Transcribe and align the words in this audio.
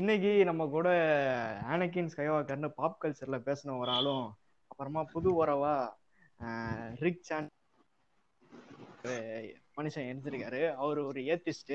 இன்னைக்கு 0.00 0.30
நம்ம 0.48 0.62
கூட 0.74 0.88
ஆனகின் 1.70 2.10
ஸ்கைவாக்கர்னு 2.12 2.68
பாப் 2.76 2.98
கல்ச்சர்ல 3.02 3.38
பேசின 3.46 3.72
ஒரு 3.78 3.90
ஆளும் 3.96 4.26
அப்புறமா 4.70 5.00
புது 5.12 5.30
உறவா 5.40 5.72
ரிக் 7.02 7.26
சான் 7.28 7.48
மனுஷன் 9.78 10.06
எடுத்திருக்காரு 10.10 10.62
அவர் 10.82 11.00
ஒரு 11.08 11.22
ஏத்திஸ்ட் 11.32 11.74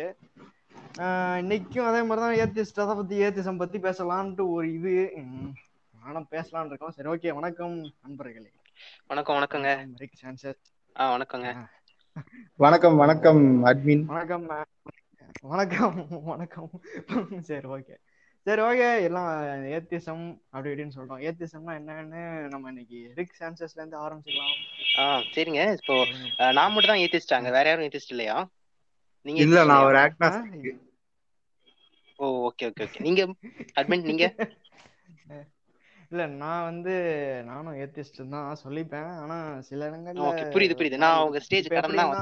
இன்னைக்கும் 1.42 1.90
அதே 1.90 2.02
மாதிரி 2.08 2.22
தான் 2.24 2.38
ஏத்திஸ்ட் 2.44 2.82
அதை 2.86 2.96
பத்தி 3.02 3.20
ஏத்திசம் 3.28 3.62
பத்தி 3.64 3.80
பேசலான்ட்டு 3.88 4.48
ஒரு 4.56 4.70
இது. 4.78 4.96
நானும் 6.04 6.28
பேசலாம்னு 6.32 6.72
இருக்கோம். 6.72 6.96
சரி 6.98 7.12
ஓகே 7.14 7.36
வணக்கம் 7.40 7.76
நண்பர்களே. 8.06 8.50
வணக்கம் 9.12 9.38
வணக்கங்க. 9.40 9.70
வணக்கம் 9.76 9.94
ரிக் 10.04 10.20
சான்சர் 10.24 10.58
ஆ 11.00 11.12
வணக்கங்க. 11.16 11.52
வணக்கம் 12.66 12.98
வணக்கம் 13.04 13.44
அட்மின். 13.72 14.04
வணக்கம் 14.16 14.48
வணக்கம் 15.54 15.98
வணக்கம். 16.32 16.70
சரி 17.52 17.68
ஓகே 17.78 17.96
சரி 18.46 18.62
ஓகே 18.62 18.88
எல்லாம் 19.06 19.30
ஏத்திசம் 19.76 20.24
அப்படி 20.52 20.70
இப்படின்னு 20.72 20.96
சொல்றோம். 20.98 21.22
ஏத்திசம்னா 21.28 21.74
என்னன்னு 21.80 22.22
நம்ம 22.50 22.70
இன்னைக்கு 22.70 23.00
ரிக் 23.18 23.38
சான்சஸ்ல 23.40 23.80
இருந்து 23.80 23.98
ஆரம்பிச்சிடலாம். 23.98 24.54
ஆ 24.98 25.06
சரிங்க. 25.34 25.62
இப்போ 25.80 25.96
நான் 26.54 26.74
மட்டும் 26.74 26.94
தான் 26.94 27.04
ஏத்திஸ்டாங்க 27.06 27.52
வேற 27.52 27.66
யாரும் 27.70 27.88
ஏத்திஸ்ட் 27.88 28.14
இல்லையா? 28.16 28.38
நீங்க 29.26 29.40
இல்ல 29.42 29.64
நான்? 29.72 29.86
ஒரு 29.88 29.98
ஆ? 30.00 30.06
ஆக்டாஸ்டிக் 30.06 30.70
ஓ 32.20 32.26
ஓகே 32.48 32.68
ஓகே 32.70 32.84
ஓகே 32.86 33.00
நீங்க 33.00 33.22
அட்மின் 33.80 34.08
நீங்க? 34.10 34.26
இல்ல 36.16 36.26
நான் 36.42 36.68
வந்து 36.68 36.94
நானும் 37.48 37.78
ஏத்திஸ்ட் 37.84 38.20
தான் 38.34 38.60
சொல்லிப்பேன். 38.62 39.10
ஆனா 39.22 39.38
சில 39.70 39.88
இடங்கள்ல 39.90 40.28
புரியுது 40.56 40.76
புரியுது. 40.80 40.98
நான் 41.04 41.24
உங்க 41.26 41.40
ஸ்டேஜ் 41.46 41.68
கடந்து 41.74 41.98
தான் 42.02 42.14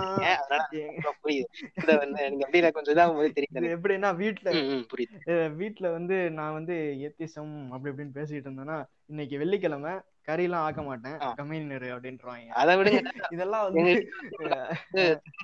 எனக்கு 0.83 1.11
புரியுது. 1.25 1.47
இந்த 1.79 1.91
வந்து 2.03 2.21
நீங்க 2.31 2.45
அப்படியே 2.45 2.71
கொஞ்சம் 2.77 2.95
இதாகும் 2.95 3.19
போது 3.19 3.29
தெரியுது 3.37 3.61
இது. 3.61 3.73
எப்படின்னா 3.77 4.09
வீட்ல 4.21 4.53
புரியுது. 4.93 5.19
வீட்ல 5.59 5.85
வந்து 5.97 6.17
நான் 6.39 6.57
வந்து 6.59 6.77
ஏத்திசம் 7.07 7.53
அப்படி 7.73 7.91
இப்படின்னு 7.93 8.17
பேசிட்டு 8.17 8.49
இருந்தேன்னா 8.49 8.77
இன்னைக்கு 9.13 9.37
வெள்ளிக்கிழமை 9.43 9.93
கறியெல்லாம் 10.29 10.65
ஆக்க 10.65 10.81
மாட்டேன். 10.89 11.17
கம்மியினரு 11.39 11.87
அப்படின்றாங்க 11.95 12.51
அதை 12.61 12.73
விடுங்க. 12.79 12.99
இதெல்லாம் 13.35 13.65
வந்து 13.67 13.93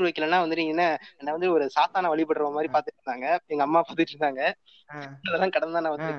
வைக்கலன்னா 0.05 0.39
வந்து 0.43 0.59
நீங்க 0.61 0.73
என்ன 1.21 1.33
வந்து 1.37 1.49
ஒரு 1.55 1.67
சாத்தான 1.77 2.11
வழிபடுற 2.13 2.51
மாதிரி 2.57 2.71
பாத்துட்டு 2.75 2.99
இருந்தாங்க. 3.01 3.27
எங்க 3.53 3.63
அம்மா 3.67 3.81
பாத்துட்டு 3.87 4.15
இருந்தாங்க. 4.15 4.43
அதெல்லாம் 5.25 5.55
கடந்து 5.57 5.77
தான் 5.77 5.85
நான் 5.87 5.97
வந்து 5.97 6.13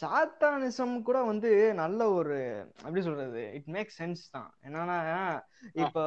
சாத்தானிசம் 0.00 1.02
கூட 1.02 1.22
வந்து 1.22 1.74
நல்ல 1.74 2.10
ஒரு 2.10 2.66
எப்படி 2.78 3.02
சொல்றது 3.02 3.52
இட் 3.52 3.66
மேக் 3.66 3.92
சென்ஸ் 3.98 4.30
தான். 4.30 4.54
என்னன்னா 4.62 5.40
இப்போ 5.72 6.02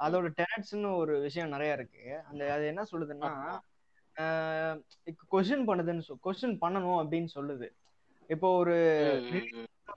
அதோட 0.00 0.32
டெனட்ஸ்னு 0.36 0.96
ஒரு 0.96 1.20
விஷயம் 1.20 1.48
நிறைய 1.48 1.72
இருக்கு. 1.72 2.20
அந்த 2.30 2.52
அது 2.52 2.66
என்ன 2.66 2.82
சொல்லுதுன்னா 2.82 3.60
கொஸ்டின் 5.32 5.68
பண்ணுதுன்னு 5.68 6.02
கொஸ்டின் 6.24 6.58
பண்ணணும் 6.60 7.00
அப்படின்னு 7.00 7.28
சொல்லுது. 7.34 7.68
இப்போ 8.26 8.56
ஒரு. 8.56 8.76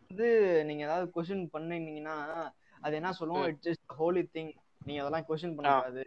வந்து 0.07 0.65
நீங்க 0.65 0.83
ஏதாவது 0.83 1.11
கொஸ்டின் 1.15 1.47
பண்ணீங்கன்னா 1.51 2.51
அது 2.81 2.95
என்ன 2.95 3.11
சொல்லும்? 3.11 3.43
இட்ஸ் 3.43 3.67
ஜஸ்ட் 3.67 3.93
ஹோலி 3.93 4.29
திங் 4.33 4.51
நீங்க 4.85 5.03
அதெல்லாம் 5.03 5.25
கொஸ்டின் 5.29 5.55
சொல்லி- 5.55 6.03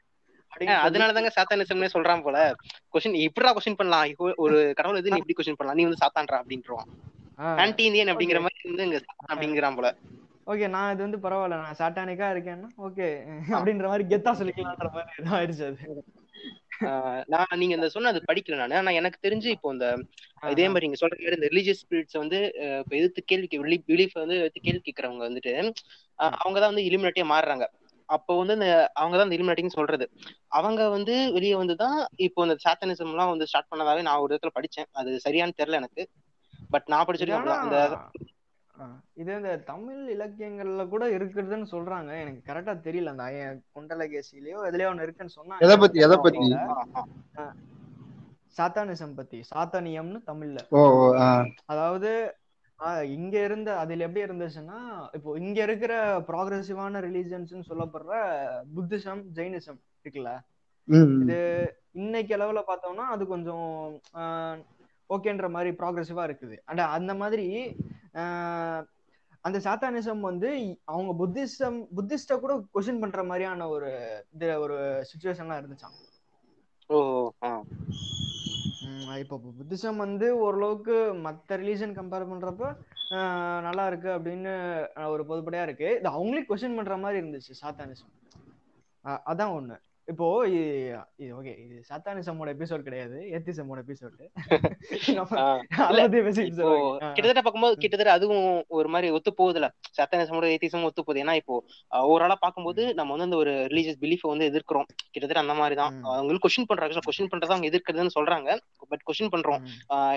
அதனாலதாங்க 0.84 1.30
சாத்தானிசம்னே 1.36 1.88
சொல்றான் 1.94 2.22
போல. 2.22 2.38
கொஸ்டின் 2.92 3.18
இப்படிடா 3.22 3.52
கொஸ்டின் 3.56 3.76
பண்ணலாம். 3.76 4.12
ஒரு 4.36 4.72
கடவுள் 4.76 4.96
எது 4.96 5.10
நீ 5.10 5.20
இப்படி 5.22 5.36
கொஸ்டின் 5.36 5.58
பண்ணலாம். 5.58 5.80
நீ 5.80 5.86
வந்து 5.88 6.02
சாத்தான்றா 6.02 6.38
அப்படின்றான் 6.42 6.88
ஆன்டி 7.62 7.84
இந்தியன் 7.84 8.08
அப்படிங்கிற 8.08 8.40
மாதிரி 8.40 8.68
வந்து 8.68 8.84
இங்க 8.84 9.00
அப்படிங்கிறான் 9.32 9.74
போல. 9.74 9.88
ஓகே 10.46 10.68
நான் 10.68 10.92
இது 10.92 11.02
வந்து 11.02 11.18
பரவாயில்ல. 11.18 11.56
நான் 11.62 11.78
சாட்டானிக்கா 11.78 12.26
இருக்கேன்னா 12.34 12.68
ஓகே. 12.78 13.08
அப்படின்ற 13.50 13.86
மாதிரி 13.86 14.04
கெத்தா 14.14 14.32
சொல்லிக்கலாம்ன்ற 14.40 14.90
மாதிரி 14.92 15.16
இதான் 15.18 15.36
ஆயிடுச்சு 15.38 15.66
அது. 15.66 16.04
நான் 17.26 17.56
நீங்க 17.56 17.74
இந்த 17.74 17.88
சொன்ன 17.88 18.08
அது 18.08 18.20
படிக்கல 18.26 18.56
நானு. 18.56 18.76
ஆனா 18.76 18.90
எனக்கு 18.90 19.28
தெரிஞ்சு 19.28 19.46
இப்போ 19.46 19.72
இந்த 19.72 19.86
இதே 20.48 20.66
மாதிரி 20.66 20.86
நீங்க 20.86 20.98
சொல்ற 21.00 21.14
மாதிரி 21.14 21.38
இந்த 21.38 21.48
ரிலீஜியஸ் 21.52 21.82
ஸ்பிரிட்ஸ் 21.84 22.18
வந்து 22.18 22.38
எதிர்த்து 22.90 23.24
கேள்வி 23.24 23.48
பிலீஃப் 23.88 24.14
வந்து 24.14 24.36
எதிர்த்து 24.36 24.60
கேள்வி 24.60 24.82
கேட்கறவங்க 24.84 25.24
வந்துட்டு 25.28 25.52
அஹ் 26.18 26.34
அவங்க 26.38 26.58
தான் 26.60 26.74
வந்து 26.74 26.86
இலிமினேட்டியா 26.88 27.26
மாறுறாங்க. 27.32 27.64
அப்போ 28.06 28.38
வந்து 28.38 28.52
இந்த 28.52 28.90
அவங்க 28.94 29.16
தான் 29.18 29.28
இலிமினேட்டின்னு 29.28 29.66
சொல்றது. 29.66 30.10
அவங்க 30.46 30.88
வந்து 30.88 31.32
வெளியே 31.32 31.54
வந்து 31.54 31.76
தான் 31.76 32.06
இப்போ 32.16 32.42
இந்த 32.42 32.56
சாத்தனிசம் 32.68 33.08
எல்லாம் 33.08 33.28
வந்து 33.28 33.46
ஸ்டார்ட் 33.46 33.72
பண்ணதாவே 33.74 34.02
நான் 34.02 34.18
ஒரு 34.18 34.34
இடத்துல 34.34 34.58
படிச்சேன். 34.58 34.84
அது 34.92 35.20
சரியான்னு 35.28 35.52
தெரியல 35.62 35.72
எனக்கு. 35.72 36.08
பட் 36.70 36.84
நான் 36.86 37.04
படிச்சிருக்கேன். 37.04 37.44
அந்த 37.44 37.98
இது 39.14 39.36
இந்த 39.36 39.56
தமிழ் 39.56 40.16
இலக்கியங்கள்ல 40.16 40.88
கூட 40.88 41.08
இருக்குதுன்னு 41.10 41.66
சொல்றாங்க. 41.70 42.20
எனக்கு 42.20 42.52
கரெக்டா 42.52 42.76
தெரியல. 42.76 43.04
அந்த 43.04 43.22
ஐய- 43.22 43.60
குண்டலகேசிலயோ 43.74 44.68
எதுலயோ 44.70 44.90
ஒண்ணு 44.92 45.02
இருக்குன்னு 45.02 45.32
சொன்னாங்க. 45.36 45.58
எதை 45.58 45.76
பத்தி 45.76 46.00
எதை 46.00 46.16
பத்தி. 46.16 46.56
சாத்தானிசம் 48.56 49.14
பத்தி. 49.14 49.42
சாத்தானியம்னு 49.54 50.20
தமிழ்ல. 50.26 50.58
அதாவது 51.66 52.36
இங்க 53.14 53.44
இருந்த 53.44 53.78
அதுல 53.78 54.04
எப்படி 54.04 54.24
இருந்துச்சுன்னா 54.24 54.78
இப்போ 55.14 55.38
இங்க 55.38 55.62
இருக்கிற 55.62 55.92
ப்ராக்ரெசிவான 56.28 57.00
ரிலீஜன்ஸ்னு 57.00 57.68
சொல்லப்படுற 57.68 58.16
புத்திசம் 58.74 59.22
ஜெயினிசம் 59.36 59.80
இருக்குல்ல. 60.00 60.32
இது 61.22 61.38
இன்னைக்கு 61.94 62.36
அளவுல 62.36 62.60
பார்த்தோம்னா 62.66 63.06
அது 63.06 63.26
கொஞ்சம் 63.26 63.70
ஓகேன்ற 65.10 65.48
மாதிரி 65.50 65.70
ப்ராக்ரெசிவா 65.80 66.22
இருக்குது. 66.28 66.56
அண்ட் 66.64 66.82
அந்த 66.96 67.14
மாதிரி 67.14 67.46
ஆஹ், 68.14 68.82
அந்த 69.44 69.58
சாத்தானிசம் 69.58 70.20
வந்து 70.20 70.50
அவங்க 70.84 71.12
புத்திசம் 71.14 71.78
புத்திஸ்ட 71.96 72.38
கூட 72.40 72.54
கொஸ்டின் 72.74 73.00
பண்ற 73.00 73.22
மாதிரியான 73.24 73.68
ஒரு 73.68 73.90
இது 74.34 74.48
ஒரு 74.60 74.76
சுச்சுவேஷன்லாம் 75.10 75.60
இருந்துச்சாம். 75.60 75.96
ஓ 76.90 76.98
இப்போ 79.18 79.36
புத்திசம் 79.58 79.96
வந்து 79.96 80.36
ஓரளவுக்கு 80.38 80.96
மற்ற 81.20 81.56
ரிலீஜன் 81.56 81.94
கம்பேர் 81.94 82.30
பண்றப்ப 82.30 82.64
ஆஹ், 83.10 83.60
நல்லா 83.60 83.86
இருக்கு 83.86 84.08
அப்படின்னு 84.10 84.52
ஒரு 85.08 85.22
பொதுப்படையா 85.24 85.62
இருக்கு. 85.62 85.88
இது 85.98 86.08
அவங்களே 86.10 86.46
கொஸ்டின் 86.48 86.74
பண்ற 86.74 86.96
மாதிரி 86.96 87.20
இருந்துச்சு 87.20 87.52
சாத்தானிசம். 87.62 88.12
ஆஹ், 89.04 89.20
அதான் 89.26 89.54
ஒண்ணு. 89.54 89.76
இப்போ 90.08 90.26
இது 90.48 91.30
ஓகே 91.38 91.52
இது 91.62 91.76
சாத்தானிசமோட 91.88 92.48
எபிசோட் 92.56 92.84
கிடையாது. 92.88 93.16
ஏத்திசமோட 93.36 93.78
எபிசோட். 93.84 94.20
கிட்டத்தட்ட 97.16 97.42
பார்க்கும்போது 97.42 97.76
கிட்டத்தட்ட 97.82 98.12
அதுவும் 98.18 98.46
ஒரு 98.78 98.88
மாதிரி 98.94 99.08
ஒத்து 99.16 99.32
போகுதுல 99.40 99.68
சத்தானிசமோட 99.98 100.52
ஏத்திசமும் 100.54 100.88
ஒத்து 100.90 101.02
போகுது. 101.02 101.22
ஏன்னா 101.24 101.34
இப்போ 101.40 101.54
ஓவராலா 102.10 102.36
பார்க்கும்போது 102.44 102.84
நம்ம 102.98 103.12
வந்து 103.14 103.28
அந்த 103.28 103.38
ஒரு 103.42 103.54
ரிலீஜியஸ் 103.72 104.00
பிலீஃப் 104.04 104.24
வந்து 104.32 104.48
எதிர்க்கிறோம். 104.50 104.88
கிட்டத்தட்ட 105.12 105.44
அந்த 105.44 105.54
மாதிரி 105.54 105.76
தான். 105.82 105.92
அவங்களுக்கு 106.14 106.46
கொஸ்டின் 106.46 106.70
பண்றாங்க. 106.70 107.06
கொஸ்டின் 107.08 107.32
பண்றதை 107.34 107.54
அவங்க 107.54 107.70
எதிர்க்கிறதுன்னு 107.72 108.16
சொல்றாங்க. 108.18 108.50
பட் 108.92 109.04
கொஸ்டின் 109.10 109.34
பண்றோம். 109.34 109.60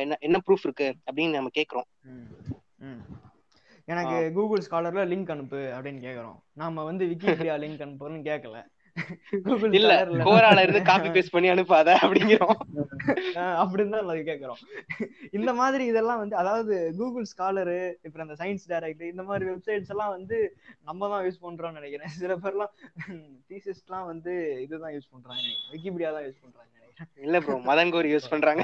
என்ன 0.04 0.18
என்ன 0.28 0.38
ப்ரூஃப் 0.48 0.64
இருக்கு 0.64 0.88
அப்படின்னு 1.08 1.38
நம்ம 1.40 1.52
கேக்குறோம் 1.60 1.88
எனக்கு 3.88 4.18
கூகுள் 4.34 4.66
ஸ்காலர்ல 4.66 5.04
லிங்க் 5.12 5.32
அனுப்பு 5.34 5.60
அப்படின்னு 5.76 6.02
கேக்குறோம் 6.08 6.36
நாம 6.54 6.84
வந்து 6.84 7.04
விக்கிபீடியா 7.12 7.56
லிங்க் 7.64 7.82
அனுப்புறோம்னு 7.86 8.28
கேட்கல. 8.28 8.58
இல்ல 9.80 9.92
கோரால 10.28 10.64
இருந்து 10.66 10.82
காப்பி 10.90 11.10
பேஸ்ட் 11.16 11.34
பண்ணி 11.36 11.50
அனுப்பாத 11.54 11.90
அப்படிங்கிறோம். 12.04 12.58
அப்படின்னு 13.62 13.94
தான் 13.96 14.24
கேக்குறோம். 14.30 14.60
இந்த 15.38 15.52
மாதிரி 15.62 15.84
இதெல்லாம் 15.92 16.22
வந்து 16.24 16.36
அதாவது 16.42 16.76
கூகுள் 17.00 17.30
ஸ்காலரு 17.34 17.80
இப்ப 18.08 18.26
அந்த 18.26 18.38
சயின்ஸ் 18.42 18.70
டைரக்ட் 18.74 19.06
இந்த 19.14 19.26
மாதிரி 19.30 19.48
வெப்சைட்ஸ் 19.52 19.94
எல்லாம் 19.96 20.14
வந்து 20.18 20.40
நம்ம 20.90 21.10
தான் 21.14 21.26
யூஸ் 21.28 21.44
பண்றோம்னு 21.46 21.80
நினைக்கிறேன். 21.80 22.14
சில 22.22 22.36
பேர்லாம் 22.44 22.74
தீசிஸ்ட்லாம் 23.52 24.10
வந்து 24.12 24.36
இதுதான் 24.66 24.96
யூஸ் 24.98 25.12
பண்றாங்க 25.16 25.48
விக்கிபீடியா 25.74 26.12
தான் 26.18 26.28
யூஸ் 26.28 26.44
பண்றாங்க 26.46 26.70
நினைக்கிறேன். 26.78 27.10
இல்ல 27.28 27.40
ப்ரோ 27.48 27.58
மதங்கோரி 27.72 28.12
யூஸ் 28.16 28.32
பண்றாங்க. 28.36 28.64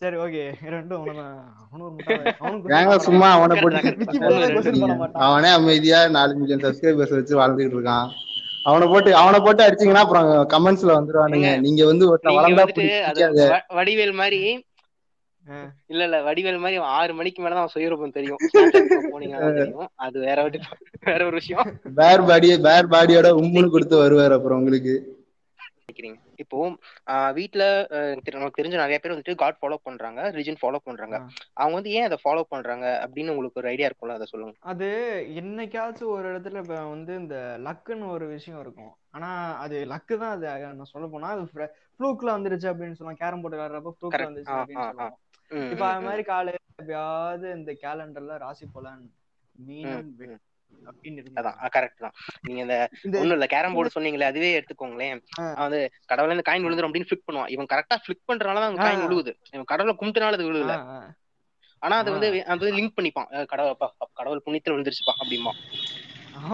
சரி 0.00 0.16
ஓகே. 0.22 0.44
ரெண்டும் 0.74 1.02
அவனும் 1.64 1.98
question 2.68 3.04
சும்மா 3.04 3.28
அவனை 3.36 3.56
போட்டு. 3.60 3.90
அவனே 5.26 5.50
அமைதியா 5.58 6.00
நாலு 6.16 6.32
மில்லியன் 6.38 6.64
சப்ஸ்கிரைபர்ஸ் 6.64 7.14
வச்சு 7.18 7.38
வாழ்ந்துட்டு 7.40 7.76
இருக்கான். 7.78 8.08
அவனை 8.64 8.86
போட்டு 8.88 9.10
அவனை 9.16 9.38
போட்டு 9.40 9.62
அடிச்சீங்கன்னா 9.64 10.04
அப்புறம் 10.04 10.28
கமெண்ட்ஸ்ல 10.52 10.92
வந்துருவானுங்க. 10.96 11.48
நீங்க 11.64 11.82
வந்து 11.86 12.04
வடிவேல் 13.72 14.14
மாதிரி. 14.14 14.40
இல்ல 15.90 16.02
இல்ல 16.06 16.18
வடிவேல் 16.24 16.60
மாதிரி 16.60 16.76
ஆறு 16.94 17.12
மணிக்கு 17.14 17.40
மேலதான் 17.42 17.62
அவன் 17.62 17.74
சுயரூபம் 17.74 18.14
தெரியும். 18.14 18.40
போனீங்கன்னா 19.08 19.40
தெரியும். 19.60 19.88
அது 20.04 20.16
வேற 20.20 20.38
ஒரு 20.44 20.58
வேற 21.02 21.20
ஒரு 21.26 21.36
விஷயம். 21.40 21.66
பேர் 21.98 22.24
பாடிய 22.24 22.54
பேர் 22.60 22.90
பாடியோட 22.90 23.28
உம்முன்னு 23.40 23.72
கொடுத்து 23.72 23.96
வருவாரு 24.00 24.36
அப்புறம் 24.38 24.60
உங்களுக்கு. 24.60 24.94
நினைக்கிறீங்க? 25.94 26.18
இப்போ 26.36 26.58
தெரி- 28.18 28.34
நமக்கு 28.34 28.60
தெரிஞ்ச 28.60 28.76
நிறைய 28.76 28.98
பேர் 28.98 29.12
வந்துட்டு 29.12 29.34
காட் 29.34 29.58
ஃபாலோ 29.60 29.76
பண்றாங்க 29.82 30.20
ரிலிஜன் 30.30 30.60
ஃபாலோ 30.60 30.78
பண்றாங்க. 30.84 31.16
அவங்க 31.54 31.74
வந்து 31.74 31.90
ஏன் 31.90 32.04
அதை 32.04 32.18
ஃபாலோ 32.24 32.42
பண்றாங்க 32.48 32.86
அப்படின்னு 33.02 33.30
உங்களுக்கு 33.30 33.60
ஒரு 33.60 33.68
ஐடியா 33.68 33.88
இருக்கும்ல 33.88 34.16
அதை 34.16 34.26
சொல்லுங்க. 34.26 34.54
அது 34.66 34.88
என்னைக்காச்சும் 35.34 36.12
ஒரு 36.12 36.26
இடத்துல 36.30 36.62
இப்ப 36.62 36.84
வந்து 36.86 37.14
இந்த 37.16 37.36
லக்குன்னு 37.60 38.08
ஒரு 38.08 38.26
விஷயம் 38.28 38.60
இருக்கும். 38.60 38.92
ஆனா 39.10 39.30
அது 39.58 39.76
லக்கு 39.86 40.16
தான் 40.18 40.34
அது 40.36 40.46
நான் 40.72 40.92
சொல்ல 40.92 41.06
போனா 41.06 41.28
அது 41.28 41.44
ஃப்ளூக்ல 41.50 42.30
வந்துருச்சு 42.30 42.70
அப்படின்னு 42.70 42.98
சொல்லுவாங்க. 42.98 43.20
கேரம் 43.20 43.42
போர்டு 43.42 43.56
விளையாடுறப்ப 43.56 43.92
ஃப்ளூக்ல 43.92 44.14
Correct. 44.14 44.30
வந்துருச்சு 44.30 44.56
அப்படின்னு 44.58 45.10
ம், 45.50 45.70
இப்ப 45.70 45.84
அது 45.86 46.04
மாதிரி 46.04 46.22
காலையில 46.24 46.60
எப்பயாவது 46.74 47.46
இந்த 47.54 47.72
கேலண்டர்ல 47.80 48.38
ராசி 48.38 48.66
பலன் 48.72 49.02
மீனம் 49.54 50.08
கரெக்ட் 51.74 51.98
தான். 51.98 52.14
நீங்க 52.42 52.60
இந்த 52.62 52.74
ஒண்ணும் 53.18 53.36
இல்ல 53.36 53.46
கேரம் 53.46 53.74
போர்டு 53.74 53.90
சொன்னீங்களே 53.94 54.22
அதுவே 54.22 54.50
எடுத்துக்கோங்களேன். 54.58 55.20
வந்து 55.56 55.80
கடவுள 56.08 56.30
இந்த 56.30 56.44
காயின் 56.48 56.64
விழுந்துரும் 56.66 56.88
அப்படின்னு 56.88 57.08
ஃபிளிக் 57.08 57.26
பண்ணுவான். 57.28 57.48
இவன் 57.48 57.70
கரெக்டா 57.72 57.96
ஃபிளிக் 58.04 58.24
ஆ. 58.78 58.84
காயின் 58.84 59.04
விழுகுது 59.04 59.32
இவன் 59.52 59.64
கடவுளை 59.64 59.94
கும்பிட்டனால 60.00 60.36
அது 60.38 60.48
விழுகல. 60.48 60.74
ஆனா 61.82 61.96
அது. 61.96 62.10
வந்து 62.10 62.28
அது 62.44 62.60
வந்து 62.64 62.76
லிங்க் 62.76 62.96
பண்ணிப்பான். 62.98 63.46
கடவுள் 63.46 63.76
கடவுள் 64.12 64.44
புண்ணியத்துல 64.46 64.74
விழுந்துருச்சுப்பா 64.74 65.14
அப்படிமா 65.18 65.52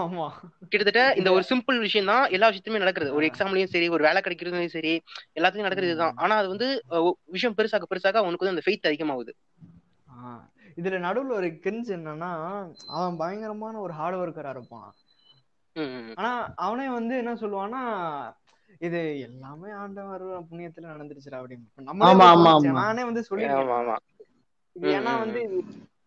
ஆமா. 0.00 0.26
கிட்டத்தட்ட 0.70 1.02
இந்த 1.16 1.30
ஒரு 1.32 1.44
சிம்பிள் 1.48 1.78
விஷயம் 1.78 2.06
தான் 2.06 2.30
எல்லா 2.30 2.48
விஷயத்துமே 2.50 2.78
நடக்கிறது. 2.78 3.14
ஒரு. 3.14 3.24
எக்ஸாம்லயும் 3.26 3.72
சரி 3.74 3.86
ஒரு 3.88 4.02
வேலை 4.02 4.20
கிடைக்கிறதுலயும் 4.24 4.74
சரி 4.74 4.92
எல்லாத்துலயும் 5.34 5.66
நடக்கிறது 5.66 5.86
இதுதான். 5.86 6.14
ஆனா 6.16 6.34
அது 6.36 6.48
வந்து 6.48 6.66
விஷயம் 7.28 7.54
பெருசாக 7.58 7.86
பெருசாக 7.92 8.18
அவனுக்கு 8.22 8.44
வந்து 8.44 8.54
அந்த 8.54 8.64
ஃபெய்த் 8.66 8.88
அதிகமாகுது. 8.90 9.32
இதுல 10.76 10.98
நடுவுல 11.00 11.32
ஒரு 11.32 11.48
கிரிஞ்ச் 11.62 11.90
என்னன்னா 11.90 12.30
அவன் 12.92 13.16
பயங்கரமான 13.16 13.80
ஒரு 13.80 13.92
ஹார்ட் 13.92 14.16
ஒர்க்கரா 14.16 14.50
இருப்பான். 14.50 14.90
ஆனா 16.16 16.30
அவனே 16.58 16.88
வந்து 16.90 17.16
என்ன 17.16 17.34
சொல்லுவான்னா 17.36 17.82
இது 18.80 18.98
எல்லாமே 19.20 19.70
ஆண்டவர் 19.78 20.22
புண்ணியத்துல 20.48 20.90
நடந்துருச்சுடா 20.92 21.40
அப்படின்னு. 21.40 21.66
நானே 22.80 23.02
வந்து 23.04 23.22
ம், 23.56 23.70
ஏன்னா 24.94 25.12
வந்து 25.18 25.40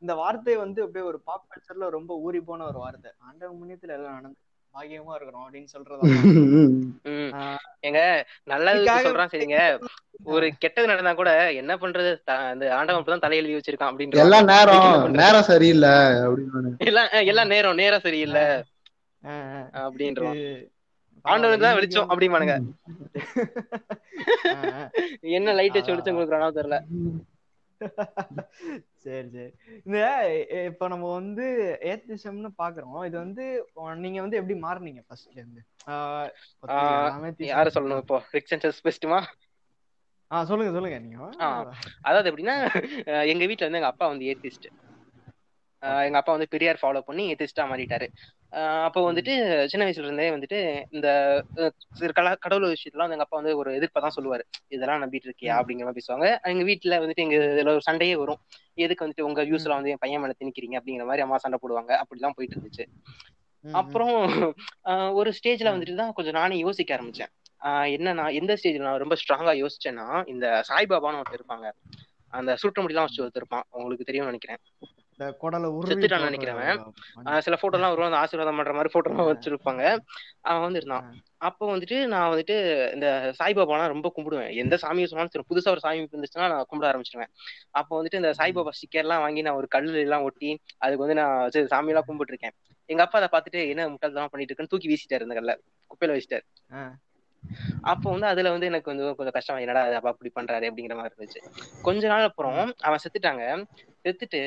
இந்த 0.01 0.13
வார்த்தை 0.15 0.55
வந்து 0.57 0.79
அப்படியே 0.83 1.05
ஒரு 1.05 1.19
பாப் 1.21 1.47
கல்ச்சர்ல 1.49 1.89
ரொம்ப 1.89 2.17
ஊறி 2.19 2.39
போன 2.41 2.65
ஒரு 2.65 2.79
வார்த்தை. 2.79 3.11
ஆண்டவன் 3.19 3.59
புண்ணியத்துல 3.59 3.95
எல்லாம் 3.97 4.17
நடந்து 4.17 4.39
பாக்கியமா 4.73 5.13
இருக்கிறோம் 5.15 5.43
அப்படின்னு. 5.45 5.71
ஆஹ் 7.39 7.59
ஏங்க 7.87 7.99
நல்லது 8.51 8.79
சொல்றான் 9.05 9.31
சரிங்க. 9.33 9.57
ஒரு 10.33 10.47
கெட்டது 10.63 10.89
நடந்தா 10.91 11.11
கூட 11.13 11.29
என்ன 11.61 11.73
பண்றது? 11.81 12.11
அந்த 12.51 12.63
ஆண்டவன் 12.77 13.01
இப்பதான் 13.01 13.23
தலையெழுதி 13.25 13.55
வச்சிருக்கான் 13.57 13.91
அப்படின்ற 13.91 14.21
எல்லாம் 14.23 14.47
நேரம்? 14.51 14.85
நேரம் 15.19 15.47
சரியில்லை 15.51 15.93
அப்படின்னு. 16.25 16.71
எல்லாம் 16.89 17.09
எல்லாம் 17.31 17.51
நேரம் 17.53 17.79
நேரம் 17.81 18.05
சரியில்லை. 18.07 18.45
இது 20.01 20.13
ஆண்டவனுக்கு 21.25 21.65
தான் 21.65 21.77
வெளிச்சம் 21.77 22.09
அப்படிமானுங்க 22.11 22.55
என்ன 25.37 25.53
லைட் 25.59 25.77
வச்சு. 25.77 25.91
வெளிச்சம் 25.93 26.17
கொடுக்குறானோ 26.17 26.49
தெரியல. 26.57 26.77
சரி 29.03 29.29
சரி. 29.29 29.49
இந்த 29.85 29.97
இப்ப 30.69 30.87
நம்ம 30.87 31.05
வந்து 31.13 31.45
ஏத்திசம்னு 31.91 32.51
பாக்குறோம். 32.59 32.99
இது 33.07 33.15
வந்து 33.17 33.45
நீங்க 34.03 34.19
வந்து 34.21 34.39
எப்படி 34.39 34.57
மாறுனீங்க 34.61 35.01
ஃபர்ஸ்ட்ல 35.07 35.37
இருந்து? 35.37 35.61
யாரு 37.47 37.69
சொல்லணும் 37.75 38.01
இப்போ? 38.03 38.19
ரிக் 38.33 38.51
சென்சஸ் 38.51 38.83
பெஸ்ட்டுமா 38.83 39.19
ஆ 40.31 40.39
சொல்லுங்க 40.49 40.71
சொல்லுங்க 40.75 40.99
நீங்க. 41.01 41.17
அதாவது 42.03 42.29
எப்படின்னா 42.31 42.55
எங்க 43.31 43.43
வீட்ல 43.49 43.67
வந்து 43.67 43.79
எங்க 43.81 43.91
அப்பா 43.91 44.05
வந்து 44.07 44.27
ஏத்திஸ்ட் 44.31 44.67
எங்க 46.01 46.17
அப்பா 46.19 46.33
வந்து 46.35 46.51
பெரியார் 46.51 46.81
ஃபாலோ 46.81 47.01
பண்ணி 47.01 47.23
ஏத்திஸ்டா 47.31 47.63
மாறிட்டாரு. 47.69 48.07
அப்போ 48.53 48.99
வந்துட்டு 49.11 49.33
சின்ன 49.65 49.85
வயசுல 49.85 50.03
இருந்தே 50.03 50.29
வந்துட்டு 50.29 50.57
இந்த 50.89 51.07
கடவுள் 52.39 52.73
விஷயத்துல 52.73 53.03
எங்க 53.03 53.17
அப்பா 53.17 53.37
வந்து 53.37 53.57
ஒரு 53.57 53.69
எதிர்ப்பை 53.73 54.01
தான் 54.01 54.15
சொல்லுவாரு. 54.17 54.43
இதெல்லாம் 54.67 55.01
நம்பிட்டு 55.01 55.29
இருக்கியா. 55.29 55.53
அப்படிங்கிற 55.59 55.85
மாதிரி 55.85 55.99
பேசுவாங்க. 55.99 56.27
எங்க 56.43 56.63
வீட்ல 56.63 56.99
வந்துட்டு 56.99 57.23
எங்க 57.25 57.35
இதுல 57.35 57.67
ஒரு 57.67 57.81
சண்டையே 57.81 58.15
வரும். 58.15 58.39
எதுக்கு 58.73 59.05
வந்துட்டு 59.05 59.21
உங்க 59.21 59.43
வியூஸ்ல 59.43 59.75
வந்து 59.77 59.89
என் 59.89 59.97
பையன் 59.99 60.21
மேல 60.21 60.33
திணிக்கிறீங்க? 60.39 60.77
அப்படிங்கிற 60.79 61.03
மாதிரி 61.03 61.21
அம்மா 61.21 61.37
சண்டை 61.37 61.59
போடுவாங்க. 61.61 61.91
அப்படிலாம் 62.01 62.35
போயிட்டு 62.35 62.57
இருந்துச்சு. 62.57 62.85
அப்புறம் 63.63 64.15
ஒரு 65.13 65.29
ஸ்டேஜ்ல 65.31 65.69
வந்துட்டு 65.75 65.95
தான் 65.95 66.13
கொஞ்சம் 66.13 66.33
நானே 66.33 66.57
யோசிக்க 66.57 66.95
ஆரம்பிச்சேன். 66.95 67.31
ஆஹ் 67.61 67.87
என்னன்னா 67.95 68.33
எந்த 68.33 68.53
ஸ்டேஜ்ல 68.53 68.87
நான் 68.87 69.03
ரொம்ப 69.03 69.15
ஸ்ட்ராங்கா 69.21 69.53
யோசிச்சேன்னா 69.61 70.07
இந்த 70.27 70.63
சாய்பாபான்னு 70.69 71.19
ஒருத்தர் 71.19 71.41
இருப்பாங்க. 71.41 71.67
அந்த 72.33 72.51
சுருட்ட 72.61 72.81
முடியெல்லாம் 72.81 73.07
வச்சு 73.07 73.23
ஒருத்தர் 73.23 73.41
இருப்பான். 73.43 73.65
உங்களுக்கு 73.71 74.03
தெரியும்னு 74.03 74.31
நினைக்கிறேன். 74.31 74.61
நினைக்கிறவன். 75.19 76.79
சில 77.39 77.55
போட்டோ 77.61 77.77
எல்லாம் 77.77 78.17
ஆசீர்வாதம் 78.21 78.57
பண்ற 78.59 78.73
மாதிரி 78.73 78.91
போட்டோ 78.93 79.25
வச்சிருப்பாங்க. 79.29 79.83
அவன் 80.41 80.65
வந்து 80.65 80.79
இருந்தான் 80.79 81.07
அப்போ 81.47 81.63
வந்துட்டு 81.71 81.97
நான் 82.05 82.29
வந்துட்டு 82.33 82.55
இந்த 82.93 83.07
சாய்பாபாலாம் 83.39 83.93
ரொம்ப 83.93 84.07
கும்பிடுவேன். 84.17 84.51
எந்த 84.55 84.75
சாமியை 84.75 85.07
சொன்னாலும் 85.11 85.33
சரி 85.33 85.47
புதுசா 85.49 85.71
ஒரு 85.73 85.81
சாமி 85.85 86.03
இருந்துச்சுன்னா 86.03 86.47
நான் 86.53 86.67
கும்பிட 86.71 86.85
ஆரம்பிச்சிருவேன். 86.91 87.31
அப்போ 87.71 87.91
வந்துட்டு 87.99 88.19
இந்த 88.21 88.31
சாய்பாபா 88.37 88.73
ஸ்டிக்கர் 88.77 89.05
எல்லாம் 89.05 89.19
வாங்கி 89.19 89.41
நான் 89.47 89.59
ஒரு 89.61 89.67
கல்லு 89.67 89.99
எல்லாம் 89.99 90.23
ஒட்டி 90.23 90.51
அதுக்கு 90.77 91.03
வந்து 91.05 91.19
நான் 91.21 91.49
சரி 91.49 91.67
சாமி 91.67 91.93
எல்லாம் 91.93 92.07
கும்பிட்டு 92.07 92.33
இருக்கேன் 92.33 92.55
எங்க 92.89 93.01
அப்பா 93.03 93.17
அதை 93.19 93.29
பார்த்துட்டு 93.33 93.59
என்ன 93.69 93.83
முட்டாள்தான் 93.89 94.31
பண்ணிட்டு 94.31 94.51
இருக்குன்னு? 94.51 94.73
தூக்கி 94.73 94.87
வீசிட்டாரு 94.91 95.27
இந்த 95.27 95.35
கல்ல. 95.39 95.53
குப்பையில 95.91 96.15
வச்சிட்டாரு. 96.15 96.45
அப்போ 97.81 98.07
வந்து 98.11 98.27
அதுல 98.27 98.51
வந்து 98.51 98.65
எனக்கு 98.65 98.91
வந்து 98.91 99.05
கொஞ்சம் 99.15 99.35
கஷ்டம் 99.37 99.57
என்னடா 99.57 99.81
அப்பா 99.99 100.09
அப்படி 100.09 100.29
பண்றாரு? 100.35 100.65
அப்படிங்கிற 100.69 100.95
மாதிரி 100.95 101.15
இருந்துச்சு. 101.15 101.41
கொஞ்ச 101.81 102.07
நாள் 102.07 102.23
அப்புறம் 102.23 102.59
அவன் 102.81 103.01
செத்துட்டாங்க. 103.05 103.43
செத்துட்டு 104.05 104.41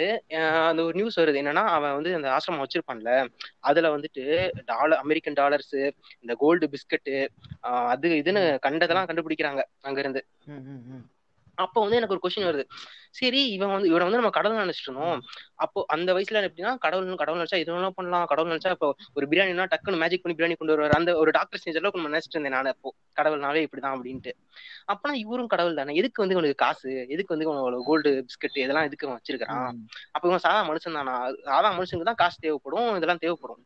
அந்த 0.68 0.80
ஒரு 0.82 0.94
நியூஸ் 0.94 1.18
வருது. 1.20 1.40
என்னன்னா 1.42 1.64
அவன் 1.76 1.96
வந்து 1.98 2.10
அந்த 2.14 2.28
ஆசிரமம் 2.36 2.64
வச்சிருப்பான்ல. 2.64 3.12
அதுல 3.60 3.90
வந்துட்டு 3.96 4.24
டாலர் 4.64 4.98
அமெரிக்கன் 4.98 5.38
டாலர்ஸ் 5.40 5.76
இந்த 6.20 6.34
கோல்டு 6.38 6.68
பிஸ்கட்டு 6.74 7.16
அது 7.92 8.08
இதுன்னு 8.22 8.44
கண்டதெல்லாம் 8.58 9.10
கண்டுபிடிக்கிறாங்க 9.10 9.62
அங்க 9.80 10.00
இருந்து 10.00 10.22
அப்போ 11.58 11.78
வந்து 11.82 11.98
எனக்கு 11.98 12.14
ஒரு 12.14 12.22
கொஸ்டின் 12.24 12.48
வருது. 12.48 12.64
சரி 13.10 13.40
இவன் 13.48 13.72
வந்து 13.74 13.88
இவனை 13.88 14.04
வந்து 14.06 14.20
நம்ம 14.20 14.30
கடவுள் 14.30 14.62
நினைச்சிட்டு 14.62 14.90
இருந்தோம் 14.90 15.20
அப்போ 15.64 15.78
அந்த 15.94 16.10
வயசுல 16.16 16.42
எப்படின்னா 16.48 16.72
கடவுள் 16.84 17.20
கடவுள் 17.22 17.40
நினைச்சா 17.40 17.60
இது 17.62 17.72
வேணா 17.74 17.90
பண்ணலாம். 17.98 18.26
கடவுள் 18.32 18.52
நினைச்சா 18.52 18.72
இப்போ 18.76 18.88
ஒரு 19.14 19.26
பிரியாணினா 19.30 19.66
டக்குன்னு 19.72 20.02
மேஜிக் 20.02 20.22
பண்ணி 20.24 20.36
பிரியாணி 20.38 20.56
கொண்டு 20.60 20.74
வருவார். 20.74 20.98
அந்த 21.00 21.12
ஒரு 21.22 21.30
டாக்டர் 21.30 21.62
செஞ்ச 21.64 21.78
அளவுக்கு 21.78 22.00
நம்ம 22.00 22.12
நினைச்சிட்டு 22.12 22.36
இருந்தேன் 22.38 22.56
நான் 22.56 22.72
அப்போ. 22.74 22.90
கடவுள்னாலே 23.18 23.64
இப்படிதான் 23.66 23.94
அப்படின்ட்டு. 23.96 24.32
அப்பனா 24.92 25.14
இவரும் 25.24 25.50
கடவுள் 25.54 25.78
தானே. 25.80 25.94
எதுக்கு 25.94 26.22
வந்து 26.22 26.36
இவனுக்கு 26.36 26.62
காசு? 26.64 26.90
எதுக்கு 27.14 27.34
வந்து 27.34 27.46
இவனோட 27.48 27.78
கோல்டு 27.88 28.10
பிஸ்கட் 28.28 28.58
இதெல்லாம் 28.64 28.88
எதுக்கு 28.90 29.12
வச்சிருக்கான் 29.12 29.54
அப்ப 30.14 30.24
இவன் 30.28 30.44
சாதா 30.46 30.60
மனுஷன் 30.70 30.98
தானா 31.00 31.14
சாதா 31.48 31.70
மனுஷனுக்கு 31.78 32.10
தான் 32.10 32.22
காசு 32.24 32.38
தேவைப்படும். 32.40 32.90
இதெல்லாம் 32.98 33.22
தேவைப்படும். 33.24 33.62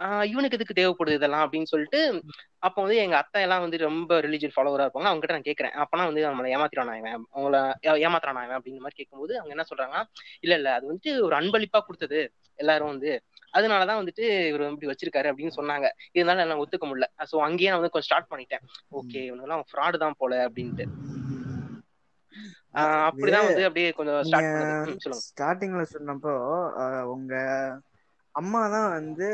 இவனுக்கு 0.00 0.58
எதுக்கு 0.58 0.80
தேவைப்படுது 0.80 1.14
இதெல்லாம் 1.14 1.44
அப்படின்னு 1.44 1.62
சொல்லிட்டு 1.62 2.22
அப்போ 2.58 2.82
வந்து 2.82 2.96
எங்க 2.96 3.16
அத்தை 3.16 3.42
எல்லாம் 3.42 3.60
வந்து 3.60 3.78
ரொம்ப 3.78 4.20
ரிலீஜியன் 4.20 4.54
ஃபாலோவரா 4.56 4.84
இருப்பாங்க. 4.84 5.08
அவங்க 5.08 5.26
கிட்ட 5.26 5.34
நான் 5.34 5.48
கேட்கறேன் 5.48 5.76
அப்பனா 5.82 6.04
வந்து 6.04 6.22
நம்மளை 6.26 6.48
ஏமாத்திரானா 6.56 6.98
இவன்? 6.98 7.26
அவங்கள 7.34 7.56
ஏ- 7.86 8.04
ஏமாத்துறானா 8.04 8.44
இவன் 8.44 8.60
அப்படிங்கிற 8.60 8.84
மாதிரி 8.84 8.98
கேட்கும்போது 9.00 9.40
அவங்க 9.40 9.54
என்ன 9.56 9.64
சொல்றாங்கன்னா 9.70 10.02
இல்ல 10.40 10.54
இல்ல 10.54 10.72
அது 10.74 10.84
வந்துட்டு 10.92 11.20
ஒரு 11.20 11.36
அன்பளிப்பா 11.36 11.80
கொடுத்தது 11.80 12.20
எல்லாரும் 12.54 12.86
வந்து. 12.86 13.10
அதனாலதான் 13.54 14.00
வந்துட்டு 14.00 14.24
இவர் 14.48 14.70
இப்படி 14.70 14.86
வச்சிருக்காரு 14.86 15.30
அப்படின்னு 15.30 15.56
சொன்னாங்க. 15.56 15.86
இதனால 16.14 16.40
எல்லாம் 16.40 16.62
ஒத்துக்க 16.64 16.84
முடியல. 16.84 17.06
சோ 17.32 17.36
அங்கேயே 17.38 17.70
நான் 17.70 17.80
வந்து 17.80 17.92
கொஞ்சம் 17.92 18.00
ஸ்டார்ட் 18.00 18.30
பண்ணிட்டேன். 18.30 18.64
ஓகே 18.92 19.20
இவனெல்லாம் 19.30 19.62
ஃப்ராடு 19.70 19.98
தான் 19.98 20.14
போல 20.18 20.48
அப்படின்ட்டு. 20.48 20.86
அப்படிதான் 23.08 23.46
வந்து 23.46 23.62
அப்படியே 23.62 23.90
கொஞ்சம் 23.90 24.22
ஸ்டார்ட் 24.22 25.24
ஸ்டார்டிங்ல 25.38 25.84
சொன்னப்போ 25.92 26.32
உங்க 27.02 27.34
அம்மா 28.38 28.62
தான் 28.68 28.88
வந்து 28.92 29.28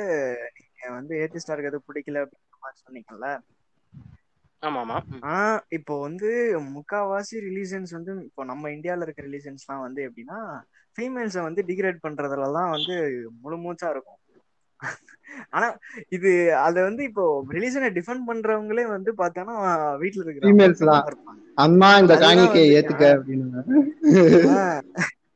நீங்க 0.58 0.92
வந்து 0.96 1.14
ஏத்திஸ்டா 1.22 1.54
இருக்கிறது 1.54 1.86
பிடிக்கல 1.88 2.22
அப்படின்ற 2.24 2.56
மாதிரி 2.62 2.82
சொன்னீங்கல்ல? 2.82 3.28
ஆமா 4.62 4.80
ஆமா 4.80 4.98
ம். 5.06 5.22
ஆனா 5.22 5.40
இப்போ 5.68 5.94
வந்து 6.00 6.28
முக்காவாசி 6.74 7.36
ரிலீஜன்ஸ் 7.46 7.90
வந்து 7.92 8.12
இப்போ 8.28 8.44
நம்ம 8.44 8.70
இந்தியால 8.70 9.06
இருக்க 9.06 9.22
ரிலீஜன்ஸ்லாம் 9.22 9.84
வந்து 9.86 10.00
எப்படின்னா 10.08 10.38
ஃபீமேல்ஸை 10.98 11.42
வந்து 11.42 11.62
டிகிரேட் 11.62 12.04
பண்றதுலலாம் 12.04 12.70
வந்து 12.70 12.94
முழு 13.42 13.56
மூச்சா 13.56 13.88
இருக்கும். 13.90 14.20
ஆனா 15.50 15.66
இது 16.08 16.30
அத 16.62 16.76
வந்து 16.82 17.02
இப்போ 17.04 17.24
ரிலீஜனை 17.50 17.88
டிஃபெண்ட் 17.96 18.28
பண்றவங்களே 18.28 18.84
வந்து 18.88 19.10
பார்த்தோன்னா 19.20 19.54
வீட்டுல 20.02 20.24
இருக்கிற. 20.24 20.50
இருப்பாங்க. 21.06 21.40
அம்மா 21.58 21.88
இந்த 22.02 22.14
காணிக்கையை 22.24 22.70
ஏத்துக்க 22.76 23.04
அப்படின்னு 23.16 23.62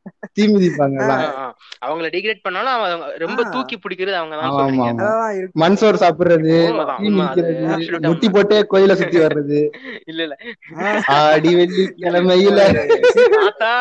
ஆஹ் 0.09 0.31
தீ 0.37 0.45
மிதிப்பாங்க 0.49 0.97
எல்லாம். 1.01 1.23
ஆ, 1.23 1.43
ஆ. 1.43 1.47
அவங்கள 1.87 2.07
டிகிரேட் 2.15 2.45
பண்ணாலும் 2.45 2.73
அவங்க 2.75 2.89
ரொம்ப. 3.23 3.41
தூக்கி 3.55 3.77
பிடிக்கிறது 3.79 4.19
அவங்க 4.19 4.35
தான் 4.37 4.49
ஆமா, 4.49 4.59
சொல்றீங்க. 4.61 4.87
ஆமா. 4.87 5.03
அதெல்லாம் 5.03 5.35
இருக்கு. 5.39 5.59
மண் 5.63 5.79
சோறு 5.81 6.03
சாப்பிடுறது 6.03 6.55
முட்டி. 8.09 8.29
போட்டே 8.31 8.59
கோயில 8.71 8.97
சுத்தி 9.01 9.19
வர்றது. 9.21 9.61
இல்ல 10.11 10.21
இல்ல. 10.27 10.37
ஆடி 11.19 11.53
வெள்ளி 11.59 11.85
கிழமையில 11.99 12.61
ஆத்தா. 13.45 13.73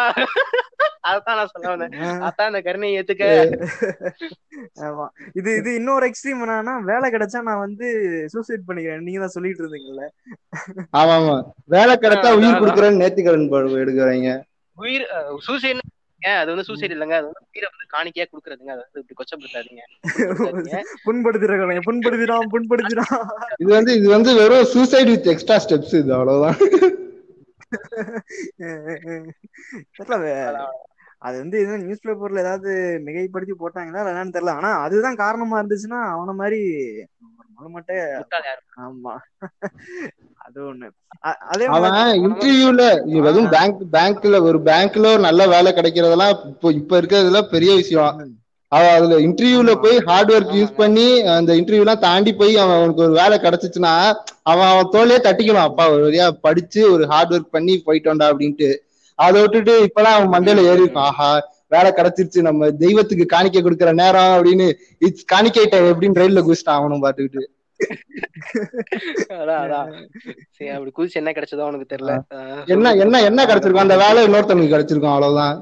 அதான் 1.09 1.37
நான் 1.39 1.51
சொல்ல 1.51 1.67
வந்தேன். 1.73 1.93
ஆஹ் 2.05 2.21
அத்தா 2.27 2.47
இந்த 2.49 2.59
கருணையை 2.63 2.95
ஏத்துக்க. 2.99 3.25
ஆமா. 4.87 5.05
இது 5.35 5.49
இது 5.59 5.69
இன்னொரு 5.75 6.05
எக்ஸ்ட்ரீம் 6.09 6.41
என்னன்னா 6.43 6.73
வேலை 6.89 7.07
கிடைச்சா 7.11 7.39
நான் 7.45 7.63
வந்து 7.63 7.87
சூசைட் 8.33 8.67
பண்ணிக்கிறேன். 8.67 9.05
நீங்க 9.05 9.19
தான் 9.19 9.35
சொல்லிட்டு 9.35 9.63
இருந்தீங்கல்ல. 9.63 10.05
ஆமா 10.93 11.13
ஆமா. 11.19 11.37
வேலை 11.69 11.93
கிடைச்சா 11.95 12.25
அதான், 12.25 12.39
உயிர் 12.39 12.49
அதான். 12.49 12.61
கொடுக்குறேன்னு 12.63 13.01
நேர்த்திக்கடன் 13.01 13.47
எடுக்கறீங்க. 13.83 14.31
உயிர் 14.77 15.05
சூசைட் 15.45 15.83
அது 16.21 16.51
வந்து 16.51 16.67
சூசைட் 16.67 16.93
இல்லைங்க. 16.93 17.15
அது 17.19 17.27
வந்து 17.29 17.41
உயிரை 17.49 17.67
வந்து 17.67 17.87
காணிக்கையா 17.93 18.25
குடுக்கறதுங்க 18.27 18.71
அது 18.75 18.83
வந்து 18.83 19.01
இப்படி 19.03 19.17
கொச்சப்படுத்தாதீங்க. 19.19 19.83
புண்படுத்திடுறாங்க 21.07 21.81
புண்படுத்திடான் 21.87 22.51
புண்படுத்திடான் 22.53 23.13
இது 23.61 23.69
வந்து 23.71 23.91
இது 23.99 24.09
வந்து 24.09 24.33
வெறும் 24.39 24.69
சூசைட் 24.73 25.09
வித் 25.09 25.27
எக்ஸ்ட்ரா 25.33 25.57
ஸ்டெப்ஸ் 25.65 25.95
இது 26.01 26.13
அவ்வளவுதான். 26.13 26.57
அது 31.27 31.35
வந்து 31.37 31.57
எதுவும் 31.59 31.83
நியூஸ் 31.83 32.05
பேப்பர்ல 32.05 32.39
ஏதாவது 32.39 32.71
மிகைப்படுத்தி 33.05 33.55
போட்டாங்களா 33.59 34.03
என்னன்னு 34.05 34.35
தெரியல. 34.35 34.57
ஆனா 34.59 34.71
அதுதான் 34.81 35.21
காரணமா 35.23 35.61
இருந்துச்சுன்னா 35.61 36.01
அவன 36.13 36.35
மாதிரி? 36.35 36.61
ஆமா. 38.85 39.13
அது 40.45 40.59
ஒண்ணு. 40.65 40.87
அதே 41.51 41.65
அவன் 41.67 41.95
இன்டர்வியூல 42.25 42.81
அதுவும் 43.23 43.49
பேங்க் 43.49 43.79
பேங்க்ல 43.95 44.39
ஒரு 44.41 44.59
பேங்க்ல 44.61 45.11
ஒரு 45.13 45.21
நல்ல 45.21 45.47
வேலை 45.47 45.71
கிடைக்கிறதெல்லாம் 45.71 46.33
இப்போ 46.51 46.71
இப்ப 46.79 47.01
இருக்கிறதுல 47.01 47.41
பெரிய 47.53 47.71
விஷயம். 47.75 48.13
அவ 48.71 48.83
அதுல 48.91 49.17
இன்டர்வியூல. 49.25 49.73
போய் 49.83 49.97
ஹார்ட் 50.07 50.31
ஒர்க் 50.31 50.55
யூஸ். 50.55 50.73
பண்ணி 50.75 51.05
அந்த 51.35 51.51
இன்டர்வியூ 51.53 51.83
எல்லாம் 51.85 52.03
தாண்டி 52.07 52.31
போய் 52.33 52.53
அவன் 52.57 52.77
அவனுக்கு 52.77 53.05
ஒரு 53.05 53.13
வேலை 53.13 53.37
கிடைச்சிச்சுன்னா 53.39 53.93
அவன் 54.43 54.69
அவன் 54.71 54.91
தோலே 54.93 55.17
தட்டிக்கணும். 55.19 55.67
அப்பா 55.69 55.85
ஒரு 55.89 56.03
வழியா 56.07 56.27
படிச்சு 56.41 56.81
ஒரு 56.93 57.05
ஹார்ட் 57.07 57.33
ஒர்க் 57.33 57.55
பண்ணி 57.55 57.75
போயிட்டோம்டா 57.85 58.27
அப்படின்ட்டு. 58.31 58.69
அதை 59.19 59.37
விட்டுட்டு 59.41 59.75
இப்பெல்லாம் 59.85 60.17
அவன் 60.17 60.33
மண்டையில 60.35 60.65
ஏறி 60.71 60.83
இருக்கும் 60.83 61.07
ஆஹா 61.09 61.29
வேலை 61.67 61.89
கிடைச்சிருச்சு 61.91 62.41
நம்ம 62.41 62.69
தெய்வத்துக்கு 62.83 63.25
காணிக்கை 63.25 63.61
கொடுக்கிற 63.61 63.91
நேரம் 64.01 64.33
அப்படின்னு 64.37 64.67
இட்ஸ் 65.07 65.29
காணிக்கை 65.33 65.65
டைம் 65.69 65.91
எப்படின்னு 65.91 66.21
ரயில்ல 66.21 66.43
குதிச்சிட்டான் 66.43 66.79
அவனும் 66.81 67.05
பாத்துக்கிட்டு 67.05 67.43
சரி 70.57 70.69
அப்படி 70.75 70.91
குதிச்சு 70.93 71.19
என்ன 71.21 71.31
கிடைச்சதோ 71.31 71.65
அவனுக்கு 71.65 71.91
தெரியல. 71.91 72.13
என்ன 72.67 72.93
என்ன 73.03 73.21
என்ன 73.29 73.41
கிடைச்சிருக்கும்? 73.45 73.85
அந்த 73.85 73.97
வேலை 74.03 74.19
இன்னொருத்தனுக்கு 74.27 74.73
கிடைச்சிருக்கும் 74.73 75.13
அவ்வளவுதான். 75.13 75.57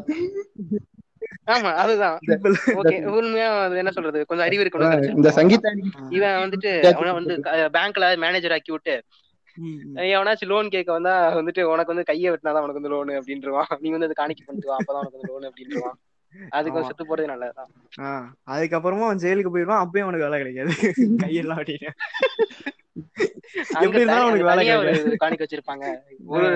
ஆமா 1.53 1.71
அதுதான். 1.81 2.15
உண்மையா 3.17 3.49
என்ன 3.81 3.91
சொல்றது? 3.97 4.19
கொஞ்சம் 4.29 4.47
அறிவு 4.47 4.63
இருக்கணும். 4.63 5.03
இந்த 5.17 5.31
சங்கீதா 5.39 5.71
இவன் 6.17 6.39
வந்துட்டு 6.43 6.71
அவனை 6.93 7.11
வந்து 7.19 7.35
பேங்க்ல 7.77 8.05
மேனேஜர் 8.25 8.55
ஆக்கி 8.57 8.73
விட்டு. 8.75 8.95
எவனாச்சும் 10.07 10.47
லோன் 10.47 10.69
கேட்க 10.69 10.91
வந்தா 10.91 11.13
வந்துட்டு 11.35 11.61
உனக்கு 11.73 11.93
வந்து 11.93 12.03
கையை 12.03 12.31
வெட்டினாதான் 12.31 12.65
உனக்கு 12.65 12.81
வந்து 12.81 12.93
லோன் 12.95 13.13
அப்படின்றான் 13.19 13.79
நீ 13.79 13.89
வந்து 13.89 14.09
அது 14.09 14.19
காணிக்க 14.21 14.41
பண்ணிட்டு 14.45 14.77
அப்பதான் 14.77 15.01
உனக்கு 15.01 15.17
வந்து 15.17 15.31
லோன் 15.31 15.47
அப்படின்றான் 15.49 15.95
அதுக்கு. 16.49 16.85
செத்து 16.87 17.03
போறது 17.03 17.25
நல்லதுதான். 17.25 17.69
அதுக்கப்புறமா 18.53 19.05
அவன் 19.05 19.17
ஜெயிலுக்கு 19.17 19.53
போயிடுவான் 19.53 19.83
அப்பயும் 19.83 20.05
அவனுக்கு 20.05 20.27
வேலை 20.27 20.39
கிடைக்காது. 20.41 20.73
கையெல்லாம் 21.21 21.61
கிடைக்காது. 21.61 21.93
காணிக்க 25.21 25.43
வச்சிருப்பாங்க. 25.45 25.85
ஒரு 26.33 26.47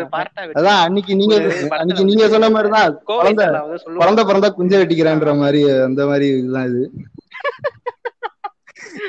அதான் 0.58 0.82
அன்னைக்கு 0.86 1.16
நீங்க 1.16 1.36
அன்னைக்கு 1.80 2.06
நீங்க 2.06 2.28
சொன்ன 2.28 2.50
மாதிரிதான் 2.50 2.98
குழந்தை 3.04 4.24
பிறந்தா 4.30 4.50
குஞ்ச 4.52 4.74
வெட்டிக்கிறேன்ற 4.82 5.34
மாதிரி 5.44 5.62
அந்த 5.88 6.04
மாதிரி 6.06 6.28
இதுதான் 6.38 6.70
இது. 6.72 6.84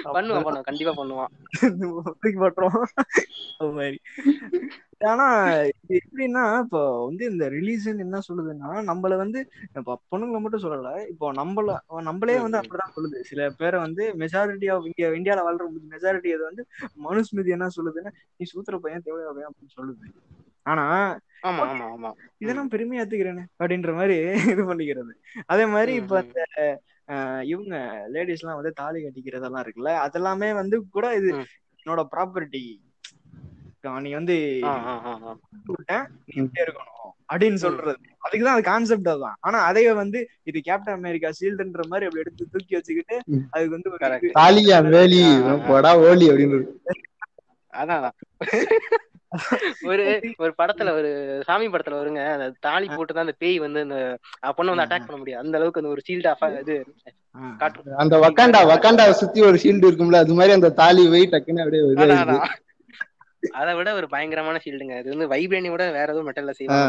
பண்ணுவான் 0.08 0.44
பண்ணுவான் 0.46 0.68
கண்டிப்பா 0.68 0.92
பண்ணுவான் 0.98 1.32
தூக்கி 2.14 2.36
போட்டுருவான் 2.38 2.90
அது 3.58 3.70
மாதிரி. 3.72 3.98
ஆனா 5.10 5.26
இது 5.82 5.94
எப்படின்னா 5.98 6.42
இப்போ 6.64 6.80
வந்து 7.04 7.22
இந்த 7.30 7.44
ரிலீஜன் 7.54 8.02
என்ன 8.04 8.16
சொல்லுதுன்னா 8.26 8.70
நம்மள 8.88 9.16
வந்து 9.16 9.40
இப்போ 9.70 9.92
பொண்ணுங்களை 10.10 10.40
மட்டும் 10.40 10.64
சொல்லல 10.64 10.90
இப்போ 11.08 11.28
நம்மள 11.38 11.76
நம்மளே 12.08 12.36
வந்து. 12.38 12.60
அப்படிதான் 12.60 12.94
சொல்லுது. 12.96 13.20
சில 13.30 13.48
பேரை 13.58 13.78
வந்து 13.80 14.04
மெஜாரிட்டி 14.22 14.68
ஆஃப் 14.72 14.88
இங்க 14.90 15.08
இந்தியால 15.18 15.46
வாழ்ற 15.46 15.64
மெஜாரிட்டி 15.94 16.32
அது 16.34 16.44
வந்து 16.46 16.64
மனுஸ்மிருதி 17.06 17.56
என்ன 17.56 17.70
சொல்லுதுன்னா 17.76 18.12
நீ 18.36 18.46
சூத்திர 18.52 18.80
பையன் 18.82 19.06
தேவையா 19.06 19.32
பையன் 19.32 19.50
அப்படின்னு 19.50 19.76
சொல்லுது. 19.78 20.06
ஆனா 20.66 20.84
ஆமா 21.42 21.62
ஆமா 21.68 21.84
ஆமா. 21.92 22.08
இதெல்லாம் 22.40 22.70
பெருமையா 22.72 23.02
ஏத்துக்கிறேனே 23.02 23.44
அப்படின்ற 23.60 23.90
மாதிரி 23.94 24.16
இது 24.52 24.62
பண்ணிக்கிறது. 24.66 25.12
அதே 25.46 25.64
மாதிரி 25.70 25.92
இப்ப. 26.00 26.18
இந்த 26.24 26.40
அஹ், 26.62 26.76
இவங்க 27.44 27.74
லேடிஸ் 28.08 28.42
எல்லாம் 28.42 28.60
வந்து 28.60 28.72
தாலி 28.72 29.00
கட்டிக்கிறதெல்லாம் 29.04 29.64
இருக்குல்ல 29.64 29.92
அதெல்லாமே 30.06 30.50
வந்து 30.54 30.76
கூட 30.88 31.06
இது. 31.16 31.30
என்னோட 31.80 32.02
ப்ராப்பர்ட்டி 32.14 32.64
நீ 34.00 34.10
வந்து 34.12 34.34
இருக்கணும் 36.62 36.96
அப்படின்னு 37.32 37.58
சொல்றது. 37.62 37.94
அதுக்குதான் 38.24 38.56
அது 38.56 38.62
கான்செப்ட் 38.62 39.08
அதுதான். 39.08 39.36
ஆனா 39.40 39.58
அதையே 39.60 39.92
வந்து 39.92 40.18
இது 40.42 40.58
கேப்டன் 40.60 40.98
அமெரிக்கா 40.98 41.28
ஷீல்டுன்ற 41.38 41.84
மாதிரி 41.88 42.06
அப்படி 42.06 42.22
எடுத்து 42.24 42.50
தூக்கி 42.54 42.74
வச்சுக்கிட்டு. 42.74 43.16
அதுக்கு 43.50 43.76
வந்து 43.76 43.90
தாலியா 44.38 44.78
வேலி 44.88 45.22
ஓலி 46.08 46.26
அப்படின்னு 46.32 46.60
அதான். 47.72 48.16
ஒரு 49.88 50.04
ஒரு 50.42 50.52
படத்துல 50.58 50.92
ஒரு 50.98 51.10
சாமி 51.48 51.66
படத்துல 51.68 51.98
வருங்க. 51.98 52.22
அந்த 52.36 52.46
தாலி 52.60 52.86
போட்டுதான் 52.90 53.26
அந்த 53.26 53.34
பேய் 53.38 53.58
வந்து 53.64 53.80
அந்த 53.84 53.98
பொண்ணை 54.56 54.70
வந்து 54.72 54.86
அட்டாக் 54.86 55.06
பண்ண 55.06 55.18
முடியாது 55.20 55.42
அந்த 55.44 55.58
அளவுக்கு 55.58 55.82
அந்த 55.82 55.92
ஒரு 55.94 56.02
சீல்ட் 56.08 56.28
ஆஃப் 56.30 56.42
இது 56.62 56.76
அந்த 58.02 58.14
வக்காண்டா 58.24 58.60
வக்காண்டாவை 58.70 59.14
சுத்தி 59.20 59.40
ஒரு 59.48 59.58
ஷீல்டு 59.62 59.88
இருக்கும்ல 59.88 60.22
அது 60.24 60.38
மாதிரி 60.38 60.56
அந்த 60.58 60.70
தாலி 60.80 61.04
போய் 61.12 61.30
டக்குன்னு 61.34 61.64
அப்படியே. 61.64 62.38
அதை 63.58 63.72
விட 63.76 63.90
ஒரு 63.98 64.06
பயங்கரமான 64.12 64.56
ஷீல்டுங்க 64.64 64.96
அது 64.98 65.12
வந்து 65.12 65.28
வைப்ரேனி 65.32 65.68
விட 65.72 65.84
வேற 65.90 66.08
எதுவும் 66.08 66.28
மெட்டல்ல 66.28 66.52
செய்வாங்க. 66.52 66.88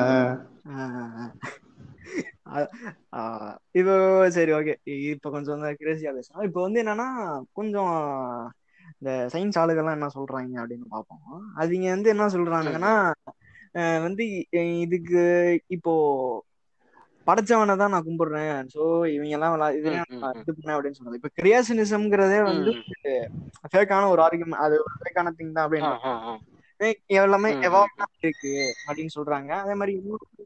இப்போ 3.80 3.94
சரி 4.36 4.52
ஓகே 4.58 4.74
இப்போ 5.12 5.30
கொஞ்சம் 5.36 5.62
கிரேசியா 5.82 6.12
பேசலாம். 6.18 6.46
இப்போ 6.48 6.60
வந்து 6.66 6.82
என்னன்னா 6.84 7.08
கொஞ்சம் 7.60 7.94
இந்த 9.02 9.12
சயின்ஸ் 9.34 9.60
ஆளுகள்லாம் 9.62 9.98
என்ன 9.98 10.10
சொல்றாங்க 10.16 10.56
அப்படின்னு 10.64 10.88
பார்ப்போம். 10.96 11.22
அவங்க 11.60 11.88
வந்து 11.96 12.14
என்ன 12.14 12.26
சொல்றானுங்கன்னா 12.36 12.94
வந்து 14.06 14.24
இதுக்கு 14.86 15.22
இப்போ 15.76 15.94
படைச்சவனை 17.28 17.74
தான் 17.80 17.94
நான் 17.94 18.06
கும்பிடுறேன். 18.08 18.70
சோ 18.76 18.84
இவங்க 19.16 19.36
எல்லாம். 19.38 19.56
இது 19.80 19.90
பண்ணேன் 20.58 20.76
அப்படின்னு 20.76 21.00
சொன்னது 21.00 21.20
இப்ப 21.20 21.30
கிரியாசினிசம்ங்கிறதே 21.40 22.40
வந்து 22.50 22.72
ஃபேக்கான 23.74 24.08
ஒரு 24.14 24.22
ஆர்குமெண்ட் 24.26 24.64
அது 24.66 24.78
ஒரு 24.86 24.96
ஃபேக்கான 25.02 25.34
திங் 25.40 25.54
தான் 25.58 25.66
அப்படின்னு. 25.68 25.92
எல்லாமே 27.22 27.50
எவால்வ் 27.68 28.24
இருக்கு 28.24 28.54
அப்படின்னு 28.88 29.14
சொல்றாங்க. 29.18 29.52
அதே 29.64 29.74
மாதிரி 29.82 29.94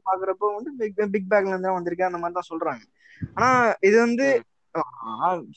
பாக்குறப்போ 0.08 0.46
வந்து 0.56 0.70
பிக் 0.80 0.98
பிக் 1.14 1.30
பேக்ல 1.32 1.54
இருந்து 1.54 1.78
வந்திருக்கு. 1.78 2.08
அந்த 2.08 2.20
மாதிரி 2.22 2.38
தான் 2.38 2.50
சொல்றாங்க. 2.52 2.84
ஆனா 3.36 3.48
இது 3.88 3.96
வந்து 4.06 4.26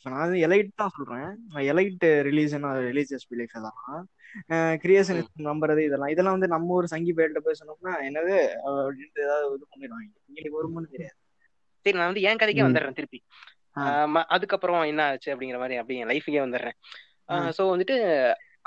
நான் 0.07 0.33
எலைட் 0.47 0.71
தான் 0.81 0.93
சொல்றேன். 0.95 1.29
எலைட் 1.71 2.05
ரிலீஜன் 2.27 2.65
ரிலீஜியஸ் 2.89 3.27
பிலீஃப் 3.31 3.55
தான். 3.67 4.03
கிரியேஷன் 4.83 5.19
நம்புறது 5.49 5.83
இதெல்லாம். 5.87 6.11
இதெல்லாம் 6.13 6.37
வந்து 6.37 6.53
நம்ம 6.55 6.73
ஒரு 6.79 6.87
சங்கி 6.93 7.13
பேர்கிட்ட 7.17 7.41
போய் 7.45 7.59
சொன்னோம்னா 7.61 7.93
என்னது 8.07 8.35
அப்படின்ட்டு 8.65 9.25
ஏதாவது 9.27 9.55
இது 9.57 9.71
பண்ணிடுவாங்க. 9.71 10.11
இங்க 10.31 10.51
வருமானு 10.57 10.93
தெரியாது. 10.95 11.17
சரி 11.85 11.97
நான் 11.99 12.11
வந்து 12.11 12.25
என் 12.29 12.41
கதைக்கே. 12.41 12.67
வந்துடுறேன் 12.67 12.99
திருப்பி. 12.99 13.21
அதுக்கப்புறம் 14.35 14.81
என்ன 14.91 15.01
ஆச்சு 15.09 15.31
அப்படிங்கிற 15.33 15.59
மாதிரி 15.63 15.77
அப்படி 15.81 15.97
என் 16.03 16.11
லைஃபுக்கே 16.11 16.45
வந்துடுறேன். 16.45 16.77
சோ 17.57 17.63
வந்துட்டு 17.73 17.95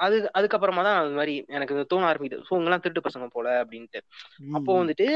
அது 0.04 0.16
அதுக்கப்புறமா 0.38 0.82
தான் 0.86 0.98
அது 1.00 1.10
மாதிரி 1.18 1.34
எனக்கு 1.56 1.74
தோண 1.90 2.04
ஆரம்பிக்குது. 2.10 2.44
ஸோ 2.46 2.52
இவங்கெல்லாம் 2.54 2.82
திருட்டு 2.84 3.06
பசங்க 3.06 3.26
போல 3.34 3.48
அப்படின்ட்டு. 3.62 4.00
அப்போ 4.58 4.72
வந்துட்டு 4.78 5.06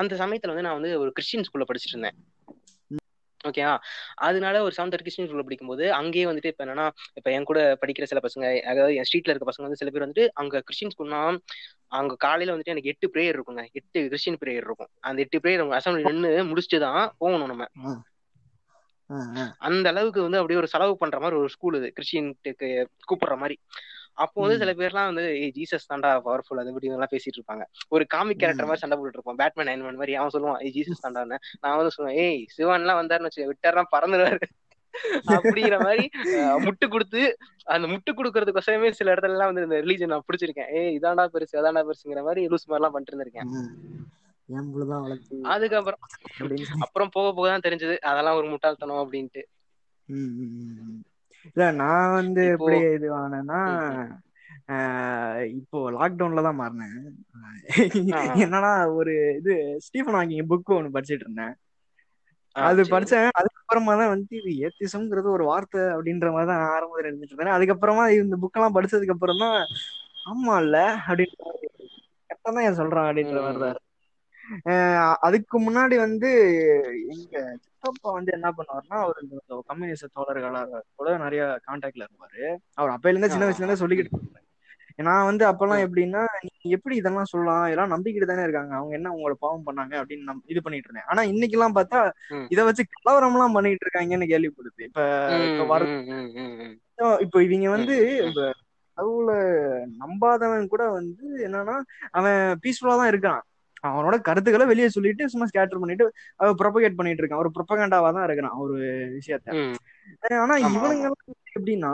அந்த 0.00 0.14
சமயத்துல 0.22 0.52
வந்து 0.52 0.66
நான் 0.66 0.78
வந்து 0.78 0.92
ஒரு 1.02 1.10
கிறிஸ்டின் 1.16 1.46
ஸ்கூல்ல 1.48 1.66
படிச்சுட்டு 1.68 1.96
இருந்தேன். 1.96 2.16
ஓகேவா 3.44 3.74
அதனால 4.26 4.56
ஒரு 4.62 4.74
செவன்த் 4.76 4.96
கிறிஸ்டின் 4.98 5.26
ஸ்கூல்ல 5.26 5.44
படிக்கும்போது 5.46 5.84
அங்கேயே 5.98 6.26
வந்துட்டு 6.26 6.52
இப்ப 6.52 6.64
என்னன்னா 6.64 6.86
இப்ப 7.14 7.28
என் 7.30 7.44
கூட 7.44 7.60
படிக்கிற 7.82 8.06
சில 8.06 8.20
பசங்க 8.20 8.46
அதாவது 8.70 8.94
என் 8.94 9.08
ஸ்ட்ரீட்ல 9.08 9.32
இருக்க 9.32 9.46
பசங்க 9.48 9.66
வந்து 9.66 9.80
சில 9.82 9.90
பேர் 9.90 10.06
வந்துட்டு 10.06 10.26
அங்க 10.40 10.62
கிறிஸ்டின் 10.62 10.92
ஸ்கூல்னா 10.94 11.20
அங்க 11.92 12.14
காலையில 12.18 12.52
வந்துட்டு 12.52 12.74
எனக்கு 12.74 12.92
எட்டு 12.92 13.06
பிரேயர் 13.14 13.36
இருக்குங்க. 13.36 13.62
எட்டு 13.72 14.00
கிறிஸ்டின் 14.06 14.40
பிரேயர் 14.40 14.66
இருக்கும். 14.66 14.90
அந்த 15.02 15.18
எட்டு 15.20 15.38
பிரேயர் 15.38 15.64
அசம்பிளி 15.78 16.04
நின்று 16.08 16.30
முடிச்சுட்டு 16.50 16.80
தான் 16.80 17.02
போகணும் 17.18 17.50
நம்ம. 17.52 17.64
அந்த 19.66 19.86
அளவுக்கு 19.92 20.20
வந்து 20.22 20.38
அப்படியே 20.38 20.58
ஒரு 20.58 20.68
செலவு 20.68 20.94
பண்ற 20.96 21.18
மாதிரி 21.20 21.38
ஒரு 21.40 21.48
ஸ்கூல் 21.48 21.76
இது. 21.76 21.88
கிறிஸ்டியனுக்கு 21.96 22.68
கூப்பிடுற 23.08 23.36
மாதிரி. 23.36 23.56
அப்போ 24.18 24.38
வந்து. 24.42 24.58
சில 24.62 24.72
பேர்லாம் 24.80 25.08
வந்து 25.10 25.24
ஜீசஸ் 25.56 25.88
தாண்டா 25.90 26.10
பவர்ஃபுல் 26.26 26.60
அது 26.62 26.70
இப்படி 26.72 26.88
எல்லாம் 26.90 27.12
பேசிட்டு 27.14 27.38
இருப்பாங்க. 27.40 27.64
ஒரு 27.94 28.04
காமிக் 28.14 28.40
கேரக்டர் 28.42 28.68
மாதிரி 28.70 28.82
சண்டை 28.82 28.96
போட்டுட்டு 28.98 29.20
இருப்போம் 29.20 29.40
பேட்மேன் 29.42 29.70
அயன்மேன் 29.72 30.00
மாதிரி 30.00 30.16
அவன் 30.20 30.34
சொல்லுவான் 30.36 30.60
ஏய் 30.66 30.74
ஜீசஸ் 30.76 31.04
தாண்டான்னு 31.06 31.38
நான் 31.62 31.78
வந்து 31.80 31.94
சொல்லுவேன் 31.96 32.18
ஏய் 32.24 32.40
சிவன் 32.56 32.84
எல்லாம் 32.84 33.00
வந்தாருன்னு 33.02 33.30
வச்சு 33.30 33.50
விட்டாருன்னா 33.52 33.86
பறந்துடுவாரு 33.96 34.48
அப்படிங்கிற 35.34 35.76
மாதிரி 35.84 36.04
முட்டு 36.64 36.86
கொடுத்து 36.94 37.20
அந்த 37.74 37.86
முட்டு 37.92 38.10
கொடுக்கறதுக்கோசரமே 38.18 38.88
சில 38.98 39.12
இடத்துல 39.14 39.36
எல்லாம் 39.36 39.50
வந்து 39.50 39.64
இந்த 39.66 39.78
ரிலீஜன் 39.84 40.12
நான் 40.12 40.26
பிடிச்சிருக்கேன். 40.28 40.70
ஏய் 40.78 40.94
இதாண்டா 40.98 41.24
பெருசு 41.34 41.60
அதாண்டா 41.60 41.82
பெருசுங்கிற 41.88 42.22
மாதிரி 42.28 42.42
லூஸ் 42.52 42.66
மாதிரி 42.66 42.80
எல்லாம் 42.80 42.94
பண்ணிட்டு 42.94 43.12
இருந்திருக்கேன். 43.12 43.48
அதுக்கப்புறம் 45.54 46.02
அப்புறம் 46.86 47.12
போக 47.16 47.28
போக 47.36 47.46
தான் 47.52 47.66
தெரிஞ்சது 47.66 47.96
அதெல்லாம் 48.10 48.38
ஒரு 48.40 48.48
முட்டாள்தனம் 48.52 49.02
அப்படின்ட்டு. 49.04 49.42
இல்ல 51.48 51.64
நான் 51.80 52.16
வந்து 52.18 52.42
எப்படி 52.54 52.78
இது 52.96 53.08
ஆனேன்னா 53.20 53.60
இப்போ 55.58 55.78
லாக்டவுன்ல 55.96 56.42
தான் 56.46 56.60
மாறினேன். 56.60 56.98
என்னன்னா 58.44 58.70
ஒரு 58.98 59.14
இது 59.38 59.52
ஸ்டீஃபன் 59.86 60.18
ஹாக்கிங் 60.18 60.50
புக் 60.52 60.76
ஒன்னு 60.76 60.94
படிச்சிட்டு 60.96 61.26
இருந்தேன். 61.26 61.54
அது. 62.56 62.80
படிச்சேன். 62.92 63.28
அதுக்கப்புறமா 63.40 63.92
தான் 64.00 64.12
வந்து 64.12 64.32
இது 64.40 64.52
ஏத்திசம்ங்கிறது 64.66 65.28
ஒரு 65.36 65.44
வார்த்தை 65.50 65.82
அப்படின்ற 65.94 66.30
மாதிரி 66.34 66.50
தான் 66.52 66.64
ஆரம்பத்தில் 66.74 67.08
இருந்துட்டு 67.08 67.34
இருந்தேன். 67.34 67.56
அதுக்கப்புறமா 67.56 68.04
இந்த 68.18 68.38
புக்கெல்லாம் 68.44 68.76
படிச்சதுக்கு 68.76 69.16
அப்புறம் 69.16 69.42
தான் 69.44 69.58
ஆமா 70.30 70.54
இல்ல 70.64 70.78
அப்படின்ற 71.04 71.36
கரெக்டா 72.30 72.50
தான் 72.50 72.66
ஏன் 72.68 72.80
சொல்றான் 72.80 73.08
அப்படின்ற 73.08 73.40
மாதிரி 73.46 73.60
தான் 73.66 73.78
அதுக்கு 75.26 75.56
முன்னாடி 75.60 75.96
வந்து 76.06 76.30
எங்க 77.14 77.34
சித்தப்பா 77.64 78.10
வந்து 78.18 78.30
என்ன 78.36 78.48
பண்ணுவாருன்னா 78.58 78.98
அவர் 79.04 79.22
இந்த 79.24 79.62
கம்யூனிஸ்ட் 79.70 80.14
தோழர்களாக 80.18 80.80
கூட 80.98 81.16
நிறைய 81.24 81.42
கான்டாக்ட்ல 81.66 82.06
இருப்பாரு. 82.06 82.42
அவர் 82.80 82.94
அப்பையில 82.94 83.14
இருந்தே 83.14 83.32
சின்ன 83.34 83.48
வயசுல 83.48 83.64
இருந்தே 83.64 83.82
சொல்லிக்கிட்டு 83.82 84.12
இருந்தாரு. 84.12 84.46
நான் 85.08 85.28
வந்து 85.28 85.44
அப்பெல்லாம் 85.48 85.82
எப்படின்னா 85.84 86.22
நீ 86.46 86.70
எப்படி 86.76 86.94
இதெல்லாம் 87.00 87.28
சொல்லலாம்? 87.30 87.66
இதெல்லாம் 87.66 87.92
நம்பிக்கிட்டு 87.92 88.26
தானே 88.30 88.42
இருக்காங்க. 88.46 88.72
அவங்க 88.78 88.92
என்ன 88.98 89.12
உங்களை 89.16 89.36
பாவம் 89.44 89.64
பண்ணாங்க 89.68 89.94
அப்படின்னு 90.00 90.34
இது 90.52 90.60
பண்ணிட்டு 90.64 90.88
இருந்தேன். 90.88 91.06
ஆனா 91.12 91.22
இன்னைக்கு 91.32 91.56
எல்லாம் 91.58 91.76
பார்த்தா. 91.78 92.00
இத 92.54 92.64
வச்சு 92.64 92.84
கலவரம் 92.96 93.36
எல்லாம் 93.36 93.56
பண்ணிட்டு 93.56 93.86
இருக்காங்கன்னு 93.86 94.30
கேள்விப்படுது. 94.32 94.82
இப்ப 94.88 95.66
வர. 95.72 95.86
இப்போ 97.26 97.38
இவங்க 97.46 97.70
வந்து 97.76 97.96
கடவுளை 98.96 99.38
நம்பாதவன் 100.02 100.72
கூட 100.72 100.84
வந்து 100.98 101.26
என்னன்னா 101.46 101.76
அவன் 102.18 102.40
பீஸ்ஃபுல்லா 102.64 102.96
தான் 103.00 103.12
இருக்கான். 103.12 103.40
அவனோட 103.84 104.16
கருத்துக்களை 104.28 104.64
வெளியே 104.70 104.88
சொல்லிட்டு 104.96 105.30
சும்மா 105.32 105.46
ஸ்கேட்டர் 105.50 105.82
பண்ணிட்டு 105.82 106.06
அவன் 106.40 106.58
ப்ரொபகேட் 106.62 106.98
பண்ணிட்டு 106.98 107.22
இருக்கான். 107.22 107.42
ஒரு 107.44 107.52
ப்ரொபகண்டாவா 107.56 108.10
தான் 108.16 108.26
இருக்கிறான் 108.28 108.58
ஒரு 108.64 108.76
விஷயத்த. 109.18 109.50
ஆனா 110.42 110.56
இவனுங்க 110.68 111.08
எப்படின்னா 111.52 111.92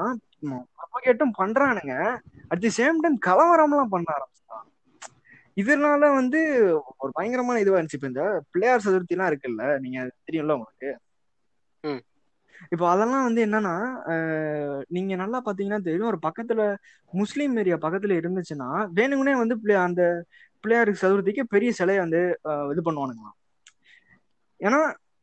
ப்ரொபகேட்டும் 0.80 1.36
பண்றானுங்க. 1.40 1.94
அட் 2.52 2.64
தி 2.64 2.70
சேம் 2.78 3.02
டைம் 3.04 3.18
கலவரம் 3.28 3.74
எல்லாம் 3.74 3.92
பண்ண 3.94 4.08
ஆரம்பிச்சிட்டான். 4.16 4.66
இதனால 5.56 6.08
வந்து 6.18 6.40
ஒரு 6.96 7.10
பயங்கரமான 7.14 7.60
இதுவா 7.60 7.78
இருந்துச்சு. 7.78 7.98
இப்ப 8.00 8.12
இந்த 8.12 8.24
பிள்ளையார் 8.52 8.84
சதுர்த்தி 8.86 9.16
எல்லாம் 9.16 9.30
இருக்குல்ல 9.32 9.64
நீங்க 9.84 9.98
தெரியும்ல 10.26 10.56
உங்களுக்கு. 10.58 10.90
இப்போ 12.72 12.84
அதெல்லாம் 12.90 13.26
வந்து 13.26 13.40
என்னன்னா 13.46 13.72
நீங்க 14.96 15.14
நல்லா 15.22 15.38
பாத்தீங்கன்னா 15.46 15.80
தெரியும் 15.86 16.10
ஒரு 16.12 16.20
பக்கத்துல 16.26 16.62
முஸ்லீம் 17.12 17.56
ஏரியா 17.62 17.76
பக்கத்துல 17.82 18.16
இருந்துச்சுன்னா 18.20 18.68
வேணுங்கனே 18.98 19.34
வந்து 19.42 19.56
அந்த 19.86 20.02
பிள்ளையாருக்கு 20.66 21.02
சதுர்த்திக்கு 21.02 21.42
பெரிய 21.48 21.72
சிலையை 21.72 22.00
வந்து 22.00 22.20
இது 22.70 22.82
பண்ணுவானுங்களாம் 22.84 23.36
ஏன்னா 24.60 24.78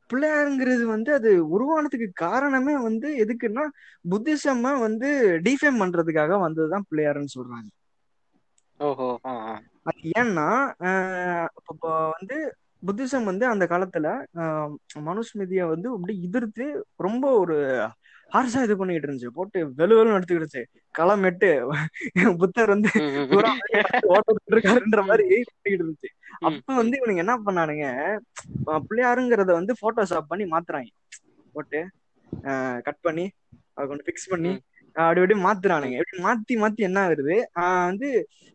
பிள்ளையாருங்கிறது 0.10 0.84
வந்து 0.86 1.14
அது 1.14 1.30
உருவானதுக்கு 1.50 2.08
காரணமே 2.22 2.78
வந்து 2.82 3.08
எதுக்குன்னா 3.18 3.64
புத்திசம் 4.10 4.62
வந்து 4.80 5.10
டிஃபேம் 5.42 5.80
பண்றதுக்காக 5.80 6.40
வந்ததுதான் 6.40 6.86
பிள்ளையாருன்னு 6.90 7.36
சொல்றாங்க 7.36 7.70
ஓஹோ. 8.80 9.08
அது 9.86 10.12
ஏன்னா 10.20 10.48
இப்ப 11.72 11.88
வந்து 12.12 12.38
புத்திசம் 12.84 13.24
வந்து 13.24 13.48
அந்த 13.48 13.66
காலத்துல 13.66 14.08
ஆஹ் 14.38 14.72
மனுஸ்மிருதிய 15.06 15.68
வந்து 15.68 15.90
அப்படி 15.90 16.24
எதிர்த்து 16.24 16.66
ரொம்ப 16.98 17.26
ஒரு 17.40 17.58
ஹார்ஷா 18.34 18.62
இது 18.66 18.76
பண்ணிட்டு 18.78 19.08
இருந்துச்சு. 19.08 19.30
போட்டு 19.38 19.60
வெளு 19.80 19.94
வெளுன்னு 19.98 20.18
எடுத்துக்கிடுச்சு 20.18 20.62
களமெட்டு 21.00 21.50
புத்தர் 22.42 22.74
வந்து 22.74 22.90
ஓட்டிட்டு 24.14 24.54
இருக்காருன்ற 24.54 25.02
மாதிரி 25.10 25.26
பண்ணிக்கிட்டு 25.50 25.86
இருந்துச்சு. 25.86 26.10
அப்ப 26.50 26.76
வந்து 26.82 26.96
இவனுங்க 27.00 27.24
என்ன 27.26 27.36
பண்ணானுங்க? 27.48 27.88
பிள்ளையாருங்கிறத 28.88 29.52
வந்து 29.60 29.74
போட்டோஷாப் 29.82 30.32
பண்ணி 30.32 30.46
மாத்துறாங்க. 30.54 30.92
போட்டு 31.56 31.82
கட் 32.88 33.04
பண்ணி 33.08 33.26
அதை 33.74 33.86
கொண்டு 33.90 34.06
ஃபிக்ஸ் 34.08 34.32
பண்ணி 34.32 34.52
அப்படி 34.96 35.22
இப்படி 35.22 35.38
மாத்துறானுங்க. 35.46 35.98
இப்படி 36.02 36.22
மாத்தி 36.26 36.54
மாத்தி 36.64 36.82
என்ன 36.88 37.00
ஆகுது? 37.06 37.36
வந்து 37.90 38.10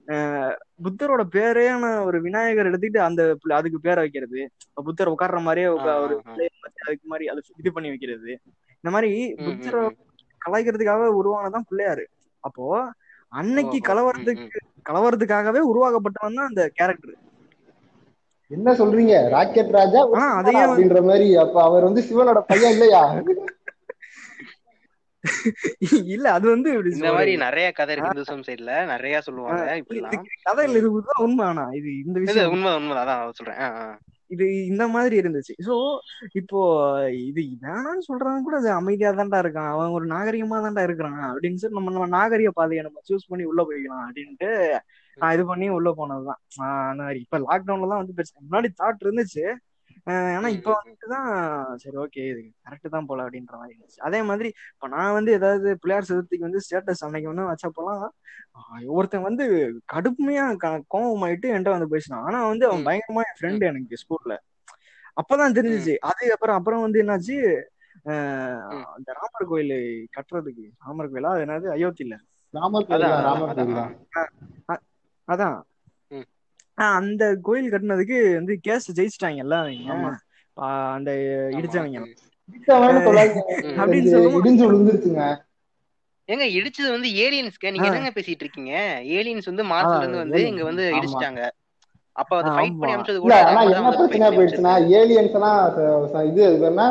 ஆஹ் 0.07 0.55
புத்தரோட 0.85 1.23
பேரையான 1.35 1.89
ஒரு 2.09 2.19
விநாயகர் 2.27 2.69
எடுத்துக்கிட்டு 2.69 3.01
அந்த 3.07 3.23
அதுக்கு 3.57 3.79
பேரை 3.87 4.01
வைக்கிறது. 4.05 4.41
புத்தர் 4.87 5.13
உட்கார்ற 5.15 5.41
மாதிரியே 5.47 5.69
ஒரு 5.75 6.17
அதுக்கு 6.85 7.07
மாதிரி 7.13 7.27
அதை 7.33 7.43
இது 7.63 7.73
பண்ணி 7.77 7.93
வைக்கிறது. 7.95 8.33
இந்த 8.85 8.91
மாதிரி 8.91 9.11
புத்தரை. 9.39 9.83
கலாய்க்கிறதுக்காக 10.43 11.07
உருவானதான் 11.21 11.69
பிள்ளையாரு. 11.71 12.05
அப்போ 12.45 12.67
அன்னைக்கு 13.33 13.79
கலவரத்துக்கு 13.85 14.45
கலவரத்துக்காகவே 14.89 15.61
உருவாக்கப்பட்டவன் 15.71 16.37
தான் 16.37 16.47
அந்த 16.47 16.63
கேரக்டர் 16.75 17.17
என்ன 18.51 18.73
சொல்றீங்க? 18.73 19.15
ராக்கெட் 19.29 19.71
ராஜா? 19.71 20.01
ஆனா 20.13 20.27
அதையே 20.35 20.61
வந்து- 20.61 20.69
அப்படின்ற 20.69 21.01
மாதிரி 21.05 21.37
அப்ப 21.37 21.63
அவர் 21.63 21.83
வந்து 21.83 22.03
சிவனோட 22.03 22.41
பையன் 22.47 22.73
இல்லையா? 22.73 23.03
இல்ல 26.09 26.33
அது 26.33 26.49
வந்து 26.49 26.69
இப்படி 26.71 26.91
இந்த 26.91 27.13
மாதிரி 27.13 27.33
நிறைய 27.37 27.73
கதை 27.73 27.95
இருக்கு 27.95 28.13
இந்துசம் 28.13 28.45
சைடுல. 28.47 28.73
நிறைய 28.87 29.21
சொல்லுவாங்க 29.21 29.63
இதுக்கு 29.77 30.19
கதையில 30.47 30.79
இருக்குதுதான் 30.79 31.23
உண்மை 31.23 31.45
ஆனா 31.47 31.65
இது 31.73 31.89
இந்த 31.99 32.17
இது 32.17 32.27
விஷயம். 32.27 32.51
உண்மை 32.51 32.71
உண்மை 32.75 32.97
அதான் 32.97 33.31
சொல்றேன். 33.31 33.59
இது 34.31 34.47
இந்த 34.67 34.85
மாதிரி 34.89 35.15
இருந்துச்சு. 35.21 35.55
சோ 35.67 35.75
இப்போ 36.33 36.59
இது 37.29 37.43
வேணாம்னு 37.65 38.07
சொல்றவன் 38.09 38.47
கூட 38.47 38.57
அது 38.57 38.71
அமைதியா 38.73 39.11
தான்டா 39.21 39.39
இருக்கான். 39.45 39.71
அவன் 39.75 39.95
ஒரு 39.99 40.07
நாகரிகமா 40.07 40.59
தான்டா 40.67 40.83
இருக்கிறான். 40.89 41.21
அப்படின்னு 41.31 41.61
சொல்லி 41.63 41.79
நம்ம 41.79 41.93
நம்ம 41.97 42.09
நாகரிக 42.19 42.51
பாதையை 42.51 42.83
நம்ம 42.89 43.01
சூஸ் 43.11 43.29
பண்ணி 43.31 43.47
உள்ள 43.53 43.63
போய்க்கலாம் 43.71 44.05
அப்படின்ட்டு 44.07 44.51
நான் 45.19 45.35
இது 45.37 45.45
பண்ணி 45.47 45.67
உள்ள 45.77 45.89
போனதுதான். 46.01 46.41
அந்த 46.91 47.03
மாதிரி. 47.05 47.21
இப்ப 47.27 47.39
லாக்டவுன்ல 47.47 47.91
தான் 47.93 48.03
வந்து 48.03 48.17
பெருசு 48.19 48.35
முன்னாடி 48.47 48.69
தாட் 48.83 49.05
இருந்துச்சு. 49.07 49.45
ஆனா 50.13 50.49
இப்ப 50.49 50.83
வந்துட்டுதான் 50.85 51.75
சரி 51.75 51.97
ஓகே 51.97 52.31
இது 52.31 52.53
கரெக்ட் 52.65 52.89
தான் 52.91 53.07
போல 53.07 53.23
அப்படின்ற 53.23 53.51
மாதிரி 53.51 53.79
இருந்துச்சு. 53.79 54.01
அதே 54.01 54.23
மாதிரி 54.23 54.53
இப்ப 54.75 54.89
நான் 54.89 55.13
வந்து 55.13 55.33
ஏதாவது 55.33 55.79
பிள்ளையார் 55.79 56.09
சதுர்த்திக்கு 56.11 56.39
வந்து 56.39 56.61
ஸ்டேட்டஸ் 56.71 57.01
அன்னைக்கு 57.01 57.35
வந்து 57.35 57.55
வச்சப்போலாம் 57.55 58.09
ஆஹ் 58.55 58.87
ஒருத்தன் 58.87 59.23
வந்து 59.23 59.75
கடுமையா 59.93 60.57
க- 60.57 60.83
கோவமாயிட்டு 60.95 61.47
என்கிட்ட 61.47 61.71
வந்து 61.71 61.89
பேசினான். 61.89 62.25
ஆனா 62.25 62.47
வந்து 62.47 62.67
அவன். 62.67 62.85
பயங்கரமா 62.85 63.15
என் 63.15 63.39
ஃப்ரெண்டு 63.41 63.61
எனக்கு 63.61 63.97
ஸ்கூல்ல 63.97 64.37
அப்பதான் 64.95 65.57
தெரிஞ்சுச்சு. 65.59 65.97
அது 65.97 66.33
அப்புறம் 66.33 66.57
அப்புறம் 66.57 66.81
வந்து 66.81 67.03
என்னாச்சு. 67.03 67.63
அந்த 68.95 69.13
ராமர் 69.13 69.47
கோயில் 69.47 70.09
கட்டுறதுக்கு 70.17 70.71
ராமர் 70.79 71.13
கோயிலா? 71.13 71.27
அது 71.27 71.45
என்னது? 71.45 71.75
அயோத்தியில. 71.75 72.19
ராமர் 72.51 72.87
கோயில்? 72.87 73.07
அதான், 75.29 75.61
அந்த 76.97 77.37
கோயில் 77.43 77.71
கட்டினதுக்கு 77.71 78.35
வந்து 78.35 78.61
கேஸ் 78.61 78.87
ஆமா. 79.89 80.11
ஆஹ் 80.57 80.93
அந்த 80.95 81.11
இடிச்சவங்க. 81.53 81.99
அப்படின்னு 83.79 84.11
விழுந்துருச்சுங்க 84.65 85.23
ஏங்க 86.29 86.47
இடிச்சது 86.57 86.91
வந்து 86.91 87.09
ஏலியன்ஸ்க்கு 87.17 87.71
நீங்க. 87.71 87.87
என்னங்க 87.87 88.11
பேசிட்டு 88.15 88.43
இருக்கீங்க 88.45 88.73
ஏலியன்ஸ் 89.17 89.51
வந்து 89.51 89.65
மார்ஸ்ல 89.65 89.97
இருந்து 89.97 90.19
வந்து. 90.19 90.41
இங்க 90.47 90.65
வந்து. 90.65 90.85
இடிச்சிட்டாங்க 90.95 91.43
அப்ப 92.19 92.33
அது 92.37 92.51
ஃபைட். 92.51 92.77
பண்ணி 92.79 92.95
அமிச்சது 92.95 93.17
இல்ல 93.17 93.25
கூட 93.25 93.35
ஆனா 93.49 93.61
என்ன 93.65 93.91
பண்ணி 93.91 94.29
போயிடுச்சுன்னா 94.31 94.73
அமிச்சது. 94.73 94.95
ஏலியன்ஸ் 94.99 95.35
எல்லாம் 95.35 95.59
ச- 95.75 95.85
ச- 96.13 96.25
இது 96.31 96.43
என்ன? 96.69 96.85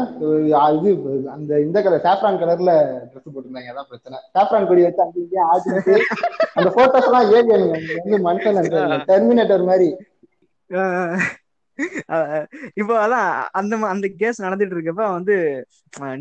இது 0.78 0.92
அந்த 1.32 1.60
இந்த 1.60 1.82
கலர் 1.82 2.06
சாஃப்ரான் 2.06 2.40
கலர்ல 2.42 2.74
ட்ரெஸ் 3.10 3.28
போட்டிருந்தாங்க 3.28 3.74
அதான் 3.74 3.90
பிரச்சனை. 3.90 4.20
சாஃப்ரான் 4.36 4.68
கொடி 4.68 4.82
வச்சு 4.82 5.02
அங்க 5.02 5.20
இங்கேயும் 5.20 5.50
ஆடிட்டு 5.50 5.96
அந்த 6.56 6.70
போட்டோஸ் 6.72 7.10
எல்லாம் 7.10 7.26
இங்க 7.26 7.54
வந்து 8.00 8.20
மனுஷன் 8.28 8.60
டெர்மினேட்டர் 9.10 9.66
மாதிரி. 9.66 9.90
இப்போ 12.82 12.94
அதான் 13.06 13.28
அந்த 13.60 13.80
அந்த 13.94 14.08
கேஸ் 14.22 14.44
நடந்துட்டு 14.46 14.76
இருக்கப்ப 14.78 15.04
வந்து 15.18 15.36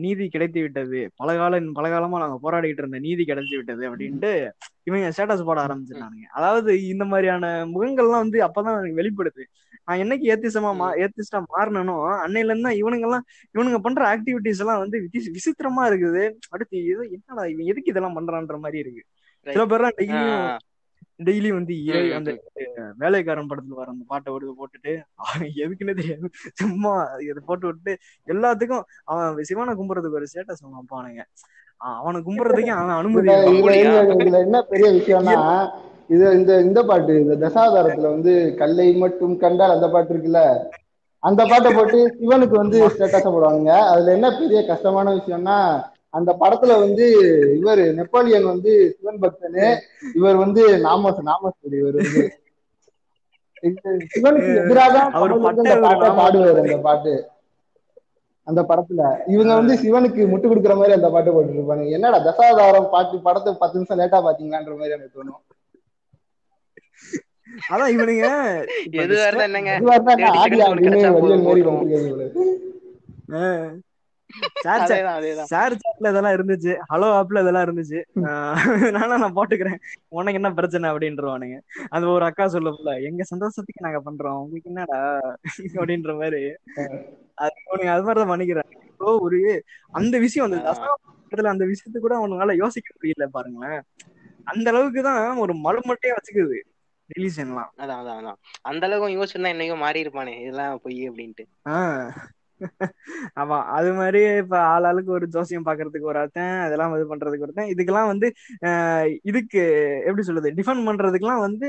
நீதி 0.04 0.24
கிடைத்து 0.34 0.60
விட்டது. 0.64 1.00
பல 1.20 1.36
காலம் 1.40 1.68
பல 1.78 1.86
காலமா 1.94 2.22
நாங்க 2.24 2.38
போராடிட்டு 2.44 2.82
இருந்த 2.84 3.00
நீதி 3.06 3.24
கிடைச்சு 3.30 3.54
விட்டது 3.60 3.84
அப்படின்ட்டு 3.90 4.32
இவங்க 4.88 5.06
ஸ்டேட்டஸ் 5.14 5.46
போட 5.48 5.58
ஆரம்பிச்சிட்டானுங்க 5.66 6.26
அதாவது 6.38 6.72
இந்த 6.92 7.04
மாதிரியான 7.12 7.44
முகங்கள்லாம் 7.74 8.24
வந்து 8.24 8.40
அப்பதான் 8.48 8.78
எனக்கு 8.80 9.00
வெளிப்படுது. 9.02 9.44
நான் 9.88 10.00
என்னைக்கு 10.02 10.26
ஏத்திசமா 10.32 10.70
மா 10.78 10.86
ஏத்திஸ்டா 11.04 11.40
மாறினனோ 11.52 11.94
அன்னையில 12.24 12.50
இருந்து 12.52 12.68
தான் 12.68 12.78
இவனுங்க 12.80 13.06
எல்லாம் 13.08 13.24
இவனுங்க 13.54 13.78
பண்ற 13.86 14.02
ஆக்டிவிட்டிஸ் 14.14 14.62
எல்லாம் 14.64 14.80
வந்து 14.82 14.98
விசித்திரமா 15.36 15.82
இருக்குது. 15.90 16.22
அடுத்து 16.54 16.76
இது 16.92 17.04
என்னடா 17.16 17.44
இவன் 17.52 17.70
எதுக்கு 17.72 17.92
இதெல்லாம் 17.92 18.16
பண்றான்ற 18.18 18.56
மாதிரி 18.64 18.80
இருக்கு. 18.84 19.02
சில 19.46 19.64
பேர்லாம் 19.72 19.96
டெய்லியும். 20.00 20.46
டெய்லி 21.20 21.50
வந்து 21.52 21.74
இறை 21.86 22.00
அந்த 22.12 22.30
வேலைக்காரன் 22.98 23.48
படத்துல 23.50 23.76
வர 23.76 23.88
அந்த 23.92 24.04
பாட்டை 24.08 24.30
விடுது 24.32 24.52
போட்டுட்டு 24.56 24.92
அவன் 25.22 25.44
எதுக்குன்னே 25.58 25.94
தெரியாது. 25.96 26.28
சும்மா 26.60 26.92
இதை 27.24 27.40
போட்டு 27.46 27.66
விட்டு 27.68 27.92
எல்லாத்துக்கும் 28.28 28.82
அவன் 29.10 29.48
சிவனை 29.48 29.74
கும்புறதுக்கு 29.78 30.18
ஒரு 30.20 30.28
ஸ்டேட்டஸ் 30.30 30.62
அவன் 30.62 30.78
வைப்பானுங்க 30.78 31.22
அஹ் 31.80 31.98
அவனை 32.00 32.20
கும்புறதுக்கு 32.22 32.72
அவன் 32.74 32.98
அனுமதி 32.98 33.26
இதுல? 33.54 33.88
என்ன- 34.42 34.64
பெரிய 34.70 34.88
விஷயம்னா 34.96 35.36
இது 36.10 36.26
இந்த 36.34 36.52
இந்த 36.62 36.80
பாட்டு 36.84 37.12
இந்த 37.20 37.36
தசாவதாரத்துல 37.40 38.10
வந்து 38.12 38.32
கல்லை 38.58 38.88
மட்டும் 38.98 39.34
கண்டால் 39.38 39.74
அந்த 39.74 39.88
பாட்டு 39.90 40.12
இருக்குல்ல 40.12 40.42
அந்த 41.22 41.42
பாட்டை 41.46 41.70
போட்டு 41.72 41.98
சிவனுக்கு 42.16 42.56
வந்து 42.58 42.78
ஸ்டேட்டஸ 42.92 43.26
போடுவாங்க 43.28 43.70
அதுல 43.88 44.14
என்ன 44.14 44.28
பெரிய 44.36 44.60
கஷ்டமான 44.68 45.14
விஷயம்னா 45.16 45.56
அந்த 46.16 46.30
படத்துல 46.40 46.72
வந்து 46.80 47.06
இவர் 47.58 47.82
நெப்போலியன் 47.98 48.50
வந்து 48.50 48.72
சிவன் 48.92 49.22
பக்தனு 49.22 49.66
இவர் 50.14 50.36
வந்து 50.36 50.62
நாமஸ் 50.84 51.22
நாமஸ் 51.28 51.56
இவர் 51.80 51.98
வந்து. 52.00 52.24
சிவனுக்கு 54.12 54.50
எதிராக 54.60 54.94
பட்ட 55.44 55.72
பாட்டை. 55.84 56.08
பாடுவாரு 56.18 56.60
அந்த 56.64 56.78
பாட்டு. 56.86 57.14
அந்த 58.46 58.60
படத்துல. 58.68 59.02
இவங்க 59.34 59.52
வந்து 59.54 59.74
சிவனுக்கு 59.82 60.22
முட்டு 60.32 60.46
கொடுக்குற 60.48 60.74
மாதிரி 60.76 60.96
அந்த 60.96 61.08
பாட்டு 61.10 61.30
போட்டுட்டு 61.30 61.60
இருப்பாங்க 61.60 61.86
என்னடா 61.96 62.18
தசாவதாரம் 62.26 62.90
பாட்டு 62.90 63.16
படத்தை 63.22 63.52
பத்து 63.62 63.78
நிமிஷம் 63.78 64.00
லேட்டா 64.00 64.20
பாத்தீங்களான்ற 64.26 64.76
மாதிரி 64.80 64.96
எனக்கு 64.96 65.16
தோணும். 65.16 65.42
அதான் 67.70 67.92
இவனுங்க 67.94 68.26
இப்ப 68.86 69.00
எது 69.00 69.04
இந்த 69.06 69.22
வேற 69.22 69.36
என்னங்க 69.48 69.72
இதெல்லாம் 76.02 76.34
இருந்துச்சு. 76.36 76.72
ஹலோ 76.92 77.08
ஆப்ல 77.18 77.42
இதெல்லாம் 77.42 77.66
இருந்துச்சு. 77.66 77.98
நானும் 78.96 79.22
நான் 79.24 79.36
போட்டுக்கிறேன். 79.36 79.78
உனக்கு 80.08 80.38
என்ன 80.40 80.50
பிரச்சனை 80.52 80.90
அப்படின்றவானுங்க. 80.90 81.56
அந்த 81.88 82.06
ஒரு 82.06 82.24
அக்கா 82.24 82.46
சொல்லல 82.46 82.94
எங்க 83.02 83.22
சந்தோஷத்துக்கு 83.24 83.86
நாங்க 83.86 84.00
பண்றோம். 84.00 84.40
உங்களுக்கு 84.42 84.70
என்னடா? 84.70 85.00
அப்படின்ற 85.74 86.14
மாதிரி. 86.20 86.42
அது 87.88 88.04
மாதிரிதான் 88.04 88.32
பண்ணிக்கிறாங்க 88.32 88.74
இப்போ 88.90 89.18
ஒரு 89.18 89.38
அந்த 89.90 90.18
விஷயம் 90.18 90.46
அந்த. 90.48 90.58
தசாவதாரத்துல 90.68 91.52
அந்த 91.54 91.64
விஷயத்தை 91.64 92.00
கூட 92.00 92.14
அவனுங்களால 92.18 92.54
யோசிக்க 92.56 92.88
முடியல 92.96 93.26
பாருங்களேன். 93.28 93.80
அந்த 94.44 94.66
அளவுக்கு 94.70 95.00
தான் 95.02 95.22
ஒரு 95.36 95.52
மலுமட்டையா 95.64 96.16
வச்சுக்குது 96.16 96.58
ரிலீஜன்லாம். 97.10 97.70
அதான் 97.82 98.00
அதான் 98.02 98.18
அதான். 98.20 98.38
அந்த 98.62 98.82
அளவுக்கு 98.86 99.16
யோசிச்சிருந்தா 99.16 99.52
என்னைக்கோ 99.54 99.76
மாறி 99.76 100.04
இருப்பானே 100.04 100.34
இதெல்லாம் 100.42 100.80
பொய் 100.84 100.98
அப்படின்ட்டு. 101.10 101.44
ஆமா 103.40 103.58
அது 103.78 103.90
மாதிரி 103.92 104.20
இப்ப 104.38 104.58
ஆள் 104.72 104.84
ஆளுக்கு 104.84 105.10
ஒரு 105.12 105.26
ஜோசியம் 105.26 105.66
பாக்குறதுக்கு 105.66 106.10
ஒரு 106.12 106.18
அர்த்தம் 106.18 106.60
அதெல்லாம் 106.66 106.94
இது 106.96 107.10
பண்றதுக்கு 107.12 107.46
ஒருத்தன் 107.46 107.72
இதுக்கெல்லாம் 107.74 108.10
வந்து 108.12 108.28
ஆஹ் 108.68 109.08
இதுக்கு 109.22 109.62
எப்படி 110.08 110.22
சொல்றது 110.22 110.56
டிஃபெண்ட் 110.60 110.86
பண்றதுக்கெல்லாம் 110.88 111.44
வந்து 111.48 111.68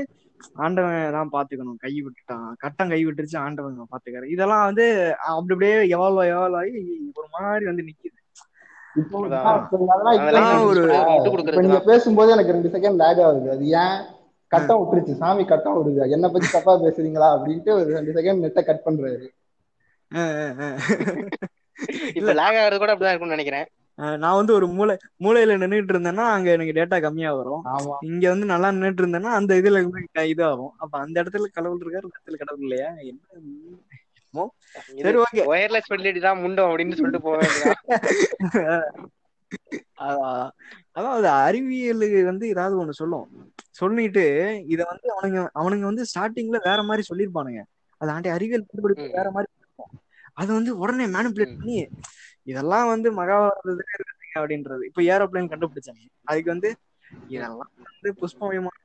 ஆண்டவன் 0.64 1.14
தான் 1.16 1.32
பாத்துக்கணும். 1.32 1.78
கை 1.84 1.92
விட்டுட்டான். 2.04 2.50
கட்டம் 2.58 2.92
கை 2.92 3.00
விட்டுருச்சு 3.06 3.38
ஆண்டவன் 3.44 3.90
பாத்துக்காரு. 3.94 4.26
இதெல்லாம் 4.34 4.64
வந்து 4.68 4.84
அப்படி 5.32 5.54
அப்படியே 5.54 5.78
எவால்வ் 5.96 6.22
எவால்வ் 6.34 6.58
ஆகி 6.60 6.80
ஒரு 7.20 7.28
மாதிரி 7.36 7.64
வந்து 7.70 7.86
நிக்குது. 7.88 8.16
நீங்க 11.64 11.80
பேசும்போது 11.90 12.30
எனக்கு 12.36 12.54
ரெண்டு 12.56 12.72
செகண்ட் 12.76 13.00
லேக் 13.02 13.22
ஆகுது. 13.26 13.50
அது 13.50 13.66
ஏன் 13.82 13.98
கட்டம் 14.52 14.80
விட்டுருச்சு? 14.80 15.14
சாமி 15.22 15.44
கட்டம் 15.44 15.76
விடுது. 15.78 16.06
என்ன 16.16 16.26
பத்தி 16.34 16.48
தப்பா 16.52 16.74
பேசுறீங்களா? 16.84 17.28
அப்படின்ட்டு 17.36 17.72
ஒரு 17.78 17.88
ரெண்டு 17.96 18.14
செகண்ட் 18.18 18.42
நெட்டை 18.44 18.62
கட் 18.68 18.86
பண்றாரு. 18.86 19.26
இப்ப 22.16 22.30
லேக் 22.32 22.58
ஆகிறது 22.58 22.80
கூட 22.82 22.92
அப்படிதான் 22.92 23.12
இருக்கும்னு 23.12 23.36
நினைக்கிறேன். 23.36 23.66
நான் 24.18 24.38
வந்து 24.38 24.52
ஒரு 24.54 24.66
மூளை 24.74 24.94
மூலையில 25.24 25.54
நின்னுட்டு 25.54 25.92
இருந்தேன்னா 25.94 26.24
அங்க 26.34 26.48
எனக்கு 26.50 26.76
டேட்டா 26.76 26.98
கம்மியா 27.04 27.30
வரும். 27.38 27.62
இங்க 28.08 28.24
வந்து 28.28 28.46
நல்லா 28.52 28.68
நின்னுட்டு 28.74 29.02
இருந்தேன்னா 29.02 29.32
அந்த 29.38 29.52
இதுல 29.60 29.80
இதாகும். 30.32 30.72
அப்ப 30.78 30.94
அந்த 30.98 31.16
இடத்துல 31.22 31.48
கடவுள் 31.56 31.82
இருக்காரு 31.82 32.06
இடத்துல 32.08 32.38
கடவுள் 32.42 32.64
இல்லையா? 32.66 32.90
என்ன. 33.04 33.20
சரி 35.04 35.18
ஓகே. 35.22 35.42
ஒயர்லெஸ் 35.52 35.88
ஃபெசிலிட்டி 35.88 36.20
தான் 36.20 36.42
முண்டோம் 36.42 36.70
அப்படின்னு 36.70 36.98
சொல்லிட்டு 36.98 37.34
வேண்டியதான் 37.34 37.78
அதான் 40.96 41.14
அது 41.16 41.28
அறிவியல் 41.44 42.02
வந்து 42.28 42.46
ஏதாவது 42.48 42.74
ஒண்ணு 42.80 42.94
சொல்லும். 43.00 43.26
சொல்லிட்டு 43.78 44.24
இத 44.74 44.80
வந்து 44.90 45.08
அவனுங்க 45.14 45.38
அவனுங்க 45.60 45.84
வந்து 45.90 46.04
ஸ்டார்டிங்ல 46.10 46.58
வேற 46.66 46.80
மாதிரி 46.88 47.02
சொல்லியிருப்பானுங்க. 47.08 47.60
அது 48.00 48.10
ஆண்டி 48.10 48.30
அறிவியல் 48.34 48.66
கண்டுபிடிப்பு. 48.66 49.06
வேற 49.18 49.28
மாதிரி 49.30 49.48
அது 50.38 50.50
வந்து 50.54 50.72
உடனே 50.78 51.06
மேனிபுலேட். 51.14 51.54
பண்ணி 51.56 51.78
இதெல்லாம் 52.46 52.90
வந்து 52.90 53.08
மகாபாரதத்துல 53.14 53.74
இருக்குதுங்க 53.96 54.36
அப்படின்றது. 54.40 54.82
இப்ப 54.90 55.00
ஏரோப்ளேன் 55.12 55.50
கண்டுபிடிச்சாங்க. 55.52 56.02
அதுக்கு 56.26 56.50
வந்து 56.54 56.70
இதெல்லாம் 57.30 57.56
வந்து 57.88 58.10
புஷ்ப 58.20 58.50
விமானம் 58.50 58.76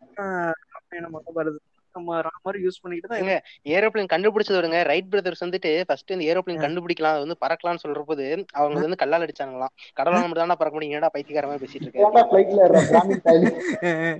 ராமர் 2.27 2.57
யூஸ் 2.63 2.79
பண்ணிக்கிட்டு 2.81 3.09
தான் 3.09 3.21
ஏங்க 3.21 3.35
ஏரோப்ளேன் 3.73 4.11
கண்டுபிடிச்சது 4.13 4.59
வருங்க 4.59 4.79
ரைட் 4.89 5.09
பிரதர்ஸ் 5.11 5.43
வந்துட்டு 5.45 5.71
ஃபர்ஸ்ட் 5.87 6.13
இந்த 6.13 6.25
ஏரோப்ளேன். 6.29 6.63
கண்டுபிடிக்கலாம் 6.63 7.15
அது 7.15 7.25
வந்து 7.25 7.41
பறக்கலாம்னு 7.43 7.83
சொல்ற 7.83 8.03
போது 8.03 8.25
அவங்க 8.55 8.77
வந்து 8.79 9.01
கல்லால் 9.03 9.25
அடிச்சாங்களாம் 9.25 9.73
கடவுளால 9.97 10.23
மட்டும் 10.23 10.45
தானே 10.45 10.59
பறக்க 10.61 10.75
முடியும். 10.75 10.93
என்னடா 10.93 11.13
பைத்தியக்கார 11.15 11.47
மாதிரி 11.47 11.65
பேசிட்டு 11.65 11.87
இருக்க? 11.87 11.99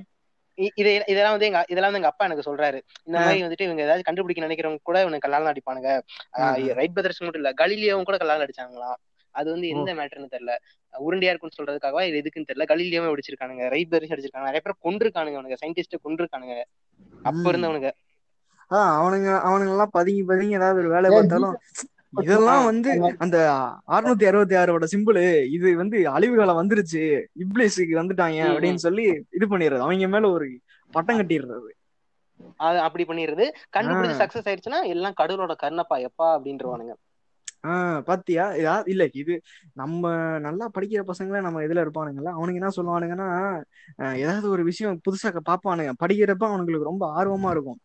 இது 0.77 0.89
இதெல்லாம் 1.11 1.35
வந்து 1.35 1.47
எங்க 1.47 1.59
இதெல்லாம் 1.67 1.89
வந்து 1.89 2.01
எங்க 2.01 2.11
அப்பா 2.11 2.25
எனக்கு 2.25 2.45
சொல்றாரு. 2.47 2.79
இந்த 3.07 3.17
மாதிரி 3.19 3.39
வந்துட்டு 3.45 3.67
இவங்க 3.67 3.81
ஏதாவது 3.81 4.03
கண்டுபிடிக்க 4.03 4.45
நினைக்கிறவங்க 4.45 4.81
கூட 4.83 4.97
இவனுக்கு 5.03 5.25
கல்லால 5.25 5.51
அடிப்பானுங்க. 5.53 5.91
ரைட் 6.79 6.95
பிரதர்ஸ் 6.95 7.21
மட்டும் 7.21 7.41
இல்ல 7.41 7.53
கலிலியாவும் 7.61 8.07
கூட 8.09 8.17
கல்லால 8.17 8.45
அடிச்சாங்களாம் 8.47 8.99
அது 9.35 9.47
வந்து 9.53 9.67
எந்த 9.69 9.89
மேட்டர்னு 9.97 10.33
தெரியல. 10.33 10.53
உருண்டையா 10.93 11.31
இருக்குன்னு 11.31 11.57
சொல்றதுக்காகவா 11.57 12.03
இது 12.09 12.19
எதுக்குன்னு 12.21 12.49
தெரியல 12.49 12.65
கலிலியாவும் 12.71 13.13
அடிச்சிருக்கானுங்க 13.13 13.65
ரைட் 13.73 13.91
பிரதர்ஸ் 13.91 14.13
அடிச்சிருக்காங்க. 14.15 14.49
நிறைய 14.49 14.63
பேர் 14.65 14.83
கொண்டிருக்கானுங்க 14.85 15.39
அவனுங்க 15.39 15.59
சயின்டிஸ்ட் 15.61 16.03
கொண்டிருக்கானுங்க 16.05 16.57
அப்ப 17.25 17.43
இருந்தவனுங்க. 17.51 17.89
அவனுங்க 18.95 19.29
அவனுங்க 19.45 19.73
எல்லாம் 19.73 19.95
பதுங்கி 19.95 20.23
பதுங்கி 20.23 20.57
ஏதாவது 20.59 20.81
ஒரு 20.83 20.89
வேலை 20.95 21.09
பார்த்தாலும் 21.11 21.55
இதெல்லாம் 22.13 22.63
வந்து 22.65 22.89
அந்த 23.17 23.37
அறுநூத்தி 23.89 24.25
அறுபத்தி 24.27 24.55
ஆறோட 24.55 24.85
சிம்பிள் 24.93 25.19
இது 25.55 25.75
வந்து 25.75 25.97
அழிவு 26.09 26.35
காலம் 26.35 26.59
வந்துருச்சு 26.61 27.01
இப்ளேஸுக்கு 27.43 27.95
வந்துட்டாங்க 28.01 28.39
அப்படின்னு 28.51 28.81
சொல்லி 28.85 29.05
இது 29.31 29.47
பண்ணிடுறது. 29.47 29.85
அவங்க 29.85 30.07
மேல 30.07 30.31
ஒரு 30.31 30.47
பட்டம் 30.93 31.19
கட்டிடுறது. 31.19 31.71
அது 32.59 32.77
அப்படி 32.79 33.03
பண்ணிடுறது. 33.03 33.45
கண்டுபிடிச்சு. 33.75 34.19
சக்சஸ் 34.21 34.47
ஆயிடுச்சுன்னா 34.47 34.81
எல்லாம் 34.93 35.17
கடவுளோட 35.21 35.55
கருணப்பா 35.63 35.97
எப்பா 36.07 36.27
அப்படின்றவானுங்க. 36.35 36.93
ஆஹ் 37.63 37.99
பாத்தியா? 38.03 38.45
இதா 38.53 38.83
இல்ல 38.85 39.03
இது 39.13 39.33
நம்ம 39.73 40.01
நல்லா 40.39 40.65
படிக்கிற 40.73 41.01
பசங்கள 41.09 41.41
நம்ம 41.41 41.61
இதுல 41.63 41.83
இருப்பானுங்கல்ல 41.85 42.33
அவனுங்க 42.35 42.59
என்ன 42.61 42.71
சொல்லுவானுங்கன்னா 42.75 43.27
ஏதாவது 44.17 44.47
ஒரு 44.49 44.63
விஷயம் 44.63 44.99
புதுசா 45.05 45.29
பாப்பானுங்க 45.45 45.93
படிக்கிறப்ப 46.03 46.45
அவனுங்களுக்கு 46.49 46.91
ரொம்ப 46.91 47.05
ஆர்வமா 47.17 47.51
இருக்கும். 47.51 47.79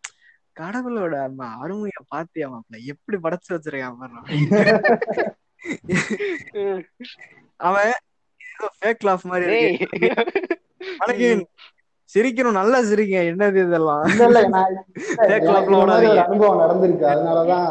கடவுளோட 0.60 1.14
அருமைய 1.62 1.98
பாத்தியா 2.08 2.46
மாப்ள 2.50 2.76
எப்படி 2.84 3.16
படைச்சு 3.22 3.50
வச்சிருக்கான் 3.50 3.98
பாரு. 4.00 4.16
அவன் 7.60 7.92
ஏதோ 8.50 8.66
ஃபேக் 8.78 9.06
லாஃப் 9.06 9.22
மாதிரி. 9.22 9.56
இருக்கு. 9.60 11.46
சிரிக்கணும் 12.10 12.58
நல்லா 12.58 12.82
சிரிக்க 12.82 13.22
என்னது 13.30 13.58
இதெல்லாம்? 13.66 14.04
ஒரு 15.48 15.80
ஓடாதீங்க. 15.80 16.20
அனுபவம் 16.26 16.60
நடந்திருக்கு. 16.62 17.04
அதனாலதான் 17.14 17.68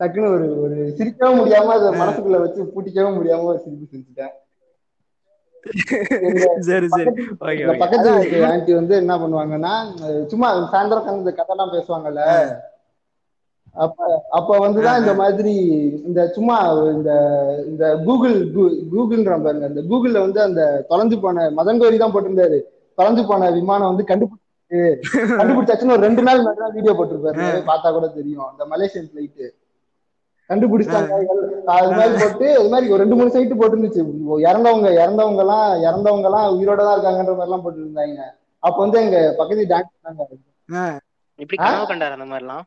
டக்குன்னு 0.00 0.34
ஒரு 0.34 0.46
ஒரு 0.62 0.76
சிரிக்கவும் 0.98 1.38
முடியாம 1.40 1.70
அதை 1.76 1.88
மனசுக்குள்ள 2.00 2.38
வச்சு 2.44 2.60
பூட்டிக்கவும் 2.74 3.16
முடியாம 3.18 3.56
சிரிப்பு 3.56 3.86
சிரிச்சுட்டேன். 3.92 4.34
சரி 6.68 6.88
சரி. 6.94 7.10
பக்கத்து 7.82 8.08
வீட்டு 8.16 8.38
ஆண்டி 8.48 8.72
வந்து 8.78 8.94
என்ன 9.02 9.14
பண்ணுவாங்கன்னா 9.22 9.72
சும்மா 10.32 10.48
சாயந்தரம் 10.72 11.02
உட்கார்ந்து 11.02 11.24
இந்த 11.24 11.34
கதைலாம் 11.38 11.74
பேசுவாங்கல்ல. 11.74 12.22
அப்ப 13.76 13.98
அப்ப 14.38 14.50
வந்துதான் 14.64 15.00
இந்த 15.02 15.12
மாதிரி 15.20 15.52
இந்த 16.08 16.20
சும்மா 16.36 16.56
இந்த 16.96 17.10
இந்த 17.70 17.84
கூகுள் 18.06 18.36
கூகுள்ன்ற 18.94 19.36
பாருங்க 19.44 19.68
இந்த 19.72 19.84
கூகுள்ல 19.90 20.24
வந்து 20.26 20.40
அந்த 20.46 20.62
தொலைஞ்சு 20.90 21.18
போன 21.24 21.46
மதன் 21.58 21.80
கோரி 21.82 21.98
தான் 22.02 22.14
போட்டிருந்தாரு. 22.14 22.58
தொலைஞ்சு 22.98 23.24
போன 23.30 23.50
விமானம் 23.58 23.90
வந்து 23.92 24.10
கண்டுபிடிச்சு 24.10 24.46
கண்டுபிடிச்சாச்சுன்னு 25.40 25.94
ஒரு 25.94 26.04
ரெண்டு 26.06 26.22
நாள் 26.26 26.42
முன்னாடி 26.46 26.74
வீடியோ 26.78 26.94
போட்டிருப்பாரு. 26.96 27.38
பார்த்தா 27.68 27.88
கூட 27.96 28.06
தெரியும். 28.16 28.48
அந்த 28.50 28.64
மலேசியன் 28.72 29.10
பிளைட் 29.12 29.44
கண்டுபிடிச்சாங்க 30.50 31.12
அது 31.72 31.90
மாதிரி 31.92 32.14
போட்டு 32.20 32.46
அது 32.54 32.68
மாதிரி 32.68 32.92
ஒரு 32.92 33.00
ரெண்டு 33.02 33.16
மூணு 33.16 33.32
சைட்டு 33.32 33.58
போட்டுருந்துச்சு. 33.58 34.02
இறந்தவங்க 34.44 34.88
இறந்தவங்க 34.98 35.42
எல்லாம் 35.44 35.66
இறந்தவங்க 35.84 36.28
எல்லாம் 36.30 36.46
உயிரோட 36.54 36.80
தான் 36.80 36.96
இருக்காங்கன்ற 36.96 37.32
மாதிரி 37.32 37.48
எல்லாம் 37.48 37.64
போட்டு 37.64 37.82
இருந்தாங்க 37.82 38.22
அப்ப 38.62 38.76
வந்து 38.78 38.98
எங்க 39.00 39.18
பக்கத்து 39.38 39.70
டான்ஸ் 39.70 39.92
பண்ணாங்க 39.98 40.24
இப்படி 41.38 41.58
ஆ? 41.58 41.66
கனவு 41.66 41.88
கண்டாரு 41.88 42.16
அந்த 42.16 42.28
மாதிரி 42.28 42.46
எல்லாம் 42.46 42.66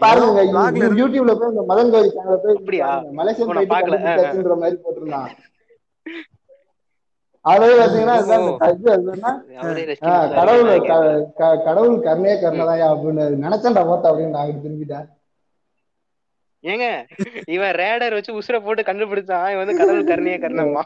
பாருங்க 0.00 0.40
யூடியூப்ல 0.98 1.34
போய் 1.38 1.52
இந்த 1.52 1.62
மதன் 1.68 1.92
சேனல்ல 2.08 2.36
போய். 2.42 2.58
மலேசியன். 3.18 3.48
கண்டுபிடிச்சாச்சுன்ற 3.50 4.56
மாதிரி 4.62 4.76
போட்டிருந்தான். 4.82 5.30
அதே 7.48 7.68
பாத்தீங்கன்னா 7.74 8.16
கடவுள் 10.38 10.70
கடவுள் 11.64 11.94
கருணையே 12.06 12.34
கருணைதாயா 12.42 12.88
அப்படின்னு 12.92 13.24
நினைச்சேன்டா 13.44 13.84
போத்த 13.88 14.10
அப்படின்னு 14.10 14.36
நான் 14.36 14.64
திரும்பிட்டேன் 14.64 15.06
ஏங்க 16.64 16.86
இவன் 17.54 17.74
ரேடர் 17.80 18.16
வச்சு 18.16 18.38
உசுர 18.38 18.56
போட்டு 18.60 18.82
கண்டுபிடிச்சான். 18.84 19.48
இவன் 19.48 19.62
வந்து 19.62 19.80
கடவுள் 19.80 20.08
கருணையே 20.08 20.38
கருணம்மா. 20.38 20.82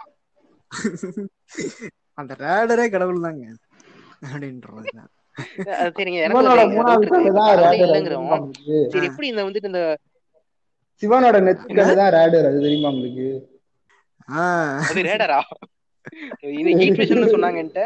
அந்த 2.18 2.32
ரேடரே 2.40 2.86
கடவுள் 2.90 3.24
தாங்க 3.24 3.44
அப்படின்றது 4.24 4.90
சரிங்க 5.96 6.18
எனக்கு? 6.24 6.40
சரி 8.92 9.06
எப்படி 9.08 9.28
இந்த 9.30 9.42
வந்துட்டு 9.42 9.70
இந்த 9.70 9.82
சிவனோட 11.02 11.36
நெத்தி 11.46 11.66
தான் 11.92 12.12
ரேடர் 12.16 12.48
அது 12.50 12.64
தெரியுமா 12.64 12.90
உங்களுக்கு? 12.92 13.28
ஆஹ் 14.36 14.76
அது 14.84 15.02
ரேடரா? 15.08 15.40
இது 16.54 16.70
ஹீட் 16.80 17.00
விஷன் 17.00 17.32
சொன்னாங்கன்ட்டு 17.34 17.84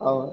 ஆமா. 0.00 0.24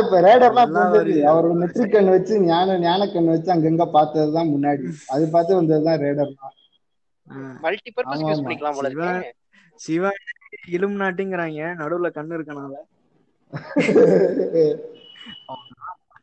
இப்ப 0.00 0.18
ரேடர்லாம் 0.20 0.66
இப்ப 0.66 0.66
எல்லா 0.66 0.82
வந்தது 0.82 0.96
வரியும். 0.96 1.28
அவர் 1.30 1.46
நெற்றி 1.60 1.84
கண் 1.88 2.10
வச்சு 2.10 2.34
ஞான 2.42 2.78
ஞான 2.78 3.06
கண் 3.08 3.30
வச்சு 3.32 3.50
அங்கங்க 3.54 3.84
பார்த்ததுதான் 3.90 4.52
முன்னாடி. 4.54 4.84
அது 5.08 5.24
பார்த்து 5.30 5.60
வந்ததுதான் 5.60 6.02
ரேடர் 6.02 6.32
மல்டிபர்பஸ் 7.64 8.12
ஆமா, 8.14 8.30
யூஸ். 8.30 8.44
பண்ணிக்கலாம் 8.44 8.78
போல 8.78 8.90
இருக்கு. 8.90 9.14
சிவன் 9.80 10.20
இலும் 10.70 10.96
நாட்டிங்கிறாங்க. 11.00 11.60
நடுவுல 11.80 12.08
கண்ணு 12.14 12.36
இருக்கனால. 12.38 12.74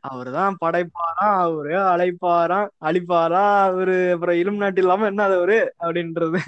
அவர்தான் 0.08 0.54
படைப்பாராம் 0.60 1.36
அவரு 1.40 1.74
அழைப்பாராம் 1.92 2.68
அழிப்பாரா 2.84 3.44
அவரு 3.64 3.96
அப்புறம் 4.12 4.36
இலும் 4.36 4.56
நாட்டு 4.56 4.80
இல்லாம 4.80 5.06
என்ன 5.06 5.22
அது 5.22 5.36
அவரு? 5.36 5.58
அப்படின்றது. 5.80 6.40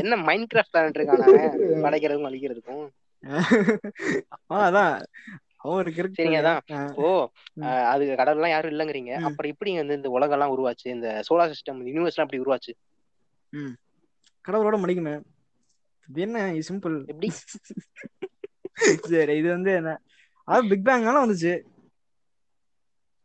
என்ன 0.00 0.16
மைண்ட் 0.28 0.50
கிராஃப்ட் 0.52 0.74
விளையாண்டு 0.74 0.98
இருக்கானே 0.98 1.26
படைக்கிறதுக்கும் 1.86 2.30
அழிக்கிறதுக்கும். 2.30 2.86
அதான். 4.60 4.94
சரிங்க 6.16 6.38
அதான். 6.42 6.60
ஓ 6.96 7.06
அது 7.92 8.04
கடவுள்லாம் 8.20 8.54
யாரும் 8.54 8.72
இல்லைங்கிறீங்க. 8.72 9.12
அப்புறம் 9.26 9.52
எப்படி 9.52 9.70
வந்து 9.78 9.98
இந்த 9.98 10.10
உலகம் 10.16 10.36
எல்லாம் 10.36 10.52
உருவாச்சு. 10.54 10.86
இந்த 10.96 11.08
சோலார் 11.28 11.52
சிஸ்டம் 11.52 11.80
யூனிவர்ஸ் 11.88 12.16
எல்லாம் 12.16 12.26
அப்படி 12.26 12.42
உருவாச்சு. 12.44 12.72
கடவுளோட 14.44 14.76
மடிக்கணும் 14.82 15.24
இது 16.08 16.20
என்ன? 16.26 16.38
சிம்பிள் 16.68 16.96
எப்படி? 17.12 17.28
சரி 19.12 19.34
இது 19.40 19.48
வந்து 19.48 19.70
என்ன? 19.80 19.92
அது 20.48 20.68
பிக் 20.72 20.86
பேங்கால 20.88 21.22
வந்துச்சு. 21.24 21.52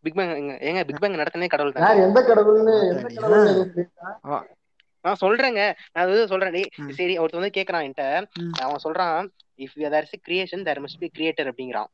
பிக் 0.03 0.15
பேங் 0.15 0.31
ஏங்க 0.67 0.81
பிக் 0.87 1.01
பேங் 1.01 1.19
நடத்தினே 1.19 1.47
கடவுள் 1.47 1.73
தான் 1.75 2.03
எந்த 2.05 2.19
கடவுள்னு 2.29 2.75
நான் 5.01 5.21
சொல்றேங்க. 5.21 5.61
நான் 5.93 6.03
அது 6.05 6.27
சொல்றேன். 6.27 6.67
சரி 6.89 7.17
ஒருத்தன் 7.17 7.41
வந்து 7.41 7.57
கேக்குறான் 7.59 7.85
என்கிட்ட. 7.85 8.05
அவன் 8.59 8.83
சொல்றான் 8.83 9.27
if 9.57 9.89
there 9.89 10.07
is 10.07 10.23
creation 10.27 10.63
there 10.63 10.81
must 10.81 10.99
be 10.99 11.09
creator 11.17 11.49
அப்படிங்கிறான். 11.51 11.89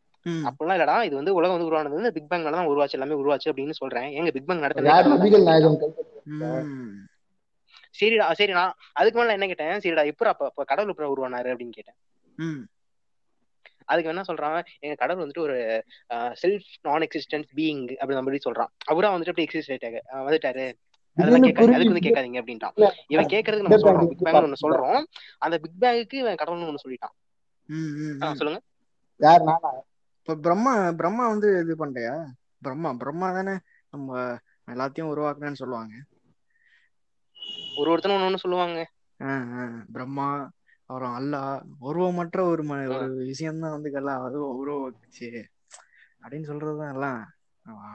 அப்படிலாம் 0.48 0.78
இல்லடா 0.78 1.04
இது 1.04 1.16
வந்து 1.16 1.34
உலகம் 1.34 1.56
வந்து 1.56 1.70
உருவானது 1.70 1.96
வந்து 1.96 2.14
பிக் 2.14 2.32
பேங்ல 2.32 2.52
தான் 2.52 2.68
உருவாச்சு 2.68 2.98
எல்லாமே 2.98 3.18
உருவாச்சு 3.22 3.50
அப்படின்னு 3.52 3.76
சொல்றேன். 3.82 4.10
எங்க 4.12 4.32
பிக் 4.32 4.48
பேங் 4.48 4.64
ம். 6.66 6.98
சரிடா 8.00 8.32
சரி 8.32 8.52
நான் 8.52 8.74
அதுக்கு 8.94 9.20
மேல 9.20 9.32
என்ன 9.32 9.46
கேட்டேன்? 9.46 9.80
சரிடா 9.84 10.04
எப்பறம் 10.12 10.34
அப்ப 10.34 10.64
கடவுள் 10.64 10.94
எப்பறம் 10.94 11.14
உருவானாரு 11.14 11.52
அப்படின்னு 11.54 11.78
கேட்டேன். 11.78 11.98
அதுக்கு 13.86 14.10
என்ன 14.10 14.24
சொல்றான் 14.28 14.58
எங்க 14.80 14.96
கடவுள் 14.96 15.24
வந்துட்டு 15.24 15.40
ஒரு 15.40 15.58
செல்ஃப் 16.42 16.68
நான் 16.82 17.06
எக்ஸிஸ்டன்ஸ் 17.08 17.48
பீயிங் 17.56 17.96
அப்படி 17.96 18.20
மாதிரி 18.20 18.40
சொல்றான். 18.50 18.72
அவரா 18.86 19.10
வந்துட்டு 19.14 19.34
அப்படி 19.34 19.48
எக்ஸிஸ்ட் 19.48 19.74
ஆயிட்டாரு. 19.74 20.00
வந்துட்டாரு. 20.28 20.66
அதெல்லாம் 21.18 21.42
கேட்காதீங்க. 21.42 21.74
அதுக்கு 21.74 21.94
வந்து 21.94 22.10
கேட்காதீங்க 22.10 22.44
அப்படின்ட்டான். 22.44 22.92
இவன் 23.08 23.26
கேட்கறதுக்கு 23.26 23.68
நம்ம 23.68 23.78
சொல்றோம். 23.78 24.08
பிக் 24.08 24.24
பேங் 24.24 24.34
ஒண்ணு 24.34 24.66
சொல்றோம். 24.68 25.04
அந்த 25.38 25.58
பிக் 25.58 25.80
பேங்குக்கு 25.80 26.20
இவன் 26.20 26.36
கடவுள்னு 26.36 26.70
ஒண்ணு 26.70 26.84
சொல்லிட்டான். 26.86 28.34
சொல்லுங்க. 28.34 28.62
யார்? 29.18 29.42
நானா? 29.42 29.70
இப்ப 30.20 30.36
பிரம்மா 30.36 30.92
பிரம்மா 30.92 31.28
வந்து 31.28 31.60
இது 31.60 31.76
பண்றியா? 31.80 32.26
பிரம்மா 32.62 32.94
பிரம்மா 32.94 33.32
தானே 33.32 33.56
நம்ம 33.92 34.18
எல்லாத்தையும் 34.68 35.10
உருவாக்குனேன்னு 35.12 35.62
சொல்லுவாங்க. 35.62 35.94
ஒரு 37.78 37.96
ஒருத்தனும் 37.96 38.26
ஒண்ணு 38.28 38.36
சொல்லுவாங்க. 38.36 38.80
பிரம்மா 39.92 40.50
அப்புறம் 40.86 41.14
அல்லாஹ் 41.20 41.62
உருவமற்ற 41.82 42.42
ஒரு 42.42 42.64
ம. 42.64 42.98
ஒரு 42.98 43.14
விஷயம்தான் 43.16 43.72
வந்து 43.72 43.90
உருவாக்குச்சு. 44.66 45.30
அப்படின்னு 46.22 46.50
சொல்றதுதான் 46.50 46.94
எல்லாம். 46.94 47.24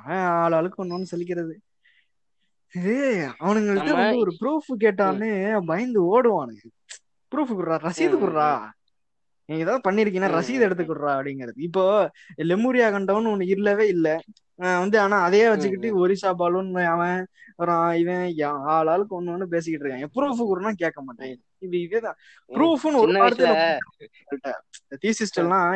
ஆள் 0.06 0.52
ஆளுக்கு 0.52 0.84
ஒண்ணு 0.84 1.12
சொல்லிக்கிறது. 1.16 1.54
இது 1.54 1.71
அவனுங்கள்ட்ட 3.40 3.92
வந்து 3.92 4.16
ஒரு 4.16 4.36
ப்ரூஃப் 4.40 4.80
கேட்டான்னு 4.80 5.60
பயந்து 5.64 6.22
ஓடுவானுங்க. 6.22 6.60
ப்ரூஃப் 7.34 7.52
குடுறா 7.52 7.78
ரசீது 7.78 8.16
குடுறா. 8.18 8.68
நீங்க 9.44 9.64
ஏதாவது 9.64 9.90
பண்ணிருக்கீங்கன்னா 9.90 10.42
ரசீது 10.42 10.60
எடுத்து. 10.60 10.84
குடுறா 10.84 11.10
அப்படிங்கிறது. 11.10 11.52
இப்போ 11.56 12.10
லெமூரியா 12.36 12.90
கண்டவன் 12.90 13.26
ஒண்ணு 13.26 13.42
இல்லவே 13.42 13.88
இல்ல. 13.88 14.20
வந்து 14.54 15.00
ஆனா 15.00 15.22
அதையே 15.22 15.48
வச்சுக்கிட்டு. 15.48 16.08
ஒரிசா 16.08 16.34
பாலூன் 16.38 16.84
அவன் 16.84 17.26
இவன் 17.98 18.34
யா- 18.36 18.62
ஆள் 18.62 18.86
ஆளுக்கு 18.86 19.22
ஒண்ணு 19.22 19.28
ஒண்ணு 19.28 19.42
பேசிக்கிட்டு 19.42 19.94
இருக்கான். 19.94 20.08
ப்ரூஃப் 20.14 20.50
குடுனா 20.54 20.72
கேட்க 20.72 21.02
மாட்டேன். 21.02 21.42
இது 21.58 21.78
இதேதான். 21.78 22.14
ப்ரூஃப்னு 22.48 22.94
ஒரு 22.94 23.12
வார்த்தையில 23.12 23.78
தீசிஸ்ட் 25.02 25.34
எல்லாம் 25.34 25.72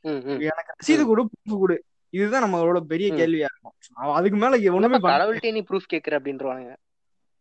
ம், 0.00 0.40
எனக்கு 0.40 0.74
ரசீது 0.86 1.04
கொடு 1.06 1.24
ப்ரூஃப் 1.24 1.58
கொடு. 1.58 1.84
இதுதான் 2.14 2.44
நம்மளோட 2.44 2.80
பெரிய. 2.92 3.08
கேள்வியா 3.12 3.48
இருக்கும். 3.48 3.74
அவன் 3.96 4.16
அதுக்கு 4.18 4.38
மேல 4.38 4.56
ஒண்ணுமே 4.76 4.98
கடவுள்கிட்ட 5.04 5.52
நீ 5.56 5.62
ப்ரூஃப் 5.70 5.92
கேக்குற 5.92 6.18
அப்படின்றவானுங்க 6.18 6.72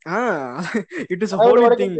ஆஹ் 0.06 0.64
இட் 1.12 1.24
இஸ் 1.26 1.34
கடவுள் 1.34 1.62
ஹோலி 1.64 1.78
திங் 1.78 1.98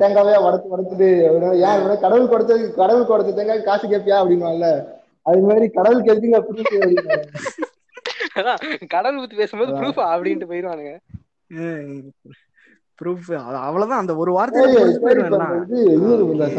தேங்காவே 0.00 0.34
உடச்சு 0.44 0.72
உடச்சிட்டு 0.74 1.08
ஏன் 1.68 2.00
கடவுள் 2.02 2.30
கொடுத்தது 2.32 2.62
கடவுள் 2.74 3.08
கொடுத்த 3.08 3.36
தேங்காய் 3.38 3.68
காசு 3.68 3.86
கேட்பியா 3.86 4.18
அப்படின்னுவான்ல. 4.20 4.68
அது 5.26 5.40
மாதிரி 5.48 5.66
கடவுள் 5.70 6.06
கேள்விங்க 6.06 6.38
ப்ரூஃப் 6.46 6.72
கடவுள் 8.94 9.22
பத்தி 9.22 9.36
பேசும்போது. 9.36 9.72
ப்ரூஃபா 9.80 10.04
அப்படின்ட்டு 10.14 10.50
போயிருவானுங்க. 10.50 10.92
ப்ரூஃப் 13.00 13.28
அவ்வளவுதான். 13.60 14.02
அந்த 14.02 14.14
ஒரு 14.16 14.30
எல்லாம் 14.32 15.54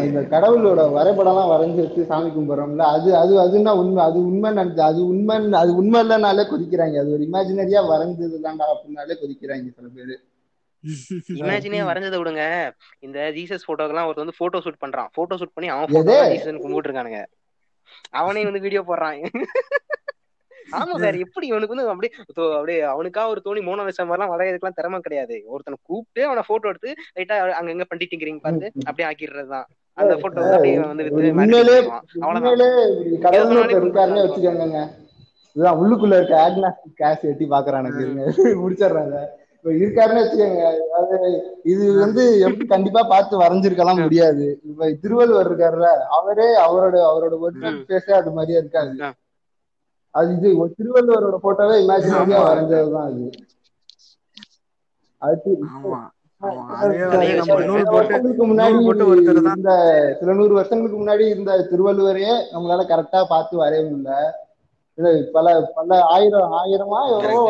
இந்த 0.06 0.22
கடவுளோட 0.34 0.82
வரைபடம்லாம் 0.96 1.52
வரைஞ்சு 1.52 1.80
வச்சு 1.82 2.02
சாமி 2.06 2.30
கும்பிடுறோம்ல 2.30 2.86
அது 2.96 3.10
அது 3.16 3.34
அதுன்னா 3.44 3.74
உண்மை 3.82 4.02
அது 4.06 4.20
உண்மை 4.22 4.52
நினைச்சு 4.52 4.82
அது 4.82 5.02
உண்மை 5.08 5.36
அது 5.62 5.72
உண்மை 5.76 6.00
இல்லைனாலே 6.04 6.46
கொதிக்கிறாங்க. 6.52 6.98
அது 6.98 7.14
ஒரு 7.14 7.24
இமேஜினரியா 7.28 7.84
வரைஞ்சது 7.92 8.40
தான்டா 8.46 8.68
அப்படின்னாலே 8.74 9.18
கொதிக்கிறாங்க 9.22 9.72
சில 9.78 9.90
பேரு. 9.96 10.16
இமேஜினே 11.40 11.80
வரைஞ்சதை 11.88 12.18
விடுங்க. 12.20 12.44
இந்த 13.00 13.20
ஜீசஸ் 13.36 13.68
போட்டோக்கெல்லாம் 13.68 14.08
ஒருத்தர் 14.08 14.26
வந்து 14.26 14.40
போட்டோ 14.40 14.60
ஷூட் 14.60 14.82
பண்றான். 14.82 15.10
போட்டோ 15.14 15.36
ஷூட் 15.36 15.56
பண்ணி 15.56 15.70
அவன்? 15.70 15.92
போட்டோ 15.94 16.16
ஜீசஸ் 16.32 16.62
கும்பிட்டு 16.64 16.90
இருக்கானுங்க 16.90 17.22
அவனே 18.14 18.44
வந்து 18.46 18.60
வீடியோ 18.60 18.82
போடுறான். 18.82 19.20
ஆமா 20.80 20.96
வேற 21.04 21.16
எப்படி 21.26 21.46
இவனுக்கு 21.48 21.74
வந்து 21.74 21.88
அப்படியே 21.94 22.12
அப்படியே 22.58 22.80
அவனுக்கா 22.94 23.24
ஒரு 23.34 23.42
தோணி 23.46 23.62
மோனலிசா 23.68 24.06
மாதிரிலாம் 24.10 24.34
வரையறதுக்குலாம் 24.34 24.80
திறமை 24.80 25.00
கிடையாது. 25.00 25.38
ஒருத்தனை 25.54 25.78
கூப்பிட்டு 25.90 26.22
அவனை 26.28 26.44
போட்டோ 26.48 26.72
எடுத்து 26.72 26.92
லைட்டா 27.18 27.38
அங்க 27.60 27.70
எங்க 27.76 27.88
பண்ணிட்டீங்கிறீங்க 27.92 28.42
பார்த்து 28.46 28.72
அப்படியே 28.88 29.08
ஆக்கிடுறதுதான். 29.10 29.68
அந்த 29.98 30.14
போட்டோ 30.16 30.48
அப்படியே 30.56 30.80
வந்து 30.84 31.06
அவ்வளவுதான். 31.06 32.56
வச்சுக்கோங்க 34.26 34.82
இதுதான் 35.56 35.80
உள்ளுக்குள்ள 35.80 36.18
இருக்க 36.18 36.36
ஆக்னாஸ்டிக் 36.48 37.00
கேஸ் 37.00 37.30
எட்டி 37.30 37.46
பாக்குறானுங்க 37.54 38.02
முடிச்சிடுறாங்க. 38.62 39.16
இப்ப 39.56 39.72
இருக்காருன்னு 39.80 40.22
வச்சுக்கோங்க. 40.22 40.62
அது 41.00 41.18
இது 41.72 41.86
வந்து 42.04 42.22
எப்படி 42.46 42.66
கண்டிப்பா 42.66 43.02
பார்த்து 43.12 43.42
வரைஞ்சிருக்கலாம் 43.42 44.02
முடியாது. 44.04 44.46
இப்ப 44.70 44.88
திருவள்ளுவர் 45.04 45.50
இருக்காருல்ல 45.50 45.90
அவரே 46.18 46.48
அவரோட 46.66 46.96
அவரோட 47.10 47.34
ஒரிஜினல். 47.46 47.78
ஃபேஸே 47.90 48.16
அது 48.20 48.32
மாதிரியே 48.38 48.62
இருக்காது. 48.64 48.94
அது 50.16 50.30
இது 50.38 50.50
திருவள்ளுவரோட 50.78 51.38
போட்டோவே 51.44 51.76
இமேஜினரியா. 51.84 52.40
வரைஞ்சதுதான் 52.48 53.08
அது 53.08 53.26
ஆமா 55.72 56.00
அதே 56.76 56.96
சில 60.20 60.32
நூறு 60.34 60.54
வருஷங்களுக்கு 60.58 60.98
முன்னாடி 60.98 61.26
இருந்த 61.28 61.58
திருவள்ளுவரையே 61.72 62.34
நம்மளால 62.54 62.86
கரெக்டா 62.92 63.20
பார்த்து 63.32 63.62
வரைய 63.62 63.82
முடியல 63.86 64.16
பல 65.30 65.48
பல 65.76 65.90
ஆயிரம் 66.12 66.54
ஆயிரமா 66.60 67.00
எவ்வளவோ 67.12 67.44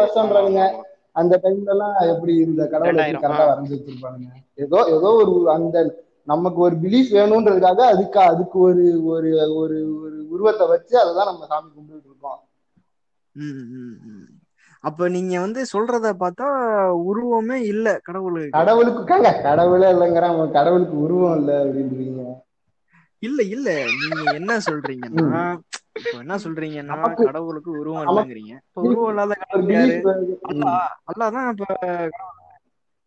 ஆமா. 0.65 0.67
அந்த 1.15 1.33
டைம்ல 1.43 1.71
எல்லாம் 1.73 1.95
எப்படி 2.11 2.33
இந்த 2.43 2.61
கடவுளை 2.73 2.91
கரெக்டா. 3.15 3.47
வரைஞ்சு 3.47 3.73
வச்சிருப்பானுங்க 3.75 4.29
ஏதோ 4.59 4.79
ஏதோ 4.95 5.09
ஒரு 5.21 5.31
அந்த 5.55 5.77
நமக்கு 6.27 6.59
ஒரு 6.61 6.75
பிலீஃப் 6.81 7.09
வேணும்ன்றதுக்காக 7.15 7.81
அதுக்கு 7.93 8.19
அதுக்கு 8.29 8.57
ஒரு 8.65 8.83
ஒரு 9.11 9.29
ஒரு 9.61 9.77
ஒரு 9.97 10.17
உருவத்தை 10.31 10.65
வச்சு 10.71 10.95
அதை 11.01 11.11
தான் 11.13 11.29
நம்ம 11.31 11.45
சாமி 11.49 11.69
கும்பிட்டு 11.71 12.09
இருக்கோம். 12.09 12.39
அப்ப 14.83 15.07
நீங்க 15.09 15.33
வந்து 15.39 15.61
சொல்றத 15.73 16.07
பார்த்தா 16.21 16.47
உருவமே 17.09 17.57
இல்ல 17.67 17.87
கடவுளுக்கு. 18.01 18.51
கடவுளுக்கு 18.57 19.01
காங்க 19.05 19.29
கடவுளே 19.43 19.89
இல்லைங்கிறான் 19.93 20.39
கடவுளுக்கு 20.51 20.95
உருவம் 20.99 21.37
இல்லை 21.39 21.55
அப்படின்றீங்க. 21.61 22.21
இல்ல 23.23 23.39
இல்ல. 23.53 23.69
நீங்க 24.01 24.23
என்ன 24.39 24.51
சொல்றீங்கன்னா 24.67 25.29
இப்ப 25.99 26.13
என்ன 26.19 26.35
சொல்றீங்கன்னா 26.43 26.97
கடவுளுக்கு 27.25 27.71
உருவம் 27.79 28.05
இல்லைங்கிறீங்க. 28.07 28.53
இப்ப 28.67 28.81
உருவம் 28.83 29.11
இல்லாத 29.13 29.33
ஒரு 29.33 29.41
கடவுள் 29.43 29.67
யாரு? 29.71 29.97
பிலீஃப் 30.11 30.47
அல்லாஹ் 30.49 30.81
அல்லாஹ் 31.11 31.33
தான் 31.35 31.49
இப்ப 31.53 31.65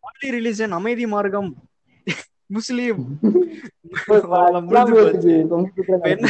ஒன்லி 0.03 0.27
ரிலீஜன் 0.35 0.75
அமைதி 0.77 1.05
மார்க்கம். 1.07 1.49
முஸ்லீம். 2.49 3.01
என்ன? 6.05 6.25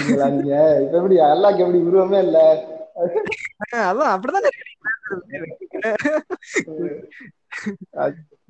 எப்படி 0.98 1.16
அல்லாக்கு 1.26 1.64
எப்படி 1.66 1.80
உருவமே 1.88 2.20
இல்ல? 2.20 2.40
அதான் 3.84 4.14
அப்படித்தானே 4.14 4.52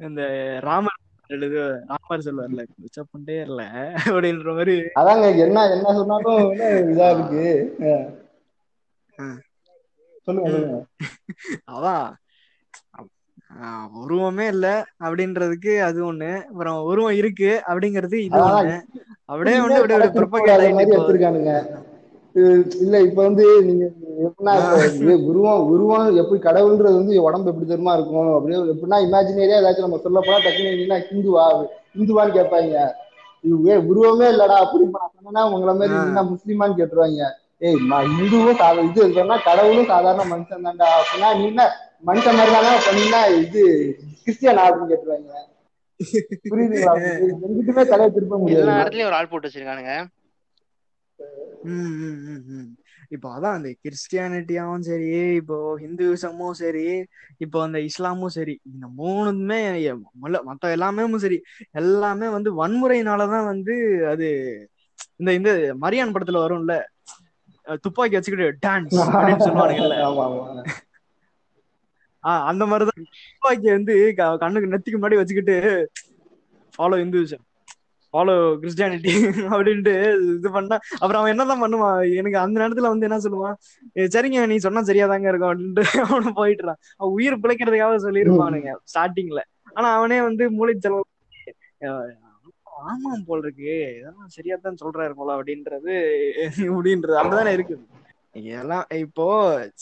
இந்த 0.06 0.22
ராமர் 0.64 1.02
எழுது 1.30 1.60
ராமர் 1.90 2.26
சொல்லுவார்ல 2.26 2.64
குச்சப்பண்டே 2.72 3.38
இல்ல 3.46 3.62
அப்படின்ற 4.06 4.50
மாதிரி. 4.58 4.76
அதாங்க 5.00 5.28
என்ன 5.46 5.64
என்ன 5.76 5.94
சொன்னாலும் 6.00 6.42
இதா 6.92 7.08
இருக்கு. 7.14 7.46
சொல்லுங்க 10.28 10.78
அதான் 11.74 12.06
உருவமே 14.02 14.46
இல்ல 14.54 14.68
அப்படின்றதுக்கு 15.04 15.74
அது 15.88 16.00
ஒண்ணு 16.08 16.32
அப்புறம் 16.50 16.80
உருவம் 16.84 17.18
இருக்கு 17.20 17.52
அப்படிங்கிறது 17.70 18.18
இது 18.26 18.38
அதான் 18.40 18.58
ஒண்ணு. 18.62 18.78
அப்படியே 19.30 19.58
அப்படியே 19.60 19.80
அப்படியே 19.80 20.56
ஆயிட்டு 20.56 21.02
இல்ல 22.84 22.96
இப்ப 23.08 23.20
வந்து 23.28 23.44
நீங்க 23.68 23.84
எப்படின்னா 24.26 24.54
உருவம் 25.30 25.62
உருவம் 25.74 26.18
எப்படி 26.22 26.40
கடவுள்ன்றது 26.42 27.00
வந்து 27.00 27.22
உடம்பு 27.28 27.52
எப்படி 27.52 27.68
தெரியுமா 27.70 27.94
இருக்கும்? 27.98 28.32
அப்படியே 28.38 28.60
எப்படின்னா 28.74 29.00
இமேஜினரியா 29.06 29.60
ஏதாச்சும் 29.62 29.88
நம்ம 29.88 30.00
சொல்ல 30.06 30.22
போனா 30.26 30.40
டக்குனு 30.46 30.74
நீங்க 30.82 30.98
ஹிந்துவா 31.10 31.46
ஹிந்துவான்னு 31.96 32.38
கேட்பாங்க. 32.38 32.76
ஏ 33.70 33.76
உருவமே 33.90 34.28
இல்லடா 34.34 34.58
அப்படி 34.66 34.84
நான் 34.94 35.14
சொன்னேன்னா 35.16 35.44
உங்களை 35.50 35.74
மாதிரி. 35.80 35.96
நீங்க 36.06 36.24
முஸ்லீமான்னு 36.32 36.80
கேட்டுருவாங்க. 36.80 37.24
ஏய் 37.66 37.82
நான் 37.92 38.10
இந்துவும் 38.14 38.60
சாதா 38.62 38.82
இது 38.88 39.04
சொன்னா 39.18 39.36
கடவுளும் 39.48 39.92
சாதாரண 39.92 40.24
மனுஷன் 40.32 40.66
தான்டா 40.68 40.88
அப்படின்னா 40.98 41.30
நீ 41.40 41.46
என்ன 41.52 41.64
மனுஷன் 42.10 42.38
மாதிரி 42.40 42.56
தானே 42.58 42.74
சொன்னீங்கன்னா 42.88 43.22
இது 43.44 43.62
கிறிஸ்டியனா 44.24 44.66
அப்படின்னு 44.66 44.92
கேட்டுருவாங்க. 44.92 45.32
புரியுதுங்களா? 46.50 46.94
எங்கிட்டுமே 47.48 47.84
தலையை 47.92 48.10
திருப்ப 48.16 48.38
முடியாது 48.40 48.64
எல்லா 48.64 48.80
இடத்துலயும் 48.82 49.10
ஒரு 49.10 49.18
ஆள் 49.20 49.30
போட்டு 49.32 49.48
வச்சிருக்கானுங்க. 49.48 49.94
இப்போ 53.10 53.40
அதான் 53.40 53.54
அந்த 53.54 53.76
கிறிஸ்டியானிட்டியாவும் 53.84 54.80
சரி 54.80 55.34
இப்போ 55.34 55.80
ஹிந்துவிசமும் 55.80 56.52
சரி 56.52 57.06
இப்போ 57.38 57.64
அந்த 57.64 57.80
இஸ்லாமும் 57.80 58.26
சரி 58.26 58.60
இந்த 58.64 58.88
மூணுமே 58.98 60.00
மத்த 60.22 60.72
எல்லாமே 60.72 61.18
சரி 61.18 61.42
எல்லாமே 61.72 62.28
வந்து 62.30 62.68
வன்முறையினாலதான் 62.68 63.46
வந்து 63.46 64.08
அது 64.08 64.30
இந்த 65.16 65.34
இந்த 65.34 65.76
மரியான் 65.82 66.14
படத்துல 66.14 66.40
வரும்ல 66.40 66.82
துப்பாக்கி 67.82 68.16
வச்சுக்கிட்டு 68.16 68.70
டான்ஸ் 68.70 68.94
அப்படின்னு 68.94 69.46
சொல்லுவானுங்கல்ல. 69.46 70.66
ஆஹ் 72.24 72.44
அந்த 72.44 72.66
மாதிரிதான் 72.66 73.06
துப்பாக்கி 73.32 73.72
வந்து 73.72 74.14
கண்ணுக்கு 74.16 74.70
நெத்திக்கு 74.70 75.02
முன்னாடி 75.02 75.16
வச்சுக்கிட்டு 75.16 75.92
ஃபாலோ 76.78 77.00
இந்துவிசம் 77.00 77.44
ஃபாலோ 78.16 78.34
கிறிஸ்டியானிட்டி 78.62 79.14
அப்படின்ட்டு 79.54 79.94
இது 80.34 80.50
பண்ணா 80.56 80.76
அப்புறம் 80.96 81.20
அவன் 81.22 81.34
என்னதான் 81.34 81.64
பண்ணுவான்? 81.64 81.98
எனக்கு 82.20 82.38
அந்த 82.44 82.56
நேரத்துல 82.62 82.92
வந்து 82.94 83.08
என்ன 83.10 83.20
சொல்லுவான்? 83.26 83.56
சரிங்க 84.16 84.46
நீ 84.52 84.58
சொன்னா 84.66 84.84
சரியாதாங்க 84.90 85.30
இருக்கும் 85.32 85.52
அப்படின்ட்டு 85.52 85.84
அவனு 86.06 86.32
போயிட்டுறான் 86.40 86.80
அவன் 87.00 87.16
உயிர் 87.18 87.42
பிழைக்கிறதுக்காக 87.44 87.98
சொல்லியிருப்பானுங்க 88.06 88.72
ஸ்டார்டிங்ல 88.92 89.42
ஆனா 89.78 89.90
அவனே 89.98 90.20
வந்து 90.28 90.46
மூளை 90.58 90.76
செலவு 90.78 91.04
ஆமாம் 92.86 93.26
போல் 93.28 93.44
இருக்கு. 93.44 93.74
இதெல்லாம் 93.98 94.32
சரியா 94.36 94.56
தான் 94.64 94.82
சொல்றாரு 94.82 95.14
போல 95.20 95.36
அப்படின்றது 95.38 95.94
அப்படின்றது 96.70 97.20
அப்படிதானே 97.20 97.54
இருக்குது. 97.58 97.84
எல்லாம் 98.56 98.88
இப்போ 99.04 99.26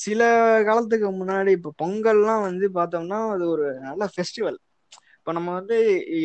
சில 0.03 0.21
காலத்துக்கு 0.67 1.07
முன்னாடி 1.13 1.51
இப்போ 1.57 1.71
பொங்கல்லாம் 1.81 2.43
வந்து 2.47 2.65
பார்த்தோம்னா 2.77 3.19
அது 3.35 3.45
ஒரு 3.53 3.65
நல்ல 3.87 4.05
ஃபெஸ்டிவல் 4.13 4.59
இப்போ 5.25 5.31
நம்ம 5.31 5.49
வந்து 5.53 5.75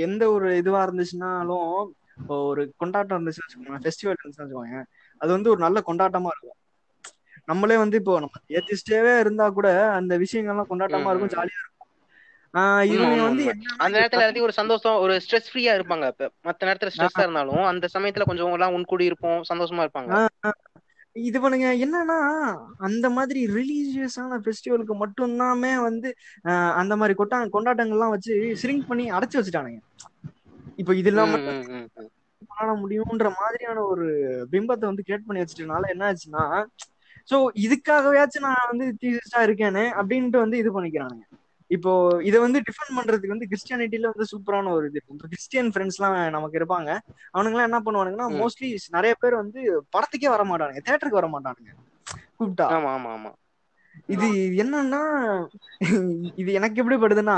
எந்த 0.06 0.22
ஒரு 0.30 0.48
இதுவா 0.56 0.80
இருந்துச்சுனாலும் 0.86 1.72
இப்போ 2.16 2.36
ஒரு 2.48 2.62
கொண்டாட்டம் 2.76 3.16
இருந்துச்சுன்னு 3.16 3.46
வச்சுக்கோங்க 3.46 3.80
ஃபெஸ்டிவல் 3.84 4.16
இருந்துச்சுன்னு 4.16 4.46
வச்சுக்கோங்க 4.46 4.80
அது 5.20 5.30
வந்து 5.32 5.50
ஒரு 5.50 5.60
நல்ல 5.60 5.78
கொண்டாட்டமா 5.86 6.30
இருக்கும். 6.34 6.56
நம்மளே 7.48 7.76
வந்து 7.76 7.96
இப்போ 7.96 8.14
நம்ம 8.20 8.40
ஏத்திஸ்டேவே 8.56 9.12
இருந்தா 9.20 9.46
கூட 9.50 9.68
அந்த 9.98 10.14
விஷயங்கள்லாம் 10.24 10.70
கொண்டாட்டமா 10.72 11.12
இருக்கும். 11.12 11.34
ஜாலியா 11.36 11.58
இருக்கும். 11.58 11.74
இவங்க 12.92 13.22
வந்து 13.22 13.44
அந்த 13.78 13.94
நேரத்துல 13.96 14.20
எல்லாத்தையும் 14.20 14.48
ஒரு 14.48 14.58
சந்தோஷம் 14.60 14.98
ஒரு 15.04 15.14
ஸ்ட்ரெஸ் 15.24 15.50
ஃப்ரீயா 15.50 15.72
இருப்பாங்க. 15.78 16.06
இப்ப 16.12 16.30
மத்த 16.48 16.68
நேரத்துல 16.68 16.92
ஸ்ட்ரெஸ்ஸா 16.94 17.26
இருந்தாலும் 17.26 17.64
அந்த 17.72 17.88
சமயத்துல 17.94 18.26
கொஞ்சம் 18.30 18.56
எல்லாம் 18.56 18.76
உன்கூடி 18.78 19.08
இருப்போம் 19.10 19.40
சந்தோஷமா 19.50 19.84
இருப்பாங்க. 19.86 20.12
இது 21.22 21.38
பண்ணுங்க. 21.40 21.68
என்னன்னா 21.84 22.16
அந்த 22.78 23.10
மாதிரி 23.10 23.40
ரிலீஜியஸான 23.54 24.38
ஃபெஸ்டிவலுக்கு 24.44 24.94
மட்டும்தாமே 24.98 25.72
வந்து 25.82 26.08
அந்த 26.76 26.96
மாதிரி 26.96 27.14
கொட்டா 27.14 27.38
கொண்டாட்டங்கள்லாம் 27.54 28.14
வச்சு 28.14 28.34
சிரிங்க் 28.54 28.86
பண்ணி 28.86 29.10
அடைச்சு 29.10 29.38
வச்சுட்டானுங்க. 29.38 29.80
இப்போ 30.76 30.94
இதெல்லாம் 30.94 31.28
ம், 31.28 31.32
மட்டும் 31.32 31.58
ம், 31.60 31.72
ம், 31.76 31.88
ம். 31.98 32.10
கொண்டாட 32.42 32.72
முடியும்ன்ற 32.82 33.28
மாதிரியான 33.38 33.82
ஒரு 33.84 34.06
பிம்பத்தை 34.52 34.86
வந்து 34.86 35.04
கிரியேட் 35.06 35.26
பண்ணி 35.26 35.42
வச்சுட்டனால 35.42 35.88
என்ன 35.88 36.04
ஆச்சுன்னா 36.10 36.44
சோ 37.28 37.36
இதுக்காகவாச்சும் 37.64 38.46
நான் 38.46 38.68
வந்து 38.68 38.86
தீசிஸ்டா 39.02 39.40
இருக்கேனே 39.46 39.84
அப்படின்ட்டு 40.00 40.38
வந்து 40.38 40.58
இது 40.58 40.70
பண்ணிக்கிறானுங்க. 40.72 41.24
இப்போ 41.70 41.92
இதை 42.28 42.38
வந்து 42.44 42.58
டிஃபெண்ட் 42.68 42.96
பண்றதுக்கு 42.98 43.34
வந்து 43.34 43.48
கிறிஸ்டியானிட்டில 43.50 44.10
வந்து 44.12 44.26
சூப்பரான 44.32 44.70
ஒரு 44.76 44.86
இது. 44.90 45.00
இப்போ 45.02 45.28
கிறிஸ்டியன் 45.32 45.70
ஃப்ரெண்ட்ஸ் 45.72 45.98
எல்லாம் 45.98 46.16
நமக்கு 46.36 46.60
இருப்பாங்க. 46.60 46.90
அவனுங்களாம் 47.34 47.68
என்ன 47.70 47.80
பண்ணுவானுங்கன்னா. 47.86 48.28
மோஸ்ட்லி 48.40 48.68
நிறைய 48.96 49.14
பேர் 49.22 49.40
வந்து 49.42 49.60
படத்துக்கே 49.96 50.30
வர 50.34 50.44
மாட்டானுங்க. 50.50 50.82
தேட்டருக்கு 50.88 51.20
வர 51.22 51.30
மாட்டானுங்க. 51.34 51.72
கூப்பிட்டா. 52.38 52.66
ஆமா 52.76 52.90
ஆமா 52.96 53.10
ஆமா. 53.16 53.32
இது 54.14 54.26
என்னன்னா 54.62 55.00
இது 56.40 56.50
எனக்கு 56.58 56.80
எப்படி 56.82 56.96
படுதுன்னா 57.02 57.36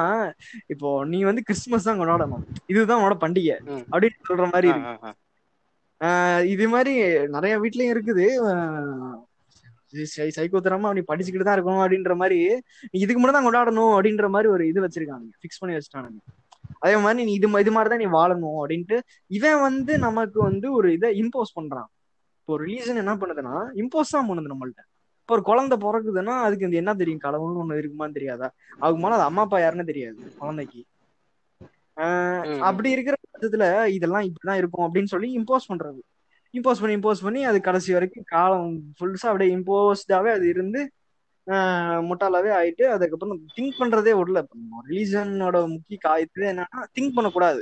இப்போ 0.72 0.88
நீ 1.12 1.18
வந்து 1.28 1.42
கிறிஸ்துமஸ் 1.48 1.88
தான் 1.88 2.00
கொண்டாடணும். 2.00 2.44
இதுதான் 2.72 3.00
உன்னோட 3.00 3.16
பண்டிகை. 3.24 3.56
அப்படின்னு 3.92 4.28
சொல்ற 4.30 4.46
மாதிரி 4.54 4.68
இருக்கு. 4.72 5.12
இது 6.52 6.66
மாதிரி 6.74 6.92
நிறைய 7.36 7.54
வீட்லயும் 7.62 7.94
இருக்குது. 7.94 8.26
சைக்கோத்தனமா 10.36 10.90
நீ 10.96 11.02
படிச்சுக்கிட்டு 11.10 11.46
தான் 11.48 11.56
இருக்கணும் 11.58 11.82
அப்படின்ற 11.84 12.14
மாதிரி 12.22 12.38
நீ 12.92 12.96
இதுக்கு 13.04 13.20
மட்டும் 13.20 13.38
தான் 13.38 13.46
கொண்டாடணும் 13.48 13.92
அப்படின்ற 13.96 14.28
மாதிரி 14.34 14.48
ஒரு 14.56 14.64
இது 14.72 14.84
வச்சிருக்காங்க 14.84 15.26
ஃபிக்ஸ் 15.40 15.60
பண்ணி 15.62 15.76
வச்சுட்டானுங்க. 15.76 16.20
அதே 16.84 16.96
மாதிரி 17.04 17.24
நீ 17.28 17.32
இது 17.38 17.48
இது 17.64 17.72
மாதிரி 17.76 17.90
தான் 17.92 18.02
நீ 18.04 18.08
வாழணும் 18.18 18.58
அப்படின்ட்டு 18.60 18.98
இவன் 19.38 19.60
வந்து 19.68 19.92
நமக்கு 20.06 20.38
வந்து 20.48 20.66
ஒரு 20.78 20.88
இதை 20.98 21.08
இம்போஸ் 21.22 21.56
பண்றான். 21.58 21.88
இப்போ 22.40 22.54
ரிலீஜன் 22.64 23.00
என்ன 23.02 23.14
பண்ணுதுன்னா 23.22 23.56
இம்போஸ் 23.82 24.14
தான் 24.16 24.28
பண்ணுது 24.28 24.52
நம்மள்ட்ட. 24.52 24.82
இப்போ 25.22 25.34
ஒரு 25.36 25.42
குழந்தை 25.48 25.76
பிறக்குதுன்னா 25.82 26.34
அதுக்கு 26.44 26.66
இந்த 26.68 26.76
என்ன 26.82 26.92
தெரியும்? 27.00 27.24
கடவுள்னு 27.26 27.60
ஒண்ணு 27.64 27.80
இருக்குமான்னு 27.82 28.16
தெரியாதா? 28.18 28.48
அதுக்கு 28.82 29.02
மேல 29.02 29.18
அது 29.18 29.26
அம்மா 29.30 29.42
அப்பா 29.46 29.58
யாருன்னு 29.64 29.90
தெரியாது 29.90 30.18
குழந்தைக்கு. 30.40 30.80
அப்படி 32.68 32.88
இருக்கிற 32.94 33.14
பட்சத்துல 33.22 33.64
இதெல்லாம் 33.96 34.26
இப்படிதான் 34.28 34.60
இருக்கும் 34.60 34.86
அப்படின்னு 34.86 35.12
சொல்லி 35.14 35.28
இம்போஸ் 35.38 35.70
பண்றது. 35.70 36.00
இம்போஸ் 36.52 36.80
பண்ணி 36.80 36.96
இம்போஸ் 36.96 37.22
பண்ணி. 37.22 37.44
அது 37.44 37.60
கடைசி 37.60 37.92
வரைக்கும் 37.92 38.24
காலம் 38.26 38.82
ஃபுல்ஸா 38.98 39.26
அப்படியே 39.26 39.56
இம்போஸ்டாவே 39.56 40.30
அது 40.30 40.48
இருந்து 40.48 40.90
முட்டாளாவே 42.10 42.50
ஆயிட்டு 42.60 42.84
அதுக்கப்புறம் 42.96 43.40
திங்க் 43.56 43.78
பண்றதே 43.80 44.12
விடல. 44.20 44.38
ரிலீஜனோட 44.88 45.56
முக்கிய 45.68 45.98
காயத்துல 46.04 46.46
என்னன்னா 46.50 46.84
திங்க் 46.98 47.14
பண்ணக்கூடாது. 47.14 47.60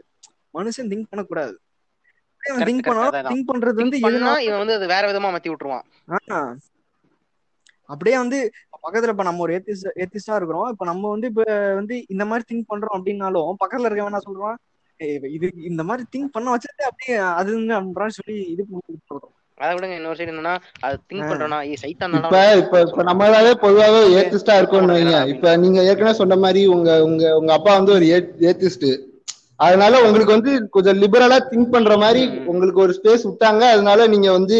மனுஷன் 0.55 0.91
திங்க் 0.93 1.11
பண்ணக்கூடாது. 1.11 1.55
திங்க் 2.43 2.89
அதான். 2.89 3.31
திங்க் 3.31 3.51
பண்றது 3.53 3.79
வந்து 3.83 3.99
பண்ணா 4.01 4.39
இவன் 4.39 4.59
வந்து 4.59 4.75
அது 4.75 4.87
வேற 4.87 5.05
விதமா 5.11 5.29
மாத்தி 5.33 5.49
விட்டுருவான். 5.49 6.57
அப்படியே 7.85 8.17
வந்து 8.17 8.39
பக்கத்துல 8.83 9.09
இப்ப 9.09 9.23
நம்ம 9.23 9.41
ஒரு 9.41 9.53
ஏத்திஸ்ட் 9.55 10.37
இருக்கிறோம். 10.37 10.71
இப்ப 10.71 10.85
நம்ம 10.85 11.09
வந்து 11.09 11.27
இப்ப 11.27 11.43
வந்து 11.75 12.05
இந்த 12.09 12.25
மாதிரி 12.25 12.45
திங்க் 12.51 12.71
பண்றோம் 12.73 12.97
அப்படின்னாலும் 12.97 13.55
பக்கத்துல 13.65 13.89
இருக்கவன் 13.89 14.11
என்ன 14.11 14.21
சொல்றான்? 14.27 14.37
"ஏய், 14.39 14.57
இவ 14.57 14.77
இது 15.37 15.47
இந்த 15.71 15.83
மாதிரி 15.89 16.05
திங்க் 16.13 16.35
பண்ண 16.35 16.49
வச்சதே 16.55 16.85
அப்படியே 16.89 17.17
அது 17.35 17.51
சொல்லி 18.19 18.37
இது 18.55 18.63
சொல்றோம் 19.09 19.35
அதை 19.59 19.71
விடுங்க 19.77 19.95
இன்னொரு 19.99 20.19
சைடு 20.19 20.33
என்னன்னா 20.33 20.55
அது 20.83 20.97
திங்க். 21.11 21.29
பண்றோம்னா 21.31 21.59
சைத்தான் 21.83 22.13
இப்ப 22.19 22.37
இப்ப 22.61 22.81
இப்ப 22.87 23.03
நம்மளாவே 23.09 23.53
பொதுவாவே 23.63 24.01
ஏத்திஸ்டா 24.19 24.55
இருக்கோம்னு 24.59 24.97
வைங்க. 24.97 25.17
இப்ப 25.33 25.57
நீங்க 25.57 25.79
ஏற்கனவே 25.89 26.21
சொன்ன 26.21 26.39
மாதிரி 26.45 26.63
உங்க 26.75 26.91
உங்க 27.07 27.25
உங்க 27.39 27.51
அப்பா 27.57 27.73
வந்து 27.79 27.95
ஒரு 27.97 28.07
ஏத்திஸ்ட் 28.51 28.89
அதனால 29.61 29.95
உங்களுக்கு 30.05 30.37
வந்து 30.37 30.53
கொஞ்சம் 30.75 30.99
லிபரலா 31.03 31.39
திங்க் 31.49 31.73
பண்ற 31.73 31.95
மாதிரி. 31.97 32.23
உங்களுக்கு 32.53 32.81
ஒரு 32.81 32.93
ஸ்பேஸ் 32.99 33.27
விட்டாங்க. 33.29 33.63
அதனால 33.75 34.07
நீங்க 34.15 34.29
வந்து 34.33 34.59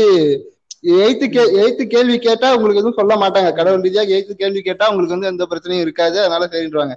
எய்த்து 0.99 1.27
கே 1.29 1.43
எய்த்து 1.61 1.85
கேள்வி 1.87 2.17
கேட்டா 2.21 2.49
உங்களுக்கு 2.57 2.81
எதுவும் 2.81 2.99
சொல்ல 2.99 3.15
மாட்டாங்க. 3.23 3.51
கடவுள் 3.55 3.85
ரீதியா 3.87 4.05
எய்த்து 4.17 4.35
கேள்வி 4.37 4.61
கேட்டா 4.63 4.89
உங்களுக்கு 4.91 5.17
வந்து 5.17 5.31
எந்த 5.33 5.47
பிரச்சனையும் 5.51 5.85
இருக்காது. 5.87 6.17
அதனால 6.23 6.47
சரின்றாங்க 6.53 6.95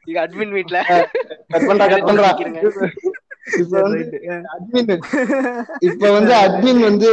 இங்க 0.00 0.18
அட்மின் 0.22 0.54
வீட்ல 0.56 0.78
கட் 1.52 1.66
பண்றா 1.68 1.86
கட் 1.86 2.08
பண்றா. 2.08 2.30
இப்ப 5.84 6.04
வந்து. 6.08 6.32
அட்மின் 6.42 6.82
வந்து 6.82 7.10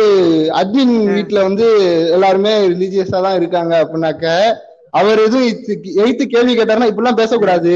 அட்மின் 0.60 0.96
வீட்ல 1.10 1.39
வந்து 1.48 1.65
எல்லாருமே 2.15 2.54
ரிலீஜியஸா 2.74 3.22
தான் 3.22 3.39
இருக்காங்க 3.39 3.74
அப்படின்னாக்க 3.84 4.26
அவர் 4.94 5.20
எதுவும் 5.20 5.46
எய்த்து 6.04 6.24
கேள்வி 6.28 6.54
கேட்டாருன்னா 6.54 6.89
இப்படிலாம் 6.89 7.20
பேசக்கூடாது 7.20 7.76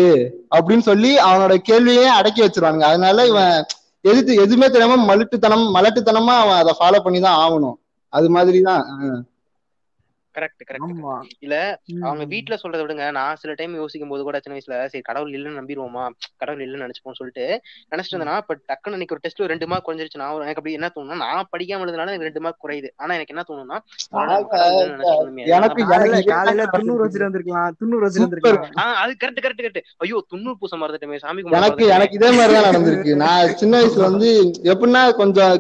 அப்படின்னு 0.56 0.86
சொல்லி 0.88 1.12
அவனோட 1.28 1.54
கேள்வியே 1.68 2.08
அடக்கி 2.16 2.42
வச்சிருவாங்க 2.44 2.84
அதனால 2.90 3.26
இவன் 3.28 3.54
எதிர்த்து 4.06 4.42
எதுவுமே 4.42 4.68
தெரியாம 4.70 4.98
மலட்டுத்தனம் 5.06 5.66
மலட்டுத்தனமா 5.76 6.36
அவன் 6.42 6.60
அதை 6.62 6.74
ஃபாலோ 6.80 7.00
பண்ணி 7.06 7.20
தான் 7.22 7.40
ஆகணும் 7.44 7.78
அது 8.14 8.28
மாதிரிதான். 8.30 8.84
கரெக்ட் 10.36 10.64
கரெக்ட் 10.66 11.02
இல்ல 11.40 11.56
அவங்க 12.02 12.26
ம். 12.26 12.28
வீட்ல 12.28 12.58
சொல்றதை 12.64 12.84
விடுங்க. 12.84 13.12
நான் 13.12 13.36
சில 13.36 13.54
டைம் 13.54 13.76
யோசிக்கும் 13.76 14.10
போது 14.10 14.24
கூட 14.24 14.40
சின்ன 14.40 14.58
வயசுல 14.58 14.86
சரி 14.86 15.02
கடவுள் 15.02 15.32
இல்லைன்னு 15.32 15.60
நம்பிடுவோமா? 15.60 16.04
கடவுள் 16.38 16.64
இல்லைன்னு 16.64 16.86
நினைச்சுப்போம் 16.86 17.14
சொல்லிட்டு 17.14 17.46
நினைச்சிட்டு 17.92 18.14
இருந்தேன்னா 18.14 18.38
இப்ப 18.38 18.56
டக்குன்னு 18.68 18.96
இன்னைக்கு 18.96 19.16
ஒரு 19.16 19.24
டெஸ்ட்ல 19.26 19.46
ரெண்டு 19.46 19.68
மார்க் 19.68 19.88
குறைஞ்சிருச்சுன்னா 19.88 20.28
ஒரு- 20.28 20.46
எனக்கு 20.46 20.62
அப்படி 20.62 20.74
என்ன 20.74 20.92
தோணும்னா 20.96 21.16
நான் 21.16 21.48
படிக்காம 21.52 21.84
எழுதுனால 21.86 22.10
எனக்கு 22.10 22.28
ரெண்டு 22.28 22.42
மார்க் 22.42 22.64
குறையுது. 22.64 22.90
ஆனா 22.96 23.14
எனக்கு 23.14 23.34
என்ன 23.36 23.44
தோணும்னா. 23.50 23.78
எனக்கு 25.48 25.82
எனக்கு 25.86 26.34
அது 28.96 29.14
கரெக்ட் 29.14 29.40
கரெக்ட் 29.42 29.62
கரெக்ட் 29.62 29.82
ஐயோ 29.98 30.26
துண்ணூறு 30.28 30.58
பூசம் 30.60 30.82
மறந்துட்டேமே. 30.82 31.18
சாமி 31.18 31.42
எனக்கு. 31.52 31.88
எனக்கு 31.88 32.16
இதே 32.16 32.32
மாதிரிதான் 32.32 32.68
நடந்திருக்கு. 32.68 33.16
நான் 33.16 33.56
சின்ன 33.56 33.82
வயசுல 33.82 34.02
வந்து 34.02 34.30
எப்படின்னா 34.64 35.14
கொஞ்சம் 35.14 35.60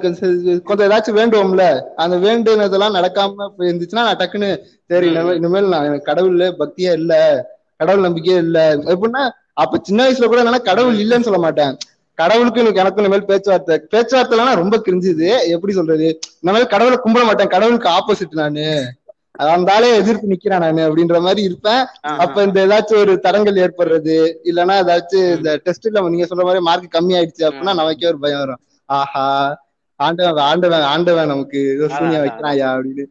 கொஞ்சம் 0.63 0.89
ஏதாச்சும் 0.89 1.17
வேண்டுவோம்ல. 1.19 1.63
அந்த 1.95 2.15
வேண்டுனதெல்லாம் 2.25 2.95
நடக்காம 2.97 3.33
இருந்துச்சுன்னா 3.59 4.03
நான் 4.03 4.17
டக்குன்னு 4.17 4.49
சரி 4.87 5.09
இனிமே- 5.09 5.33
இனிமேல் 5.33 5.67
நான் 5.67 5.83
எனக்கு 5.83 6.11
கடவுள்ல 6.11 6.53
பக்தியே 6.59 6.91
இல்ல 6.91 7.43
கடவுள் 7.77 8.01
நம்பிக்கையே 8.01 8.39
இல்ல. 8.39 8.75
எப்படின்னா 8.75 9.29
அப்ப 9.53 9.79
சின்ன 9.81 10.09
வயசுல 10.09 10.25
கூட 10.25 10.43
என்னன்னா 10.43 10.61
கடவுள் 10.61 10.95
இல்லைன்னு 10.97 11.21
சொல்ல 11.21 11.39
மாட்டேன். 11.39 11.77
கடவுளுக்கு 12.13 12.59
எனக்கு 12.59 12.79
எனக்கும் 12.79 13.03
இனிமேல் 13.03 13.25
பேச்சுவார்த்தை. 13.25 13.87
பேச்சுவார்த்தைலாம் 13.91 14.55
ரொம்ப 14.55 14.77
கிரிஞ்சுது. 14.77 15.47
எப்படி 15.47 15.73
சொல்றது? 15.73 16.19
இனிமேல் 16.39 16.67
கடவுளை 16.67 16.99
கும்பிட 17.05 17.25
மாட்டேன். 17.25 17.47
கடவுளுக்கு 17.47 17.89
ஆப்போசிட் 17.89 18.31
நானு. 18.31 18.93
அந்தாலே 19.39 19.93
எதிர்த்து 19.95 20.27
நிக்கிறேன் 20.27 20.59
நானு 20.59 20.95
அப்படின்ற 20.95 21.21
மாதிரி 21.21 21.41
இருப்பேன். 21.41 21.85
அப்ப 22.01 22.43
இந்த 22.43 22.67
ஏதாச்சும் 22.67 22.97
ஒரு 22.97 23.19
தடங்கள் 23.19 23.53
ஏற்படுறது 23.53 24.35
இல்லைன்னா 24.43 24.75
ஏதாச்சும் 24.83 25.35
இந்த 25.35 25.61
டெஸ்ட்ல 25.65 26.09
நீங்க 26.09 26.25
சொல்ற 26.25 26.41
மாதிரி 26.41 26.59
மார்க் 26.59 26.97
கம்மி 26.99 27.13
ஆயிடுச்சு 27.13 27.43
அப்படின்னா 27.43 27.73
நமக்கே 27.73 28.07
ஒரு 28.07 28.19
பயம் 28.19 28.39
வரும். 28.39 28.59
ஆஹா 28.85 29.63
ஆண்டவன் 29.95 30.43
ஆண்டவன் 30.43 30.81
ஆண்டவன் 30.81 31.27
நமக்கு 31.27 31.89
சூனியம். 31.97 32.25
வைக்கிறாயா 32.25 32.81
அப்படின்னு. 32.81 33.03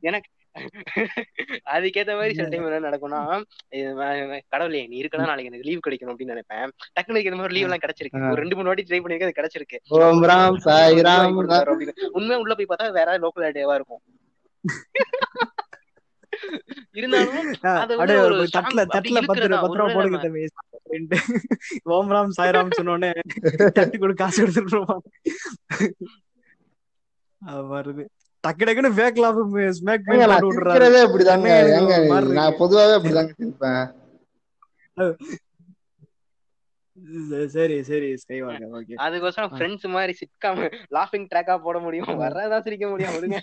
எனக்கு 0.00 0.30
அதுக்கேத்த 1.74 2.12
மாதிரி 2.18 2.34
சில 2.34 2.46
டைம் 2.52 2.66
என்ன 2.68 2.86
நடக்கும்னா 2.88 3.20
கடவுளே 4.54 4.82
நீ 4.92 4.96
இருக்கனா 5.02 5.28
நாளைக்கு 5.30 5.50
எனக்கு 5.52 5.68
லீவ் 5.68 5.84
கிடைக்கணும் 5.86 6.12
அப்படின்னு 6.12 6.34
நினைப்பேன். 6.34 6.66
டக்குனு 6.96 7.24
இந்த 7.26 7.38
மாதிரி 7.40 7.56
லீவ் 7.56 7.68
எல்லாம் 7.68 7.84
கிடைச்சிருக்கு. 7.84 8.22
ஒரு 8.32 8.40
ரெண்டு 8.42 8.56
மூணு 8.58 8.70
வாட்டி 8.70 8.86
ட்ரை 8.88 9.00
பண்ணிருக்கேன் 9.02 9.30
அது 9.30 9.38
கிடைச்சிருக்கு. 9.40 9.78
உண்மையா 12.18 12.40
உள்ள 12.44 12.54
போய் 12.54 12.70
பார்த்தா 12.72 12.92
வேற 13.00 13.18
லோக்கல் 13.24 13.56
டேவா 13.58 13.76
இருக்கும். 13.80 14.02
இருந்தாலும் 16.98 17.48
தட்டுல 18.54 18.80
பத்து 18.90 19.48
பத்து 19.62 19.78
ரூபா 19.80 19.86
போடுங்க 19.94 20.18
தம்பி 20.24 20.44
ஓம் 21.94 22.10
ராம் 22.14 22.34
சாய்ராம் 22.38 22.76
சொன்னோடனே 22.78 23.10
தட்டு 23.78 23.96
கொடு 23.98 24.14
காசு 24.14 24.38
எடுத்துட்டு 24.44 24.80
வருது. 27.72 28.04
டக்கு 28.46 28.66
டக்குன்னு 28.68 28.96
ஃபேக் 28.98 29.22
லாப் 29.24 29.40
ஸ்மேக் 29.78 30.08
அப்படிதாங்க. 31.06 31.48
நான் 32.38 32.58
பொதுவாவே 32.62 32.94
அப்படிதாங்க 32.98 33.32
சிரிப்பேன். 33.38 33.84
சரி 37.54 37.76
சரி 37.88 38.08
ஸ்கை 38.20 38.38
வாங்க 38.44 38.64
ஓகே 38.76 38.94
அதுக்கோசரம் 39.06 39.52
ஃப்ரெண்ட்ஸ் 39.54 39.86
மாதிரி 39.96 40.12
சிக்காம 40.20 40.68
லாஃபிங் 40.96 41.26
ட்ராக்கா 41.32 41.54
போட 41.66 41.78
முடியும். 41.86 42.12
வர்றதா 42.22 42.58
சிரிக்க 42.66 42.86
முடியும் 42.92 43.14
விடுங்க 43.16 43.38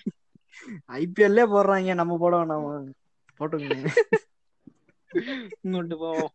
ஐபிஎல்லே 0.99 1.43
போடுறாங்க 1.53 1.95
நம்ம 2.01 2.17
போட 2.23 2.33
வேணாமா. 2.39 2.73
போட்டுக்கோங்க. 3.39 3.91
கொண்டு 5.75 5.95
போவோம். 6.01 6.31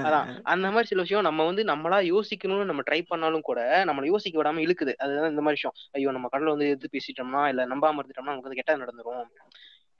அதான். 0.00 0.28
அந்த 0.44 0.66
மாதிரி 0.70 0.86
சில 0.86 1.00
விஷயம் 1.00 1.22
நம்ம 1.22 1.44
வந்து 1.44 1.64
நம்மளா 1.64 1.98
யோசிக்கணும்னு 2.10 2.64
நம்ம 2.64 2.84
ட்ரை 2.86 3.00
பண்ணாலும் 3.06 3.40
கூட 3.42 3.60
நம்மள 3.86 4.06
யோசிக்க 4.06 4.42
விடாம 4.42 4.64
இழுக்குது. 4.64 4.94
அதுதான் 4.98 5.30
இந்த 5.30 5.42
மாதிரி 5.42 5.58
விஷயம். 5.58 5.76
ஐயோ 5.92 6.10
நம்ம 6.10 6.28
கடவுளை 6.28 6.52
வந்து 6.52 6.68
எதிர்த்து 6.68 6.94
பேசிட்டோம்னா 6.96 7.42
இல்ல 7.48 7.66
நம்பாம 7.66 8.00
இருந்துட்டோம்னா 8.00 8.32
நமக்கு 8.32 8.50
வந்து 8.50 8.60
கெட்டது 8.60 8.84
நடந்துரும். 8.84 9.28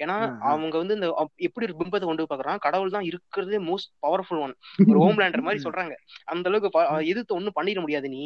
ஏன்னா. 0.01 0.15
அவங்க 0.43 0.75
வந்து 0.79 0.95
இந்த 0.95 1.09
எப்படி 1.39 1.65
ஒரு 1.67 1.77
பிம்பத்தை 1.81 2.07
கொண்டு 2.07 2.25
பாக்குறான் 2.25 2.59
கடவுள் 2.59 2.91
தான் 2.91 3.05
இருக்கிறதே 3.05 3.59
மோஸ்ட் 3.67 3.91
பவர்ஃபுல் 4.03 4.41
ஒன் 4.41 4.55
ஒரு 4.89 4.99
ஹோம்லேண்டர் 4.99 5.45
மாதிரி 5.45 5.61
சொல்றாங்க. 5.62 5.95
அந்த 6.25 6.49
அளவுக்கு 6.51 6.71
எதிர்த்து 7.05 7.37
ஒண்ணும் 7.37 7.57
பண்ணிட 7.57 7.81
முடியாது 7.81 8.09
நீ. 8.09 8.25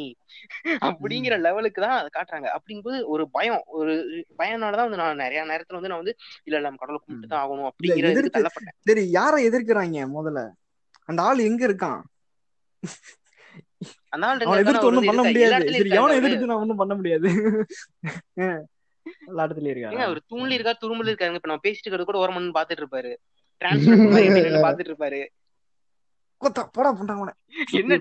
அப்படிங்கிற 0.87 1.37
லெவலுக்கு 1.39 1.81
தான் 1.81 1.97
அதை 1.99 2.09
காட்டுறாங்க. 2.09 2.47
அப்படிங்கும்போது 2.55 2.99
ஒரு 3.07 3.25
பயம் 3.29 3.61
ஒரு 3.73 3.93
பயனாலதான் 4.37 4.87
வந்து 4.87 5.01
நான் 5.03 5.23
நிறைய 5.25 5.43
நேரத்துல 5.45 5.79
வந்து 5.79 5.87
நான் 5.87 6.03
வந்து 6.03 6.15
இல்ல 6.45 6.59
நம்ம 6.59 6.81
கடவுளை 6.81 7.01
கும்பிட்டு 7.01 7.31
தான் 7.33 7.43
ஆகணும் 7.43 7.69
அப்படிங்கிற 7.71 8.09
சரி 8.87 9.03
யாரை 9.11 9.41
எதிர்க்கிறாங்க 9.45 10.07
முதல்ல? 10.17 10.43
அந்த 11.09 11.21
ஆள் 11.21 11.39
எங்க 11.39 11.61
இருக்கான்? 11.67 11.99
அவனை 14.41 14.61
எதிர்த்து 14.61 14.87
ஒண்ணும் 14.89 15.05
பண்ண 15.05 15.21
முடியாது. 15.23 15.53
சரி 15.77 15.89
எவனை. 15.91 16.15
எதிர்த்து 16.19 16.49
நான் 16.49 16.61
ஒண்ணும் 16.63 16.81
பண்ண 16.81 16.93
முடியாது. 16.95 17.29
எல்லா 19.29 19.43
இடத்துலயும் 19.45 19.73
இருக்காரு 19.73 19.99
அவர் 20.05 20.19
தூண்ல 20.31 20.51
இருக்கா 20.51 20.73
துரும்புல 20.81 21.09
இருக்காருங்க. 21.11 21.39
இப்ப 21.39 21.49
நம்ம 21.51 21.63
பேசிட்டு 21.67 22.05
கூட 22.09 22.17
ஒரு 22.17 22.31
மணி 22.31 22.57
பாத்துட்டு 22.57 22.83
இருப்பாரு. 22.83 23.11
டிரான்ஸ்பர் 23.61 24.01
பாத்துட்டு 24.67 24.91
இருப்பாரு. 24.91 25.21
போடா 26.41 26.89
பண்றாங்க 26.91 27.31
என்ன 27.77 27.95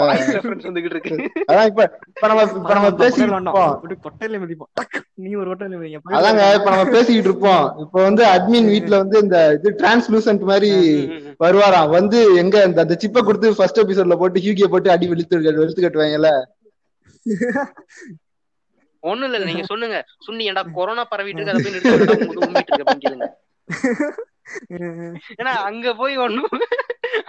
வாய்ஸ் 0.00 0.30
ரெஃபரன்ஸ் 0.34 0.66
வந்துகிட்டு 0.68 0.94
இருக்கு 0.94 1.14
அதான் 1.46 1.68
இப்ப 1.70 1.82
இப்ப 2.10 2.28
நம்ம 2.30 2.42
இப்ப 2.52 2.74
நம்ம 2.74 2.88
பேசிட்டு 3.00 3.26
இருப்போம் 3.28 4.00
கொட்டையில 4.06 4.40
மிதிப்போம் 4.42 4.70
டக்கு 4.78 4.98
நீ 5.18 5.30
ஒரு 5.40 5.48
கொட்டையில 5.50 5.78
மிதிங்க 5.78 6.16
அதாங்க 6.18 6.42
இப்ப 6.56 6.70
நம்ம 6.74 6.84
பேசிக்கிட்டு 6.94 7.30
இருப்போம் 7.30 7.64
இப்ப 7.84 7.96
வந்து 8.02 8.24
அட்மின் 8.32 8.70
வீட்ல 8.72 8.98
வந்து 9.02 9.18
இந்த 9.24 9.38
இது 9.56 9.70
டிரான்ஸ்லூசன்ட் 9.80 10.44
மாதிரி. 10.50 10.72
வருவாராம் 11.40 11.94
வந்து 11.94 12.18
எங்க 12.42 12.56
இந்த 12.66 12.84
அந்த 12.84 12.96
சிப்பை 13.02 13.22
கொடுத்து 13.22 13.56
ஃபர்ஸ்ட் 13.56 13.82
எபிசோட்ல 13.82 14.18
போட்டு 14.20 14.44
ஹியூகிய 14.44 14.68
போட்டு 14.68 14.94
அடி 14.94 15.08
வெளுத்து 15.08 15.40
வெளுத்து 15.56 15.80
கட்டுவாங்கல்ல 15.80 16.32
ஒண்ணும் 19.02 19.28
இல்ல 19.28 19.38
நீங்க 19.46 19.64
சொல்லுங்க 19.68 19.96
சுண்ணி 20.24 20.48
ஏன்டா 20.48 20.62
கொரோனா 20.76 21.04
பரவிட்டு 21.10 21.40
இருக்கு 21.40 21.54
அதை 21.54 21.62
போய் 21.64 21.74
நிறுத்தி 21.74 21.92
உண்மிட்டு 22.40 22.70
இருக்கு 22.70 22.84
அப்படின்னு 22.84 23.04
கேளுங்க 23.06 23.28
ஏன்னா 25.36 25.52
அங்க 25.68 25.94
போய் 25.96 26.16
ஒண்ணும் 26.24 26.52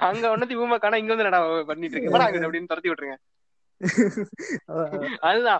அங்க 0.08 0.26
ஒண்ணு 0.34 0.62
ஊமா 0.64 0.78
காணா 0.78 1.02
இங்க 1.02 1.14
வந்து 1.14 1.26
என்னடா 1.26 1.42
பண்ணிட்டு 1.70 1.96
இருக்கு 1.96 2.20
அங்கிட்டு 2.20 2.48
அப்படின்னு 2.48 2.72
துரத்தி 2.72 2.92
விட்டுருங்க. 2.92 3.18
அதுதான். 5.28 5.60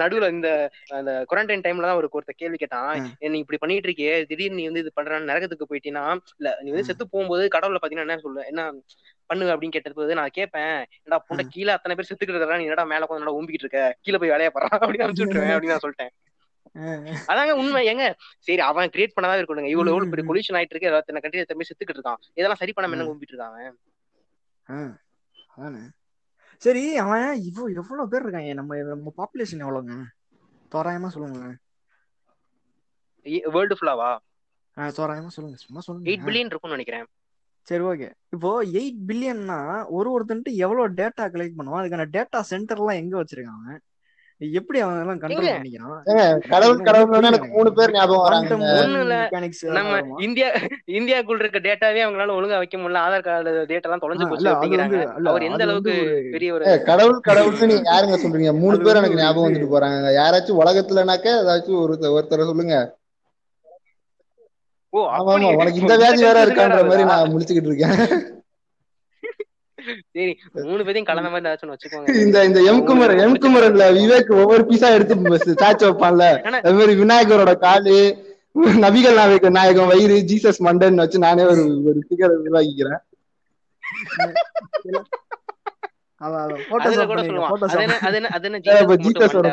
நடுவுல 0.00 0.28
இந்த 0.28 0.48
அந்த 0.96 1.10
குவாரண்டைன் 1.28 1.62
டைம்ல 1.66 1.88
தான் 1.88 1.98
ஒரு 2.00 2.08
ஒருத்த 2.10 2.32
கேள்வி 2.36 2.56
கேட்டான். 2.56 2.88
ஆ. 2.92 3.04
"ஏன் 3.20 3.32
நீ 3.32 3.38
இப்படி 3.42 3.58
பண்ணிட்டு 3.58 3.88
இருக்கியே 3.88 4.14
திடீர்னு 4.30 4.58
நீ 4.58 4.64
வந்து 4.64 4.82
இது 4.82 4.90
பண்ற 4.94 5.20
நரகத்துக்கு 5.28 5.68
போயிட்டீன்னா 5.70 6.04
இல்ல 6.40 6.50
நீ 6.62 6.70
வந்து. 6.70 6.88
செத்து 6.88 7.06
போகும்போது 7.06 7.44
கடவுளை 7.48 7.78
பாத்தீங்கன்னா 7.78 8.06
என்ன 8.08 8.18
சொல்லு 8.18 8.42
என்ன 8.48 8.64
பண்ணு? 9.30 9.52
அப்படின்னு 9.52 9.76
கேட்டது 9.76 9.98
போது 9.98 10.18
நான் 10.20 10.36
கேட்பேன். 10.38 10.74
என்னடா 10.98 11.20
புண்ட 11.28 11.44
கீழே 11.48 11.72
அத்தனை 11.76 11.96
பேர் 11.96 12.10
செத்துக்கிறதா 12.10 12.58
நீ 12.58 12.66
என்னடா 12.68 12.86
மேல 12.92 13.06
கொஞ்சம் 13.06 13.36
ஊம்பிக்கிட்டு 13.36 13.66
இருக்க? 13.66 13.82
கீழே 14.00 14.20
போய் 14.22 14.34
வேலையா 14.34 14.50
போறான் 14.50 14.70
அப்படின்னு 14.84 15.06
அனுப்பிச்சு 15.06 15.24
விட்டுருவேன் 15.24 15.54
அப்படின்னு 15.54 15.74
நான் 15.74 15.86
சொல்லிட்டேன். 15.86 16.12
அதாங்க 16.74 17.52
உண்மை. 17.52 17.86
ஏங்க 17.86 18.14
சரி 18.38 18.60
அவன் 18.60 18.88
கிரியேட் 18.88 19.16
பண்ணதா 19.16 19.40
இருக்கணுங்க. 19.40 19.70
இவ்வளவு 19.74 19.94
எவ்வளவு 19.94 20.12
பெரிய. 20.12 20.30
பொல்யூஷன் 20.30 20.58
ஆயிட்டு 20.58 20.74
இருக்கு 20.74 20.90
இருபத்தி 20.90 21.20
கண்ட்ரி 21.20 21.38
எத்தனை 21.38 21.66
செத்துக்கிட்டு 21.70 21.98
இருக்கான். 21.98 22.20
இதெல்லாம் 22.34 22.56
சரி 22.56 22.72
பண்ணாம 22.76 22.96
என்ன 22.96 23.04
ஆ. 23.04 23.12
ஊம்பிட்டு 23.12 23.34
இருக்கான் 23.34 23.80
சரி 26.62 26.96
அவன் 26.96 27.42
இவ்வளோ 27.48 27.74
எவ்வளவு 27.80 28.08
பேர் 28.08 28.20
இருக்காங்க? 28.20 28.54
நம்ம 28.54 28.76
நம்ம 28.92 29.12
பாப்புலேஷன் 29.16 29.62
எவ்வளவுங்க 29.64 29.94
தோராயமா 30.74 31.08
சொல்லுங்க 31.14 31.58
வேர்ல்டு 33.54 33.76
ஃபுல்லாவா 33.80 34.10
தோராயமா 34.76 35.30
சொல்லுங்க. 35.36 35.56
சும்மா 35.62 35.80
எயிட் 35.80 35.86
சொல்லுங்க 35.86 36.26
பில்லியன் 36.26 36.50
இருக்கும்னு 36.50 36.68
நினைக்கிறேன். 36.68 37.06
சரி 37.68 37.84
ஓகே 37.84 38.08
இப்போ 38.30 38.64
எயிட் 38.64 39.00
பில்லியன்னா 39.08 39.84
ஒரு 39.88 40.08
ஒருத்தன்ட்டு 40.14 40.52
எவ்வளவு 40.64 40.94
டேட்டா 41.00 41.24
கலெக்ட் 41.34 41.58
பண்ணுவான்? 41.58 41.82
அதுக்கான 41.82 42.06
டேட்டா 42.16 42.40
சென்டர்லாம் 42.50 43.00
எங்க 43.02 43.22
வச்சிருக்காங்க 43.22 43.78
எப்படி 44.42 44.78
அவன் 44.84 45.00
எல்லாம் 45.00 45.18
கண்ட்ரோல்? 45.22 45.48
பண்ணிக்கிறான்? 45.54 46.02
கடவுள் 46.52 46.74
இன்னும் 46.74 46.86
கடவுள் 46.88 47.08
புரியல. 47.08 47.30
எனக்கு 47.30 47.48
மூணு 47.56 47.70
பேர் 47.78 47.92
ஞாபகம் 47.96 48.22
வராங்க. 48.26 48.48
நம்ம? 49.76 49.98
இந்தியா 50.26 50.48
இந்தியாக்குள்ள 50.98 51.42
இருக்க 51.44 51.60
டேட்டாவே 51.66 52.00
அவங்களால 52.04 52.34
ஒழுங்கா 52.38 52.60
வைக்க 52.62 52.76
முடியல. 52.78 53.02
ஆதார் 53.06 53.26
கார்டு 53.26 53.52
டேட்டா 53.70 53.88
எல்லாம் 53.88 54.02
தொலைஞ்சு 54.04 54.28
போச்சு 54.30 54.48
அப்படிங்கிறாங்க. 54.52 55.00
அவர் 55.32 55.48
எந்த 55.50 55.62
அளவுக்கு 55.66 55.94
பெரிய 56.36 56.54
ஒரு 56.54 56.64
கடவுள் 56.90 57.20
கடவுள்னு 57.28 57.70
நீங்க 57.72 57.90
யாருங்க 57.92 58.18
சொல்றீங்க? 58.24 58.54
மூணு 58.62 58.78
பேர் 58.86 59.00
எனக்கு 59.02 59.20
ஞாபகம். 59.22 59.46
வந்துட்டு 59.46 59.72
போறாங்க. 59.74 60.14
யாராச்சும் 60.20 60.60
உலகத்துலனாக்க 60.62 61.36
ஏதாச்சும் 61.42 61.82
ஒரு 61.84 61.98
ஒருத்தரை 62.16 62.46
சொல்லுங்க. 62.52 62.78
ஓ 64.92 65.00
ஆமா 65.16 65.34
உனக்கு 65.56 65.80
இந்த 65.80 65.96
வியாதி 65.96 66.22
வேற 66.28 66.38
இருக்கான்ற 66.46 66.78
மாதிரி 66.88 67.04
நான் 67.10 67.32
முடிச்சுக்கிட்டு 67.32 67.70
இருக்கேன். 67.72 67.98
சரி 70.14 70.32
மூணு 70.68 70.82
பேரையும் 70.86 71.08
கலந்த 71.10 71.28
மாதிரி 71.32 71.46
ஏதாச்சும் 71.48 71.72
வச்சுக்கோங்க. 71.74 72.16
இந்த 72.24 72.36
இந்த 72.48 72.60
எம் 72.70 72.82
குமரன் 72.88 73.22
எம் 73.26 73.38
குமரன்ல 73.44 73.86
விவேக் 73.98 74.32
ஒவ்வொரு 74.40 74.64
பீஸா 74.70 74.88
எடுத்து 74.96 75.14
சாச்சு 75.62 75.84
வைப்பான்ல. 75.88 76.26
அது 76.64 76.74
மாதிரி 76.78 76.94
விநாயகரோட 77.02 77.54
காலு 77.66 77.96
நபிகள் 78.84 79.18
நாயக 79.18 79.50
நாயகம் 79.56 79.90
வயிறு 79.92 80.16
ஜீசஸ் 80.30 80.60
மண்டன் 80.66 81.00
வச்சு 81.02 81.18
நானே 81.26 81.42
ஒரு 81.52 81.64
ஒரு 81.90 81.98
ஃபிகர் 82.06 82.36
உருவாக்கிக்கிறேன் 82.38 83.02
மண்டை, 86.20 86.90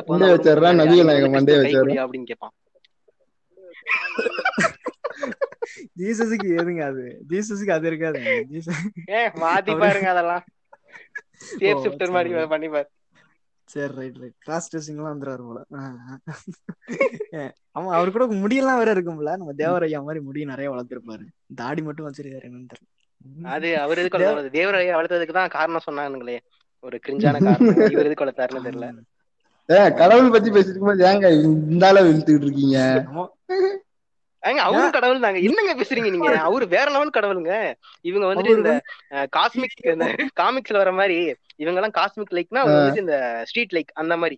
மண்டையை 0.07 0.31
வச்சிடுறான், 0.35 0.77
முன்னாடி 0.77 0.79
நபிகள் 0.81 1.09
நாயகம் 1.09 1.35
மண்டையை 1.35 1.57
கை 1.57 1.71
வச்சிடுறான். 1.73 2.01
அப்படின்னு 2.05 2.29
கேட்பான் 2.31 2.53
ஜீசஸுக்கு 5.97 6.47
எதுங்க 6.57 6.83
அது? 6.83 7.03
ஜீசஸுக்கு 7.29 7.69
அது 7.69 7.87
இருக்காது. 7.87 8.21
ஏ 9.09 9.21
மாத்தி 9.37 9.79
பாருங்க 9.79 10.09
அதெல்லாம். 10.09 10.43
சேஃப் 11.59 11.75
ஓ, 11.75 11.83
ஷிஃப்டர் 11.83 12.11
மாதிரி 12.11 12.29
சரி. 12.31 12.47
பண்ணி 12.47 12.69
பாரு. 12.69 12.87
சரி 13.69 13.93
ரைட் 13.93 14.17
ரைட் 14.17 14.35
கிராஸ் 14.37 14.69
டெஸ்டிங் 14.71 14.95
எல்லாம் 14.95 15.13
வந்துறாரு 15.13 15.43
போல. 15.47 15.59
ஏ, 17.33 17.41
ஆமா 17.75 17.89
அவர் 17.91 18.11
கூட 18.11 18.25
முடியெல்லாம் 18.35 18.77
வேற 18.77 18.93
இருக்கும்ல. 18.93 19.33
நம்ம 19.35 19.53
தேவரையா 19.57 20.03
மாதிரி 20.03 20.23
முடி 20.23 20.45
நிறைய 20.45 20.71
வளர்த்திருப்பாரு. 20.71 21.25
தாடி 21.55 21.81
மட்டும் 21.81 22.07
வச்சிருக்காரு 22.07 22.47
என்னன்னு 22.47 22.71
தெரியல. 22.73 22.87
அது 23.47 23.79
அவர் 23.79 23.97
எதுக்கு 23.97 24.17
வளர்த்தாரு? 24.17 24.51
தேவரையை 24.51 24.93
வளர்த்ததுக்கு 24.95 25.31
தான் 25.31 25.49
காரணம் 25.49 25.85
சொன்னானுங்களே. 25.87 26.37
ஒரு 26.83 26.99
கிரிஞ்சான 27.07 27.43
காரணம். 27.43 27.91
இவர் 27.91 28.05
எதுக்கு 28.05 28.25
வளர்த்தாருன்னு 28.25 28.67
தெரியல. 28.67 28.89
ஏன் 29.69 29.93
கடவுள் 29.93 30.31
பத்தி 30.31 30.49
பேசிட்டு 30.49 30.69
இருக்கும்போது 30.69 31.05
ஏங்க 31.05 31.29
இந்த 31.69 31.87
அளவு 31.87 32.11
இழுத்துக்கிட்டு 32.11 32.41
இருக்கீங்க. 32.41 32.77
ஏங்க 34.47 34.61
அவரும் 34.65 34.95
கடவுள் 34.95 35.19
தாங்க 35.19 35.39
என்னங்க 35.41 35.73
பேசுறீங்க 35.79 36.09
நீங்க? 36.09 36.29
அவரு 36.47 36.65
வேற 36.67 36.87
லெவல் 36.91 37.15
கடவுளுங்க. 37.17 37.53
இவங்க 38.05 38.25
வந்துட்டு 38.27 38.57
இந்த 38.57 38.71
காஸ்மிக் 39.37 39.77
இந்த 39.93 40.07
காமிக்ஸ்ல 40.41 40.77
வர 40.77 40.91
மாதிரி 40.93 41.17
இவங்க 41.55 41.79
எல்லாம் 41.79 41.97
காஸ்மிக் 41.99 42.35
லைக்னா 42.37 42.61
அவங்க 42.63 42.77
வந்துட்டு 42.79 43.05
இந்த 43.05 43.17
ஸ்ட்ரீட் 43.49 43.75
லைக் 43.77 43.91
அந்த 43.95 44.15
மாதிரி. 44.17 44.37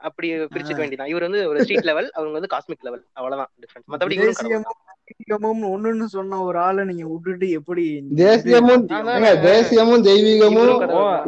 அப்படி 0.00 0.26
பிரிச்சுக்க 0.52 0.80
வேண்டியதான் 0.80 1.10
இவர் 1.12 1.26
வந்து 1.26 1.40
ஒரு 1.48 1.62
ஸ்ட்ரீட் 1.62 1.88
லெவல் 1.88 2.08
அவங்க 2.14 2.34
வந்து 2.38 2.52
காஸ்மிக் 2.54 2.84
லெவல் 2.86 3.02
அவ்வளவுதான் 3.14 3.50
டிஃபரன்ஸ் 3.62 3.88
மத்தபடி 3.92 4.18
தெய்வீகமும் 5.08 5.62
ஒண்ணுன்னு 5.68 6.06
சொன்ன 6.14 6.38
ஒரு 6.44 6.58
ஆளை 6.64 6.82
நீங்க 6.88 7.04
விட்டுட்டு 7.10 7.46
எப்படி 7.58 7.84
தேசியமும் 8.20 8.84
தேசியமும் 9.46 10.04
தெய்வீகமும். 10.08 10.72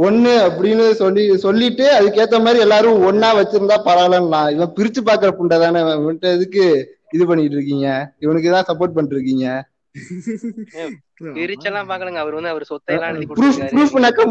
ஒண்ணு 0.06 0.32
அப்படின்னு 0.46 0.86
சொல்லி 1.00 1.24
சொல்லிட்டு 1.44 1.86
அதுக்கேத்த 1.98 2.40
மாதிரி 2.44 2.64
எல்லாரும் 2.66 3.04
ஒன்னா 3.08 3.30
வச்சிருந்தா 3.38 3.78
பரவாயில்லன்னா 3.86 4.42
இவன் 4.56 4.74
பிரிச்சு 4.78 5.02
பாக்குற 5.08 5.32
புண்டை 5.38 5.58
தானே 5.64 5.82
எதுக்கு 6.32 6.64
இது 7.14 7.24
பண்ணிட்டு 7.28 7.56
இருக்கீங்க? 7.56 7.86
இவனுக்கு 8.24 8.50
தான் 8.50 8.68
சப்போர்ட் 8.68 8.96
பண்ணிட்டு 8.96 9.16
இருக்கீங்க. 9.16 9.46
பிரிச்செல்லாம் 11.36 11.88
பாக்கலங்க 11.88 12.20
அவர் 12.22 12.36
வந்து 12.36 12.52
அவர் 12.52 12.68
சொத்தை 12.68 12.92
எல்லாம் 12.96 13.10
எழுதி 13.12 13.26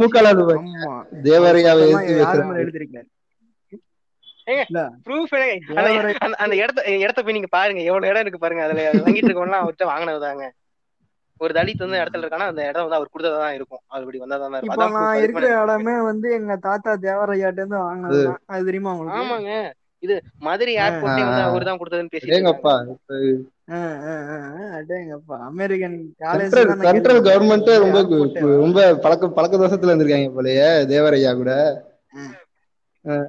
மூக்கால 0.02 0.30
ஆமா. 0.54 0.94
தேவரையாவை 1.26 1.88
அதெல்லாம் 1.88 2.06
எடுத்து 2.06 2.20
யாரு 2.20 2.22
பேசுறாங்க 2.22 2.52
மேல 2.52 2.64
எழுதிருக்காரு 2.64 3.08
ஏங்க, 3.08 3.12
இல்ல 3.66 4.39
ப்ரூஃப் 5.06 5.34
தேவரை- 5.90 6.20
அந்த 6.20 6.36
அந்த 6.40 6.56
இடத்த 6.56 6.80
இடத்த 7.00 7.20
போய் 7.22 7.38
நீங்க 7.38 7.50
பாருங்க. 7.52 7.82
எவ்வளவு 7.84 8.10
இடம் 8.12 8.24
இருக்கு 8.24 8.40
பாருங்க. 8.40 8.64
அதுல 8.66 8.84
வாங்கிட்டு 9.00 9.30
இருக்கவங்கலாம் 9.30 9.64
அவர்கிட்ட 9.64 9.88
வாங்கினதுதாங்க 9.90 10.46
ஒரு 11.42 11.54
தலித் 11.56 11.84
வந்து 11.84 12.00
இடத்துல 12.00 12.24
இருக்கானா 12.24 12.48
அந்த 12.48 12.62
இடம் 12.66 12.86
வந்து 12.86 12.98
அவர் 12.98 13.12
கொடுத்ததா 13.12 13.38
தான் 13.40 13.58
இருக்கும். 13.58 13.82
அது 13.88 14.02
இப்படி 14.04 14.20
வந்தா 14.20 14.38
தான் 14.40 14.56
இருக்கும். 14.60 14.74
நான் 14.98 15.20
இருக்கிற 15.20 15.44
இடமே 15.60 15.96
வந்து 16.08 16.30
எங்க 16.36 16.56
தாத்தா 16.66 16.94
தேவரையாட்ட 17.04 17.62
இருந்து 17.62 17.80
அது 18.50 18.66
தெரியுமா 18.66 18.94
உங்களுக்கு? 18.94 19.22
ஆமாங்க. 19.22 19.52
இது 20.04 20.16
மதுரை 20.42 20.74
ஏர்போர்ட்டே 20.82 21.24
வந்து 21.24 21.46
அவர் 21.46 21.64
தான் 21.64 21.80
கொடுத்ததுன்னு 21.80 22.12
அடேங்கப்பா 24.78 25.38
அமெரிக்கன் 25.48 25.98
காலேஜ் 26.22 26.54
சென்ட்ரல் 26.54 26.86
சென்ட்ரல் 26.88 27.20
கவர்மெண்ட்டே 27.28 27.76
ரொம்ப 27.82 28.00
ரொம்ப 28.60 28.78
பழக்க 29.04 29.30
பழக்க 29.32 29.58
தோசத்துல 29.58 29.92
இருந்திருக்காங்க 29.92 30.32
போலயே 30.36 30.70
தேவரையா 30.90 31.32
கூட 31.36 31.52
அதான் 32.14 32.16
அவ்வளவுதான். 32.16 32.38
சரி 33.06 33.06
ஆஹ் 33.06 33.28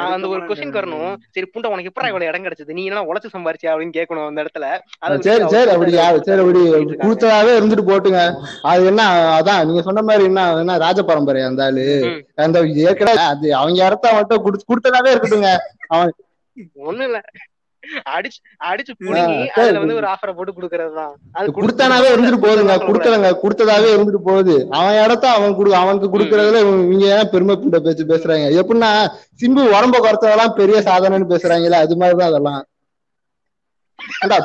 அந்த 0.00 0.26
ஒரு 0.32 0.40
கொஸ்டின் 0.48 0.74
வரணும். 0.76 1.12
சரி 1.34 1.46
புண்டை 1.52 1.70
உனக்கு 1.72 1.90
எப்படா 1.90 2.10
இவ்வளவு 2.10 2.28
இடம் 2.30 2.44
கிடைச்சது? 2.46 2.76
நீ 2.78 2.82
என்ன 2.90 3.02
உழைச்சு 3.08 3.32
சம்பாரிச்சியா 3.32 3.70
அப்படின்னு 3.72 3.96
கேட்கணும் 3.96 4.28
அந்த 4.30 4.42
இடத்துல. 4.44 4.66
அதை 5.04 5.14
சரி 5.26 5.48
சரி 5.54 5.70
சரி 6.26 6.42
அப்படி. 6.42 6.62
கூத்தலாவே 7.04 7.52
இருந்துட்டு 7.58 7.84
போட்டுங்க. 7.90 8.20
அது 8.72 8.84
என்ன 8.90 9.04
அதான் 9.38 9.64
நீங்க 9.70 9.82
சொன்ன 9.88 10.04
மாதிரி 10.10 10.28
என்ன 10.30 10.44
என்ன 10.62 10.76
ராஜ 10.84 11.02
பரம்பரை 11.10 11.42
அந்த 11.48 11.66
ஆளு. 11.68 11.86
அந்த 12.46 12.60
ஏற்கனவே 12.86 13.24
அது 13.32 13.48
அவங்க 13.60 13.80
இடத்த 13.88 14.12
மட்டும் 14.18 14.44
குடுத்து 14.46 14.70
கொடுத்ததாவே 14.70 15.14
இருக்கட்டுங்க 15.14 15.50
ஒண்ணும் 16.88 17.06
இல்ல. 17.08 17.20
அடிச்சு 18.08 18.40
அடிச்சு 18.64 18.92
புடுங்கி 19.00 19.46
அதுல. 19.46 19.78
வந்து 19.78 19.94
ஒரு 19.94 20.06
ஆஃபரை 20.06 20.34
போட்டு 20.34 20.52
குடுக்கறதுதான் 20.52 21.12
அது 21.32 21.50
குடுத்து- 21.50 21.54
குடுத்தானாவே 21.54 22.10
இருந்துட்டு 22.14 22.40
போகுதுங்க 22.42 22.76
குடுத்தலங்க 22.78 23.38
குடுத்ததாவே 23.42 23.94
இருந்துட்டு 23.96 24.18
போகுது. 24.24 24.66
அவன் 24.70 25.04
இடத்த 25.04 25.30
அவன் 25.30 25.54
குடு 25.54 25.74
அவனுக்கு 25.74 26.18
குடுக்கறதுல 26.18 26.60
இவங்க 26.60 27.06
ஏன் 27.06 27.28
பெருமை 27.30 27.54
பிண்ட 27.54 27.76
பேச்சு 27.78 28.04
பேசுறாங்க? 28.04 28.62
எப்படின்னா 28.62 29.08
சிம்பு 29.40 29.62
உடம்ப 29.70 29.98
குறைச்சதெல்லாம் 29.98 30.54
பெரிய 30.54 30.80
சாதனைன்னு 30.80 31.28
பேசுறாங்கல்ல 31.28 31.70
அது 31.70 31.96
மாதிரிதான் 31.96 32.28
அதெல்லாம். 32.28 32.64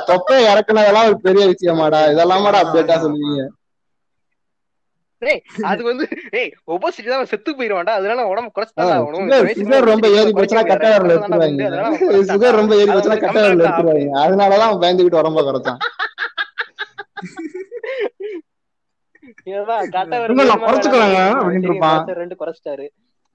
தொப்பை 0.05 0.43
இறக்குனதெல்லாம் 0.45 1.05
ஒரு 1.05 1.21
பெரிய 1.21 1.45
விஷயமாடா. 1.47 1.99
இதெல்லாமாடா 2.13 2.59
அப்டேட்டா 2.63 2.95
சொல்லுவீங்க. 2.97 3.47
அது 5.65 5.81
வந்து 5.83 6.05
ஏய் 6.33 6.51
ஒபோசிட்டி 6.67 7.09
தான் 7.09 7.29
செத்து 7.29 7.51
போயிருவான்டா 7.53 7.93
அதனால 7.97 8.25
உடம்பு 8.27 8.49
குறைச்சுதான் 8.55 8.87
ஆ, 8.87 8.95
ஆகணும். 8.95 9.29
ரொம்ப 9.85 10.05
ஏறி 10.15 10.31
கட்ட 10.65 10.87
விரல. 10.93 11.13
அதனால 11.17 11.39
அதனால 11.67 11.91
எடுத்துருவாங்க 11.91 11.99
குறைச்சிட்டான். 11.99 12.29
சுகர் 12.31 12.59
ரொம்ப 12.59 12.73
ஏறி 12.75 12.91
வந்து 12.91 13.23
கட்ட 13.23 13.39
விரல 13.43 13.63
எடுத்துருவாங்க 13.65 14.11
உடம்ப 15.15 15.43
குறைச்சான் 15.43 15.81
இருப்பான். 21.63 21.97
குறைச்சு 21.97 22.19
ரெண்டு 22.19 22.35
குறைச்சிட்டாரு 22.35 22.87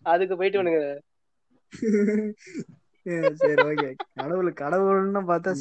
அதுக்கு 0.07 0.35
போயிட்டு 0.37 0.61
சரி 3.41 3.63
ஓகே 3.65 3.89
கடவுள் 4.19 4.49
கடவுள்னு 4.59 5.21
பார்த்தா 5.29 5.53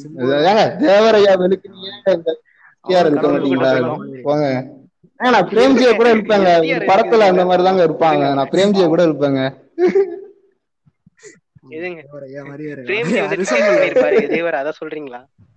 தேவரையா 0.82 1.32
வெளுக்கு 1.40 1.68
நீங்க 1.74 2.12
இந்த 2.12 2.30
கேர் 2.84 3.06
இருக்க 3.06 3.18
கடவுள் 3.18 3.36
மாட்டீங்களா 3.36 3.70
கடவுள் 3.70 4.24
போங்க 4.26 4.46
ஏங்க 4.50 4.60
நான் 5.20 5.48
பிரேம்ஜியை 5.50 5.92
கூட 5.94 6.08
இருப்பேங்க 6.14 6.50
படத்துல 6.90 7.26
அந்த 7.30 7.42
மாதிரி 7.48 7.62
தாங்க 7.68 7.82
இருப்பாங்க. 7.88 8.22
நான் 8.38 8.50
பிரேம்ஜியை 8.52 8.86
கூட 8.88 9.02
இருப்பேங்க 9.08 9.40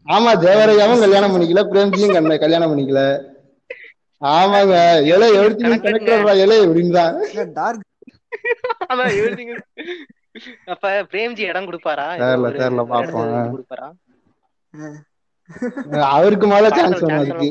ஆமா 0.06 0.32
தேவரையாவும் 0.46 1.04
கல்யாணம் 1.04 1.34
பண்ணிக்கல 1.34 1.62
பிரேம்ஜியும் 1.72 2.16
கண்ண 2.16 2.38
கல்யாணம் 2.44 2.72
பண்ணிக்கல. 2.72 3.02
ஆமாங்க 4.22 4.76
இலை 5.14 5.30
எவ்ரிதிங் 5.40 5.80
கனெக்டட் 5.86 6.42
இலை 6.44 6.58
அப்படின்றான் 6.66 7.16
அப்ப 10.74 10.88
பிரேம்ஜி 11.12 11.44
இடம் 11.50 11.68
கொடுப்பாரா? 11.70 12.06
தெரியல, 12.22 12.48
தெரியல, 12.54 12.84
பாப்போம். 12.94 13.26
எழுதி 13.28 13.52
கொடுப்பாரா? 13.56 13.88
அவருக்கு 16.16 16.48
மேல 16.48 16.70
சான்ஸ் 16.70 17.04
அதுக்கு 17.18 17.50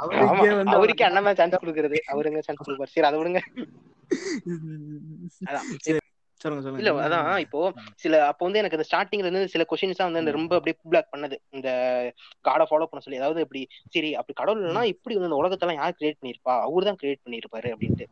அவருக்கே 0.00 0.56
வந்து 0.58 1.06
அண்ணன் 1.08 1.38
சான்ஸ் 1.40 1.60
கொடுக்கறது. 1.62 1.98
அவருங்க 2.12 2.42
சான்ஸ் 2.46 2.64
கொடுப்பாரு 2.66 2.94
சரி 2.94 3.08
அதை 3.10 3.18
விடுங்க. 3.20 3.40
சொல்லுங்க 6.42 6.62
சொல்லுங்க. 6.64 6.80
இல்ல 6.82 6.90
அதான் 7.06 7.40
இப்போ 7.44 7.60
சில 8.02 8.20
அப்போ 8.28 8.42
வந்து 8.46 8.60
எனக்கு 8.60 8.76
இந்த 8.78 8.86
ஸ்டார்டிங்ல 8.88 9.26
இருந்து 9.26 9.50
சில 9.54 9.62
கொஸ்டின்ஸ் 9.70 10.00
வந்து 10.04 10.20
அந்த 10.22 10.32
ரொம்ப 10.36 10.52
அப்படியே 10.58 10.76
பிளாக் 10.92 11.10
பண்ணது. 11.14 11.36
இந்த 11.56 11.68
காடை 12.46 12.64
ஃபாலோ 12.68 12.86
பண்ண 12.90 13.00
சொல்லி 13.06 13.18
அதாவது 13.20 13.44
இப்படி 13.46 13.62
சரி 13.94 14.10
அப்படி 14.20 14.34
கடவுள் 14.38 14.60
இல்லைன்னா 14.62 14.84
இப்படி 14.92 15.14
வந்து 15.16 15.28
இந்த 15.30 15.40
உலகத்தெல்லாம் 15.42 15.80
யார் 15.80 15.98
கிரியேட் 15.98 16.18
பண்ணிருப்பா 16.20 16.54
அவரு 16.66 16.88
தான் 16.88 16.98
கிரியேட் 17.02 17.22
பண்ணிருப்பாரு 17.26 17.68
அப்படின்ட்டு. 17.74 18.06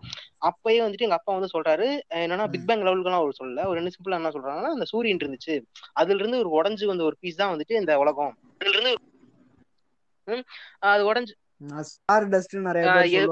அப்பயே 0.50 0.78
வந்துட்டு 0.84 1.06
எங்க 1.08 1.18
அப்பா 1.20 1.38
வந்து 1.38 1.52
சொல்றாரு 1.54 1.86
என்னன்னா 2.24 2.48
பிக் 2.54 2.68
பேங் 2.70 2.84
லெவலுக்குலாம் 2.88 3.22
அவர் 3.22 3.40
சொல்லல. 3.40 3.64
ஒரு 3.70 3.80
என்ன 3.82 3.92
சிம்பிளா 3.96 4.20
என்ன 4.20 4.32
சொல்றாங்கன்னா 4.36 4.74
அந்த 4.76 4.88
சூரியன் 4.92 5.22
இருந்துச்சு. 5.24 5.56
அதுல 6.02 6.20
இருந்து 6.22 6.42
ஒரு 6.44 6.52
உடஞ்சு 6.58 6.90
வந்த 6.92 7.04
ஒரு 7.10 7.18
பீஸ் 7.22 7.40
தான் 7.42 7.54
வந்துட்டு 7.54 7.80
இந்த 7.82 7.94
உலகம். 8.04 8.34
அதுல 8.60 8.74
இருந்து 8.76 8.92
ஒரு- 10.28 10.36
ம், 10.36 10.42
அது 10.78 11.14
உடஞ்சு 11.14 11.30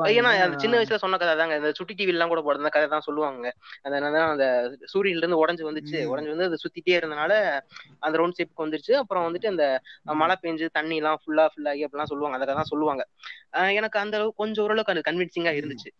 ஏன்னா 0.08 0.40
அந்த 0.42 0.58
சின்ன 0.58 0.76
வயசுல 0.78 0.96
சொன்ன 0.96 1.16
கதை 1.16 1.36
தாங்க. 1.36 1.56
இந்த 1.56 1.72
சுட்டி 1.72 1.94
டிவி 1.94 2.06
எல்லாம் 2.06 2.28
கூட 2.28 2.40
போடுற 2.40 2.56
அந்த 2.56 2.68
கதை 2.68 2.88
தான் 2.88 3.00
சொல்லுவாங்க. 3.00 3.52
அந்த 3.82 4.00
என்னன்னா 4.00 4.30
அந்த 4.30 4.76
சூரியன்ல 4.94 5.16
இருந்து 5.16 5.46
உடஞ்சு 5.46 5.72
வந்துச்சு. 5.72 5.96
உடஞ்சு 5.96 6.36
வந்து 6.36 6.44
அது 6.44 6.56
சுத்திட்டே 6.56 6.88
இருந்தனால 6.88 7.60
அந்த 7.98 8.18
ரவுண்ட் 8.18 8.32
ஷேப்புக்கு 8.38 8.58
வந்துருச்சு. 8.58 8.92
அப்புறம் 8.92 9.34
வந்துட்டு 9.34 9.46
அந்த 9.46 9.80
மழை 10.02 10.36
பெஞ்சு 10.42 10.68
தண்ணி 10.72 10.96
எல்லாம் 10.96 11.20
ஃபுல்லா 11.26 11.48
ஃபில் 11.56 11.68
ஆகி 11.68 11.84
அப்படிலாம் 11.84 12.04
சொல்லுவாங்க. 12.04 12.38
அதை 12.38 12.54
தான் 12.54 12.64
சொல்லுவாங்க. 12.64 13.08
ஆஹ் 13.52 13.74
எனக்கு 13.74 13.98
அந்த 13.98 14.16
அளவுக்கு 14.16 14.44
கொஞ்சம் 14.44 14.64
ஓரளவுக்கு 14.64 15.02
அது 15.02 15.12
கன்வின்சிங்கா 15.12 15.62
இருந்துச்சு. 15.62 15.90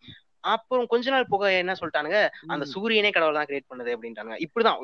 அப்புறம் 0.43 0.87
கொஞ்ச 0.87 1.05
நாள் 1.09 1.29
போக 1.29 1.43
என்ன 1.53 1.75
சொல்லிட்டானுங்க? 1.79 2.19
அந்த 2.47 2.65
சூரியனே 2.73 3.11
கடவுள் 3.11 3.37
தான் 3.37 3.49
கிரியேட் 3.49 3.69
பண்ணது 3.71 3.93
அப்படின்ட்டாங்க 3.95 4.35
இப்படிதான். 4.45 4.79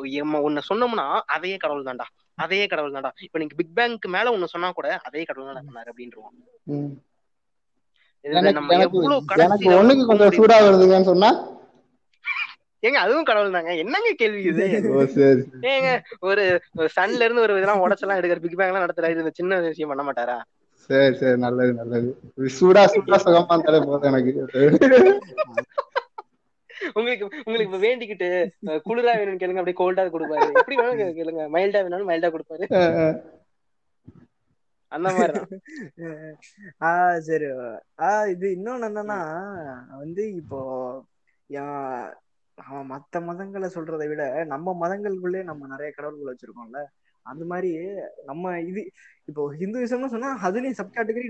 ஒன்னு 0.48 0.68
சொன்னோம்னா 0.70 1.06
அதையே 1.36 1.58
கடவுள் 1.58 1.88
தான்டா 1.90 2.08
அதையே 2.38 2.66
கடவுள் 2.68 2.96
தான்டா 2.96 3.12
இப்ப 3.26 3.40
நீங்க 3.40 3.56
பிக் 3.60 3.76
பேங்க்கு 3.78 4.10
மேல 4.16 4.34
ஒன்னு 4.36 4.54
சொன்னா 4.54 4.70
கூட 4.72 4.90
அதே 5.08 5.24
கடவுள் 5.24 5.50
தான் 5.50 5.70
பண்ணாரு 5.70 5.92
அப்படின்றோம் 5.92 6.32
எனக்கு 8.26 9.70
ஒண்ணுக்கு 9.78 10.04
கொஞ்சம் 10.10 10.36
சூடா 10.38 10.58
வருதுங்கன்னு 10.66 11.12
சொன்னா? 11.12 11.30
ஏங்க 12.84 13.00
அதுவும் 13.02 13.28
கடவுள் 13.28 13.56
தாங்க 13.56 13.74
என்னங்க 13.82 14.10
கேள்வி 14.22 14.42
இது? 14.44 14.64
ஏங்க 15.72 15.92
ஒரு 16.30 16.44
சன்ல 16.96 17.26
இருந்து 17.26 17.44
ஒரு 17.46 17.54
இதெல்லாம் 17.54 17.84
உடச்செல்லாம் 17.84 18.20
எடுக்கிற 18.20 18.42
பிக் 18.46 18.58
பேங் 18.60 18.72
எல்லாம் 18.72 18.86
நடத்துறாரு. 18.86 19.16
இந்த 19.18 19.34
சின்ன 19.40 19.60
விஷயம் 19.68 19.92
பண்ண 19.92 20.04
மாட்டாரா? 20.08 20.38
சரி 20.84 21.18
சரி 21.18 21.38
நல்லது 21.38 21.74
நல்லது. 21.74 22.20
சூடா 22.38 22.86
சூடா 22.86 23.16
சுகமா 23.18 23.54
இருந்தாலே 23.54 23.86
போதும் 23.86 24.14
எனக்கு. 24.14 24.48
உங்களுக்கு 26.94 27.42
உங்களுக்கு 27.46 27.64
இப்ப 27.64 27.78
வேண்டிக்கிட்டு 27.78 28.50
குளிரா 28.66 29.08
வேணும்னு 29.08 29.38
கேளுங்க 29.38 29.56
அப்படியே 29.56 29.78
கோல்டா 29.80 30.06
கொடுப்பாரு. 30.06 30.52
எப்படி 30.52 30.76
வேணும் 30.76 31.16
கேளுங்க. 31.18 31.58
மைல்டா 31.58 31.78
வேணாலும் 31.78 32.10
மைல்டா 32.10 32.34
கொடுப்பாரு. 32.34 33.22
அந்த 34.88 35.12
மாதிரிதான். 35.12 35.48
ஆஹ் 36.80 37.18
சரி. 37.18 37.46
ஆஹ் 37.98 38.28
இது 38.28 38.58
இன்னொன்னு 38.60 38.86
என்னன்னா 38.86 39.18
வந்து 39.98 40.34
இப்போ 40.34 41.04
யா- 41.50 42.14
அவன் 42.56 42.92
மத்த 42.92 43.20
மதங்களை 43.20 43.70
சொல்றதை 43.76 44.08
விட 44.08 44.44
நம்ம 44.44 44.78
மதங்களுக்குள்ளே 44.82 45.44
நம்ம 45.44 45.68
நிறைய 45.68 45.92
கடவுள்கள் 45.96 46.36
வச்சிருக்கோம்ல. 46.36 46.84
அந்த 47.26 47.46
மாதிரி 47.46 47.70
நம்ம 48.26 48.60
இது 48.62 48.82
இப்போ 49.26 49.54
ஹிந்துவிசம்னு 49.54 50.08
சொன்னா 50.08 50.30
அதுலயும் 50.44 50.72
சப் 50.72 50.96
கேட்டகரி 50.96 51.30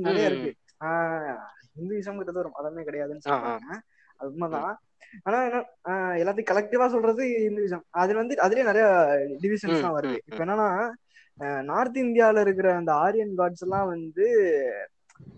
நிறைய 0.00 0.24
ம், 0.24 0.30
இருக்கு. 0.30 0.50
ஆஹ் 0.84 1.38
ஹிந்துவிசம்ங்கிறது 1.76 2.42
ஒரு 2.42 2.50
மதமே 2.54 2.82
கிடையாதுன்னு. 2.82 3.24
சொல்றாங்க. 3.26 3.74
அது 4.16 4.30
உண்மைதான். 4.30 4.76
ஆனா 5.22 5.38
என்ன 5.44 5.58
ஆஹ் 5.84 6.16
எல்லாத்தையும் 6.18 6.50
கலெக்டிவா 6.50 6.86
சொல்றது 6.88 7.22
ஹிந்துவிசம் 7.40 7.84
அதுல 7.96 8.18
வந்து 8.18 8.34
அதுலயே 8.38 8.64
நிறைய 8.64 8.86
டிவிஷன்ஸ் 9.42 9.76
எல்லாம் 9.76 9.96
வருது. 9.96 10.18
இப்ப 10.24 10.40
என்னன்னா 10.44 10.68
நார்த் 11.64 11.98
இந்தியால 11.98 12.40
இருக்கிற 12.40 12.74
அந்த 12.74 12.92
ஆரியன் 12.96 13.38
காட்ஸ் 13.38 13.60
எல்லாம் 13.60 13.88
வந்து 13.88 14.26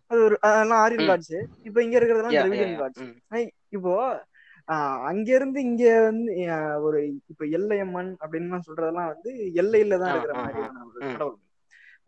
அது 0.06 0.20
ஒரு 0.22 0.36
ஆரியன். 0.76 1.08
காட்ஸ் 1.10 1.36
இப்ப 1.62 1.82
இங்க 1.82 1.98
இருக்கிறதெல்லாம் 1.98 2.36
திராவிடியன். 2.36 2.74
காட்ஸ். 2.80 3.04
இப்போ 3.68 3.92
ஆஹ் 4.70 4.98
அங்க 5.06 5.28
இருந்து 5.30 5.58
இங்க 5.60 5.84
வந்து 6.02 6.32
ஒரு 6.82 6.98
இப்ப 7.30 7.44
எல்லையம்மன் 7.56 8.10
அப்படின்னு 8.22 8.60
சொல்றதெல்லாம் 8.66 9.10
வந்து 9.12 9.30
எல்லையில 9.60 9.98
தான் 9.98 10.12
இருக்கிற. 10.12 10.34
மாதிரியான 10.40 10.84
ஒரு. 10.86 11.00
கடவுள் 11.08 11.38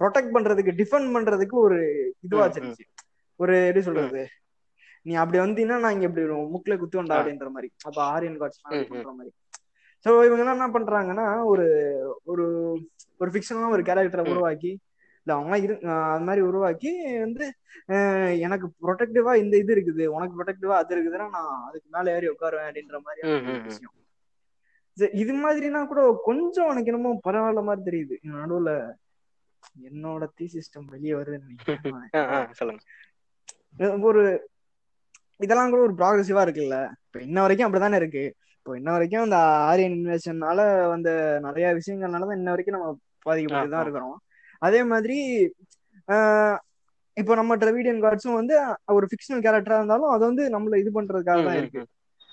ப்ரொடெக்ட் 0.01 0.35
பண்றதுக்கு 0.35 0.73
டிஃபெண்ட் 0.79 1.11
பண்றதுக்கு 1.15 1.57
ஒரு 1.61 1.79
இதுவா. 2.23 2.45
வச்சிருந்துச்சு 2.45 2.87
ஒரு 3.41 3.55
எப்படி 3.63 3.83
சொல்றது 3.83 4.23
நீ 5.07 5.13
அப்படி 5.15 5.39
வந்தீங்கன்னா 5.39 5.79
நான் 5.79 5.95
இங்க 5.95 6.07
இப்படி 6.09 6.25
முக்குல 6.51 6.75
குத்துவண்டா 6.79 7.15
ஆ. 7.15 7.21
அப்படின்ற 7.21 7.49
மாதிரி 7.51 7.69
அப்ப 7.85 7.99
ஆரியன் 8.07 8.39
காட்ஸ். 8.39 8.61
பண்ற 8.91 9.13
மாதிரி 9.13 9.33
சோ 10.07 10.11
இவங்க 10.27 10.43
எல்லாம் 10.43 10.57
என்ன 10.59 10.69
பண்றாங்கன்னா 10.71 11.27
ஒரு 11.45 11.67
ஒரு 12.25 12.45
ஒரு 13.21 13.31
ஃபிக்ஷனான 13.31 13.71
ஒரு 13.71 13.83
கேரக்டரை. 13.83 14.25
உருவாக்கி 14.33 14.73
இல்ல 15.27 15.33
அவங்க 15.35 15.57
இரு 15.59 15.75
அது 16.07 16.25
மாதிரி 16.25 16.43
உருவாக்கி 16.47 16.91
வந்து 17.21 17.45
எனக்கு 18.45 18.67
ப்ரொடெக்டிவா 18.83 19.33
இந்த 19.43 19.55
இது 19.57 19.73
இருக்குது. 19.77 20.05
உனக்கு 20.09 20.37
ப்ரொடெக்டிவா 20.39 20.77
அது 20.79 20.95
இருக்குதுன்னா 20.95 21.29
நான் 21.31 21.53
அதுக்கு 21.69 21.89
மேல 21.91 22.15
ஏறி 22.17 22.29
உட்காருவேன் 22.33 22.69
அப்படின்ற 22.69 22.99
மாதிரியான 23.05 23.35
ம், 23.35 23.45
ஒரு 23.45 23.53
ம், 23.53 23.63
ம். 23.63 23.69
விஷயம். 23.69 23.95
இது 25.17 25.33
மாதிரினா 25.43 25.81
கூட 25.87 26.01
கொஞ்சம் 26.25 26.71
எனக்கு 26.71 26.91
என்னமோ 26.93 27.13
பரவாயில்ல 27.27 27.63
மாதிரி 27.63 27.83
தெரியுது. 27.89 28.17
நடுவுல 28.35 28.71
என்னோட 29.87 30.25
தீ 30.35 30.47
சிஸ்டம் 30.55 30.89
வெளியே 30.93 31.15
வருதுன்னு 31.15 31.59
சொல்லுங்க. 32.61 32.83
ஒரு 34.09 34.23
இதெல்லாம் 35.41 35.73
கூட 35.73 35.83
ஒரு 35.83 35.95
ப்ராக்ரெசிவா 35.95 36.43
இருக்குல்ல. 36.45 36.77
இப்ப 37.07 37.21
இன்ன 37.23 37.39
வரைக்கும் 37.41 37.69
அப்படிதானே 37.69 37.97
இருக்கு. 37.97 38.25
இப்போ 38.57 38.73
இன்ன 38.77 38.91
வரைக்கும் 38.91 39.25
இந்த 39.25 39.39
ஆரியன் 39.65 39.97
இன்வெஷன்னால 39.97 40.59
வந்த 40.91 41.09
நிறைய 41.43 41.69
விஷயங்கள்னாலதான் 41.79 42.39
இன்ன 42.39 42.51
வரைக்கும் 42.51 42.77
நம்ம 42.77 42.91
பாதிக்கப்பட்டு 43.27 43.69
ஆ, 43.69 43.73
தான் 43.73 43.83
ஆ. 43.83 43.87
இருக்கிறோம். 43.87 44.17
அதே 44.63 44.81
மாதிரி 44.91 45.17
ஆஹ் 46.09 46.59
இப்போ 47.17 47.33
நம்ம 47.35 47.57
டிரவிடியன் 47.57 48.03
கார்ட்ஸும் 48.05 48.39
வந்து 48.39 48.55
ஒரு 48.95 49.07
ஃபிக்ஷனல் 49.09 49.43
கேரக்டரா 49.45 49.79
இருந்தாலும் 49.79 50.13
அது 50.13 50.23
வந்து 50.27 50.45
நம்மள 50.55 50.79
இது 50.83 50.91
பண்றதுக்காக 50.93 51.41
தான் 51.41 51.59
இருக்கு. 51.61 51.83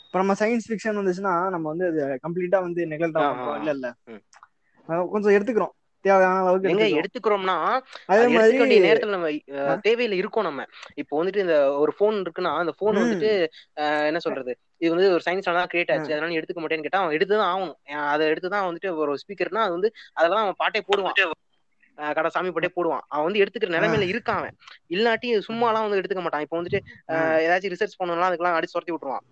இப்போ 0.06 0.20
நம்ம 0.20 0.34
சயின்ஸ் 0.40 0.68
ஃபிக்ஷன் 0.70 1.00
வந்துச்சுன்னா 1.00 1.34
நம்ம 1.54 1.66
வந்து 1.72 1.86
அது 1.90 1.98
கம்ப்ளீட்டா 2.24 2.60
வந்து 2.64 2.88
நெகல்டா 2.94 3.22
பண்றோம். 3.32 3.60
இல்ல 3.62 3.74
இல்ல 3.78 3.90
கொஞ்சம் 5.12 5.36
எடுத்துக்கிறோம் 5.36 5.74
தேவையான 6.06 6.42
அளவுக்கு 6.42 6.70
எங்க 6.70 7.00
எடுத்துக்கிறோம்னா 7.00 7.56
அதே 8.10 8.20
மாதிரி 8.36 8.58
நேரத்துல 8.86 9.16
நம்ம. 9.16 9.30
தேவையில 9.86 10.20
இருக்கோம் 10.20 10.48
நம்ம 10.48 10.66
இப்போ 10.98 11.14
வந்துட்டு 11.20 11.44
இந்த 11.46 11.56
ஒரு 11.80 11.92
போன் 12.00 12.22
இருக்குன்னா 12.24 12.54
அந்த 12.62 12.74
போன். 12.80 13.00
வந்துட்டு 13.02 13.32
என்ன 14.10 14.22
சொல்றது 14.26 14.52
இது 14.82 14.92
வந்து 14.94 15.10
ஒரு 15.16 15.24
சயின்ஸ்ல 15.28 15.58
தான் 15.58 15.70
கிரியேட். 15.72 15.92
ஆச்சு 15.96 16.14
அதனால 16.16 16.38
எடுத்துக்க 16.40 16.62
மாட்டேன்னு 16.62 16.88
கேட்டா 16.88 17.02
அவன் 17.02 17.18
எடுத்துதான் 17.18 17.50
ஆகணும் 17.50 17.76
அதை 18.08 18.24
எடுத்துதான் 18.32 18.68
வந்துட்டு 18.70 18.92
ஒரு 19.02 19.14
ஸ்பீக்கர்னா 19.24 19.66
அது 19.66 19.76
வந்து 19.78 19.92
அதெல்லாம் 20.16 20.46
அவன் 20.46 20.60
பாட்டே 20.60 20.82
போடுவான் 20.90 21.18
கடை 22.18 22.30
சாமி 22.36 22.52
பாட்டே 22.56 22.72
போடுவான். 22.78 23.04
அவன் 23.14 23.28
வந்து 23.28 23.42
எடுத்துக்கிற 23.44 23.74
நிலைமையில 23.78 24.08
இருக்கான் 24.14 24.48
இல்லாட்டி 24.96 25.30
சும்மாலாம் 25.50 25.86
வந்து 25.88 26.00
எடுத்துக்க 26.02 26.24
மாட்டான். 26.26 26.46
இப்போ 26.46 26.58
வந்துட்டு 26.62 26.82
ஏதாச்சும் 27.46 27.74
ரிசர்ச் 27.76 28.00
பண்ணணும்னா 28.02 28.30
அதுக்கெல்லாம் 28.30 28.58
அடிச்சு 28.60 28.76
துரத்தி 28.78 28.96
விட்டுருவான். 28.96 29.26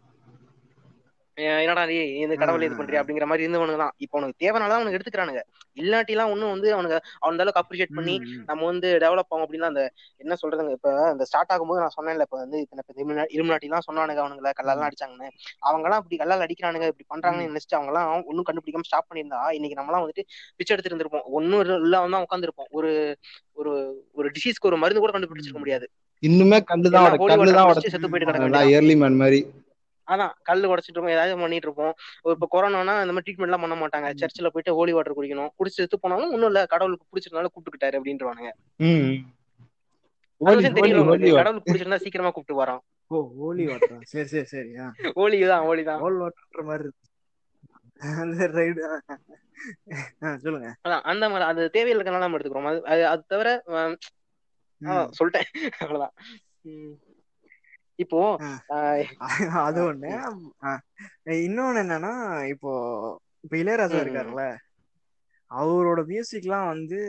என்னடா 1.37 1.81
நீ 1.85 1.95
இந்த 2.17 2.35
கடவுளை 2.35 2.65
இது 2.67 2.75
பண்றியா 2.77 2.99
அப்படிங்கிற 3.01 3.25
மாதிரி 3.29 3.43
இருந்தவனுங்க 3.45 3.79
தான் 3.81 3.93
இப்போ 3.97 4.15
உனக்கு 4.19 4.41
தேவைனாலதான் 4.43 4.79
அவனுக்கு 4.79 4.97
எடுத்துக்கிறானுங்க. 4.97 5.41
இல்லாட்டி 5.77 6.13
எல்லாம் 6.15 6.31
ஒண்ணும் 6.33 6.53
வந்து 6.53 6.67
அவனுங்க 6.73 6.95
அந்த 7.27 7.41
அளவுக்கு 7.43 7.61
அப்ரிஷியேட் 7.61 7.93
பண்ணி. 7.97 8.15
நம்ம 8.49 8.65
வந்து 8.65 8.87
டெவலப் 9.03 9.29
ஆகும் 9.29 9.45
அப்படின்னா 9.45 9.69
அந்த 9.71 9.83
என்ன 10.21 10.37
சொல்றதுங்க 10.41 10.71
இப்ப 10.77 10.93
அந்த 11.11 11.25
ஸ்டார்ட் 11.29 11.53
ஆகும்போது 11.55 11.81
நான் 11.83 11.95
சொன்னேன்ல 11.97 12.25
இப்ப 12.27 12.37
வந்து 12.37 12.59
இருமுனாட்டி 13.35 13.69
எல்லாம் 13.69 13.85
சொன்னானுங்க 13.87 14.23
அவனுங்கள 14.23 14.53
கல்லாலாம் 14.59 14.87
அடிச்சாங்கன்னு. 14.87 15.29
அவங்க 15.67 15.85
எல்லாம் 15.87 16.01
இப்படி 16.03 16.17
கல்லால் 16.17 16.45
அடிக்கிறானுங்க 16.47 16.87
இப்படி 16.91 17.07
பண்றாங்கன்னு 17.13 17.49
நினைச்சிட்டு 17.49 17.77
அவங்க 17.77 17.93
எல்லாம் 17.93 18.09
ஒன்னும் 18.29 18.47
கண்டுபிடிக்காம 18.49 18.87
ஸ்டாப் 18.89 19.09
பண்ணியிருந்தா 19.09 19.41
இன்னைக்கு 19.57 19.79
நம்மலாம் 19.79 20.03
வந்துட்டு 20.05 20.25
பிச்சை 20.57 20.71
எடுத்துட்டு 20.73 20.93
இருந்திருப்போம். 20.93 21.27
ஒன்னும் 21.37 21.61
இல்ல 21.79 21.95
வந்து 22.05 22.23
உட்காந்துருப்போம் 22.25 22.71
ஒரு 22.71 22.91
ஒரு 23.57 23.71
ஒரு 24.15 24.27
டிசீஸ்க்கு 24.35 24.69
ஒரு 24.71 24.77
மருந்து 24.77 25.01
கூட 25.01 25.13
கண்டுபிடிச்சிருக்க 25.13 25.61
முடியாது. 25.63 25.87
இன்னுமே 26.23 26.59
எல்லாம் 27.47 27.69
குடிச்சிட்டு 27.69 27.93
செத்து 27.95 28.09
போயிட்டு 28.09 28.29
கிடக்க. 28.31 28.67
ஏர்லி 28.77 28.95
மேன் 28.95 29.21
மாதிரி. 29.21 29.41
அதான் 30.07 30.31
கல் 30.43 30.63
உடைச்சிட்டு 30.63 30.95
இருப்போம் 30.95 31.07
ஏதாவது 31.07 31.37
பண்ணிட்டு 31.37 31.67
இருப்போம் 31.69 31.93
இப்ப 32.23 32.47
கொரோனானா 32.51 32.79
இந்த 32.79 33.05
மாதிரி 33.05 33.31
ட்ரீட்மெண்ட் 33.31 33.41
எல்லாம் 33.41 33.61
பண்ண 33.61 33.75
மாட்டாங்க. 33.75 34.15
சர்ச்சில் 34.15 34.51
போயிட்டு 34.53 34.73
ஹோலி 34.73 34.91
வாட்டர் 34.91 35.17
குடிக்கணும். 35.17 35.49
குடிச்சு 35.59 35.77
செத்து 35.77 35.99
போனாலும் 35.99 36.31
ஒண்ணும் 36.31 36.45
இல்ல 36.45 36.65
கடவுளுக்கு 36.65 37.05
பிடிச்சிருந்தாலும் 37.11 37.47
கூப்பிட்டுக்கிட்டாரு 37.55 37.99
அப்படின்றவானுங்க. 37.99 38.49
கடவுளுக்கு 41.35 41.73
பிடிச்சிருந்தா 41.73 41.95
சீக்கிரமா 41.95 42.29
கூப்பிட்டு 42.29 42.63
வரோம். 42.63 42.79
ஓ 43.07 43.29
ஹோலி 43.37 43.67
வாட்டர் 43.67 43.97
சரி 44.01 44.25
சரி 44.25 44.43
சரி 44.43 44.75
ஹோலி 45.13 45.47
தான் 45.47 45.61
ஹோலி 45.61 45.83
தான். 45.83 46.01
ஹோல் 46.01 46.21
வாட்டர்ன்ற 46.21 46.63
மாதிரி 46.63 46.89
சொல்லுங்க. 50.37 50.75
அதான் 50.87 51.01
அந்த 51.01 51.29
மாதிரி 51.29 51.47
அது 51.49 51.69
தேவையில்லை 51.69 52.13
இருக்கனால 52.13 52.19
நம்ம 52.19 52.37
எடுத்துக்கிறோம். 52.37 52.81
அது 52.81 53.03
அது- 53.03 53.23
தவிர. 53.27 53.63
சொல்லிட்டேன். 54.81 55.49
அவ்வளவுதான். 55.79 56.13
இப்போ 57.97 58.37
அது 59.67 59.93
ஒண்ணு. 59.93 60.09
இன்னொன்னு 61.25 61.81
என்னன்னா 61.83 62.45
இப்போ 62.45 62.71
இப்ப 63.39 63.57
இளையராஜா. 63.57 63.99
இருக்காருல்ல. 64.03 64.55
அவரோட 65.55 65.99
மியூசிக்லாம் 66.07 66.67
வந்து 66.67 66.99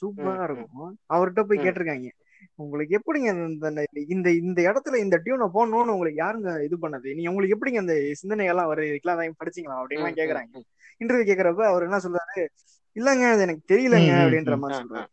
சூப்பரா. 0.00 0.50
இருக்கும். 0.50 0.98
அவர்கிட்ட 1.14 1.42
போய். 1.42 1.58
கேட்டிருக்காங்க. 1.58 2.10
உங்களுக்கு 2.54 3.00
எப்படிங்க 3.00 3.50
இந்த 3.50 3.84
இந்த- 4.08 4.32
இந்த 4.32 4.62
இடத்துல 4.62 4.94
இந்த 4.94 5.22
டியூனை 5.24 5.46
போடணும்னு 5.54 5.94
உங்களுக்கு 5.94 6.24
யாருங்க 6.24 6.64
இது 6.64 6.76
பண்ணது? 6.76 7.14
நீ 7.14 7.26
உங்களுக்கு 7.26 7.58
எப்படிங்க 7.58 7.78
அந்த 7.78 7.92
சிந்தனைகள்லாம் 7.92 8.70
வருது? 8.70 8.88
இதுக்கெல்லாம் 8.88 9.16
தான் 9.16 9.34
படிச்சீங்களா? 9.44 10.00
ம், 10.00 10.16
கேக்குறாங்க. 10.16 10.62
இன்டர்வியூ 11.04 11.30
கேக்குறப்ப 11.30 11.64
அவர் 11.64 11.82
என்ன 11.82 11.96
சொல்றாரு? 11.96 12.48
இல்லங்க 12.94 13.30
அது 13.30 13.40
எனக்கு 13.40 13.74
தெரியலங்க 13.74 14.10
அப்படின்ற. 14.20 14.58
மாதிரி 14.58 14.84
சொல்றாரு. 14.84 15.06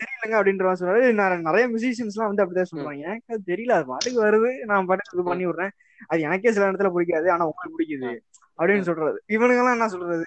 தெரியலங்க 0.00 0.32
அப்படின்ற 0.32 0.72
சொல்றாரு 0.80 1.12
நான் 1.12 1.40
நிறைய 1.40 1.68
மியூசிஷியன்ஸ் 1.68 2.12
எல்லாம் 2.14 2.34
வந்து 2.34 2.44
அப்படிதான் 2.44 2.76
சொல்றாங்க 2.76 2.98
எனக்கு 2.98 3.34
அது 3.34 3.42
தெரியல 3.46 3.70
அது 3.70 3.86
பாட்டுக்கு 3.86 4.24
வருது. 4.24 4.64
நான் 4.64 4.86
பாட்டுக்கு 4.86 5.18
இது 5.18 5.28
பண்ணி 5.28 5.46
விடுறேன். 5.46 5.70
அது 6.06 6.20
எனக்கே 6.20 6.52
சில 6.52 6.70
இடத்துல 6.70 6.92
பிடிக்காது 6.92 7.30
ஆனா 7.32 7.44
உங்களுக்கு 7.44 7.78
பிடிக்குது 7.78 8.18
அப்படின்னு 8.58 8.80
சொல்றது. 8.80 9.22
இவனுங்க 9.28 9.48
எல்லாம் 9.48 9.70
என்ன 9.70 9.88
சொல்றது? 9.88 10.24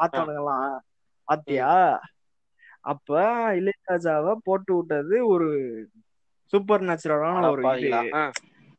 பார்த்தவனுங்க 0.00 0.36
எல்லாம் 0.36 0.82
பாத்தியா? 1.24 2.00
அப்ப 2.80 3.20
இளையராஜாவை 3.54 4.34
போட்டு 4.44 4.76
விட்டது 4.76 5.26
ஒரு 5.26 5.50
சூப்பர் 6.44 6.82
நேச்சுரலான 6.82 7.50
ஒரு. 7.50 7.62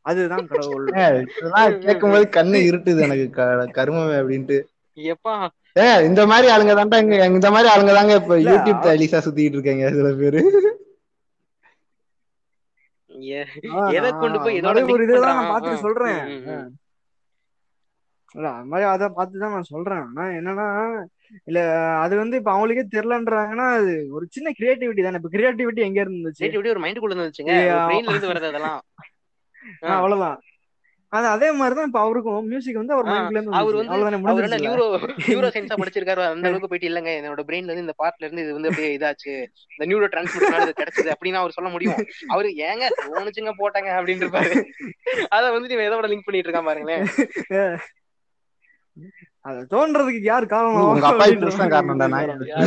அதுதான் 0.00 0.46
கடவுள். 0.46 0.86
ஏ, 0.96 1.24
இதெல்லாம் 1.38 1.78
கேட்கும்போது 1.78 2.42
கண்ணு 2.42 2.56
இருட்டுது 2.56 3.00
எனக்கு 3.00 3.30
க- 3.30 3.82
கருமமே 3.82 4.16
அப்படின்ட்டு. 4.20 4.62
எப்பா 4.94 5.48
ஏ 5.76 5.86
இந்த 6.06 6.22
மாதிரி 6.28 6.46
ஆளுங்க 6.52 6.74
தான்டா 6.76 6.98
இங்க 7.02 7.16
இந்த 7.32 7.48
மாதிரி 7.50 7.68
ஆளுங்க 7.72 7.92
தாங்க 7.96 8.14
இப்ப 8.20 8.36
யூடியூப் 8.44 8.84
தலிசா 8.86 9.18
சுத்திட்டு 9.24 9.56
இருக்காங்க 9.58 9.86
சில 9.94 10.10
பேரு 10.20 10.40
எதை 13.92 14.10
கொண்டு 14.14 14.38
போய் 14.38 14.54
நான் 14.56 14.60
இதோட 14.60 14.92
ஒரு 14.92 15.04
இதெல்லாம்? 15.06 15.38
நான் 15.40 15.66
ஆ. 15.70 15.80
சொல்றேன். 15.82 16.20
இல்ல 18.34 18.48
அது 18.52 18.68
மாதிரி 18.70 18.86
அதை 18.90 19.06
பார்த்து 19.10 19.42
தான் 19.42 19.54
நான் 19.54 19.70
சொல்றேன் 19.70 20.02
ஆனா 20.04 20.24
என்னன்னா 20.36 20.66
இல்ல 21.48 21.58
அது 22.02 22.14
வந்து 22.18 22.36
இப்ப 22.40 22.50
அவங்களுக்கே 22.52 22.84
தெரியலன்றாங்கன்னா 22.88 23.66
அது 23.76 23.92
ஒரு 24.12 24.24
சின்ன 24.30 24.52
கிரியேட்டிவிட்டி 24.56 25.02
தானே 25.02 25.20
இப்ப 25.20 25.32
கிரியேட்டிவிட்டி 25.34 25.82
எங்க 25.86 26.00
இருந்துச்சு 26.04 26.44
இப்படி 26.48 26.72
ஒரு 26.72 26.82
மைண்டுக்குள்ள 26.84 27.16
இருந்துச்சுங்க 27.16 27.52
ஏய், 27.56 27.70
ஆ. 27.72 27.80
பிரெயின்ல 27.82 28.14
இருந்து 28.14 28.30
வர்றது 28.30 28.50
அதெல்லாம் 28.52 28.78
அவ்வளவுதான் 29.96 30.38
அது 31.12 31.26
அதே 31.26 31.50
மாதிரிதான் 31.50 31.86
இப்ப 31.86 32.00
அவருக்கும். 32.00 32.46
மியூசிக் 32.46 32.74
வந்து 32.74 32.92
அவர் 32.92 33.04
மைண்ட்ல 33.04 33.30
இருந்து 33.30 33.52
அவர். 33.52 33.74
வந்து 33.74 33.92
அவ்வளவுதானே 33.92 34.30
அவர் 34.30 34.46
என்ன 34.46 34.58
நியூரோ 34.58 35.00
நியூரோ 35.24 35.50
சயின்ஸா 35.54 35.80
படிச்சிருக்காரு. 35.80 36.28
அந்த 36.28 36.48
அளவுக்கு 36.48 36.68
போயிட்டு 36.68 36.90
இல்லங்க. 36.90 37.20
என்னோட 37.20 37.44
பிரெயின்ல 37.48 37.68
இருந்து 37.68 37.80
இந்த 37.80 37.94
பார்ட்ல 37.98 38.18
இருந்து 38.18 38.42
இது 38.42 38.52
வந்து 38.52 38.68
அப்படியே 38.68 38.96
இதாச்சு. 38.96 39.48
இந்த 39.72 39.84
நியூரோ 39.84 40.08
டிரான்ஸ்மிட்டர்னால 40.12 40.62
இது 40.62 40.80
கிடைச்சது 40.80 41.14
அப்படின்னு 41.14 41.34
அவர் 41.34 41.50
சொல்ல 41.50 41.70
முடியும். 41.70 42.06
அவரு 42.28 42.54
ஏங்க 42.68 42.88
தோணுச்சுங்க 43.08 43.52
போட்டாங்க 43.60 43.98
அப்படின்னு 43.98 44.24
இருப்பாரு 44.24 44.66
அத 45.28 45.50
வந்து 45.50 45.70
நீ 45.70 45.88
எதோட 45.88 46.06
லிங்க் 46.06 46.20
பண்ணிட்டு 46.20 46.46
இருக்கான் 46.46 46.64
பாருங்களேன். 46.64 47.06
அது 49.44 49.66
தோன்றதுக்கு 49.70 50.24
யார் 50.24 50.46
காரணம்? 50.46 50.86
உங்க 50.86 51.06
அப்பா 51.06 51.26
இப்படி 51.26 51.54
தான்? 51.54 51.70
காரணம்டா 51.70 52.06
நான் 52.06 52.10
மாதிரி 52.10 52.56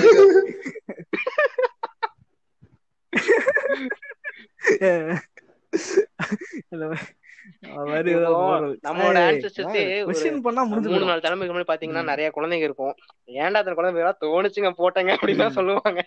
இல்ல, 6.73 6.85
நம்மளோட 7.63 9.17
பண்ணா 10.41 10.63
முடிஞ்சு 10.63 10.89
மூணு. 10.89 11.05
நாலு 11.05 11.21
தலைமுறைக்கு 11.23 11.49
முன்னாடி 11.49 11.67
பாத்தீங்கன்னா. 11.67 12.03
நிறைய 12.03 12.31
குழந்தைங்க 12.35 12.61
இருக்கும். 12.61 12.95
ஏன்டா 13.27 13.53
அத்தனை 13.53 13.73
குழந்தைங்க 13.75 14.13
தோணுச்சுங்க 14.21 14.71
போட்டாங்க 14.77 15.15
அப்படின்னு 15.15 15.35
தான் 15.35 15.51
சொல்லுவாங்க. 15.51 16.05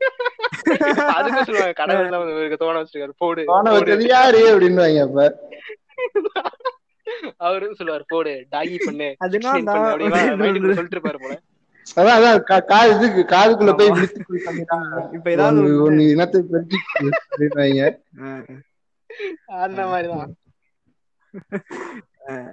அதுக்கும் 1.16 1.42
சொல்லுவாங்க 1.42 1.72
கடவுள் 1.72 2.08
தான் 2.08 2.30
இவருக்கு 2.30 2.56
தோண 2.56 2.82
வச்சிருக்காரு 2.82 3.10
போடு 3.16 3.44
யாரு 4.06 4.58
அப்படின்னு 4.58 5.00
அப்ப. 5.00 5.48
அவரும் 7.36 7.74
சொல்லுவாரு 7.78 8.02
போடு 8.08 8.46
டாகி 8.50 8.78
பண்ணு 8.84 9.16
அப்படின்னா 9.20 10.74
சொல்லிட்டு 10.74 10.98
இருப்பாரு 10.98 11.18
போல. 11.20 11.40
அதான் 11.96 12.16
அதான் 12.18 12.42
கா- 12.48 12.64
காது 12.64 12.94
இதுக்கு 12.94 13.36
காதுக்குள்ள 13.36 13.76
போய் 13.76 15.12
இப்ப 15.12 15.30
ஏதாவது 15.30 16.10
இனத்தை 16.10 16.42
பெருக்கி 16.42 16.76
அந்த 19.46 19.86
மாதிரிதான். 19.86 20.34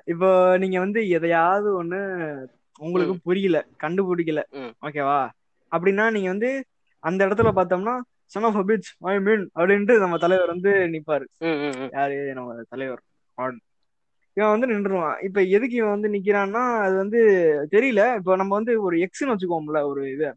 இப்போ 0.06 0.30
நீங்க 0.58 0.80
வந்து 0.80 1.10
எதையாவது 1.10 1.84
ஒண்ணு 1.84 2.00
உங்களுக்கு 2.80 3.14
புரியல 3.24 3.58
கண்டுபிடிக்கல. 3.84 4.42
ஓகேவா 4.82 5.20
அப்படின்னா 5.72 6.12
நீங்க 6.12 6.28
வந்து 6.28 6.50
அந்த 7.04 7.22
இடத்துல 7.28 7.52
பார்த்தோம்னா 7.58 7.96
son 8.26 8.44
of 8.44 8.56
bitch 8.70 8.88
I 9.10 9.16
mean 9.20 9.44
அப்படின்ட்டு 9.56 9.96
நம்ம 10.00 10.18
தலைவர் 10.18 10.48
வந்து 10.48 10.72
நிப்பாரு. 10.94 11.26
யாரு? 11.94 12.16
நம்ம 12.34 12.62
தலைவர். 12.70 13.02
இவன் 14.38 14.54
வந்து 14.54 14.68
நின்றுவான் 14.68 15.24
இப்ப 15.24 15.42
எதுக்கு 15.56 15.76
இவன் 15.76 15.96
வந்து 15.96 16.10
நிக்கிறான்னா 16.10 16.64
அது 16.78 16.96
வந்து 16.96 17.20
தெரியல. 17.72 18.16
இப்போ 18.16 18.36
நம்ம 18.36 18.56
வந்து 18.56 18.74
ஒரு 18.82 18.96
எக்ஸ்னு 18.98 19.32
வச்சுக்கோம்ல 19.32 19.80
ஒரு 19.86 20.02
இது. 20.12 20.28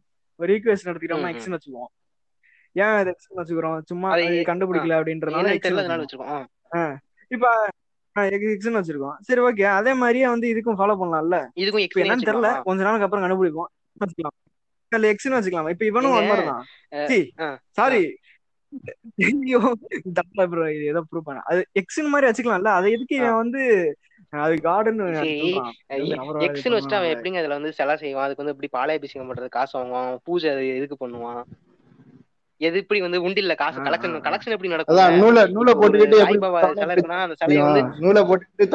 ஒரு 0.40 0.50
ஈக்குவேஷன் 0.54 0.92
ம். 0.92 1.32
எக்ஸ்னு 1.32 1.56
வச்சுக்குவோம். 1.56 1.90
ஏன் 2.76 2.94
அது 3.00 3.10
எக்ஸ்னு 3.10 3.40
வச்சுக்கிறோம்? 3.40 3.78
சும்மா 3.84 4.10
கண்டுபிடிக்கல 4.50 4.96
அப்படின்றதுனால. 5.00 5.48
இப்ப 7.30 7.46
எக்ஸ்னு 8.16 8.78
வச்சிருக்கோம். 8.78 9.16
சரி 9.20 9.40
ஓகே 9.40 9.64
அதே 9.70 9.92
மாதிரியே 9.94 10.28
வந்து 10.28 10.46
இதுக்கும் 10.46 10.78
ஃபாலோ 10.78 10.96
பண்ணலாம்ல? 11.00 11.36
இதுக்கும் 11.56 11.84
என்னன்னு 12.02 12.28
தெரியல. 12.28 12.50
கொஞ்ச 12.62 12.80
நாளுக்கு 12.82 13.06
அப்புறம் 13.06 13.24
கண்டுபிடிப்போம். 13.24 13.70
வச்சுக்கலாம். 13.96 14.36
அதுல 14.92 15.10
எக்ஸ்னு 15.12 15.36
வச்சுக்கலாம். 15.36 15.70
இப்ப 15.70 15.84
இவனும் 15.84 16.16
அஹ், 16.92 17.06
சி 17.08 17.18
ஆ, 17.40 17.46
சாரி 17.70 18.02
தப்பா 20.14 20.42
ப்ரோ 20.46 20.64
இது 20.70 20.84
ஏதோ 20.84 21.00
ப்ரூவ் 21.08 21.24
பண்ண. 21.24 21.40
அது 21.46 21.60
எக்ஸ்னு 21.80 22.12
மாதிரி 22.12 22.28
வச்சுக்கலாம்ல? 22.28 22.72
அதை 22.72 22.88
எதுக்கு 22.92 23.14
இவன் 23.16 23.34
வந்து 23.34 23.62
அது 24.32 24.54
கார்டன் 24.60 25.00
எக்ஸ்னு 26.46 26.76
வச்சுட்டு 26.76 26.98
அவன் 26.98 27.12
எப்படிங்க 27.14 27.38
அதுல 27.38 27.56
வந்து 27.58 27.72
செலவு 27.72 27.98
செய்வான்? 27.98 28.26
அதுக்கு 28.26 28.42
வந்து 28.42 28.54
இப்படி 28.56 28.70
பாலாபிஷேகம் 28.70 29.30
பண்றது 29.30 29.48
காசு 29.50 29.74
வாங்குவான் 29.78 30.12
பூஜை 30.24 30.50
எதுக்கு 30.76 30.98
பண்ணுவான்? 31.00 31.42
எது 32.68 32.76
இப்படி 32.82 33.00
வந்து 33.04 33.18
உண்டில்ல 33.26 33.54
காசு 33.60 33.78
கலெக்ஷன். 33.86 34.16
கலெக்ஷன் 34.26 34.54
எப்படி 34.56 34.72
நடக்கும்? 34.72 35.20
நூலை 35.20 35.42
நூலை 35.56 35.74
போட்டுக்கிட்டு 35.80 36.22
எப்படி 36.22 36.40
சாய்பாபா 36.40 36.60
சிலை 36.80 36.94
இருக்குன்னா 36.94 37.20
அந்த 37.26 37.36
சிலையை 37.42 37.62
வந்து 37.68 37.84
நூலை 38.04 38.22
போட்டுக்கிட்டு 38.30 38.66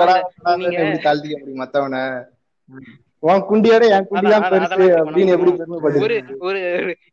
எப்படி 1.36 1.60
மத்தவன? 1.64 2.06
குண்டியோட 3.50 3.84
என் 3.96 4.08
குண்டி 4.10 4.28
தான் 4.32 4.44
பெருசு 4.52 4.86
அப்படின்னு 5.04 5.34
எப்படி 5.36 5.52
ஒரு 6.08 6.16
ஒரு 6.48 6.60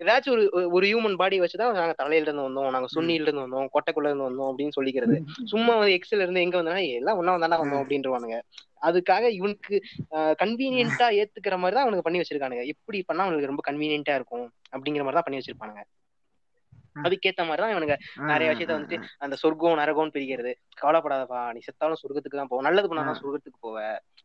ஏதாச்சும் 0.02 0.32
ஒரு 0.34 0.42
ஒரு 0.76 0.84
ஹியூமன் 0.88 1.16
பாடி 1.20 1.36
வச்சுதான் 1.42 1.78
நாங்க 1.78 1.94
தலையில 2.00 2.26
இருந்து 2.28 2.46
வந்தோம். 2.46 2.68
நாங்க 2.74 2.88
சுண்ணில 2.94 3.26
இருந்து 3.26 3.44
வந்தோம் 3.44 3.70
கொட்டைக்குள்ள 3.74 4.10
இருந்து 4.10 4.28
வந்தோம் 4.28 4.50
அப்படின்னு 4.50 4.76
சொல்லிக்கிறது. 4.78 5.16
சும்மா 5.52 5.72
வந்து 5.80 5.94
எக்ஸ்ல 5.98 6.22
இருந்து 6.24 6.44
எங்க 6.46 6.56
வந்தோம்னா 6.58 6.82
எல்லாம் 6.98 7.18
ஒன்னா 7.20 7.36
வந்தாண்டா 7.36 7.60
வந்தோம் 7.62 7.82
அப்படின்றவானுங்க. 7.82 8.38
அதுக்காக 8.88 9.24
இவனுக்கு 9.38 9.74
கன்வீனியன்ட்டா 10.42 11.08
ஏத்துக்கிற 11.20 11.56
மாதிரி 11.62 11.76
தான் 11.76 11.86
அவனுக்கு 11.86 12.06
பண்ணி 12.08 12.20
வச்சிருக்கானுங்க. 12.22 12.64
எப்படி 12.74 13.00
பண்ணா 13.08 13.26
அவனுக்கு 13.26 13.50
ரொம்ப 13.52 13.64
கன்வீனியன்ட்டா 13.70 14.16
இருக்கும்? 14.20 14.46
அப்படிங்கிற 14.74 15.04
மாதிரி 15.06 15.18
தான் 15.20 15.28
பண்ணி 15.28 15.40
வச்சிருப்பானுங்க. 15.40 15.82
அதுக்கேத்த 16.96 17.46
மாதிரி 17.48 17.62
தான் 17.62 17.72
இவனுங்க 17.74 17.96
நிறைய 18.30 18.48
விஷயத்த 18.52 18.76
வந்துட்டு 18.76 18.96
அந்த 19.20 19.34
சொர்க்கம் 19.42 19.80
நரகம்னு 19.80 20.14
பிரிக்கிறது 20.14 20.52
கவலைப்படாதப்பா 20.80 21.42
நீ 21.54 21.60
செத்தாலும் 21.66 22.00
சொர்க்கத்துக்கு 22.00 22.40
தான் 22.40 22.50
போவ. 22.50 22.62
நல்லது 22.68 22.90
பண்ணாதான் 22.90 23.20
சொர்க்கத்துக்கு 23.20 23.60
போவ 23.60 23.78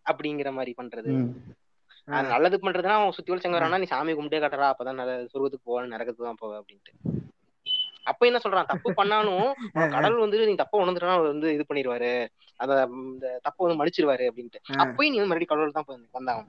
அப்படிங்கிற 0.06 0.52
மாதிரி 0.58 0.74
பண்றது. 0.80 1.14
நல்லது 2.32 2.58
பண்றதுன்னா 2.60 2.98
அவன் 2.98 3.16
சுத்தி 3.16 3.34
வச்சங்க 3.34 3.58
வரானா 3.58 3.80
நீ 3.82 3.88
சாமி 3.92 4.14
கும்பிட்டே 4.14 4.42
கட்டுறா 4.44 4.68
அப்பதான் 4.74 5.00
நல்ல 5.02 5.16
சொர்க்கத்துக்கு 5.32 5.70
போவ 5.70 5.86
நரகத்துக்கு 5.94 6.30
தான் 6.30 6.42
போவ 6.42 6.54
அப்படின்ட்டு. 6.62 6.92
அப்ப 8.10 8.22
என்ன 8.28 8.40
சொல்றான்? 8.44 8.70
தப்பு 8.70 8.90
பண்ணாலும் 9.00 9.48
கடவுள் 9.94 10.24
வந்து 10.24 10.46
நீ 10.50 10.56
தப்ப 10.62 10.82
உணர்ந்துட்டா 10.84 11.16
அவர் 11.16 11.34
வந்து 11.34 11.48
இது 11.56 11.64
பண்ணிடுவாரு 11.70 12.12
அத 12.60 12.78
இந்த 13.02 13.26
தப்ப 13.48 13.60
வந்து 13.64 13.80
மன்னிச்சிருவாரு 13.80 14.26
அப்படின்ட்டு. 14.30 14.60
அப்பயும் 14.84 15.14
நீ 15.14 15.20
வந்து 15.20 15.32
மறுபடியும் 15.32 15.54
கடவுள் 15.54 15.76
தான் 15.78 15.90
வந்தாங்க 16.18 16.44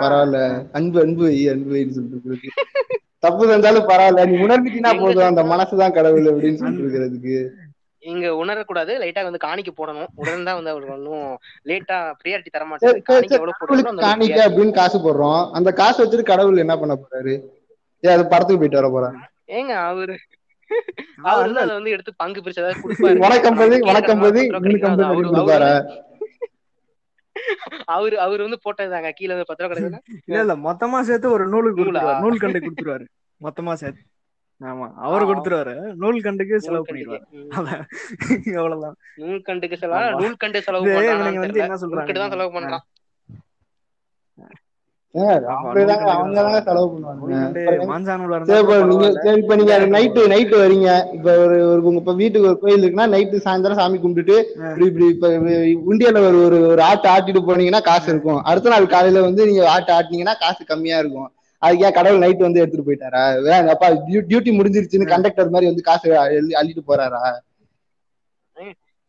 பரவாயில்ல. 0.00 0.68
அன்பு 0.72 1.00
அன்பு 1.00 1.50
அன்பு 1.50 1.74
வைன்னு 1.74 1.90
சொல்லிட்டு 1.90 2.20
இருக்கு. 2.24 2.50
தப்பு 3.18 3.46
செஞ்சாலும் 3.46 3.88
பரவாயில்ல. 3.90 4.26
நீ 4.26 4.36
உணர்ந்துட்டீங்கன்னா 4.36 5.00
போதும். 5.00 5.24
அந்த 5.24 5.42
மனசுதான் 5.42 5.92
கடவுள் 5.92 6.22
அப்படின்னு 6.22 6.54
சொல்லிட்டு 6.54 6.88
இருக்கிறதுக்கு. 6.88 7.50
இங்க 7.98 8.26
உணரக்கூடாது. 8.28 8.92
லைட்டா 8.98 9.22
வந்து 9.22 9.38
காணிக்க 9.44 9.68
போடணும். 9.76 10.06
உடனே 10.14 10.42
தான் 10.42 10.54
வந்து 10.54 10.70
அவருக்கு 10.70 10.94
ஒன்றும் 10.94 11.38
லேட்டா 11.64 12.12
ப்ரியாரிட்டி 12.24 12.46
தர 12.50 12.64
காணிக்க. 14.00 14.40
அப்படின்னு 14.48 14.72
காசு 14.72 14.98
போடுறோம். 14.98 15.50
அந்த 15.50 15.72
காசு 15.72 16.04
வச்சுட்டு 16.04 16.22
கடவுள் 16.22 16.56
என்ன 16.56 16.76
பண்ண 16.76 16.94
போறாரு? 16.94 17.42
ஏ 18.04 18.10
அது 18.10 18.26
படத்துக்கு 18.26 18.68
போயிட்டு 18.68 18.90
வர 18.90 18.90
போறாரு. 18.92 19.16
ஏங்க 19.50 19.74
அவரு? 19.84 20.18
அவர் 21.22 21.44
வந்து 21.44 21.60
அதை 21.60 21.74
வந்து 21.74 21.90
எடுத்து 21.90 22.12
பங்கு 22.16 22.40
பிரிச்சு 22.40 22.58
ஏதாவது 22.58 22.80
கொடுப்பாரு. 22.80 23.18
வணக்கம் 23.18 23.56
பதி 23.56 23.78
வணக்கம் 23.80 24.20
பதி 24.20 24.40
இருக்கிறவங்க 24.40 24.54
இவனுக்கு 24.54 24.86
பத்து 24.86 25.02
ரூபா 25.02 25.08
ஐம்பது 25.08 25.30
கிடைக்கும். 25.30 25.48
கொடுப்பாரா 25.48 26.02
அவரு 27.94 28.16
அவர் 28.20 28.40
வந்து 28.42 28.58
போட்டதாங்க 28.64 29.10
கீழே 29.14 29.32
வந்து 29.34 29.48
பத்து 29.48 29.62
ரூபா 29.62 29.70
கிடைக்குதுன்னா 29.70 30.02
இல்ல 30.28 30.40
இல்ல 30.40 30.54
மொத்தமா 30.66 30.98
சேர்த்து 31.08 31.28
ஒரு 31.30 31.44
நூலுக்கு 31.48 31.82
நூலா? 31.82 32.02
நூல் 32.22 32.42
கண்டு 32.42 32.60
கொடுத்துருவாரு 32.60 33.06
மொத்தமா 33.40 33.72
சேர்த்து 33.74 34.04
ஆமா 34.60 34.86
அவர். 35.04 35.24
கொடுத்துருவாரு 35.28 35.72
நூல் 36.02 36.18
கண்டுக்கு 36.22 36.56
செலவு. 36.60 36.84
பண்ணிடுவாரு. 36.84 37.24
அவ்வளவுதான் 38.58 38.96
செலவு 39.82 39.96
ஆமா. 39.98 40.20
நூல்கண்டு 40.20 40.60
செலவு 40.66 40.86
பண்றானான்னு 40.88 41.16
இவனுங்க 41.16 41.40
வந்து 41.40 41.46
தெரியல 41.46 41.64
என்ன 41.64 41.78
சொல்றாங்க? 41.82 42.08
செலவு 42.32 42.52
பண்றான் 42.56 42.84
நைட்டு 49.90 50.20
நைட்டு 50.28 50.56
வரீங்க. 50.58 51.14
இப்ப 51.14 51.38
ஒரு 51.38 51.82
உங்க 51.82 52.12
வீட்டுக்கு 52.12 52.48
ஒரு 52.48 52.58
கோயில் 52.58 52.82
இருக்குன்னா 52.82 53.00
நைட்டு 53.00 53.36
சாயந்தரம் 53.36 53.74
சாமி 53.74 53.98
கும்பிட்டுட்டு 53.98 54.42
இப்படி 54.84 55.08
இப்ப 55.08 55.28
உண்டியல 55.28 56.26
ஒரு 56.28 56.44
ஒரு 56.44 56.66
ஒரு 56.66 56.82
ஆட்டு 56.82 57.08
ஆட்டிட்டு 57.08 57.42
போனீங்கன்னா 57.48 57.82
காசு 57.82 58.10
இருக்கும். 58.10 58.42
அடுத்த 58.42 58.68
நாள் 58.68 58.86
காலையில 58.86 59.22
வந்து 59.22 59.46
நீங்க 59.46 59.70
ஆட்டு 59.70 59.92
ஆட்டினீங்கன்னா 59.92 60.38
காசு 60.38 60.64
கம்மியா 60.64 60.98
இருக்கும். 60.98 61.32
அதுக்கு 61.58 61.92
கடவுள் 61.92 62.18
நைட் 62.18 62.38
வந்து 62.38 62.60
எடுத்துட்டு 62.60 62.92
போயிட்டாரா? 62.92 63.44
அப்பா 63.66 63.88
டியூட்டி 63.88 64.52
முடிஞ்சிருச்சுன்னு 64.52 65.06
கண்டக்டர் 65.06 65.48
மாதிரி 65.48 65.66
வந்து 65.66 65.82
காசு 65.82 66.10
அள்ளி- 66.10 66.62
அள்ளிட்டு 66.62 66.90
போறாரா? 66.90 67.20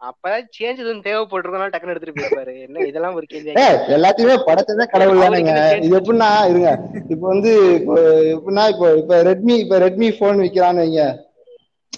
அப்பதான் 0.05 0.47
சேஞ்ச் 0.57 0.81
எதுவும் 0.83 1.05
தேவைப்பட்டிருக்கனால 1.05 1.71
டக்குன்னு 1.73 1.93
எடுத்துட்டு 1.93 2.17
போயிருப்பாரு. 2.17 2.53
என்ன 2.67 2.85
இதெல்லாம் 2.89 3.17
ஒரு 3.19 3.27
கேள்வி 3.27 3.51
எல்லாத்தையுமே 3.95 4.35
படைச்சதே 4.47 4.85
கடவுள் 4.87 5.23
தானேங்க. 5.23 5.53
இது 5.85 5.93
எப்படின்னா 5.99 6.29
இருங்க. 6.51 6.71
இப்ப 7.13 7.23
வந்து 7.27 7.51
இப்போ 7.79 7.95
எப்படின்னா 8.35 8.65
இப்போ 8.73 8.87
இப்ப 9.01 9.21
ரெட்மி 9.29 9.55
இப்ப 9.63 9.79
ரெட்மி 9.85 10.09
போன் 10.19 10.43
விக்கிறான்னு 10.43 10.83
வைங்க. 10.83 11.03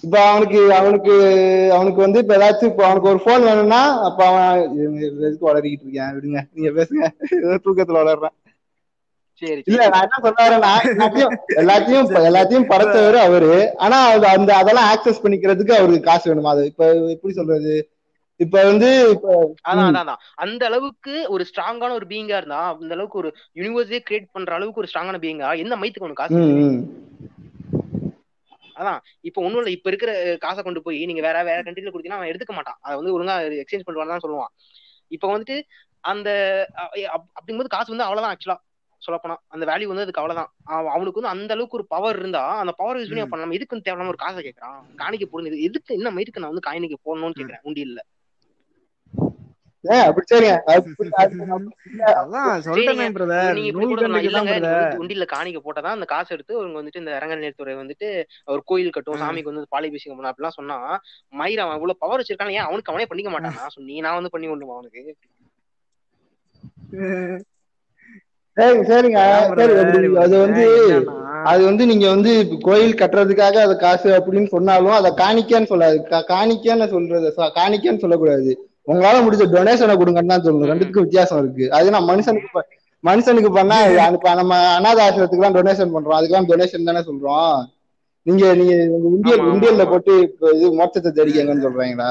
இப்ப 0.04 0.16
அவனுக்கு 0.30 0.60
அவனுக்கு 0.80 1.14
அவனுக்கு 1.76 2.00
வந்து 2.06 2.20
இப்ப 2.24 2.36
ஏதாச்சும் 2.38 2.72
இப்போ 2.72 2.84
அவனுக்கு 2.88 3.12
ஒரு 3.12 3.22
போன் 3.24 3.48
வேணும்னா 3.48 3.80
அப்ப 4.08 4.20
அவன் 4.26 4.60
எதுக்கு 5.20 5.50
வளரிக்கிட்டு 5.50 5.86
இருக்கேன் 5.86 6.14
விடுங்க. 6.18 6.42
நீங்க 6.54 6.72
பேசுங்க. 6.78 7.06
தூக்கத்துல 7.66 8.02
வளர்றான். 8.04 8.36
இல்ல 9.68 9.82
நான் 9.94 10.06
என்ன 10.06 10.20
சொல்ல 10.20 10.40
வரேன்னா 10.40 10.72
எல்லாத்தையும் 11.62 12.08
எல்லாத்தையும் 12.30 12.70
படைச்சவரு 12.72 13.20
அவரு. 13.26 13.52
ஆனா 13.86 13.98
அந்த 14.36 14.52
அதெல்லாம் 14.62 14.90
ஆக்சஸ் 14.94 15.24
பண்ணிக்கிறதுக்கு 15.24 15.78
அவருக்கு 15.78 16.10
காசு 16.10 16.26
வேணுமா? 16.30 16.54
அது 16.56 16.64
இப்ப 16.72 16.84
எப்படி 17.16 17.34
சொல்றது? 17.34 17.76
இப்ப 18.40 18.64
வந்து 18.64 18.90
அந்த 20.44 20.64
அளவுக்கு 20.66 21.14
ஒரு 21.28 21.44
ஸ்ட்ராங்கான 21.50 21.92
ஒரு 21.92 22.06
பீங்கா 22.06 22.38
இருந்தா 22.38 22.60
அந்த 22.76 22.94
அளவுக்கு 22.94 23.18
ஒரு 23.18 23.30
யூனிவர்ஸே 23.56 24.00
கிரியேட் 24.08 24.28
பண்ற 24.32 24.54
அளவுக்கு 24.54 24.80
ஒரு 24.80 24.90
ஸ்ட்ராங்கான 24.92 25.20
பீங்கா 25.20 25.50
எந்த 25.58 25.76
மைத்துக்கு 25.76 26.08
உனக்கு 26.08 26.22
காசு. 26.22 26.42
அதான். 28.76 29.00
இப்ப 29.22 29.42
ஒண்ணும் 29.42 29.62
இல்ல. 29.62 29.72
இப்ப 29.72 29.90
இருக்கிற 29.90 30.12
காசை 30.38 30.62
கொண்டு 30.64 30.82
போய் 30.82 31.00
நீங்க 31.06 31.22
வேற 31.22 31.38
வேற 31.44 31.60
கண்ட்ரில 31.62 31.92
கொடுத்தீங்கன்னா 31.92 32.20
அவன் 32.20 32.32
எடுத்துக்க 32.32 32.54
மாட்டான். 32.54 32.80
அதை 32.82 32.96
வந்து 32.96 33.14
ஒழுங்கா 33.16 33.36
எக்ஸ்சேஞ்ச் 33.62 33.88
பண்ணுவான்னு 33.88 34.14
தான் 34.14 34.26
சொல்லுவான். 34.26 34.52
இப்ப 35.12 35.26
வந்துட்டு 35.32 35.56
அந்த 36.04 36.30
அப்படிங்கும்போது 37.36 37.74
காசு 37.76 37.94
வந்து 37.94 38.06
அவ்வளவுதான் 38.06 38.34
ஆக்சுவலா 38.34 38.58
சொல்லப்போனா 39.02 39.38
அந்த 39.48 39.64
வேல்யூ 39.66 39.88
வந்து 39.88 40.06
அதுக்கு 40.06 40.22
அவ்வளவுதான். 40.22 40.52
அவன் 40.72 40.94
அவனுக்கு 40.94 41.20
வந்து 41.20 41.34
அந்த 41.34 41.52
அளவுக்கு 41.54 41.78
ஒரு 41.78 41.86
பவர் 41.88 42.20
இருந்தா 42.20 42.44
அந்த 42.60 42.74
பவர் 42.74 43.00
யூஸ் 43.00 43.10
பண்ணி 43.10 43.24
ம். 43.24 43.30
பண்ண 43.30 43.44
நம்ம 43.44 43.58
எதுக்கு 43.58 43.80
தேவையில்லாம 43.80 44.14
ஒரு 44.14 44.22
காசை 44.24 44.42
கேட்கறான் 44.42 44.80
காணிக்க 44.98 45.26
போடுறது 45.26 45.60
எதுக்கு 45.62 45.92
என்ன 45.94 46.12
மயிருக்கு 46.12 46.44
நான் 46.44 46.54
வந்து 46.54 46.68
காணிக்க 46.70 46.98
போடணும்னு 47.06 47.40
கேட்கறேன் 47.40 47.64
உண்டி 47.64 47.84
இல்ல 47.88 48.00
சரிங்க. 49.84 50.66
உண்டியல்ல 55.02 55.26
காணிக்க 55.34 55.60
போட்டதான் 55.60 55.96
அந்த 55.96 56.06
காசு 56.06 56.36
எடுத்து 56.36 56.58
அவங்க 56.58 56.80
வந்துட்டு 56.80 56.96
இந்த 56.96 57.20
அரங்கநேத்துறை 57.20 57.82
வந்துட்டு 57.82 58.24
ஒரு 58.48 58.62
கோயில் 58.66 58.90
கட்டும். 58.90 59.22
சாமிக்கு 59.22 59.52
வந்து 59.52 59.66
பண்ண 59.72 60.32
அப்படிலாம் 60.32 60.60
சொன்னா 60.60 61.00
மயிர் 61.34 61.60
அவன் 61.60 61.76
இவ்வளவு 61.76 62.00
பவர் 62.00 62.22
வச்சிருக்கான் 62.22 62.52
ஏன் 62.52 62.62
அவனுக்கு 62.62 62.94
அவனே 62.94 63.06
பண்ணிக்க 63.06 63.32
மாட்டானா? 63.32 63.72
நீ 63.90 64.00
நான் 64.00 64.16
வந்து 64.16 64.30
பண்ணி 64.30 64.48
கொண்டுமா 64.48 64.74
அவனுக்கு? 64.74 65.16
சரிங்க 68.58 68.92
சரிங்க. 68.92 69.20
சரி 69.58 69.80
அப்படி 69.80 70.18
அது 70.18 70.46
வந்து 70.46 70.66
அது 71.46 71.66
வந்து 71.66 71.86
நீங்க 71.86 72.10
வந்து 72.10 72.60
கோயில் 72.62 72.96
கட்டுறதுக்காக 72.96 73.58
அது 73.58 73.78
காசு 73.78 74.18
அப்படின்னு 74.18 74.48
சொன்னாலும் 74.48 74.92
அதை 74.92 75.14
காணிக்கைன்னு 75.18 75.72
சொல்லாது. 75.72 76.08
காணிக்கைன்னு 76.32 76.90
சொல்றது 76.90 77.34
காணிக்கைன்னு 77.60 77.98
சொல்லக்கூடாது. 77.98 78.67
உங்களால 78.88 79.22
முடிஞ்ச 79.24 79.46
டொனேஷனை 79.54 79.96
கொடுங்கன்னு 79.96 80.34
தான் 80.34 80.44
சொல்லணும். 80.44 80.66
ம். 80.66 80.72
ரெண்டுத்துக்கும் 80.72 81.06
வித்தியாசம் 81.06 81.40
இருக்கு. 81.40 81.66
அது 81.72 81.92
நான் 81.92 82.10
மனுஷனுக்கு 82.10 82.62
மனுஷனுக்கு 83.04 83.50
பண்ணா 83.58 83.78
இப்ப 84.14 84.34
நம்ம 84.34 84.54
அனாத 84.78 85.00
ஆசிரத்துக்குலாம் 85.08 85.58
டொனேஷன் 85.58 85.94
பண்றோம். 85.96 86.18
அதுக்கெல்லாம் 86.18 86.50
டொனேஷன் 86.52 86.90
தானே 86.90 87.02
சொல்றோம். 87.10 87.58
நீங்க 88.26 88.46
நீங்க 88.54 88.74
உண்டியல்ல 89.50 89.84
ஆமா. 89.84 89.90
போட்டு 89.92 90.14
இது 90.56 90.72
மோட்சத்தை 90.80 91.12
தேடிக்கங்கன்னு 91.18 91.66
சொல்றாங்களா? 91.68 92.10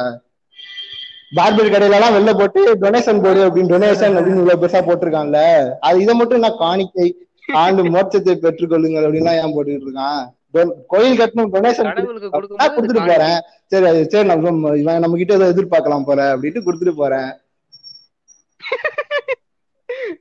பார்பர் 1.33 1.73
கடையில 1.73 1.97
எல்லாம் 1.99 2.15
வெளில 2.17 2.33
போட்டு 2.39 2.61
டொனேஷன் 2.83 3.23
போடு 3.25 3.41
அப்படின்னு 3.47 3.73
டொனேஷன் 3.73 4.17
அப்படின்னு 4.17 4.43
இவ்வளவு 4.43 4.63
பெருசா 4.63 4.81
போட்டிருக்கான்ல. 4.89 5.41
அது 5.81 6.03
இதை 6.05 6.15
மட்டும் 6.15 6.45
நான் 6.45 6.61
காணிக்கை 6.65 7.07
ஆண்டு 7.63 7.83
மோட்சத்தை 7.95 8.35
பெற்றுக்கொள்ளுங்கள் 8.45 9.07
அப்படின்லாம் 9.07 9.41
ஏன் 9.41 9.55
போட்டுக்கிட்டு 9.57 9.89
இருக்கான்? 9.89 10.23
கோயில் 10.93 11.19
கட்டணும் 11.21 11.53
டொனேஷன் 11.55 11.89
கொடுத்துட்டு. 12.37 13.09
போறேன். 13.11 13.39
சரி 13.73 13.89
சரி 14.13 14.27
நம்ம 14.31 14.75
இவன் 14.83 15.03
நம்ம 15.05 15.19
கிட்ட 15.23 15.39
ஏதோ 15.39 15.49
எதிர்பார்க்கலாம் 15.55 16.07
போல 16.11 16.29
அப்படின்ட்டு 16.35 16.67
கொடுத்துட்டு 16.67 16.95
போறேன். 17.03 17.31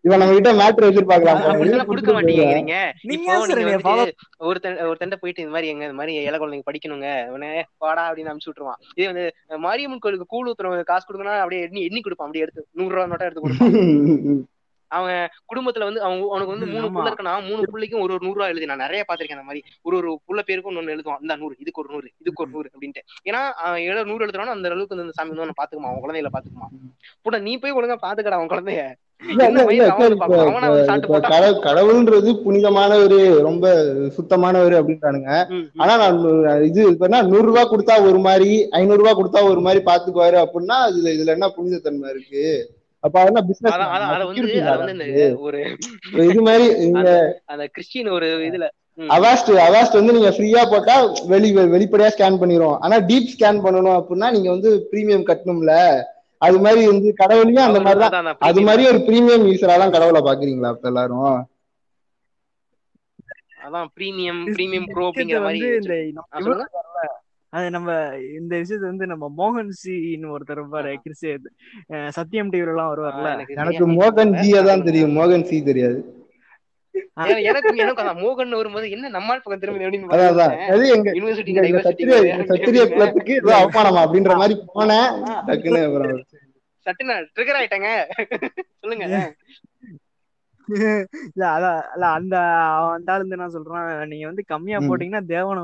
இவன் 0.06 0.20
நம்ம 0.22 0.34
கிட்ட 0.38 0.52
மேட்ரு 0.60 0.90
எதிர்பார்க்கலாம் 0.92 1.40
கொடுக்க 1.60 1.86
கொடுத்துட்டு 1.90 2.16
மாட்டீங்க. 2.18 2.44
போறேன். 2.48 2.58
நீங்க 2.60 2.76
நீங்க 3.12 3.28
இப்போ 3.44 3.56
நீங்க 3.60 3.78
வந்துட்டு 3.78 4.46
ஒருத்தன் 4.50 4.80
ஒருத்தன் 4.90 5.22
போயிட்டு 5.24 5.44
இந்த 5.44 5.54
மாதிரி 5.56 5.72
எங்க 5.74 5.84
இந்த 5.88 5.98
மாதிரி 6.00 6.16
ஏழை 6.26 6.38
குழந்தைங்க 6.42 6.68
படிக்கணுங்க. 6.70 7.10
உடனே 7.34 7.52
வாடா 7.84 8.04
அப்படின்னு 8.10 8.32
அனுப்பிச்சு 8.32 8.52
விட்டுருவான். 8.52 8.82
இதே 8.98 9.08
வந்து 9.12 9.26
மாரியம்மன் 9.68 10.04
கோயிலுக்கு 10.06 10.32
கூழ் 10.34 10.50
ஊத்துறவங்க 10.52 10.90
காசு 10.92 11.08
கொடுக்கணும் 11.08 11.44
அப்படியே 11.44 11.64
எண்ணி 11.68 11.84
எண்ணி 11.90 12.02
கொடுப்பான். 12.08 12.30
அப்படியே 12.30 12.46
எடுத்து 12.48 12.68
நூறு 12.80 12.96
ரூபா 12.98 13.08
நோட்டா 13.14 13.30
எடுத்து 13.30 13.46
கொடுப்பான். 13.46 13.74
அவன் 14.98 15.20
குடும்பத்துல 15.52 15.88
வந்து 15.90 16.02
அவன் 16.06 16.20
அவனுக்கு 16.32 16.56
வந்து 16.56 16.70
மூணு. 16.74 16.88
புள்ள 16.96 17.08
இருக்கனா 17.12 17.34
மூணு 17.48 17.62
புள்ளைக்கும் 17.74 18.04
ஒரு 18.06 18.14
ஒரு 18.16 18.24
நூறு 18.26 18.38
ரூபா 18.38 18.50
எழுதி. 18.54 18.70
நான் 18.72 18.84
நிறைய 18.86 19.04
பாத்திருக்கேன் 19.08 19.40
அந்த 19.40 19.48
மாதிரி. 19.50 19.62
ஒரு 19.88 19.98
ஒரு 20.02 20.12
புள்ள 20.28 20.42
பேருக்கும் 20.50 20.74
ஒன்னு 20.74 20.96
எழுதுவான். 20.96 21.22
இந்த 21.26 21.36
நூறு 21.42 21.56
இதுக்கு 21.64 21.82
ஒரு 21.84 21.92
நூறு 21.96 22.10
இதுக்கு 22.24 22.44
ஒரு 22.46 22.54
நூறு 22.56 22.70
அப்படின்ட்டு. 22.74 23.04
ஏன்னா 23.30 23.42
அவன் 23.66 23.82
ஏழு 23.88 24.10
நூறு 24.12 24.26
எழுதுறானோ 24.28 24.56
அந்த 24.58 24.70
அளவுக்கு 24.72 24.98
அந்த 24.98 25.18
சாமி 25.20 25.32
வந்து 25.32 25.46
அவனை 25.46 25.58
பாத்துக்குமா 25.62 25.92
அவன் 25.92 26.04
குழந்தைகளை 26.06 26.34
பாத்துக்குமா 26.36 26.70
புட 27.26 27.40
நீ 27.48 27.54
போய் 27.64 27.78
ஒழுங்கா 27.80 27.98
பாத்துக்கடா 28.06 28.40
அவன் 28.40 28.54
குழந்தைய. 28.54 28.84
கடவுள்ன்றது 31.66 32.30
புனிதமானவரு 32.46 33.20
ரொம்ப 33.48 33.66
சுத்தமானவரு 34.18 34.76
அப்படின்றானுங்க. 34.80 35.30
ஆனா 35.82 35.94
நான் 36.02 36.18
இது 36.70 36.82
இப்ப 36.92 37.08
என்ன 37.10 37.22
நூறு 37.32 37.46
ரூபாய் 37.50 37.72
கொடுத்தா 37.72 37.96
ஒரு 38.10 38.20
மாதிரி 38.28 38.50
ஐநூறு 38.80 39.02
ரூபாய் 39.02 39.20
கொடுத்தா 39.20 39.44
ஒரு 39.52 39.64
மாதிரி 39.68 39.82
பாத்துக்குவாரு 39.90 40.40
அப்படின்னா 40.44 40.80
இதுல 40.92 41.14
இதுல 41.18 41.36
என்ன 41.38 41.50
புனிதத்தன்மை 41.58 42.10
இருக்கு? 42.16 42.44
அப்ப 43.06 43.16
அது 43.22 43.30
என்ன 43.32 43.42
பிசினஸ் 43.50 43.76
ஒரு 45.46 45.60
இது 46.30 46.42
மாதிரி 46.48 46.66
இந்த 46.88 47.10
அந்த 47.54 47.64
கிறிஸ்டின் 47.76 48.10
ஒரு 48.18 48.28
இதுல. 48.48 48.68
அவாஸ்ட் 49.16 49.50
அவாஸ்ட் 49.66 49.98
வந்து 50.00 50.16
நீங்க 50.18 50.30
ஃப்ரீயா 50.36 50.62
போட்டா 50.72 50.96
வெளி 51.32 51.50
வெளிப்படையா 51.74 52.12
ஸ்கேன் 52.14 52.42
பண்ணிரும். 52.42 52.78
ஆனா 52.84 52.98
டீப் 53.10 53.32
ஸ்கேன் 53.34 53.64
பண்ணணும் 53.66 53.98
அப்படின்னா 54.00 54.28
நீங்க 54.36 54.50
வந்து 54.56 54.70
பிரீமியம் 54.92 55.28
கட்டணும்ல. 55.30 55.74
அது 56.42 56.58
மாதிரி 56.66 56.82
வந்து 56.92 57.10
கடவுளையும் 57.22 57.66
அந்த 57.66 57.80
அவர் 57.80 57.86
மாதிரி 57.88 58.02
தான் 58.04 58.12
அதான் 58.12 58.24
அதான் 58.24 58.40
அது 58.40 58.54
premium. 58.54 58.68
மாதிரி 58.70 58.84
ஒரு 58.92 59.00
பிரீமியம் 59.08 59.46
யூசரா 59.50 59.76
தான் 59.84 59.94
கடவுளை 59.96 60.22
பாக்குறீங்களா 60.28 60.72
இப்ப 60.76 60.90
எல்லாரும்? 60.92 61.36
அதான் 63.66 63.88
பிரீமியம் 63.98 64.42
பிரீமியம் 64.56 64.88
ப்ரோ 64.90 65.06
அப்படிங்கிற 65.10 65.40
மாதிரி 65.46 65.68
வந்து 65.70 65.98
இந்த 66.12 66.24
அது 67.56 67.70
நம்ம 67.70 67.92
இந்த 68.40 68.58
விஷயத்தை 68.58 68.90
வந்து 68.90 69.06
நம்ம 69.06 69.34
மோகன் 69.38 69.70
சின்னு 69.88 70.36
ஒருத்தர் 70.36 70.62
இருப்பாரு 70.62 70.92
அஹ் 71.90 72.08
சத்தியம் 72.08 72.52
டிவில 72.52 72.68
எல்லாம் 72.68 72.98
வருவார்ல. 72.98 73.32
எனக்கு 73.34 73.54
எனக்கு 73.56 73.88
மோகன். 73.88 74.30
ஜியை 74.30 74.66
தான். 74.66 74.84
தெரியும். 74.84 75.18
மோகன் 75.18 75.44
சி 75.44 75.64
தெரியாது. 75.64 76.26
எனக்கு- 77.16 77.44
அதான். 78.02 78.18
மோகன் 78.18 78.50
வரும்போது 78.50 78.90
என்ன 78.90 79.10
நம்மால் 79.10 79.42
பக்கம் 79.44 79.76
திரும்ப 79.76 79.84
யூனிவர்சிட்டி 79.84 81.54
அவமானமா 83.52 84.06
அப்படின்ற 84.06 84.36
மாதிரி 84.36 84.60
போனேன். 84.76 85.24
டக்குன்னு 85.48 85.86
அப்புறம். 85.86 86.24
சட்டுனா 86.86 87.28
ட்ரிகர் 87.36 87.62
ஆயிட்டாங்க. 87.62 88.10
சொல்லுங்க. 88.80 89.34
இல்ல 90.68 91.44
அதான் 91.56 91.80
இல்ல 91.96 92.06
அந்த 92.18 92.36
அவன் 92.76 92.96
அந்த 92.98 93.12
ஆளு 93.14 93.24
வந்து 93.24 93.38
என்ன 93.38 93.50
சொல்றான். 93.56 93.84
நீங்க 94.12 94.26
வந்து 94.30 94.44
கம்மியா. 94.54 94.78
போட்டீங்கன்னா 94.88 95.22
தேவன் 95.34 95.60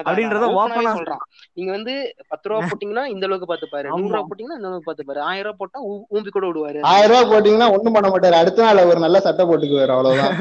அப்படின்றத. 0.00 0.48
ஓப்பனா 0.58 0.92
சொல்றான். 0.98 1.24
நீங்க 1.56 1.70
வந்து 1.76 1.94
பத்து 2.32 2.48
ரூபா 2.50 2.60
போட்டீங்கன்னா 2.72 3.04
இந்த 3.14 3.26
அளவுக்கு 3.28 3.50
பாத்துப்பாரு. 3.52 3.88
நூறு 3.92 4.12
ரூபா 4.12 4.22
போட்டீங்கன்னா 4.28 4.58
இந்த 4.60 4.70
அளவுக்கு 4.70 4.90
பாத்துப்பாரு. 4.90 5.22
ஆயிரம் 5.30 5.48
ரூபா 5.48 5.60
போட்டா 5.62 5.80
ஊம்பி 6.14 6.30
கூட 6.30 6.46
விடுவாரு. 6.50 6.80
ஆயிரம் 6.92 7.12
ரூபாய் 7.14 7.30
போட்டீங்கன்னா 7.32 7.70
ஒண்ணும் 7.76 7.96
பண்ண 7.98 8.10
மாட்டாரு. 8.10 8.40
அடுத்த 8.42 8.66
நாள் 8.66 8.88
ஒரு 8.92 9.00
நல்ல 9.06 9.20
சட்டை 9.28 9.46
போட்டுக்குவாரு 9.50 9.94
அவ்வளவுதான். 9.96 10.36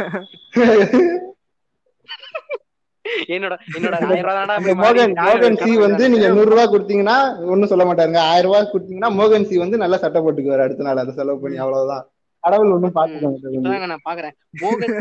என்னோட 3.33 3.53
என்னோட 3.77 3.95
ரூபா 4.19 4.55
மோகன் 4.81 5.13
மோகன் 5.19 5.57
சி 5.61 5.71
வந்து 5.83 6.03
நீங்க 6.13 6.27
நூறு 6.29 6.49
ரூபாய் 6.51 6.71
கொடுத்தீங்கன்னா 6.73 7.15
ஒண்ணும் 7.51 7.71
சொல்ல 7.71 7.85
மாட்டாருங்க. 7.87 8.21
ஆயிரம் 8.31 8.47
ரூபாய் 8.47 8.71
கொடுத்தீங்கன்னா 8.73 9.11
மோகன் 9.19 9.47
சி 9.49 9.57
வந்து 9.57 9.83
நல்ல 9.83 9.97
சட்டை 10.03 10.19
போட்டுக்குவாரு 10.21 10.65
அடுத்த 10.65 10.87
நாள் 10.87 11.01
அதை 11.03 11.13
செலவு 11.19 11.43
பண்ணி 11.43 11.57
அவ்வளவுதான். 11.63 12.03
கடவுள் 12.43 12.73
ஒண்ணும் 12.73 12.95
பாத்துக்க 12.95 13.25
மாட்டாரு. 13.25 13.55
இப்பதாங்க 13.57 13.87
நான் 13.91 14.05
பாக்குறேன். 14.05 14.35
மோகன் 14.61 14.93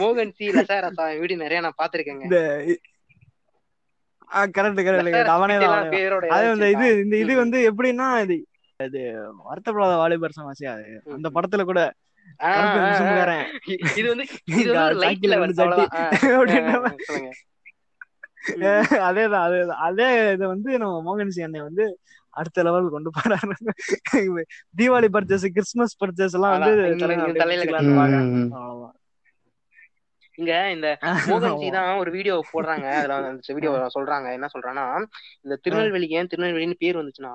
மோகன் 0.00 0.32
சி 0.38 0.46
லசாரசா 0.56 1.04
வீடியோ 1.20 1.38
நிறைய 1.42 1.60
நான் 1.66 1.78
பாத்திருக்கேங்க 1.80 2.24
இந்த 2.26 2.40
கரெக்ட் 4.56 4.80
கரெக்ட் 4.86 5.34
அவனே 5.34 5.54
தான் 5.60 5.76
அது 6.36 6.48
இந்த 6.54 6.66
இது. 6.74 6.86
இந்த 7.04 7.16
இது. 7.22 7.32
வந்து 7.42 7.58
எப்படின்னா 7.70 8.08
இது 8.24 8.36
அது 8.80 9.00
வருத்தப்படாத 9.46 9.94
வாலிபர் 10.00 10.36
சமாசியா 10.36 10.72
அது. 10.76 10.84
அந்த 11.16 11.28
படத்துல 11.36 11.64
கூட 11.64 11.80
இது 13.96 14.08
வந்து 14.10 14.24
இது 14.56 14.68
வந்து 14.74 15.06
வந்து 15.46 15.84
அதேதான் 19.06 19.44
அதேதான். 19.46 19.80
அதே 19.86 20.04
இதை 20.34 20.46
வந்து 20.52 20.70
நம்ம 20.82 21.00
மோகன் 21.06 21.32
சி 21.34 21.42
அண்ணன் 21.46 21.66
வந்து 21.68 21.84
அடுத்த 22.40 22.64
லெவல் 22.66 22.94
கொண்டு 22.94 23.10
போறாரு. 23.16 23.54
தீபாவளி 24.78 25.10
பர்ச்சேஸ் 25.16 25.46
கிறிஸ்துமஸ் 25.56 25.98
பர்ச்சேஸ் 26.02 26.36
எல்லாம் 26.38 26.54
வந்து 26.56 26.72
தலையில 27.42 27.66
இங்க 30.38 30.54
இந்த 30.74 30.88
மோகன் 31.30 31.56
சி 31.60 31.68
தான் 31.76 32.00
ஒரு 32.02 32.10
வீடியோ 32.16 32.34
போடுறாங்க. 32.50 32.88
அதுல 32.98 33.14
அந்த 33.30 33.54
வீடியோ 33.56 33.70
சொல்றாங்க. 33.96 34.26
என்ன 34.36 34.48
சொல்றாங்கன்னா 34.52 34.84
இந்த 35.44 35.54
திருநெல்வேலிக்கு 35.64 36.18
ஏன் 36.20 36.30
திருநெல்வேலின்னு 36.32 36.82
பேர் 36.82 36.98
வந்துச்சுன்னா. 37.00 37.32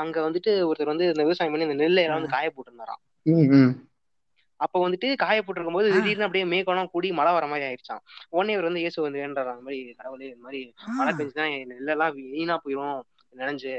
அங்க 0.00 0.16
வந்துட்டு 0.26 0.50
ஒருத்தர் 0.68 0.92
வந்து 0.92 1.06
இந்த 1.08 1.24
விவசாயம் 1.26 1.52
பண்ணி 1.52 1.68
இந்த 1.68 1.78
நெல்லை 1.82 2.02
எல்லாம் 2.04 2.20
வந்து 2.20 2.34
காய 2.34 2.48
போட்டுருந்தாராம். 2.56 3.00
அப்ப 4.60 4.76
வந்துட்டு 4.84 5.08
காய 5.22 5.38
போட்டிருக்கும் 5.42 5.78
போது 5.78 5.92
திடீர்னு 5.94 6.26
அப்படியே 6.26 6.46
மேகம்லாம் 6.52 6.90
கூடி 6.94 7.08
மழை 7.18 7.30
வர 7.36 7.46
மாதிரி 7.52 7.64
ஆயிடுச்சான் 7.68 8.02
உடனே 8.34 8.54
இவர் 8.56 8.68
வந்து 8.68 8.82
இயேசு 8.82 8.98
வந்து 9.06 9.22
வேண்டாம் 9.22 9.52
அந்த 9.52 9.64
மாதிரி 9.66 9.78
கடவுளே 10.00 10.28
இந்த 10.30 10.44
மாதிரி 10.46 10.60
மழை 10.98 11.12
பெஞ்சுதான் 11.20 11.54
நெல்லெல்லாம் 11.72 12.14
வீணா 12.34 12.56
போயிடும் 12.64 13.00
நினைஞ்சு. 13.32 13.72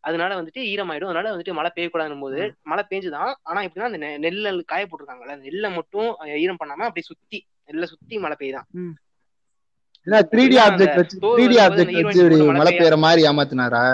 அதனால 0.00 0.36
வந்துட்டு 0.40 0.60
ஈரமாயிடும். 0.72 1.10
அதனால 1.10 1.32
வந்துட்டு 1.34 1.52
மழை 1.52 1.70
பெய்யக்கூடாதுன்னு 1.76 2.20
போது 2.20 2.40
மழை 2.62 2.84
பெஞ்சுதான். 2.90 3.32
ஆனா 3.42 3.60
எப்படின்னா 3.60 3.90
அந்த 3.90 4.00
நெல்ல 4.24 4.62
காய 4.64 4.84
போட்டிருக்காங்கல்ல 4.84 5.36
அந்த 5.36 5.48
நெல்லை 5.50 5.70
மட்டும் 5.70 6.10
ஈரம் 6.44 6.60
பண்ணாம 6.60 6.86
அப்படியே 6.88 7.08
சுத்தி 7.10 7.38
நெல்லை 7.68 7.88
சுத்தி 7.88 8.18
மழை 8.18 8.36
பெய்யுதான். 8.40 8.68
என்ன 10.06 10.20
3D 10.30 10.54
அந்த 10.60 10.62
ஆப்ஜெக்ட் 10.66 11.00
வச்சு 11.00 11.16
3D 11.18 11.34
வரும்போது 11.34 11.60
ஆப்ஜெக்ட் 11.64 12.06
வச்சு 12.06 12.48
மழை 12.52 12.72
பெய்யற 12.72 12.96
மாதிரி 12.98 13.26
ஏமாத்தினாரா? 13.30 13.84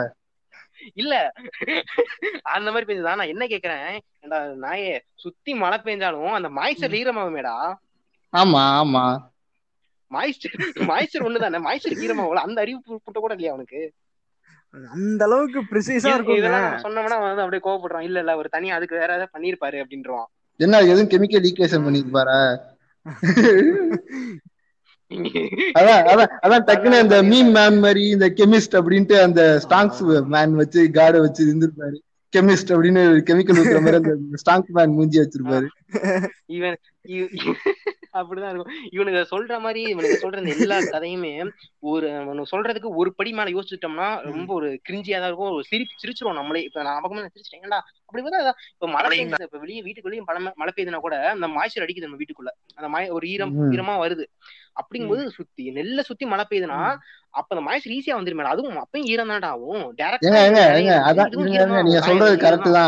இல்ல. 0.94 1.14
அந்த 2.54 2.68
மாதிரி 2.72 2.86
பெய்யுதா 2.88 3.18
நான் 3.20 3.32
என்ன 3.34 3.44
கேக்குறேன் 3.46 3.88
நாயே 4.64 4.92
சுத்தி 5.14 5.54
மழை 5.54 5.78
பெஞ்சாலும் 5.78 6.36
அந்த 6.38 6.48
மாய்ச்சர் 6.58 6.96
ஈரமாகுமேடா. 7.00 7.54
ஆமா 8.32 8.62
ஆமா. 8.80 9.04
மாய்ச்சர் 10.10 10.54
மாய்ச்சர் 10.90 11.26
ஒண்ணுதானே? 11.26 11.58
மாய்ச்சர் 11.66 12.00
ஈரமாகல 12.04 12.46
அந்த 12.46 12.58
அறிவு 12.60 12.78
புட்ட 13.06 13.18
கூட 13.20 13.32
இல்லையா 13.34 13.52
அவனுக்கு? 13.54 13.80
அந்த 14.86 15.24
அளவுக்கு 15.24 15.60
ப்ரிசைஸா 15.60 15.90
இருக்கும் 15.90 16.36
இதெல்லாம் 16.36 16.72
சொன்னோம்னா 16.72 17.20
வந்து 17.20 17.28
அப்படியே 17.42 17.60
கோவப்படுறான். 17.64 18.00
இல்ல 18.00 18.18
இல்ல 18.18 18.36
ஒரு 18.36 18.48
தனியா 18.48 18.76
அதுக்கு 18.76 18.98
வேற 18.98 19.14
ஏதாவது 19.14 19.38
பண்ணிருப்பாரு 19.38 19.64
அப்படின்றான் 19.64 20.24
என்ன 20.56 20.80
எதுவும் 20.80 21.08
கெமிக்கல் 21.08 21.26
லீக்கேஷன் 21.26 21.86
பண்ணிருப்பாரா? 21.86 22.58
அதான் 25.78 25.78
அதான் 25.78 26.26
அதான் 26.42 26.52
டக்குன்னு 26.66 27.02
இந்த 27.02 27.22
மீம் 27.22 27.28
மேன் 27.28 27.78
மாதிரி 27.78 28.08
இந்த 28.08 28.28
கெமிஸ்ட் 28.28 28.70
அப்படின்ட்டு 28.70 29.22
அந்த 29.22 29.60
ஸ்டாங்ஸ் 29.68 30.26
மேன் 30.26 30.54
வச்சு 30.54 30.90
கார்டை 30.92 31.20
வச்சு 31.20 31.46
இருந்திருப்பாரு. 31.46 31.98
கெமிஸ்ட் 32.36 32.66
அப்படின்னு 32.66 33.22
கெமிக்கல் 33.30 33.58
ஊத்துற 33.58 33.82
மாதிரி 33.82 33.94
அந்த 33.94 34.16
ஸ்டாங்க் 34.44 34.66
மேன் 34.66 34.90
மூஞ்சி 34.90 35.20
வச்சிருப்பாரு. 35.20 35.66
இவ- 36.46 36.76
அப்படிதான் 38.14 38.52
இருக்கும். 38.52 38.74
இவனுங்க 38.92 39.20
சொல்ற 39.30 39.60
மாதிரி 39.60 39.82
இவனுங்க 39.92 40.16
சொல்ற 40.16 40.38
இந்த 40.38 40.54
எல்லா 40.56 40.78
கதையுமே 40.94 41.32
ஒரு 41.84 42.06
சொல்றதுக்கு 42.52 42.90
ஒரு 42.94 43.10
படி 43.14 43.32
மேல 43.32 43.54
யோசிச்சிட்டோம்னா 43.56 44.08
ரொம்ப 44.30 44.50
ஒரு 44.54 44.68
கிரிஞ்சியா 44.88 45.18
தான் 45.18 45.30
இருக்கும். 45.30 45.52
ஒரு 45.52 45.64
சிரி 45.64 45.86
சிரிச்சிருவோம் 46.02 46.38
நம்மளே. 46.40 46.62
இப்ப 46.62 46.82
நான் 46.82 47.02
பக்கமா 47.04 47.24
சிரிச்சிட்டேன். 47.28 47.64
ஏன்டா? 47.64 47.80
அப்படி 48.08 48.22
பார்த்தா 48.24 48.42
இப்ப 48.76 48.88
மழை 48.88 49.08
பெய்யுது 49.10 49.48
இப்ப 49.48 49.58
வெளியே 49.58 49.82
வீட்டுக்குள்ளேயும் 49.86 50.28
மழை 50.28 50.40
மழை 50.60 50.72
பெய்யுதுன்னா 50.76 51.00
கூட 51.00 51.16
அந்த 51.34 51.48
மாய்ச்சர் 51.56 51.84
அடிக்குது 51.86 52.06
நம்ம 52.06 52.20
வீட்டுக்குள்ள. 52.22 52.52
அந்த 52.78 52.88
மழை 52.88 53.08
ஒரு 53.10 53.26
ஈரம். 53.28 53.54
ஈரமா 53.74 53.96
வருது. 54.04 54.26
அப்படிங்கும்போது 54.80 55.22
சுத்தி 55.36 55.64
நெல்ல 55.70 56.00
சுத்தி 56.02 56.24
மழை 56.26 56.44
பெய்யுதுன்னா 56.50 56.80
அப்ப 57.30 57.48
அந்த 57.54 57.64
மாய்ச்சர் 57.66 57.94
ஈஸியா 57.96 58.16
வந்துருமே. 58.18 58.44
அதுவும் 58.54 58.78
அப்பயும் 58.84 59.08
ஈரம் 59.12 59.30
தான்டா. 59.32 59.50
ஆகும் 59.54 59.84
ஈரம் 61.54 61.72
நீங்க. 61.76 61.98
சொல்றது 62.08 62.36
கரெக்ட் 62.44 62.64
தான். 62.64 62.78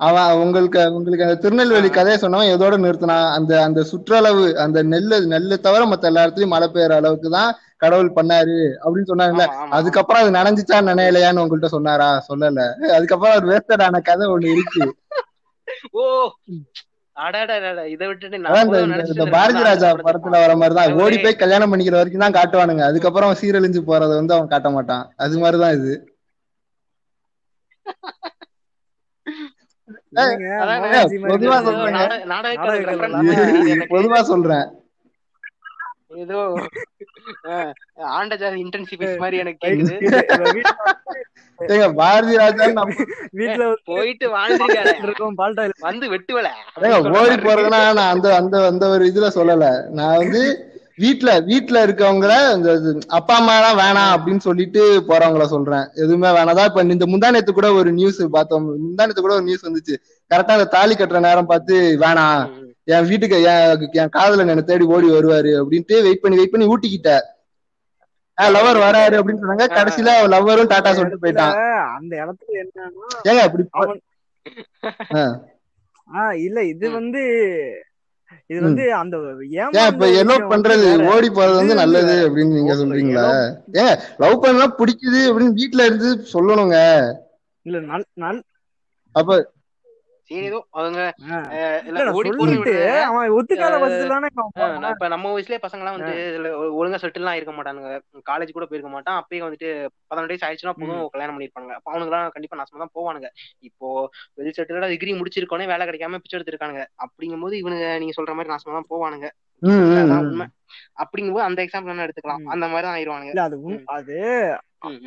அவன் 0.00 0.32
உங்களுக்கு 0.36 0.80
உங்களுக்கு 0.92 1.24
அந்த 1.24 1.36
திருநெல்வேலி 1.36 1.88
கதையை 1.90 2.18
சொன்னவன் 2.20 2.52
எதோட 2.52 2.74
நிறுத்தினான் 2.82 3.30
அந்த 3.32 3.62
அந்த 3.62 3.80
சுற்றளவு 3.90 4.44
அந்த 4.64 4.82
நெல்லு 4.84 5.16
நெல்லு 5.32 5.56
தவிர 5.60 5.86
மத்த 5.86 6.04
எல்லா 6.04 6.24
இடத்துலயும் 6.24 6.54
மழை 6.54 6.68
பெய்யற 6.68 6.92
அளவுக்கு 6.94 7.30
தான் 7.30 7.50
கடவுள் 7.76 8.14
பண்ணாரு 8.14 8.54
அப்படின்னு 8.78 9.10
சொன்னாங்கல்ல. 9.10 9.44
அதுக்கப்புறம் 9.70 10.22
அது 10.22 10.30
நனைஞ்சிச்சா 10.32 10.78
நனையலையான்னு 10.88 11.42
உங்கள்ட்ட 11.42 11.68
சொன்னாரா? 11.68 12.08
சொல்லல. 12.28 12.62
அதுக்கப்புறம் 12.92 13.36
ஒரு 13.36 13.48
வேஸ்டடான 13.50 14.00
கதை 14.02 14.26
ஒண்ணு 14.28 14.54
இருக்கு. 14.54 14.84
ஓ. 15.96 16.04
பாரதி 19.32 19.62
ராஜா 19.62 19.88
படத்துல 19.98 20.36
வர 20.36 20.52
மாதிரிதான். 20.56 20.92
ஓடி 21.00 21.16
போய் 21.18 21.34
கல்யாணம் 21.36 21.72
பண்ணிக்கிற 21.72 21.96
வரைக்கும் 21.96 22.24
தான் 22.24 22.36
காட்டுவானுங்க. 22.36 22.84
அதுக்கப்புறம் 22.84 23.38
சீரழிஞ்சு 23.40 23.80
போறத 23.86 24.12
வந்து 24.14 24.34
அவன் 24.34 24.48
காட்ட 24.48 24.70
மாட்டான். 24.70 25.04
அது 25.18 25.38
மாதிரிதான் 25.38 25.76
இது. 25.78 25.94
பொதுவா 33.90 34.20
சொல்றேன். 34.22 34.66
ஏதோ 36.16 36.36
அஹ், 37.48 37.72
ஆண்ட 38.10 38.36
ஜாதி 38.36 38.62
இன்டர்ன்ஷிப் 38.64 39.18
மாதிரி 39.18 39.36
எனக்கு 39.36 39.66
கேக்குது. 39.66 39.96
ஏங்க 41.58 41.94
பாரதி 41.94 42.36
ராஜா 42.36 42.64
வீட்டுல 43.34 43.64
போயிட்டு 43.84 44.26
வாழ்ந்துருக்காரு. 44.36 44.94
இருக்கோம் 45.02 45.38
பால்டாயில் 45.38 45.74
வந்து 45.80 46.08
வெட்டுவல. 46.10 46.48
ஏங்க 46.82 47.12
ஓடி 47.18 47.36
போறதுன்னா 47.38 47.82
நான் 47.92 48.12
அந்த 48.12 48.36
அந்த 48.36 48.66
அந்த 48.66 48.88
ஒரு 48.88 49.04
இதுல 49.04 49.28
சொல்லல. 49.34 49.66
நான் 49.90 50.16
வந்து 50.16 50.42
வீட்ல 51.02 51.30
வீட்ல 51.48 51.76
இருக்கவங்கள 51.86 52.32
அப்பா 53.18 53.34
அம்மா 53.40 53.54
எல்லாம் 53.58 53.80
வேணாம் 53.82 54.12
அப்படின்னு 54.14 54.44
சொல்லிட்டு 54.46 54.82
போறவங்கள 55.08 55.44
சொல்றேன். 55.54 55.86
எதுவுமே 56.02 56.30
வேணாதான் 56.38 56.68
இப்ப 56.70 56.84
இந்த 56.94 57.06
முந்தானத்து 57.12 57.52
கூட 57.58 57.68
ஒரு 57.80 57.90
நியூஸ் 57.98 58.20
பார்த்தோம். 58.36 58.66
முந்தானத்து 58.84 59.24
கூட 59.24 59.34
ஒரு 59.38 59.46
நியூஸ் 59.48 59.66
வந்துச்சு. 59.68 59.96
கரெக்டா 60.30 60.56
அந்த 60.56 60.68
தாலி 60.76 60.94
கட்டுற 60.94 61.20
நேரம் 61.28 61.50
பார்த்து 61.52 61.74
வேணாம். 62.04 62.44
என் 62.94 63.08
வீட்டுக்கு 63.08 63.38
என் 63.52 63.88
என் 64.02 64.14
காதல 64.18 64.44
என்ன 64.44 64.66
தேடி 64.68 64.84
ஓடி 64.94 65.08
வருவாரு 65.16 65.50
அப்படின்ட்டு 65.62 65.96
வெயிட் 66.06 66.22
பண்ணி 66.22 66.38
வெயிட் 66.40 66.54
பண்ணி 66.54 66.70
ஊட்டிக்கிட்ட. 66.72 67.10
லவர் 68.38 68.78
வராரு 68.84 69.14
அப்படின்னு 69.18 69.42
சொன்னாங்க. 69.42 69.64
கடைசியில 69.78 70.10
லவரும் 70.34 70.70
டாட்டா 70.72 70.90
சொல்லிட்டு 70.98 71.22
போயிட்டான். 71.22 71.54
அந்த 71.98 72.12
இடத்துல 72.22 72.60
என்னன்னா 72.62 73.08
ஏங்க 73.30 73.42
அப்படி 73.46 73.64
இல்ல 76.46 76.58
இது. 76.72 76.86
வந்து 76.90 77.22
இது. 78.50 78.60
வந்து 78.60 78.84
அந்த 78.94 79.16
ஏன் 79.58 79.74
பண்றது. 80.52 80.86
ஓடி 81.12 81.28
போறது 81.28 81.54
வந்து 81.54 81.74
நல்லது 81.74 82.14
அப்படின்னு 82.26 82.56
நீங்க 82.58 82.74
சொல்றீங்களா? 82.74 83.26
ஏங்க 83.74 83.92
லவ் 84.16 84.42
பண்ணா 84.42 84.66
பிடிக்குது 84.78 85.20
அப்படின்னு 85.28 85.58
வீட்ல 85.60 85.84
இருந்து 85.84 86.10
சொல்லணுங்க. 86.32 86.78
இல்ல 87.66 87.78
நல். 88.16 88.40
அப்ப 89.14 89.36
சரி 90.30 90.46
ஏதோ 90.48 90.58
அவங்க 90.78 91.00
இப்ப 94.92 95.08
நம்ம 95.14 95.32
வயசுலயே 95.34 95.60
பசங்க 95.64 95.82
எல்லாம் 95.82 95.96
வந்து 95.98 96.14
ஒழுங்கா 96.80 96.98
செட்டில் 97.02 97.22
எல்லாம் 97.22 97.38
இருக்க 97.38 97.52
மாட்டானுங்க. 97.58 97.90
காலேஜ் 98.30 98.54
கூட 98.56 98.66
போயிருக்க 98.70 98.90
மாட்டான். 98.94 99.18
அப்பயே 99.20 99.42
வந்துட்டு 99.46 99.68
பதினெட்டு 100.10 100.34
வயசு 100.34 100.46
ஆயிடுச்சுன்னா 100.48 100.76
போதும் 100.80 101.02
கல்யாணம் 101.14 101.36
பண்ணிருப்பாங்க 101.36 101.72
அப்ப 101.78 101.90
அவனுங்க 101.92 102.12
எல்லாம் 102.12 102.34
கண்டிப்பா 102.36 102.58
நாசமா 102.60 102.82
தான் 102.84 102.94
போவானுங்க. 102.98 103.30
இப்போ 103.60 103.88
வெல் 104.38 104.56
செட்டிலா 104.58 104.92
டிகிரி 104.94 105.14
முடிச்சிருக்கோனே 105.20 105.70
வேலை 105.72 105.86
கிடைக்காம 105.90 106.20
பிச்சை 106.22 106.36
எடுத்திருக்கானுங்க. 106.38 106.84
அப்படிங்கும்போது 107.06 107.56
இவனுங்க 107.62 107.88
நீங்க 108.04 108.16
சொல்ற 108.20 108.34
மாதிரி 108.38 108.54
நாசமா 108.54 108.78
தான் 108.78 108.90
போவானுங்க. 108.94 109.28
உண்மை. 110.24 110.46
அப்படிங்கும்போது 111.02 111.48
அந்த 111.48 111.60
எக்ஸாம்பிள் 111.64 111.94
என்ன 111.94 112.06
எடுத்துக்கலாம். 112.06 112.44
அந்த 112.54 112.64
மாதிரி 112.66 112.86
தான் 112.88 112.96
ஆயிருவானுங்க. 112.96 113.32
இல்ல 113.34 113.44
அது. 113.98 114.16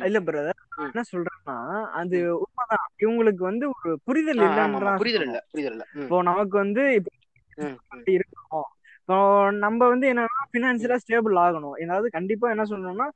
இல்ல 0.02 0.20
பிரதர். 0.20 0.58
என்ன 0.84 1.02
சொல்றேன்னா 1.12 1.56
அது 1.92 2.18
உண்மைதான். 2.38 2.86
இவங்களுக்கு 2.98 3.42
வந்து 3.42 3.68
ஒரு 3.70 3.98
புரிதல். 4.04 4.38
இல்லைன்றதான் 4.38 4.96
புரிதல். 4.96 5.22
இல்ல 5.22 5.38
புரிதல் 5.50 5.72
இல்ல. 5.72 5.84
இப்போ 5.94 6.22
நமக்கு 6.22 6.56
வந்து 6.56 6.94
இப்போ 6.94 7.10
ம், 7.58 7.74
ம். 7.92 8.02
இருக்கணும். 8.08 8.68
இப்போ 9.00 9.16
நம்ம 9.58 9.88
வந்து 9.88 10.12
என்னன்னா 10.12 10.26
பினான்சியலா 10.52 10.96
ஸ்டேபிள் 11.02 11.36
ஆகணும். 11.38 11.76
ஏதாவது 11.78 12.10
கண்டிப்பா 12.10 12.50
என்ன 12.50 12.64
சொல்லணும்னா 12.64 13.08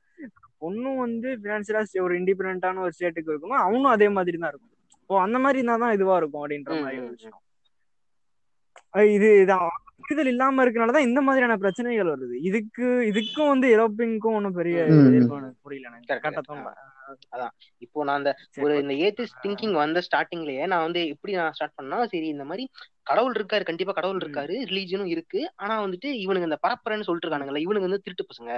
பொண்ணும் 0.61 0.97
வந்து 0.97 1.29
பினான்சியலா 1.37 2.01
ஒரு 2.01 2.19
இண்டிபெண்டான 2.19 2.79
ஒரு 2.79 2.91
ஸ்டேட்டுக்கு 2.97 3.31
இருக்கணும். 3.31 3.61
அவனும் 3.61 3.93
அதே 3.95 4.09
மாதிரி 4.09 4.37
தான் 4.37 4.49
இருக்கும் 4.49 4.73
இப்போ 5.01 5.21
அந்த 5.21 5.39
மாதிரி 5.39 5.59
இருந்தா 5.59 5.77
தான் 5.77 5.93
இதுவா 5.93 6.17
இருக்கும் 6.17 6.43
அப்படின்ற 6.43 6.81
மாதிரி 6.81 6.97
விஷயம். 7.07 7.39
இது 9.11 9.41
இது 9.41 9.51
அவ- 9.53 9.75
புரிதல் 9.99 10.27
இல்லாம 10.27 10.65
இருக்கனாலதான் 10.65 11.07
இந்த 11.07 11.21
மாதிரியான 11.21 11.57
பிரச்சனைகள் 11.57 12.11
வருது. 12.13 12.35
இதுக்கு 12.41 12.87
இதுக்கும் 13.11 13.47
வந்து 13.47 13.67
எரோப்பிங்க்கும் 13.77 14.35
ஒன்றும் 14.37 14.53
பெரிய 14.53 14.77
புரியல 15.63 15.89
எனக்கு. 15.91 16.13
கரெக்டா 16.13 16.65
அதான். 17.33 17.53
இப்போ 17.81 18.05
நான் 18.05 18.19
அந்த 18.19 18.31
ஒரு 18.63 18.73
இந்த 18.79 18.93
ஏத்திஸ்ட் 19.03 19.41
திங்கிங் 19.43 19.75
வந்த 19.77 20.01
ஸ்டார்டிங்லயே 20.07 20.65
நான் 20.71 20.85
வந்து 20.85 21.01
எப்படி 21.13 21.33
நான் 21.37 21.55
ஸ்டார்ட் 21.55 21.77
பண்ணா 21.77 21.99
சரி 22.11 22.27
இந்த 22.27 22.45
மாதிரி 22.45 22.65
கடவுள் 23.09 23.35
இருக்காரு 23.35 23.63
கண்டிப்பா 23.63 23.93
கடவுள். 23.93 24.17
இருக்காரு 24.21 24.55
ரிலீஜனும் 24.69 25.11
இருக்கு. 25.11 25.41
ஆனா 25.61 25.73
வந்துட்டு 25.83 26.09
இவனுங்க 26.23 26.47
இந்த 26.47 26.57
பரப்புறன்னு 26.63 27.05
சொல்லிட்டு 27.05 27.27
இருக்கானுங்கல்ல 27.27 27.61
இவனுங்க 27.65 27.87
வந்து 27.87 28.01
திருட்டு 28.01 28.23
பசங்க. 28.25 28.49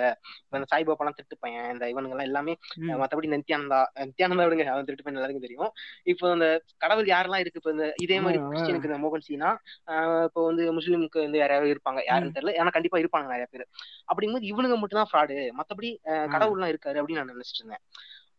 இந்த 0.51 0.67
சாய்பாபாலாம் 0.71 1.17
திருட்டு 1.17 1.37
பையன் 1.39 1.67
இந்த 1.73 1.89
இவனுங்க 1.91 2.15
எல்லாம் 2.15 2.29
எல்லாமே 2.29 2.53
மத்தபடி 3.01 3.29
இந்த 3.29 3.39
நித்யானந்தா 3.41 3.79
நித்யானந்தா 4.07 4.45
விடுங்க 4.47 4.65
அவன் 4.71 4.87
திருட்டு 4.87 5.03
பையன் 5.03 5.19
எல்லாருக்கும் 5.19 5.45
தெரியும். 5.45 5.71
இப்போ 6.05 6.33
இந்த 6.33 6.47
கடவுள் 6.77 7.11
யாரெல்லாம் 7.11 7.43
இருக்கு? 7.43 7.61
இப்போ 7.61 7.71
இந்த 7.71 7.87
இதே 8.01 8.19
மாதிரி. 8.19 8.39
கிறிஸ்டியனுக்கு 8.47 8.89
இந்த 8.91 8.99
மோகன் 8.99 9.25
சீனா 9.27 9.51
ஆஹ் 9.91 10.25
இப்போ 10.25 10.43
வந்து 10.45 10.65
முஸ்லீமுக்கு 10.77 11.19
வந்து 11.21 11.39
யாராவது 11.39 11.73
இருப்பாங்க. 11.75 12.01
யாருன்னு 12.09 12.35
தெரியல. 12.37 12.55
ஆனா 12.61 12.69
கண்டிப்பா 12.69 12.99
இருப்பாங்க 12.99 13.27
நிறைய 13.29 13.47
பேர். 13.53 13.65
அப்படிங்கும்போது 14.09 14.49
இவனுங்க 14.51 14.77
மட்டும் 14.77 15.01
தான் 15.01 15.11
ஃப்ராடு 15.11 15.37
மத்தபடி 15.59 15.91
ஆ. 16.07 16.15
கடவுள்லாம் 16.33 16.73
இருக்காரு 16.73 16.99
அப்படின்னு 17.01 17.21
நான் 17.21 17.33
நினைச்சிட்டு 17.33 17.61
இருந்தேன். 17.63 17.83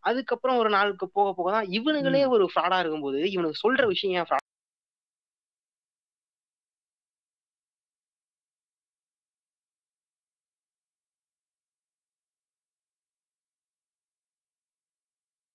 அதுக்கப்புறம் 0.04 0.58
ஒரு 0.58 0.70
நாளுக்கு 0.70 1.06
போக 1.10 1.28
போக 1.32 1.48
தான் 1.50 1.68
இவனுங்களே. 1.78 2.22
ஒரு 2.28 2.46
ஃப்ராடா 2.52 2.78
இருக்கும்போது 2.80 3.20
இவனுக்கு 3.30 3.62
சொல்ற 3.64 3.84
விஷயம் 3.86 4.16
ஏன் 4.16 4.28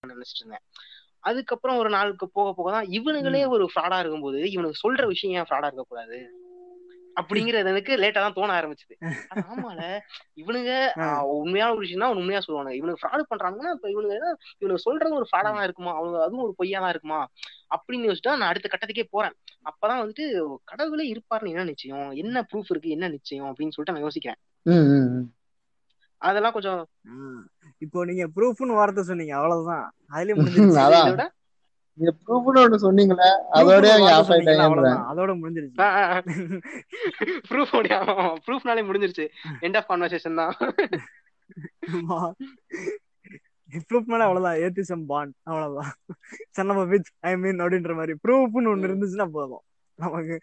நினைச்சிட்டு 0.03 0.41
இருந்தேன் 0.41 0.65
அதுக்கப்புறம் 1.23 1.77
ஒரு 1.77 1.89
நாளுக்கு 1.89 2.25
போக 2.29 2.49
போக 2.53 2.69
தான் 2.71 2.89
இவனுங்களே. 2.97 3.41
ஒரு 3.55 3.65
ஃப்ராடா 3.73 3.99
இருக்கும்போது 3.99 4.39
இவனுக்கு 4.55 4.83
சொல்ற 4.83 5.03
விஷயம் 5.07 5.35
ஏன் 5.39 5.47
ஃப்ராடா 5.49 5.69
இருக்கக்கூடாது 5.69 6.17
அப்படிங்கிறது 7.15 7.71
எனக்கு 7.71 7.93
லேட்டா 7.95 8.21
தான் 8.23 8.37
தோண 8.37 8.49
ஆரம்பிச்சது. 8.57 8.95
ஆமால. 9.45 9.81
இவனுங்க 10.41 10.71
உண்மையான 11.35 11.71
ஒரு 11.71 11.81
விஷயம் 11.83 12.01
தான் 12.01 12.09
அவன் 12.09 12.21
உண்மையா 12.21 12.41
சொல்லுவானுங்க. 12.45 12.77
இவனுக்கு 12.79 13.01
ஃப்ராடு 13.01 13.23
பண்றாங்கன்னா 13.31 13.71
இப்ப 13.75 13.89
இவனுங்க 13.89 14.15
இவனுக்கு 14.61 14.85
சொல்றது 14.85 15.19
ஒரு 15.19 15.27
ஃப்ராடா 15.29 15.49
தான் 15.51 15.63
இருக்குமா? 15.63 15.93
அவங்க 15.95 16.17
அதுவும் 16.23 16.45
ஒரு 16.45 16.53
பொய்யா 16.59 16.79
தான் 16.79 16.93
இருக்குமா? 16.93 17.19
அப்படின்னு 17.75 18.07
யோசிச்சுட்டா 18.07 18.35
நான் 18.35 18.49
அடுத்த 18.49 18.69
கட்டத்துக்கே 18.69 19.05
போறேன். 19.09 19.35
அப்பதான் 19.65 20.01
வந்துட்டு 20.01 20.25
கடவுளே 20.63 21.05
இருப்பாருன்னு 21.13 21.53
என்ன 21.53 21.63
நிச்சயம்? 21.63 22.09
என்ன 22.23 22.45
ப்ரூஃப் 22.49 22.69
இருக்கு? 22.69 22.89
என்ன 22.89 23.07
நிச்சயம்? 23.07 23.47
அப்படின்னு 23.49 23.75
சொல்லிட்டு 23.75 23.95
நான் 23.95 24.07
யோசிக்கிறேன். 24.07 24.39
அதெல்லாம் 26.21 26.53
கொஞ்சம். 26.53 26.81
இப்போ 27.81 28.05
நீங்க 28.05 28.25
ப்ரூஃப்னு 28.35 28.77
வார்த்தை 28.77 29.03
சொன்னீங்க 29.03 29.33
அவ்வளவுதான். 29.35 29.85
அதுலயே 30.11 30.35
முடிஞ்சிருச்சு. 30.39 30.79
நீங்க 31.97 32.11
ப்ரூஃப்னு 32.25 32.59
ஒண்ணு 32.63 32.77
சொன்னீங்களே 32.85 33.29
அதோட 33.51 33.89
ஆஃப் 34.13 34.31
ஆயிட்டாங்க 34.31 34.89
அதோட 35.11 35.31
முடிஞ்சிருச்சு. 35.41 35.81
ப்ரூஃப் 37.49 37.73
ப்ரூஃப்னாலே 38.47 38.83
முடிஞ்சிருச்சு. 38.89 39.25
எண்ட் 39.61 39.77
ஆஃப் 39.77 39.89
கான்வர்சேஷன் 39.91 40.39
தான். 40.41 40.53
அவ்வளவுதான். 44.25 44.57
ஏத்திசம் 44.65 45.05
பாண்ட் 45.07 45.33
அவ்வளவுதான். 45.43 45.93
ஐ 47.19 47.37
மீன் 47.37 47.59
அப்படின்ற 47.59 47.93
மாதிரி. 47.95 48.13
ப்ரூஃப்னு 48.23 48.69
ஒண்ணு 48.71 48.87
இருந்துச்சுன்னா 48.89 49.27
போதும். 49.37 49.63
நமக்கு. 49.99 50.35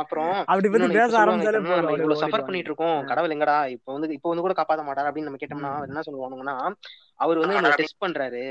அப்புறம் 0.00 0.30
அப்படி 0.44 0.68
பத்தி 0.68 0.86
பேச 0.92 1.12
ஆரம்பிச்சாலே 1.18 1.58
இவ்வளவு 1.96 2.20
சஃபர். 2.22 2.44
பண்ணிட்டு 2.46 2.70
இருக்கோம். 2.70 3.04
கடவுள் 3.10 3.34
எங்கடா? 3.34 3.56
இப்ப 3.76 3.92
வந்து 3.96 4.08
இப்ப 4.16 4.28
வந்து 4.30 4.44
கூட 4.44 4.54
காப்பாத்த 4.60 4.84
மாட்டாரு 4.88 5.08
அப்படின்னு 5.10 5.28
நம்ம 5.28 5.40
கேட்டோம்னா 5.42 5.86
என்ன 5.86 6.00
சொல்லுவாங்கன்னா 6.08 6.56
அவர் 7.24 7.38
வந்து 7.38 7.74
டெஸ்ட் 7.80 8.02
பண்றாரு. 8.04 8.44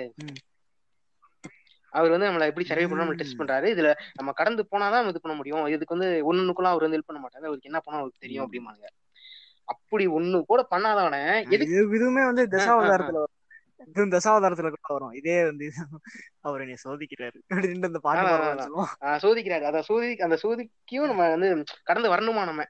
அவர் 1.93 2.13
வந்து 2.13 2.27
நம்மள 2.27 2.45
எப்படி 2.45 2.65
சர்வே 2.65 2.85
பண்ண. 2.87 3.13
டெஸ்ட் 3.13 3.39
பண்றாரு. 3.39 3.67
இதுல 3.75 3.89
நம்ம 4.13 4.31
கடந்து 4.31 4.61
போனாதான் 4.71 5.07
இது 5.07 5.21
பண்ண 5.21 5.37
முடியும். 5.37 5.65
இதுக்கு 5.67 5.97
வந்து 5.97 6.09
ஒண்ணுக்குள்ள 6.31 6.69
அவர் 6.71 6.85
வந்து 6.85 6.97
ஹெல்ப் 6.97 7.09
பண்ண 7.09 7.21
மாட்டாரு. 7.21 7.47
அவருக்கு 7.49 7.69
என்ன 7.71 7.79
பண்ணா 7.79 7.99
அவருக்கு 7.99 8.23
தெரியும் 8.25 8.45
அப்படிம்பாங்க 8.45 8.85
அப்படி 9.69 10.05
ஒண்ணு 10.07 10.37
கூட 10.43 10.61
பண்ணாதவன 10.71 11.17
இதுவுமே 11.49 12.23
வந்து 12.25 12.43
தசாவதாரத்துல 12.51 13.21
இதுவும் 13.87 14.13
தசாவதாரத்துல 14.15 14.69
கூட 14.69 14.91
வரும். 14.95 15.11
இதே 15.11 15.35
வந்து 15.43 15.65
அவர் 16.41 16.61
என்னை 16.61 16.77
சோதிக்கிறாரு. 16.83 17.39
அப்படின்ட்டு 17.53 17.89
அந்த 17.91 17.99
பாட்டு 17.99 18.27
சோதிக்கிறாரு. 19.23 19.65
அத 19.71 19.81
சோதி 19.81 20.09
அந்த 20.17 20.37
சோதிக்கையும் 20.43 21.09
நம்ம 21.09 21.29
வந்து 21.35 21.49
கடந்து 21.83 22.11
வரணுமா 22.13 22.43
நம்ம? 22.45 22.63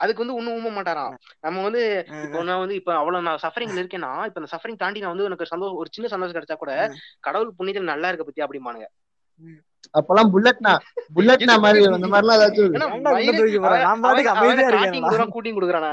அதுக்கு 0.00 0.22
வந்து 0.22 0.36
ஒண்ணும் 0.36 0.56
ஊம்ப 0.56 0.70
மாட்டாராம். 0.74 1.14
நம்ம 1.44 1.62
வந்து 1.66 1.82
இப்போ 2.24 2.42
நான் 2.44 2.62
வந்து 2.62 2.76
இப்ப 2.80 2.92
அவ்வளவு 2.96 3.26
நான் 3.26 3.42
சஃபரிங்ல 3.44 3.82
இருக்கேன்னா 3.82 4.12
இப்ப 4.28 4.40
அந்த 4.40 4.50
சஃபரிங் 4.52 4.78
தாண்டி 4.78 5.02
நான் 5.02 5.14
வந்து 5.14 5.28
எனக்கு 5.28 5.52
சந்தோஷம் 5.52 5.80
ஒரு 5.80 5.90
சின்ன 5.90 6.10
சந்தோஷம் 6.12 6.36
கிடைச்சா 6.36 6.58
கூட 6.58 6.74
கடவுள் 7.22 7.56
புண்ணியத்துல 7.58 7.92
நல்லா 7.92 8.10
இருக்க 8.10 8.26
பத்தி 8.26 8.44
அப்படிமானுங்க 8.46 8.88
அப்பெல்லாம் 9.94 10.30
புல்லட்னா 10.32 10.72
புல்லட்னா 11.14 11.54
மாதிரி 11.62 11.84
அந்த 11.90 12.08
மாதிரிலாம் 12.10 12.38
ஏதாச்சும் 12.38 12.74
கூட்டிங் 15.34 15.56
கொடுக்குறான் 15.56 15.86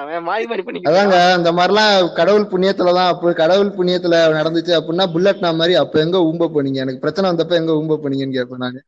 அதாங்க 0.89 1.18
அந்த 1.38 1.51
மாதிரிலாம் 1.58 1.91
கடவுள் 2.20 2.49
புண்ணியத்துலதான் 2.51 3.12
அப்போ 3.14 3.34
கடவுள் 3.41 3.76
புண்ணியத்துல 3.78 4.20
நடந்துச்சு 4.38 4.74
அப்படின்னா 4.80 5.08
புல்லட்னா 5.16 5.51
மாதிரி 5.55 5.76
அப்ப 5.84 5.99
எங்க 5.99 6.20
ஊம்ப 6.30 6.49
போனீங்க? 6.49 6.80
எனக்கு 6.86 7.03
பிரச்சனை 7.03 7.30
வந்தப்ப 7.32 7.55
எங்க 7.55 7.74
ஊம்ப 7.80 7.97
போனீங்கன்னு 7.99 8.38
கேட்பேன் 8.38 8.64
நாங்க 8.66 8.80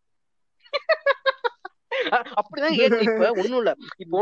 அப்படிதான் 2.40 2.76
ஏத்து 2.82 3.00
இப்ப 3.08 3.30
ஒண்ணும் 3.42 3.60
இல்ல. 3.62 3.72
இப்போ 4.04 4.20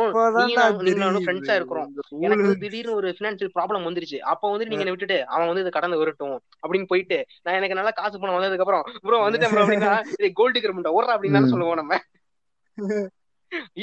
நானும். 1.00 1.24
ஃப்ரெண்ட்ஸா 1.26 1.56
இருக்கிறோம். 1.60 1.90
எனக்கு 2.26 2.58
திடீர்னு 2.64 2.96
ஒரு 2.96 3.10
பினான்சியல் 3.20 3.54
ப்ராப்ளம் 3.58 3.88
வந்துருச்சு. 3.88 4.20
அப்ப 4.34 4.52
வந்து 4.52 4.68
நீங்க 4.70 4.84
என்னை 4.84 4.94
விட்டுட்டு 4.96 5.18
அவன் 5.34 5.50
வந்து 5.50 5.64
இதை 5.64 5.74
கடந்து 5.78 6.02
வரட்டும் 6.02 6.36
அப்படின்னு 6.64 6.90
போயிட்டு 6.92 7.18
நான் 7.44 7.58
எனக்கு 7.60 7.80
நல்லா 7.80 7.94
காசு 8.00 8.20
பணம் 8.20 8.38
வந்ததுக்கு 8.38 8.66
அப்புறம் 8.66 8.86
ப்ரோ 9.06 9.22
வந்துட்டேன் 9.26 9.62
அப்படின்னா 9.64 9.94
கோல்டு 10.42 10.60
கிரமெண்ட் 10.60 10.96
ஓடுற 10.98 11.12
அப்படின்னு. 11.16 11.52
சொல்லுவோம் 11.54 11.80
நம்ம. 11.82 12.00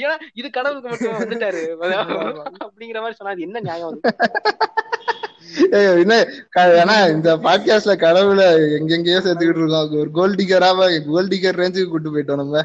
ஏன்னா 0.01 0.15
இது 0.33 0.47
கடவுளுக்கு 0.49 0.89
மட்டும் 0.89 1.17
வந்துட்டாரு. 1.19 1.61
அப்படிங்கிற 2.65 2.99
மாதிரி 3.03 3.17
சொன்னா 3.19 3.33
என்ன 3.47 3.61
நியாயம் 3.61 3.99
ஏன்னா 6.81 6.95
இந்த 7.15 7.29
பாட்காஸ்ட்ல 7.45 7.93
கடவுளை 8.03 8.45
எங்கெங்கயோ 8.77 9.19
சேர்த்துக்கிட்டு 9.25 9.61
இருக்கோம். 9.61 9.95
ஒரு 10.01 10.11
கோல்ட் 10.17 10.39
டிகராவ 10.41 10.79
கோல்ட் 11.09 11.33
டிகர் 11.33 11.59
ரேஞ்சுக்கு 11.61 11.91
கூட்டு 11.93 12.13
போயிட்டோம் 12.13 12.41
நம்ம. 12.43 12.63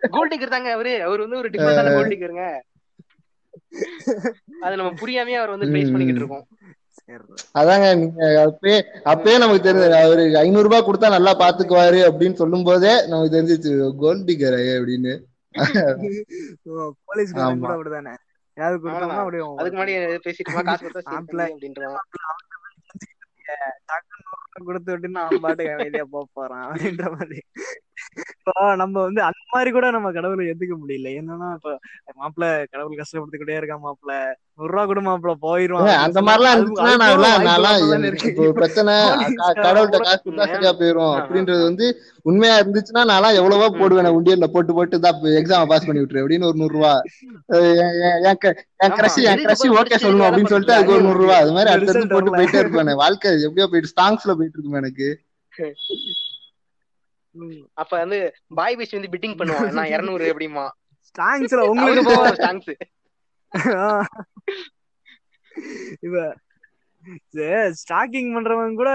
கோல்ட் 0.00 0.34
டிக்கர் 0.34 0.48
தாங்க 0.48 0.72
அவரு. 0.72 1.02
அவர் 1.02 1.20
வந்து 1.20 1.36
ஒரு 1.36 1.48
டிஃபரெண்டான 1.50 1.94
கோல்ட் 1.94 2.12
டிக்கருங்க 2.12 2.44
அது 4.60 4.76
நம்ம 4.76 4.92
புரியாமயே 5.00 5.34
அவர் 5.34 5.50
வந்து 5.50 5.66
ட்ரேஸ் 5.66 5.92
பண்ணிக்கிட்டு 5.92 6.22
இருக்கோம். 6.22 6.46
அதாங்க 7.54 7.86
நீங்க 7.96 8.22
அப்பயே 8.44 8.76
அப்பயே 9.04 9.38
நமக்கு 9.38 9.64
தெரிஞ்சது 9.64 9.96
அவரு 10.00 10.38
ஐநூறு 10.38 10.62
ரூபாய் 10.62 10.82
கொடுத்தா 10.82 11.08
நல்லா 11.10 11.32
பாத்துக்குவாரு 11.36 12.00
அப்படின்னு 12.08 12.32
சொல்லும் 12.34 12.64
போதே 12.64 13.06
நமக்கு 13.06 13.34
தெரிஞ்சிச்சு 13.36 13.72
கோல்ட் 13.96 14.26
டிகர் 14.30 14.58
அப்படின்னு. 14.74 15.14
ஆமா. 17.44 17.58
கூட 17.60 17.74
அப்படிதானே? 17.74 18.14
யாரு 18.56 18.74
கொடுத்தோம்னா 18.76 19.18
அப்படியே 19.18 19.42
அதுக்கு 19.56 19.78
முன்னாடி 19.78 19.94
பேசிட்டு 20.24 20.52
காசு 20.64 20.84
கொடுத்தா 20.84 21.02
சரி 21.02 21.16
ஆப்ல- 21.16 21.48
தம்பி 21.48 21.54
அப்படின்றான் 21.54 21.98
கொடுத்து 24.64 24.90
விட்டு 24.92 25.08
நான் 25.08 25.40
பாட்டுக்கு 25.40 25.72
அமைதியா 25.72 26.04
போக 26.10 26.26
போறான் 26.32 26.64
அப்படின்ற 26.68 27.04
மாதிரி. 27.16 27.38
நம்ம 28.82 28.94
வந்து 29.06 29.20
அந்த 29.28 29.40
மாதிரி 29.54 29.70
கூட 29.76 29.86
நம்ம 29.96 30.08
கடவுளை 30.16 30.44
ஏத்துக்க 30.50 30.74
முடியல. 30.82 31.08
என்னன்னா 31.20 31.48
இப்ப 31.56 31.70
மாப்பிள்ள 32.20 32.46
கடவுள் 32.72 33.00
கஷ்டப்படுத்திக்கிட்டே 33.00 33.58
இருக்கான் 33.58 33.84
மாப்பிள்ள 33.86 34.14
நூறு 34.58 34.70
ரூபா 34.72 34.84
கூட 34.90 35.00
மாப்பிள்ள 35.08 35.34
போயிருவான் 35.46 35.90
அந்த 36.04 36.20
மாதிரிலாம் 36.28 36.62
நான் 37.00 37.82
கூட 37.82 38.52
பிரச்சனை 38.60 38.94
கடவுள்கிட்ட 39.66 40.00
காசு 40.06 40.22
கொடுத்தா 40.24 40.72
போயிரும். 40.80 41.14
அப்படின்றது 41.20 41.62
வந்து 41.70 41.86
உண்மையா 42.30 42.54
இருந்துச்சுன்னா 42.62 43.04
நான்லாம் 43.10 43.38
எவ்வளவோ 43.40 43.68
போடுவேன் 43.80 44.14
உண்டியல்ல 44.16 44.48
போட்டு 44.54 44.72
போட்டு 44.78 45.02
தான் 45.06 45.20
எக்ஸாம் 45.40 45.70
பாஸ் 45.72 45.86
பண்ணி 45.88 46.02
விட்டுரு 46.02 46.22
அப்படின்னு 46.22 46.48
ஒரு 46.50 46.60
நூறு 46.62 46.74
ரூபா 46.76 46.92
என் 48.30 48.40
கிரஷ் 48.42 49.18
என் 49.32 49.44
கிரஷ் 49.44 49.66
ஓகே 49.80 50.02
சொல்லணும் 50.04 50.28
அப்படின்னு 50.28 50.52
சொல்லிட்டு 50.54 50.76
அதுக்கு 50.76 50.96
ஒரு 50.98 51.06
நூறு 51.08 51.20
ரூபா 51.22 51.38
அது 51.42 51.54
மாதிரி 51.56 51.76
Result 51.84 52.12
போட்டு. 52.14 52.36
போயிட்டே 52.38 52.60
இருப்பேன். 52.62 52.94
வாழ்க்கை 53.02 53.30
எப்படியோ 53.46 53.68
போயிட்டு 53.72 53.92
ஸ்டாங்ஸ்ல 53.92 54.34
போயிட்டு 54.38 54.56
இருக்கும் 54.58 54.80
எனக்கு. 54.82 55.08
அப்ப 57.82 57.92
வந்து 58.02 58.18
பாய் 58.60 58.78
பேசி 58.80 58.96
வந்து 58.98 59.12
பிட்டிங் 59.14 59.38
பண்ணுவான். 59.40 59.76
நான் 59.78 59.92
இருநூறு 59.94 60.30
எப்படிமா 60.32 60.64
ஸ்டாங்ஸ்ல 61.10 61.62
உங்களுக்கு 61.72 62.08
போவான் 62.10 62.38
ஸ்டாங்ஸ் 62.40 62.72
இவ 66.06 66.16
ஸ்டாக்கிங் 67.80 68.32
பண்றவன் 68.36 68.80
கூட 68.80 68.90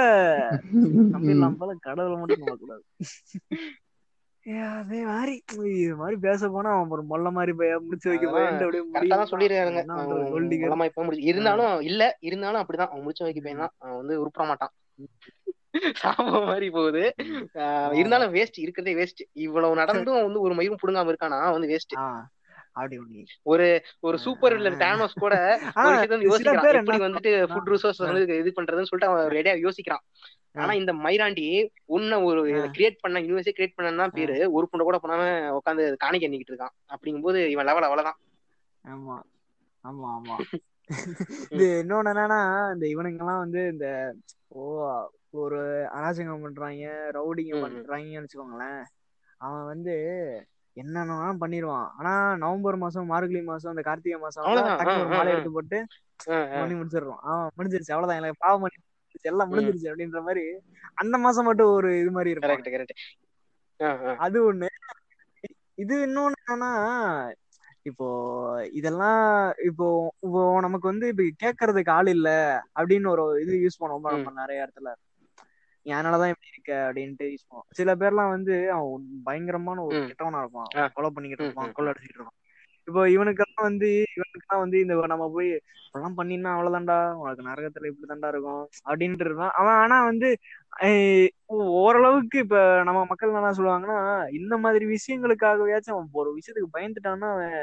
நம்பிடலாம் 1.13 1.57
போல 1.61 1.77
கடவுளை 1.87 2.17
மட்டும் 2.19 2.43
நம்ப 2.43 2.57
கூடாது 2.63 2.83
அதே 4.79 5.01
மாதிரி 5.09 5.33
இது 5.81 5.95
மாதிரி 5.99 6.15
பேச 6.25 6.47
போனா 6.53 6.71
அவன் 6.75 6.93
ஒரு 6.95 7.03
மொல்ல 7.11 7.27
மாதிரி 7.35 7.51
போய் 7.59 7.71
முடிச்சு 7.85 8.09
வைக்க 8.11 8.25
போயிட்டு 8.31 8.65
அப்படியே 8.65 8.83
முடியும். 8.87 10.81
இப்ப 10.87 11.03
முடிச்சு 11.05 11.29
இருந்தாலும் 11.31 11.73
இல்ல 11.89 12.01
இருந்தாலும் 12.29 12.61
அப்படிதான். 12.61 12.91
அவன் 12.91 13.05
முடிச்ச 13.05 13.23
வைக்க 13.27 13.41
பையன் 13.45 13.63
தான் 13.63 13.73
அவன் 13.83 13.99
வந்து 14.01 14.15
உருப்பட 14.23 14.45
மாட்டான். 14.49 14.73
சாபம் 15.95 16.45
மாதிரி 16.45 16.69
போகுது. 16.69 17.03
இருந்தாலும் 17.93 18.34
வேஸ்ட் 18.34 18.63
இருக்கிறதே 18.63 18.93
வேஸ்ட் 18.95 19.24
இவ்வளவு 19.45 19.76
நடந்தும் 19.76 20.24
வந்து 20.24 20.41
ஒரு 20.41 20.53
மயிரும் 20.55 20.82
புடுங்காம 20.84 21.11
இருக்கானா? 21.13 21.39
வந்து 21.51 21.67
வேஸ்ட். 21.67 21.95
ஒரு 23.43 23.65
ஒரு 23.99 24.17
சூப்பர் 24.17 24.53
வில்லன் 24.53 24.78
டேனோஸ் 24.78 25.19
கூட 25.19 25.36
யோசிக்கிறான். 26.28 26.78
எப்படி 26.80 26.97
வந்துட்டு 26.99 27.32
ஃபுட் 27.51 27.71
ரிசோர்ஸ் 27.74 28.01
வந்து 28.05 28.21
இது 28.39 28.53
பண்றதுன்னு 28.57 28.89
சொல்லிட்டு 28.89 29.09
அவன் 29.09 29.32
ரெடியா 29.36 29.53
யோசிக்கிறான். 29.65 30.03
ஆனா 30.55 30.74
இந்த 30.74 30.93
மைராண்டி 31.03 31.45
உன்ன 31.95 32.21
ஒரு. 32.21 32.41
கிரியேட் 32.76 33.01
பண்ண 33.01 33.21
யூனிவர்ஸே 33.21 33.53
கிரியேட் 33.57 33.76
பண்ணா 33.76 34.07
பேரு. 34.17 34.38
ஒரு 34.51 34.65
புண்டை 34.71 34.84
கூட 34.88 34.99
பண்ணாம 35.03 35.24
உட்காந்து 35.59 35.84
காணிக்க 36.03 36.28
எண்ணிக்கிட்டு 36.28 36.53
இருக்கான். 36.53 36.76
அப்படிங்கும்போது 36.93 37.39
இவன் 37.47 37.65
லெவல் 37.65 37.88
அவ்வளவுதான். 37.89 38.19
ஆமா. 38.86 39.17
ஆமா 39.84 40.07
ஆமா. 40.17 40.36
இது 41.53 41.67
இன்னொன்னு 41.84 42.11
என்னன்னா 42.11 42.39
இந்த 42.74 42.86
இவனுங்க 42.93 43.21
எல்லாம் 43.24 43.43
வந்து 43.43 43.61
இந்த 43.74 43.88
ஓ 44.55 44.61
ஒரு 45.34 45.59
அராஜகம் 45.95 46.43
பண்றாங்க 46.43 46.84
ரவுடிங்க. 47.15 47.53
பண்றாங்கன்னு 47.63 48.23
வச்சுக்கோங்களேன். 48.23 48.81
அவன் 49.41 49.65
வந்து 49.71 49.93
என்னென்னலாம் 50.77 51.41
பண்ணிடுவான் 51.41 51.88
ஆனா 51.99 52.11
நவம்பர் 52.43 52.77
மாசம் 52.84 53.09
மார்கழி 53.11 53.41
மாசம் 53.45 53.73
அந்த 53.73 53.84
கார்த்திகை 53.88 54.19
மாசம் 54.19 54.47
மாலை. 55.11 55.31
எடுத்து 55.34 55.51
போட்டு. 55.51 55.79
பண்ணி 56.59 56.73
முடிச்சிடுறோம் 56.79 57.21
ஆஹ் 57.29 57.49
முடிஞ்சிருச்சு. 57.57 57.93
அவ்வளவுதான். 57.93 58.19
எனக்கு 58.21 58.43
பாவம் 58.43 58.63
பண்ணி 58.65 58.79
எல்லாம். 59.25 59.49
முடிஞ்சிருச்சு 59.51 59.89
அப்படின்ற 59.91 60.19
மாதிரி 60.27 60.43
அந்த 60.97 61.15
மாசம் 61.25 61.47
மட்டும் 61.49 61.71
ஒரு 61.75 61.89
இது 62.01 62.11
மாதிரி 62.11 62.34
இருக்கும். 62.34 62.63
அது 64.23 64.38
ஒண்ணு. 64.45 64.67
இது 65.77 65.95
இன்னொன்னு 66.05 66.38
என்னன்னா 66.43 66.71
இப்போ 67.89 68.05
இதெல்லாம் 68.79 69.21
இப்போ 69.69 69.86
இப்போ 70.25 70.41
நமக்கு 70.65 70.86
வந்து 70.91 71.05
இப்ப 71.11 71.23
கேட்கறதுக்கு 71.43 71.91
ஆள் 71.91 72.09
இல்ல 72.09 72.29
அப்படின்னு 72.75 73.07
ஒரு 73.13 73.25
இது 73.43 73.53
யூஸ் 73.63 73.81
பண்ணுவோம் 73.81 74.15
நம்ம 74.15 74.34
நிறைய 74.41 74.65
இடத்துல. 74.65 74.89
என்னாலதான் 75.86 76.31
இப்படி 76.31 76.51
இருக்க 76.51 76.73
அப்படின்ட்டு 76.86 77.25
யூஸ் 77.27 77.45
பண்ணுவோம் 77.45 77.67
சில 77.71 77.95
பேர்லாம் 77.95 78.29
வந்து 78.29 78.55
அவன் 78.71 78.93
பயங்கரமான 79.23 79.84
ஒரு. 79.84 79.99
கெட்டவனா 80.09 80.41
இருப்பான். 80.41 80.69
கொலை 80.93 81.09
பண்ணிக்கிட்டு 81.09 81.45
இருப்பான் 81.45 81.71
கொலை 81.71 81.91
அடிச்சுக்கிட்டு 81.91 82.19
இருப்பான் 82.19 82.39
இப்போ 82.88 83.01
இவனுக்கெல்லாம் 83.07 83.65
வந்து 83.65 83.89
இவனுக்கெல்லாம் 84.15 84.61
வந்து 84.61 84.77
இந்த 84.79 84.93
நம்ம 85.05 85.25
போய் 85.29 85.49
இப்பெல்லாம் 85.86 86.17
பண்ணினா 86.17 86.49
அவ்வளவுதான்டா 86.53 86.97
உனக்கு 87.13 87.43
நரகத்துல 87.43 87.89
இப்படி 87.89 88.07
தான்டா 88.07 88.27
இருக்கும் 88.27 88.63
அப்படின்ட்டு 88.86 89.25
இருப்பான் 89.25 89.53
அவன் 89.53 89.77
ஆனா 89.77 90.03
வந்து 90.03 90.29
ஓரளவுக்கு 91.79 92.38
இப்ப 92.39 92.57
நம்ம 92.84 93.05
மக்கள் 93.05 93.34
என்ன 93.34 93.51
சொல்லுவாங்கன்னா 93.51 93.97
இந்த 94.34 94.57
மாதிரி 94.57 94.86
விஷயங்களுக்காகவாச்சும் 94.95 95.95
அவன் 95.95 96.09
ஒரு 96.13 96.31
விஷயத்துக்கு 96.38 96.75
பயந்துட்டான்னா 96.77 97.29
அவன் 97.31 97.57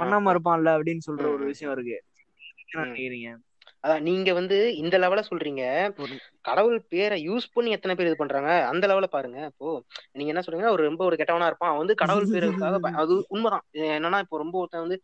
பண்ணாம 0.00 0.32
இருப்பான்ல 0.34 0.72
அப்படின்னு 0.76 1.06
சொல்ற 1.08 1.26
ஒரு. 1.28 1.44
விஷயம் 1.44 1.72
இருக்கு. 1.72 1.98
நினைக்கிறீங்க 2.74 3.28
அதான் 3.84 4.04
நீங்க 4.06 4.30
வந்து 4.38 4.56
இந்த 4.80 4.96
லெவல 4.98 5.20
சொல்றீங்க. 5.28 5.62
கடவுள் 6.44 6.78
பேரை 6.88 7.16
யூஸ் 7.24 7.46
பண்ணி 7.54 7.70
எத்தனை 7.70 7.94
பேர் 7.94 8.08
இது 8.08 8.16
பண்றாங்க? 8.16 8.50
அந்த 8.70 8.84
லெவல 8.90 9.06
பாருங்க. 9.12 9.38
இப்போ 9.50 9.68
நீங்க 10.16 10.30
என்ன 10.32 10.42
சொல்றீங்கன்னா 10.44 10.74
ஒரு 10.76 10.84
ரொம்ப 10.88 11.02
ஒரு 11.04 11.16
கெட்டவனா 11.20 11.48
இருப்பான். 11.50 11.70
அவன் 11.70 11.82
வந்து 11.82 11.96
கடவுள் 12.02 12.26
பேருக்காக 12.34 12.72
அது 13.02 13.14
உண்மைதான். 13.34 13.64
என்னன்னா 13.92 14.20
இப்போ 14.24 14.38
ரொம்ப 14.42 14.56
ஒருத்தன் 14.60 14.84
வந்து 14.86 14.98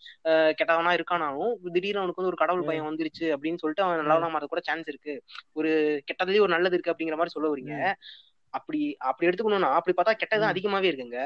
கெட்டவனா 0.61 0.93
இருக்கானாலும் 0.99 1.53
திடீர்னு 1.69 2.03
அவனுக்கு 2.03 2.21
வந்து 2.21 2.33
ஒரு 2.33 2.43
கடவுள் 2.43 2.69
பயம் 2.69 2.89
வந்துருச்சு 2.91 3.27
அப்படின்னு 3.35 3.63
சொல்லிட்டு 3.63 3.85
அவன் 3.87 4.01
நல்லவனா 4.03 4.31
மாற 4.35 4.47
கூட 4.47 4.63
சான்ஸ் 4.65 4.91
இருக்கு. 4.93 5.15
ஒரு 5.57 5.71
கெட்டதுலயும் 6.09 6.47
ஒரு 6.47 6.55
நல்லது 6.57 6.77
இருக்கு 6.77 6.95
அப்படிங்கிற 6.95 7.19
மாதிரி 7.21 7.37
சொல்ல 7.37 7.51
வரீங்க. 7.53 7.75
அப்படி 8.55 8.81
அப்படி 9.09 9.27
எடுத்துக்கணும்னா 9.29 9.71
அப்படி 9.79 9.95
பார்த்தா 9.95 10.21
கெட்டதான். 10.21 10.53
அதிகமாவே 10.53 10.91
இருக்குங்க. 10.91 11.21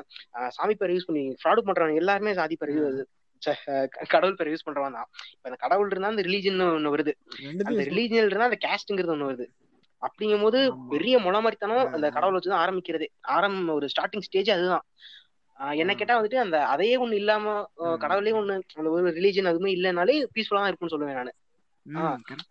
சாமி 0.56 0.74
பேரை 0.76 0.94
யூஸ் 0.94 1.08
பண்ணி 1.08 1.24
ஃப்ராடு 1.40 1.66
பண்றவங்க 1.66 2.02
எல்லாருமே 2.02 2.32
சாதி 2.38 2.56
பேர் 2.56 2.74
கடவுள் 4.12 4.36
பேரை 4.36 4.52
யூஸ் 4.52 4.66
பண்றவன் 4.66 4.98
தான் 4.98 5.08
இப்ப 5.34 5.48
அந்த 5.50 5.58
கடவுள் 5.64 5.90
இருந்தா 5.90 6.12
அந்த 6.12 6.24
ரிலீஜன் 6.28 6.62
ஒண்ணு 6.68 6.94
வருது 6.94 7.12
அந்த 7.62 7.84
ரிலீஜியல் 7.90 8.30
இருந்தா 8.30 8.50
அந்த 8.50 8.60
கேஸ்ட்ங்கிறது 8.66 9.14
ஒண்ணு 9.14 9.30
வருது 9.30 9.46
அப்படிங்கும் 10.02 10.44
போது. 10.44 10.58
பெரிய 10.92 11.14
முளமரித்தனம் 11.24 11.84
அந்த. 11.88 12.06
கடவுள் 12.16 12.36
வச்சுதான் 12.36 12.62
ஆரம்பிக்கிறதே 12.64 13.06
ஆரம்ப 13.36 13.72
ஒரு 13.78 13.86
ஸ்டார்டிங் 13.92 14.26
ஸ்டேஜ் 14.26 14.50
அதுதான் 14.54 14.84
என்ன. 15.76 15.92
கேட்டா 16.00 16.16
வந்துட்டு 16.18 16.38
அந்த 16.42 16.56
அதையே 16.72 16.96
ஒண்ணு 17.04 17.20
இல்லாம. 17.22 17.46
கடவுளே 18.04 18.32
ஒண்ணு 18.40 18.56
அந்த 18.76 18.88
ஒரு 18.92 19.12
ரிலீஜன் 19.16 19.50
அதுவுமே 19.50 19.72
இல்லைனாலே 19.76 20.16
பீஸ்ஃபுல்லா 20.34 20.62
தான் 20.62 20.70
இருக்கும்னு 20.70 20.94
சொல்லுவேன் 20.94 21.20
நானு. 21.20 21.32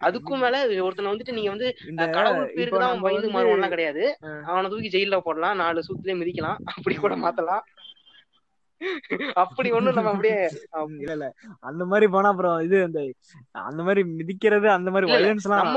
அதுக்கும் 0.05 0.41
மேல 0.43 0.55
ஒருத்தனை 0.85 1.09
வந்துட்டு 1.11 1.35
நீங்க 1.38 1.51
வந்து 1.53 1.67
கடவுள் 2.15 2.47
பேருக்கு 2.53 2.79
தான் 2.83 3.03
பயந்து 3.03 3.19
வந்து 3.19 3.35
மாறுவான்லாம் 3.35 3.73
கிடையாது. 3.73 4.03
அவனை 4.49 4.69
தூக்கி 4.71 4.89
ஜெயில 4.93 5.19
போடலாம் 5.25 5.59
நாலு 5.61 5.85
சூத்துலயே 5.88 6.19
மிதிக்கலாம் 6.21 6.59
அப்படி 6.73 6.95
கூட 6.97 7.15
மாத்தலாம் 7.23 7.63
அப்படி 9.41 9.69
ஒண்ணும் 9.71 9.97
நம்ம 9.97 10.11
அப்படியே 10.13 10.39
இல்ல 10.97 11.13
இல்ல. 11.13 11.28
அந்த 11.63 11.84
மாதிரி 11.86 12.07
போனா 12.07 12.32
அப்புறம் 12.34 12.57
இது 12.61 12.78
அந்த 12.84 12.99
அந்த 13.63 13.82
மாதிரி 13.84 14.01
மிதிக்கிறது 14.13 14.67
அந்த 14.73 14.89
மாதிரி 14.91 15.07
வயலன்ஸ் 15.13 15.47
எல்லாம் 15.47 15.71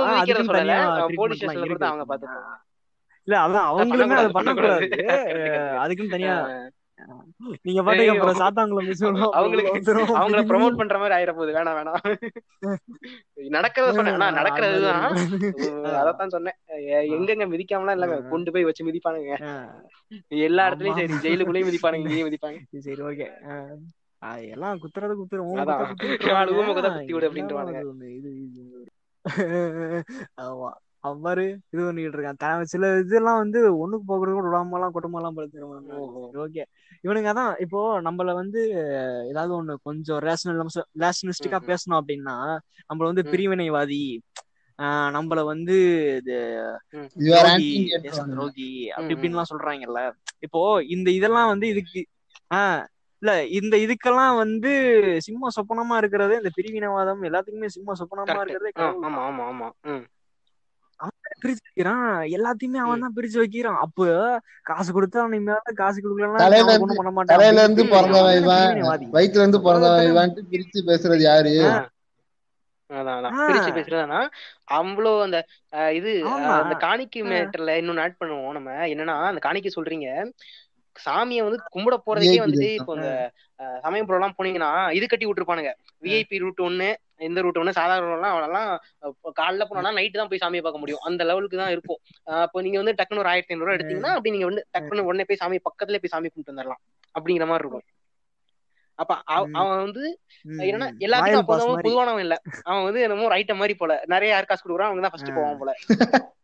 அவங்க 1.86 2.06
பாத்துப்பாங்க 2.06 2.50
இல்ல 3.28 3.36
அதான் 3.40 3.66
அவங்களுமே 3.70 4.14
அதை 4.16 4.30
பண்ணக்கூடாது, 4.32 4.86
அதுக்குன்னு 5.82 6.14
தனியா 6.14 6.34
நீங்க 7.62 7.82
பாட்டுக்கு 7.82 8.20
அப்புறம். 8.20 8.40
சாத்தாங்குளம் 8.40 8.86
மிஸ் 8.86 9.04
அவங்களுக்கு 9.04 9.92
அவங்கள 10.18 10.42
ப்ரோமோட் 10.50 10.76
பண்ற 10.76 10.96
மாதிரி 10.96 11.14
ஆயிர 11.14 11.32
போகுது 11.32 11.52
வேணாம் 11.52 11.78
வேணாம். 11.78 12.28
நடக்கிறத 13.56 13.92
சொன்னேன். 13.92 14.14
நடக்கிறதுதான். 14.14 15.16
அதத்தான் 16.00 16.26
சொன்னேன். 16.26 16.56
எங்கெங்க 17.14 17.46
மிதிக்காமலாம் 17.46 17.96
இல்லங்க. 17.96 18.26
ஆ. 18.26 18.28
கொண்டு 18.28 18.52
போய் 18.52 18.64
வச்சு 18.64 18.84
மிதிப்பானுங்க. 18.84 19.32
எல்லா 20.28 20.68
இடத்துலயும். 20.68 21.06
சரி 21.06 21.14
ஜெயிலுக்குள்ளேயும் 21.14 21.70
மிதிப்பானுங்க 21.70 21.96
இங்கேயும் 21.96 22.28
மிதிப்பாங்க 22.28 22.78
சரி 22.78 23.02
ஓகே. 23.02 23.26
எல்லாம் 24.50 24.78
குத்துறது 24.78 25.14
குத்துரு 25.22 25.42
உன் 25.50 25.58
அதான். 25.58 25.78
குத்த 25.78 25.86
குத்தி 25.88 26.06
விட்டுருவாங்க. 26.06 26.32
நாலு 26.32 26.56
ஊமை 26.56 26.74
குத்தா 26.74 26.92
விடு 27.12 27.32
இது. 28.44 28.88
ஆமா. 30.40 30.70
அவன் 31.04 31.20
பாரு 31.22 31.44
இது 31.66 31.80
பண்ணிட்டு 31.80 32.16
இருக்கான் 32.16 32.40
த- 32.40 32.66
சில 32.70 32.88
இதெல்லாம் 33.02 33.38
வந்து 33.38 33.60
ஒண்ணுக்கு 33.78 34.04
போகிறது 34.08 34.34
கூட 34.36 34.46
விடாம 34.48 34.76
எல்லாம் 34.78 34.94
குடும்பம் 34.96 35.20
எல்லாம் 35.20 35.36
படுத்துருவாங்க. 35.36 35.92
ஓகே 36.42 36.62
இவனுங்க 37.04 37.32
தான் 37.38 37.52
இப்போ 37.64 37.78
நம்மள 38.06 38.30
வந்து 38.38 38.60
ஏதாவது 39.30 39.52
ஒண்ணு 39.58 39.74
கொஞ்சம் 39.86 40.20
ரேஷனல் 40.26 40.60
ரேஷனலிஸ்டிக்கா. 41.02 41.38
பேசணும் 41.70 42.00
அப்படின்னா 42.00 42.36
நம்மள 42.90 43.04
வந்து. 43.10 43.24
பிரிவினைவாதி 43.32 44.02
ஆஹ் 44.78 45.10
நம்மள 45.14 45.40
வந்து. 45.46 45.76
துரோகி 48.30 48.68
அப்படி 48.90 49.06
ம், 49.06 49.14
இப்படின்னு 49.14 49.34
எல்லாம் 49.34 49.50
சொல்றாங்கல்ல 49.50 50.00
இப்போ 50.46 50.60
இந்த 50.94 51.08
இதெல்லாம் 51.18 51.50
வந்து 51.52 51.66
இதுக்கு 51.72 52.00
ஆஹ் 52.50 52.82
இல்ல 53.22 53.30
இந்த 53.58 53.74
இதுக்கெல்லாம் 53.78 54.34
வந்து 54.38 54.70
சிம்ம 55.24 55.50
சொப்பனமா 55.56 55.96
இருக்கிறது 55.96 56.34
இந்த 56.38 56.50
பிரிவினவாதம் 56.56 57.26
எல்லாத்துக்குமே 57.28 57.68
சிம்ம 57.74 57.96
சொப்பனமா. 58.00 58.26
இருக்கிறதே 58.44 58.72
ஆமா 59.08 59.22
ஆமா 59.26 59.44
ஆமா 59.50 59.68
ம். 61.02 61.46
பிரிச்சு 61.46 61.56
வைக்கிறான். 61.74 62.22
எல்லாத்தையுமே 62.22 62.76
அவன் 62.76 63.00
தான் 63.00 63.12
பிரிச்சு 63.16 63.36
வைக்கிறான். 63.36 63.76
அப்ப 63.80 64.40
காசு 64.62 65.02
கொடுத்தா 65.02 65.16
அவன் 65.16 65.38
மேல 65.38 65.60
காசு 65.74 66.00
இருந்து- 66.00 66.80
ஒண்ணும் 66.80 66.96
பண்ண 66.96 67.10
மாட்டான். 67.10 67.36
தலையில 67.38 67.62
இருந்து 67.62 67.86
பிறந்தவன் 67.86 68.42
அவன் 68.44 68.76
இவன். 68.76 69.12
வயிற்றுல 69.12 69.30
இருந்து 69.30 69.62
பிறந்தவன் 69.62 70.06
இவன்ட்டு 70.06 70.54
பிரிச்சு 70.54 70.86
பேசுறது 70.86 71.16
யாரு. 71.16 71.80
பிரிச்சு 72.90 73.76
பேசுறதுனா 73.78 74.26
அவ்வளோ 74.70 75.22
அந்த 75.22 75.46
இது 75.92 76.24
அந்த 76.60 76.74
காணிக்கை 76.74 77.22
மேட்டர்ல 77.22 77.70
இன்னொன்னு 77.82 78.00
ஆட் 78.00 78.16
பண்ணுவோம் 78.20 78.50
நம்ம. 78.50 78.70
என்னன்னா 78.70 79.24
அந்த 79.24 79.38
காணிக்கை 79.38 79.72
சொல்றீங்க. 79.76 80.32
சாமியை 81.04 81.42
வந்து 81.44 81.58
கும்பிட 81.72 81.96
போறதுக்கே 82.00 82.40
வந்துட்டு. 82.42 82.68
இப்போ 82.78 82.92
இந்த 82.96 83.08
அஹ், 83.60 83.78
சமயபுரம் 83.84 84.18
எல்லாம் 84.18 84.36
போனீங்கன்னா 84.36 84.68
இது 84.96 85.06
கட்டி 85.06 85.26
விட்டுருப்பானுங்க. 85.26 85.72
விஐபி 86.02 86.36
ரூட் 86.42 86.60
ஒண்ணு 86.66 86.88
இந்த 87.20 87.38
ரூட் 87.44 87.58
ஒண்ணு 87.58 87.78
சாதாரண 87.78 88.14
எல்லாம் 88.14 88.34
அவனெல்லாம் 88.34 88.68
காலைல 89.38 89.64
போனா 89.68 89.90
நைட்டு 89.96 90.18
தான் 90.18 90.30
போய் 90.30 90.42
சாமியை 90.42 90.62
பார்க்க 90.62 90.82
முடியும். 90.82 91.02
அந்த 91.08 91.22
லெவலுக்கு 91.30 91.58
தான் 91.58 91.72
இருக்கும் 91.74 92.00
அப்போ 92.40 92.62
நீங்க 92.64 92.78
வந்து 92.78 92.96
டக்குனு 92.98 93.22
ஒரு 93.22 93.32
ஆயிரத்தி 93.32 93.52
ஐநூறு 93.52 93.66
ரூபா 93.66 93.76
எடுத்தீங்கன்னா 93.76 94.12
அப்படி 94.14 94.34
நீங்க 94.34 94.48
வந்து 94.48 94.64
டக்குனு 94.76 95.06
உடனே 95.08 95.26
போய் 95.28 95.40
சாமி 95.40 95.58
பக்கத்துல 95.66 96.00
போய் 96.02 96.14
சாமி 96.14 96.28
கும்பிட்டு 96.28 96.54
வந்துடலாம் 96.54 96.82
அப்படிங்கிற 97.14 97.46
மாதிரி 97.46 97.66
இருக்கும். 97.66 97.86
அப்ப. 98.98 99.12
அவன் 99.58 99.82
வந்து 99.84 100.02
என்னன்னா. 100.64 100.88
எல்லாத்துக்கும் 101.00 101.26
ராயல் 101.26 101.40
அப்போ 101.40 101.52
பாஸ் 101.52 101.62
வந்து 101.62 101.72
மாதிரி. 101.72 101.86
பொதுவானவன் 101.86 102.24
இல்ல. 102.24 102.36
அவன் 102.66 102.84
வந்து 102.86 103.02
என்னமோ 103.04 103.30
ரைட்ட 103.32 103.54
மாதிரி 103.56 103.74
போல. 103.76 103.92
நிறைய 104.12 104.30
யார் 104.32 104.48
காசு 104.48 104.62
கொடுக்குறான் 104.62 104.90
அவங்க 104.90 105.04
தான் 105.04 105.14
ஃபர்ஸ்ட். 105.14 105.36
போவான் 105.36 105.60
போல. 105.60 105.72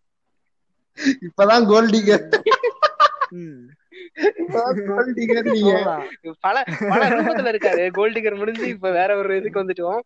இப்பதான் 1.26 1.66
கோல்டிகர் 1.68 2.24
பல 6.40 6.56
பல 6.90 7.08
ரூபத்துல 7.08 7.50
இருக்காரு. 7.52 7.84
கோல்டிகர் 7.98 8.38
முடிஞ்சு 8.38 8.66
இப்ப 8.68 8.90
வேற 8.90 9.16
ஒரு 9.16 9.36
இதுக்கு 9.36 9.62
வந்துட்டோம். 9.62 10.00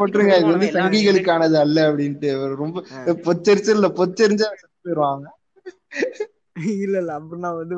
போட்டுருங்க. 0.00 0.36
இது 0.38 0.52
வந்து 0.52 0.70
சங்கிகளுக்கானது 0.78 1.58
அல்ல 1.64 1.90
அப்படின்ட்டு. 1.90 2.30
ரொம்ப. 2.54 2.84
பொச்சரிச்சல் 3.26 3.76
இல்ல 3.78 3.88
பொச்சரிஞ்சா 4.00 4.48
போயிருவாங்க. 4.82 5.26
இல்ல 6.82 6.96
இல்ல 6.98 7.12
அப்படின்னா 7.18 7.50
வந்து 7.56 7.76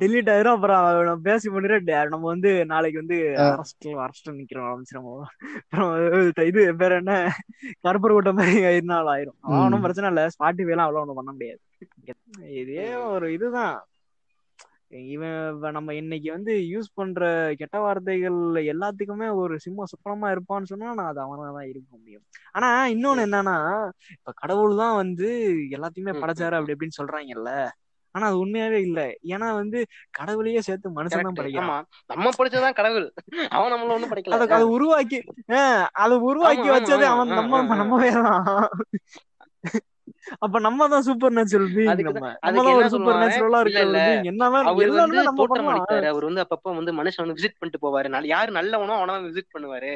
டெலிட் 0.00 0.28
ஆயிரும். 0.32 0.56
அப்புறம் 0.56 1.20
பேசி 1.22 1.46
பண்ணிட்டு 1.50 1.94
நம்ம 2.08 2.26
வந்து 2.26 2.50
நாளைக்கு 2.66 2.98
வந்து 3.02 3.16
அரஸ்ட் 3.44 3.86
அரஸ்ட் 4.02 4.28
நிக்கிறோம். 4.30 4.68
ஆரம்பிச்சிடும் 4.70 5.22
அப்புறம் 5.62 5.92
இது 6.50 6.62
பேர் 6.76 6.92
என்ன? 6.92 7.14
கருப்பர் 7.84 8.14
கூட்டம் 8.16 8.34
மாதிரி 8.34 8.60
ஆயிருந்தாலும் 8.70 9.12
ஆயிரும் 9.14 9.38
ம். 9.40 9.58
ஒன்றும் 9.64 9.80
பிரச்சனை 9.80 10.08
இல்ல. 10.10 10.22
ஸ்பாட்டிஃபை 10.34 10.70
எல்லாம் 10.74 10.86
அவ்வளவு 10.86 11.00
ஒண்ணும் 11.00 11.18
பண்ண 11.20 11.32
முடியாது. 11.32 11.60
இதே 12.60 12.84
ஒரு 13.08 13.26
இதுதான். 13.32 13.76
இவன் 15.08 15.38
நம்ம 15.72 15.94
இன்னைக்கு 15.94 16.28
வந்து 16.32 16.52
யூஸ் 16.72 16.88
பண்ற 16.94 17.22
கெட்ட 17.60 17.76
வார்த்தைகள் 17.80 18.38
எல்லாத்துக்குமே 18.72 19.28
ஒரு 19.34 19.54
சிம்ம 19.58 19.86
சுப்பனமா 19.92 20.28
இருப்பான்னு 20.34 20.70
சொன்னா 20.72 20.94
நான் 20.94 21.10
அது 21.12 21.20
அவனா 21.20 21.48
தான் 21.50 21.70
இருக்க 21.72 21.88
முடியும். 21.96 22.24
ஆனா 22.52 22.68
இன்னொன்னு 22.94 23.24
என்னன்னா 23.26 23.56
இப்ப 24.16 24.34
கடவுள் 24.42 24.74
தான் 24.76 24.94
வந்து 24.94 25.28
எல்லாத்தையுமே 25.76 26.14
படைச்சாரு 26.22 26.58
அப்படி 26.58 26.74
இப்படின்னு 26.76 27.00
சொல்றாங்கல்ல. 27.00 27.52
ஆனா 28.14 28.24
அது 28.26 28.36
உண்மையாவே 28.42 28.78
இல்ல. 28.80 29.00
ஏன்னா 29.32 29.46
வந்து 29.54 29.78
கடவுளையே 30.12 30.60
சேர்த்து 30.60 30.96
மனுஷன் 30.98 31.26
தான் 31.28 31.62
ஆமா. 31.62 31.78
நம்ம 32.10 32.32
படிச்சதுதான் 32.38 32.76
கடவுள். 32.76 33.08
அவன் 33.50 33.72
நம்மள 33.72 33.94
ஒண்ணும் 33.96 34.12
படிக்கல. 34.12 34.36
அதை 34.36 34.46
அதை 34.50 34.66
உருவாக்கி 34.76 35.18
ஆஹ் 35.54 35.86
அதை 36.04 36.16
உருவாக்கி 36.28 36.68
வச்சது. 36.70 37.06
அவன் 37.06 37.34
நம்ம. 37.40 37.62
நம்மவே 37.74 38.10
தான் 38.18 38.44
அப்ப 40.44 40.60
நம்ம. 40.66 40.88
தான் 40.92 41.04
சூப்பர் 41.08 41.34
நேச்சுரல் 41.36 41.70
பீயிங் 41.74 42.02
நம்ம 42.08 42.30
நம்ம 42.56 42.88
சூப்பர் 42.94 43.18
நேச்சுரலா 43.22 43.60
ஒரு 43.64 43.72
பீயிங் 43.76 44.28
என்னதான் 44.30 44.68
அவர் 44.70 44.92
வந்து 45.00 45.24
நம்ம 45.28 45.46
பண்ணலாம் 45.52 46.10
அவர் 46.12 46.26
வந்து 46.28 46.42
அப்பப்ப 46.44 46.74
வந்து 46.78 46.94
மனுஷன் 47.00 47.24
வந்து 47.24 47.36
விசிட் 47.38 47.58
பண்ணிட்டு 47.58 47.82
போவாரு. 47.84 48.12
யாரு 48.34 48.50
நல்லவனோ 48.58 48.96
அவன 48.98 49.18
விசிட் 49.28 49.52
பண்ணுவாரு. 49.54 49.92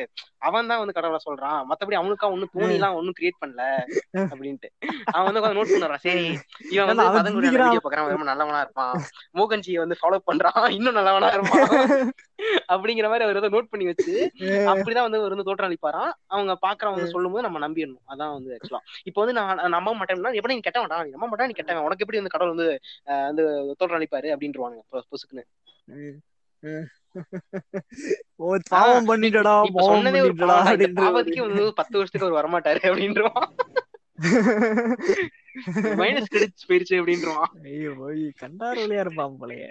அவன் 0.49 0.71
தான் 0.71 0.81
வந்து 0.83 0.97
கடவுளை 0.99 1.21
சொல்றான். 1.27 1.61
மத்தபடி 1.71 1.99
அவனுக்கா 2.01 2.33
ஒன்னும் 2.35 2.53
தோணி 2.55 2.77
எல்லாம் 2.79 2.97
ஒன்னும் 2.99 3.17
கிரியேட் 3.19 3.41
பண்ணல 3.43 3.63
அப்படின்ட்டு. 4.33 4.71
அவன் 5.15 5.29
வந்து 5.29 5.55
நோட் 5.59 5.73
பண்ணுறான். 5.75 6.05
சரி 6.07 6.27
இவன் 6.75 6.89
வந்து 7.19 7.35
வீடியோ 7.45 7.83
பாக்குறான் 7.85 8.13
ரொம்ப 8.15 8.29
நல்லவனா 8.33 8.63
இருப்பான். 8.67 8.95
மோகன்ஜியை 9.41 9.81
வந்து 9.85 9.99
ஃபாலோ 10.01 10.21
பண்றான். 10.31 10.63
இன்னும் 10.79 10.99
நல்லவனா 10.99 11.31
இருப்பான். 11.37 11.69
அப்படிங்கிற 12.73 13.07
மாதிரி 13.11 13.25
அவர் 13.27 13.39
ஏதோ 13.41 13.49
நோட் 13.55 13.71
பண்ணி 13.73 13.87
வச்சு 13.91 14.15
அப்படிதான் 14.73 15.07
வந்து 15.07 15.21
அவர் 15.21 15.33
வந்து 15.35 15.47
தோற்றம் 15.49 15.69
அளிப்பாராம். 15.69 16.13
அவங்க 16.35 16.53
பாக்குறவங்க 16.67 16.99
வந்து 16.99 17.15
சொல்லும் 17.15 17.33
போது 17.35 17.47
நம்ம 17.47 17.61
நம்பிடணும். 17.67 18.03
அதான் 18.13 18.35
வந்து 18.37 18.51
ஆக்சுவலா 18.57 18.83
இப்போ 19.09 19.21
வந்து 19.23 19.37
நான் 19.41 19.75
நம்ப 19.77 19.95
மாட்டேன்னா 20.19 20.39
எப்படி 20.39 20.55
நீ 20.55 20.63
கெட்ட 20.63 20.81
வேண்டாம் 20.81 21.05
நீ 21.05 21.15
நம்ப 21.15 21.29
மாட்டா 21.29 21.47
நீ 21.47 21.53
கெட்டவன் 21.57 21.85
உனக்கு 21.87 22.03
எப்படி 22.05 22.21
வந்து 22.21 22.31
கடவுள் 22.31 22.55
வந்து 22.55 22.67
அஹ், 23.09 23.27
வந்து 23.29 23.43
தோற்றம் 23.73 23.99
அளிப்பாரு 23.99 24.29
அப்படின்ட்டுருவானுங்க 24.35 24.83
பொ- 24.91 25.05
பொசுக்குன்னு. 25.11 25.45
பாவம் 28.73 29.07
பண்ணிட்டடா 29.09 29.53
சொன்னதே 29.87 30.21
ஒரு 30.21 30.31
ஒரு 30.31 30.35
பாவத்துக்கு 30.99 31.47
வந்து 31.47 31.63
பத்து 31.79 31.97
வருஷத்துக்கு 31.97 32.27
அவர் 32.27 32.39
வரமாட்டாரு 32.39 32.81
அப்படின்றான் 32.89 33.47
மைனஸ் 35.99 36.31
கிரெடிட்ஸ் 36.31 36.65
போயிருச்சு 36.69 36.95
அப்படின்றான் 37.01 37.45
ஐயோ 37.69 37.91
கண்டார் 38.39 38.79
வழியா 38.81 39.03
இருப்பான் 39.05 39.37
போலயே. 39.41 39.67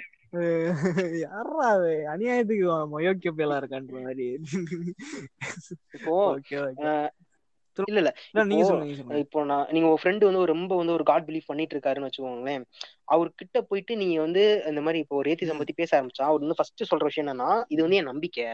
யாரா 1.22 1.66
அநியாயத்துக்கு 2.12 2.64
மயோக்கிய 2.94 3.32
பேலா 3.36 3.58
இருக்கான்ற 3.60 3.92
மாதிரி. 4.02 4.26
இப்போ 5.98 6.16
இல்ல 7.84 8.00
இல்ல. 8.02 8.12
நீங்க 8.44 8.64
இப்போ 9.22 9.40
நான் 9.46 9.68
நீங்க 9.74 9.86
உங்க 9.88 10.00
ஃப்ரெண்டு 10.02 10.28
வந்து 10.28 10.42
ரொம்ப 10.52 10.72
வந்து 10.76 10.94
ஒரு 10.94 11.04
காட் 11.04 11.28
பிலீவ் 11.28 11.50
பண்ணிட்டு 11.50 11.76
இருக்காருன்னு 11.76 12.08
வச்சுக்கோங்களேன். 12.08 12.64
அவர்கிட்ட 13.14 13.60
போயிட்டு 13.70 13.94
நீங்க 14.02 14.18
வந்து 14.26 14.44
இந்த 14.72 14.82
மாதிரி 14.82 15.02
இப்போ 15.04 15.18
ஒரு 15.18 15.32
ஏத்திசம் 15.34 15.62
பத்தி 15.62 15.76
பேச 15.76 15.92
ஆரம்பிச்சா 15.98 16.26
அவர் 16.30 16.44
வந்து 16.44 16.60
ஃபர்ஸ்ட் 16.60 16.90
சொல்ற 16.92 17.06
விஷயம் 17.10 17.26
என்னன்னா 17.26 17.52
இது 17.74 17.82
வந்து 17.86 18.00
என் 18.02 18.12
நம்பிக்கை. 18.12 18.48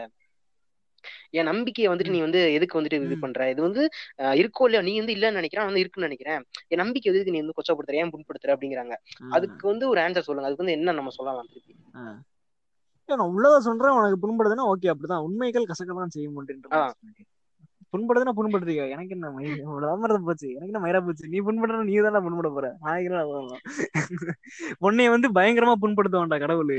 என் 1.38 1.48
நம்பிக்கையை 1.50 1.88
வந்துட்டு 1.90 2.14
நீ 2.14 2.20
வந்து 2.20 2.40
எதுக்கு 2.56 2.78
வந்துட்டு 2.78 2.98
இது. 3.00 3.16
பண்ற? 3.22 3.48
இது 3.52 3.60
வந்து 3.66 3.82
இருக்கோ 4.40 4.64
இல்லையா 4.66 4.82
நீ 4.82 4.94
வந்து 5.00 5.16
இல்லன்னு 5.16 5.40
நினைக்கிறேன் 5.40 5.68
வந்து 5.68 5.82
இருக்குன்னு 5.82 6.08
நினைக்கிறேன். 6.08 6.40
என் 6.70 6.82
நம்பிக்கை 6.82 7.10
எதுக்கு 7.12 7.34
நீ 7.34 7.40
வந்து 7.42 7.56
கொச்சப்படுத்துற? 7.58 8.00
ஏன் 8.02 8.12
புண்படுத்துற? 8.14 8.54
அப்படிங்கிறாங்க. 8.56 8.96
அதுக்கு 9.36 9.64
வந்து 9.72 9.86
ஒரு 9.92 10.00
ஆன்சர் 10.04 10.28
சொல்லுங்க. 10.28 10.48
அதுக்கு 10.50 10.64
வந்து 10.64 10.78
என்ன 10.78 10.96
நம்ம 11.00 11.12
சொல்லலாம் 11.18 11.50
திருப்பி? 11.52 11.74
நான் 13.08 13.30
உள்ளத 13.30 13.56
சொல்றேன் 13.66 13.96
உனக்கு 13.96 14.18
புண்படுதுன்னா 14.22 14.64
ஓகே 14.70 14.90
அப்படிதான். 14.92 15.24
உண்மைகள் 15.26 15.68
கசக்க 15.70 15.96
தான் 15.96 16.14
செய்ய 16.14 16.28
மாட்டேன்ற 16.30 16.70
ஆ. 16.76 16.82
புண்படுதுன்னா 17.94 18.32
புண்படுறீங்க 18.38 18.84
எனக்கு 18.94 19.14
என்ன 19.16 19.30
மயி 19.36 19.50
விளம்பரம் 19.74 20.26
போச்சு. 20.28 20.48
எனக்கு 20.54 20.72
என்ன 20.72 20.82
மயிரா 20.84 21.00
போச்சு? 21.04 21.28
நீ 21.28 21.40
புண்படுற 21.48 21.82
நீ 21.90 21.94
தானே 22.06 22.22
புண்பட 22.26 22.48
போற. 22.56 22.68
நாய்கள் 22.80 23.30
உன்னைய 24.86 25.08
வந்து 25.14 25.28
பயங்கரமா 25.38 25.74
புண்படுத்த 25.82 26.16
வேண்டாம் 26.18 26.42
கடவுள். 26.44 26.74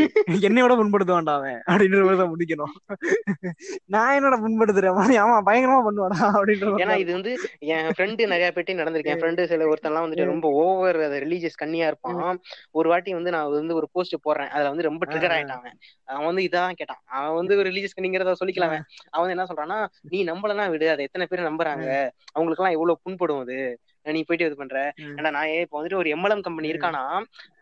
என்னையோட 0.47 0.73
புண்படுத்த 0.81 1.13
வேண்டாம் 1.17 1.39
அவன். 1.39 1.59
அப்படின்ற 1.71 2.27
முடிக்கணும். 2.33 2.73
நான் 3.95 4.13
என்னோட 4.17 4.35
புண்படுத்துறேன்? 4.45 4.99
ஆமா 5.23 5.37
பயங்கரமா 5.49 5.79
பண்ணுவாடா 5.87 6.19
அப்படின்ற 6.37 6.73
ஏன்னா 6.83 6.97
இது 7.03 7.11
வந்து 7.13 7.31
என் 7.73 7.89
ஃப்ரெண்டு 7.95 8.21
நிறைய 8.33 8.51
பேர்ட்டி 8.55 8.73
நடந்திருக்கு. 8.81 9.13
என் 9.13 9.21
ஃப்ரெண்டு 9.21 9.43
சில 9.51 9.67
ஒருத்தன்லாம் 9.71 10.05
வந்துட்டு 10.05 10.29
ரொம்ப 10.33 10.49
ஓவர் 10.63 10.99
ரிலீஜியஸ் 11.25 11.59
கண்ணியா 11.63 11.87
இருப்பான். 11.91 12.39
ஒரு 12.71 12.87
வாட்டி 12.89 13.13
வந்து 13.13 13.31
நான் 13.31 13.51
வந்து 13.51 13.75
ஒரு 13.75 13.89
போஸ்ட் 13.91 14.15
போடுறேன். 14.25 14.51
அதுல 14.55 14.71
வந்து 14.73 14.87
ரொம்ப 14.89 15.03
ட்ரிகர் 15.11 15.35
ஆயிட்டான் 15.35 15.61
அவன். 15.61 15.77
அவன் 16.15 16.27
வந்து 16.29 16.43
இதான் 16.49 16.77
கேட்டான். 16.79 17.01
அவன் 17.19 17.37
வந்து 17.39 17.53
ஒரு 17.57 17.69
ரிலீஜியஸ் 17.69 17.97
கண்ணிங்கிறத 17.99 18.33
சொல்லிக்கலாம் 18.43 18.75
அவன். 19.15 19.33
என்ன 19.35 19.45
சொல்றான்னா 19.51 19.79
நீ 20.13 20.19
நம்பலன்னா 20.31 20.67
விடு 20.69 20.89
அதை 20.95 21.04
எத்தனை 21.05 21.25
பேர் 21.25 21.47
நம்புறாங்க? 21.47 21.87
அவங்களுக்கு 22.35 22.61
எல்லாம் 22.61 22.77
எவ்வளவு 22.77 23.01
புண்படும் 23.03 23.43
அது? 23.43 23.57
நீ 24.05 24.19
போயிட்டு 24.23 24.47
இது 24.47 24.55
பண்ற. 24.55 24.77
ஏன்னா 25.17 25.29
நான் 25.35 25.51
இப்ப 25.55 25.75
வந்துட்டு 25.77 25.99
ஒரு 26.01 26.09
எம்எல்எம் 26.15 26.43
கம்பெனி 26.43 26.67
இருக்கானா 26.73 27.01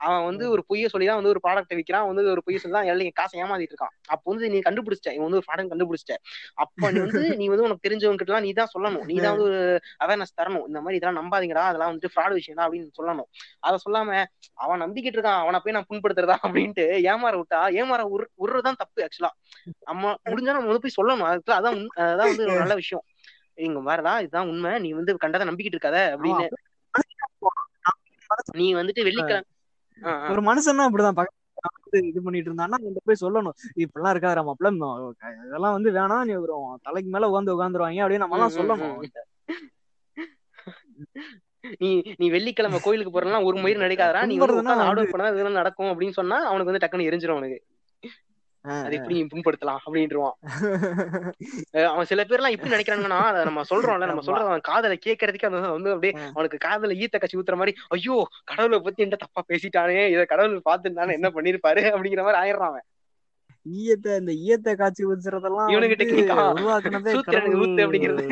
அவன் 0.06 0.26
வந்து 0.28 0.46
ஒரு 0.54 0.62
பொய்ய 0.70 0.88
சொல்லி 0.94 1.06
தான் 1.08 1.20
வந்து 1.20 1.32
ஒரு 1.34 1.42
ப்ராடக்ட் 1.46 1.76
விற்கிறான் 1.78 2.08
வந்து 2.10 2.24
ஒரு 2.34 2.42
பொய்ய 2.46 2.58
சொல்லி 2.60 2.76
தான் 2.78 2.90
எல்லாம் 2.92 3.18
காசை 3.20 3.36
ஏமாத்திட்டு 3.42 3.74
இருக்கான். 3.76 3.94
அப்போ 4.14 4.28
வந்து 4.32 4.50
நீ 4.54 4.60
கண்டுபிடிச்சிட்ட. 4.68 5.14
இவன் 5.16 5.28
வந்து 5.28 5.40
ஒரு 5.40 5.48
ப்ராடக்ட் 5.48 5.72
கண்டுபிடிச்சிட்ட. 5.74 6.16
அப்ப 6.64 6.92
நீ 6.92 7.00
வந்து 7.06 7.22
நீ 7.40 7.48
வந்து 7.54 7.66
உனக்கு 7.68 7.86
தெரிஞ்சவங்க 7.88 8.22
கிட்ட 8.22 8.42
நீ 8.46 8.52
தான் 8.54 8.72
சொல்லணும். 8.74 9.06
நீ 9.10 9.16
தான் 9.18 9.34
வந்து 9.36 9.48
ஒரு 9.50 9.62
அவேர்னஸ் 10.06 10.36
தரணும். 10.40 10.66
இந்த 10.70 10.82
மாதிரி 10.82 11.00
இதெல்லாம் 11.00 11.20
நம்பாதீங்கடா. 11.22 11.66
அதெல்லாம் 11.72 11.92
வந்துட்டு 11.92 12.14
ஃப்ராட் 12.14 12.38
விஷயம் 12.40 12.64
அப்படின்னு 12.66 12.92
சொல்லணும். 13.00 13.30
அதை 13.64 13.78
சொல்லாம 13.86 14.10
அவன் 14.58 14.84
நம்பிக்கிட்டு 14.84 15.18
இருக்கான். 15.18 15.42
அவனை 15.44 15.60
போய் 15.64 15.78
நான் 15.78 15.90
புண்படுத்துறதா 15.90 16.38
அப்படின்ட்டு 16.44 16.86
ஏமாற 17.12 17.34
விட்டா 17.42 17.62
ஏமாற 17.80 18.02
உரு 18.16 18.26
உருறதான் 18.44 18.80
தப்பு 18.82 19.00
ஆக்சுவலா 19.06 19.32
நம்ம 19.88 20.04
முடிஞ்சா 20.26 20.56
நம்ம 20.56 20.70
வந்து 20.72 20.86
போய் 20.86 20.98
சொல்லணும். 21.00 21.28
அதுக்கு 21.30 21.54
அதான் 21.58 21.80
அதான் 22.06 22.30
வந்து 22.32 22.46
ஒரு 22.48 22.62
நல்ல 22.64 22.76
விஷயம். 22.82 23.04
இங்க 23.68 23.80
வரதா 23.90 24.14
இதுதான் 24.20 24.50
உண்மை. 24.52 24.72
நீ 24.84 24.92
வந்து 25.00 25.12
கண்டதை 25.24 25.48
நம்பிக்கிட்டு 25.50 25.78
இருக்காத 25.78 25.98
அப்படின்னு 26.16 26.48
நீ 28.62 28.68
வந்துட்டு 28.76 29.08
வெள்ளிக்கிழமை. 29.08 29.48
ஒரு 30.34 30.42
மனுஷன்னா 30.50 30.86
அப்படிதான். 30.88 31.32
இது 32.10 32.20
பண்ணிட்டு 32.26 32.50
இருந்தான்னா 32.50 32.78
அவன்கிட்ட 32.78 33.02
போய் 33.10 33.24
சொல்லணும். 33.24 33.56
இப்படிலாம் 33.84 34.14
இருக்காது 34.14 34.44
மாப்பிள்ள 34.48 34.70
இதெல்லாம் 35.48 35.76
வந்து 35.78 35.90
வேணாம். 35.98 36.24
நீ 36.30 36.34
ஒரு 36.44 36.54
தலைக்கு 36.88 37.10
மேல 37.16 37.30
உட்காந்து 37.32 37.56
உட்காந்துருவாங்க 37.56 38.04
அப்படின்னு 38.06 38.24
நம்ம 38.24 38.38
எல்லாம் 38.38 38.58
சொல்லணும். 38.60 38.96
நீ 41.84 41.90
நீ 42.22 42.26
வெள்ளிக்கிழமை 42.30 42.80
கோயிலுக்கு 42.86 43.14
போறலாம் 43.14 43.46
ஒரு 43.50 43.58
மயிர் 43.64 43.84
நடக்காதடா. 43.84 44.22
நீ 44.30 44.38
ஆர்டர் 44.40 45.12
பண்ணா 45.12 45.30
இதெல்லாம் 45.36 45.60
நடக்கும் 45.62 45.92
அப்படின்னு 45.92 46.18
சொன்னா 46.20 46.40
அவனுக்கு 46.50 46.72
வந்து 46.72 46.84
டக்குன்னு 46.86 47.08
எரிஞ்சிரும் 47.10 47.38
அவனுக்கு. 47.38 47.60
அது 48.66 48.98
எப்படி 48.98 49.16
புண்படுத்தலாம் 49.32 49.80
அப்படின்ட்டுருவான் 49.80 50.36
அவன் 51.88 52.10
சில 52.10 52.22
பேர் 52.24 52.40
எல்லாம் 52.40 52.56
எப்படி 52.56 52.74
நினைக்கிறாங்கன்னா 52.74 53.18
அதை 53.30 53.40
நம்ம 53.48 53.64
சொல்றோம்ல 53.72 54.06
நம்ம 54.06 54.16
ஆமா. 54.16 54.28
சொல்றோம் 54.28 54.48
அவன் 54.48 54.66
காதல 54.70 54.98
கேட்கறதுக்கு 55.06 55.50
அந்த 55.50 55.62
வந்து 55.70 55.94
அப்படியே. 55.96 56.14
அவனுக்கு 56.30 56.58
காதல 56.66 56.98
ஈத்த 57.02 57.18
கட்சி 57.18 57.40
ஊத்துற 57.40 57.58
மாதிரி 57.62 57.74
ஐயோ 57.96 58.16
கடவுளை 58.52 58.80
பத்தி 58.86 59.06
என்ன 59.06 59.20
தப்பா 59.24 59.44
பேசிட்டானே 59.50 60.00
இதை 60.14 60.26
கடவுள் 60.28 60.68
பார்த்துருந்தானே 60.68 61.18
என்ன 61.20 61.30
பண்ணிருப்பாரு 61.36 61.84
அப்படிங்கிற 61.94 62.24
மாதிரி 62.26 62.42
ஆயிடுறான் 62.44 62.72
அவன் 62.72 62.88
ஈயத்தை 63.70 64.20
இந்த 64.20 64.32
ஈயத்தை 64.32 64.76
காய்ச்சி 64.76 65.06
ஊத்துறதெல்லாம் 65.06 65.72
இவனுக்கு 65.72 66.04
டெக்னிக்கா 66.04 66.36
உருவாக்குனதே 66.54 67.12
ஊத்து 67.56 67.84
அப்படிங்கிறது. 67.84 68.24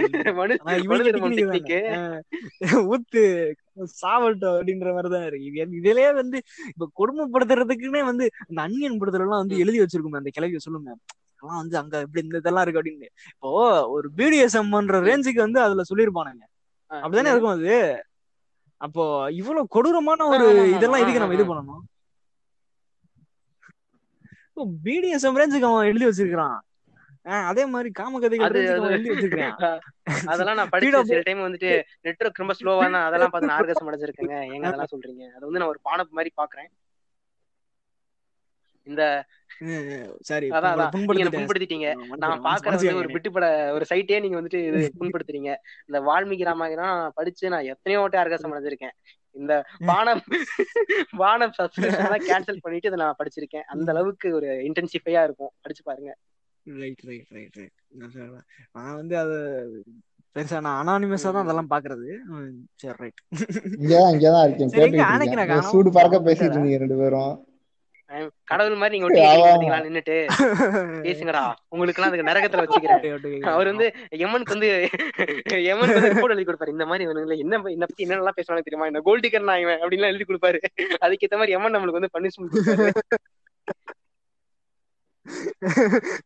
ஊத்து 2.92 3.54
சாவட்டும் 4.02 4.56
அப்படின்ற 4.58 4.94
மாதிரிதான் 4.94 5.26
இருக்கு. 5.26 5.48
இது- 5.52 5.80
இதுலயே 5.82 6.14
வந்து 6.14 6.42
இப்ப 6.68 6.90
கொடுமைப்படுத்துறதுக்குன்னே 6.98 8.04
வந்து 8.04 8.30
இந்த 8.48 8.62
அந்நியன் 8.62 9.00
படத்துல 9.00 9.14
எல்லாம் 9.14 9.38
வந்து 9.38 9.58
எழுதி 9.58 9.80
வச்சிருக்குமே 9.80 10.16
அந்த 10.16 10.30
கிளவிய 10.30 10.58
சொல்லுங்க 10.58 10.96
அதெல்லாம் 11.36 11.60
வந்து 11.60 11.78
அங்க 11.78 12.00
இப்படி 12.00 12.24
இந்த 12.26 12.38
இதெல்லாம் 12.38 12.68
இருக்கு 12.68 12.82
அப்படின்னு. 12.82 13.08
இப்போ 13.36 13.90
ஒரு 13.90 14.10
பிடிஎஸ்எம்ன்ற 14.18 15.02
ரேஞ்சுக்கு 15.08 15.38
வந்து 15.38 15.60
அதுல 15.60 15.82
சொல்லிருப்பானுங்க 15.94 16.44
அப்படிதானே 16.90 17.30
இருக்கும் 17.30 17.52
அது? 17.52 18.04
அப்போ 18.78 19.28
இவ்வளவு 19.32 19.68
கொடூரமான 19.68 20.26
ஒரு 20.26 20.46
இதெல்லாம். 20.74 21.02
இதுக்கு 21.02 21.20
நம்ம 21.20 21.34
இது 21.34 21.56
பண்ணணும்? 21.56 21.82
பிடிஎஸ்எம் 24.86 25.40
ரேஞ்சுக்கு 25.40 25.70
அவன் 25.70 25.90
எழுதி 25.92 26.08
வச்சிருக்கான் 26.10 26.60
அதே 27.50 27.64
மாதிரி 27.74 27.90
அவன் 28.04 28.24
அது 28.48 28.60
எழுதி 28.96 29.10
வச்சிருக்கான் 29.12 29.58
அதெல்லாம் 30.32 30.60
நான் 30.60 30.72
படிச்சேன் 30.76 31.10
சில 31.10 31.20
டைம் 31.28 31.46
வந்துட்டு 31.48 31.72
நெட்வொர்க் 32.08 32.42
ரொம்ப 32.44 32.56
ஸ்லோவா 32.60 32.86
தான் 32.96 33.08
அதெல்லாம் 33.08 33.34
பார்த்து 33.34 33.50
நான் 33.50 33.60
ஆர்கசம் 33.60 33.90
அடைஞ்சிருக்கேங்க. 33.90 34.38
ஏங்க 34.54 34.70
அதெல்லாம் 34.70 34.94
சொல்றீங்க? 34.94 35.26
அது 35.36 35.44
வந்து 35.48 35.62
நான் 35.62 35.74
ஒரு 35.74 35.82
பானப் 35.90 36.18
மாதிரி 36.20 36.32
பாக்குறேன் 36.42 36.70
இந்த 38.88 39.04
சரி 40.30 40.48
அதான் 40.58 40.80
புண்படுத்திட்டீங்க. 40.94 41.90
நான் 41.96 42.08
மன்னிச்சிடுங்க, 42.12 42.46
பாக்குற 42.48 42.72
வந்து 42.76 43.00
ஒரு. 43.02 43.10
விட்டுப்பட 43.16 43.48
ஒரு 43.76 43.86
சைட்டே 43.92 44.22
நீங்க 44.24 44.38
வந்துட்டு 44.40 44.62
இது 44.70 44.80
புண்படுத்துறீங்க. 45.02 45.52
இந்த 45.90 46.00
வால்மீகி 46.08 46.48
ராமாயணம் 46.50 47.14
படிச்சு 47.20 47.54
நான் 47.54 47.70
எத்தனையோ 47.74 48.00
வாட்டி 48.04 48.20
அடைஞ்சிருக்கேன். 48.22 48.96
இந்த 49.40 49.54
வானம் 49.90 50.22
வானம் 51.22 51.54
சப்ஸ்கிரிப்ஷன் 51.58 52.28
கேன்சல் 52.30 52.64
பண்ணிட்டு 52.66 52.90
இதை 52.90 53.00
நான் 53.04 53.20
படிச்சிருக்கேன். 53.20 53.66
அந்த 53.74 53.90
அளவுக்கு 53.94 54.30
ஒரு 54.40 54.50
இன்டென்சிஃபையா 54.68 55.24
இருக்கும். 55.28 55.54
படிச்சு 55.64 55.84
பாருங்க. 55.90 56.14
ரைட் 56.66 57.04
ரைட் 57.10 57.30
ரைட் 57.36 57.56
ரைட் 57.60 57.78
நான் 58.76 58.98
வந்து 59.02 59.16
அது 59.24 59.38
பெருசா 60.36 60.60
நான் 60.66 60.80
அனானிமஸா 60.82 61.30
தான் 61.36 61.46
அதெல்லாம் 61.46 61.72
பாக்குறது. 61.72 62.10
சரி 62.82 62.98
ரைட் 63.04 63.22
சரி, 63.32 63.96
எங்க 64.12 64.28
கேட்டுக்கிட்டு 64.76 65.08
ஆனைக்கு 65.14 65.38
இருக்கேன். 65.38 65.66
சூடு 65.72 65.90
பறக்க. 65.98 66.20
பேசிட்டு 66.28 66.56
இருந்தீங்க 66.56 66.82
ரெண்டு 66.84 67.00
பேரும். 67.02 67.34
கடவுள் 68.44 68.76
மாதிரி 68.76 68.94
நீங்க 68.96 69.08
ஒட்டி 69.08 69.22
நின்னுட்டு? 69.88 70.16
பேசுங்கடா. 71.08 71.44
உங்களுக்கு 71.70 72.00
எல்லாம் 72.02 72.12
அதுக்கு 72.12 72.30
நரகத்துல 72.30 72.64
வச்சுக்கிறேன். 72.66 73.40
அவர் 73.54 73.66
வந்து 73.66 73.88
எமனுக்கு 74.18 74.56
வந்து 74.56 74.70
எமனுக்கு 75.72 76.00
வந்து 76.00 76.14
ரிப்போர்ட் 76.14 76.36
எழுதி 76.36 76.48
கொடுப்பாரு. 76.50 76.76
இந்த 76.76 76.86
மாதிரி 76.86 77.06
இவனுங்கள 77.08 77.38
என்ன 77.38 77.62
என்ன 77.76 77.86
பத்தி 77.86 78.08
என்னெல்லாம் 78.08 78.38
பேசுவாங்க 78.40 78.66
தெரியுமா? 78.68 78.90
இந்த 78.92 79.02
கோல்டிகர் 79.06 79.50
நான் 79.50 79.60
இவன் 79.60 79.82
அப்படின்லாம் 79.82 80.14
எழுதி 80.14 80.28
கொடுப்பாரு. 80.30 80.62
அதுக்கேத்த 81.02 81.38
மாதிரி 81.42 81.56
எமன் 81.58 81.76
நம்மளுக்கு 81.76 82.02
வந்து 82.02 82.16
பனிஷ்மெண்ட் 82.18 82.92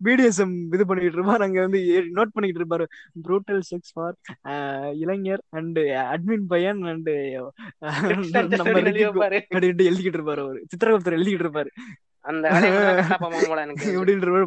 பிடிஎஸ்எம் 0.06 0.54
இது 0.76 0.84
பண்ணிட்டு 0.90 1.18
இருப்பாரு. 1.18 1.44
அங்க 1.48 1.60
வந்து 1.66 1.80
நோட் 2.18 2.34
பண்ணிட்டு 2.36 2.62
இருப்பாரு. 2.62 2.86
ப்ரூட்டல் 3.26 3.62
செக்ஸ் 3.70 3.94
ஃபார் 3.96 4.16
இளைஞர் 5.04 5.44
அண்ட் 5.60 5.80
அட்மின் 6.14 6.48
பையன் 6.54 6.82
அண்ட் 6.94 7.12
நம்ம 8.62 8.82
ரிக்கி 8.88 9.06
பாரு 9.22 9.40
அப்படின்ட்டு 9.54 9.90
எழுதிக்கிட்டு 9.92 10.20
இருப்பாரு 10.20 10.44
அவரு. 10.46 10.62
சித்திரகுப்தர் 10.72 11.18
எழுதிக்கிட்டு 11.20 11.48
இருப்பாரு. 11.48 11.72
அந்த 12.32 12.46
மாதிரி 12.52 12.70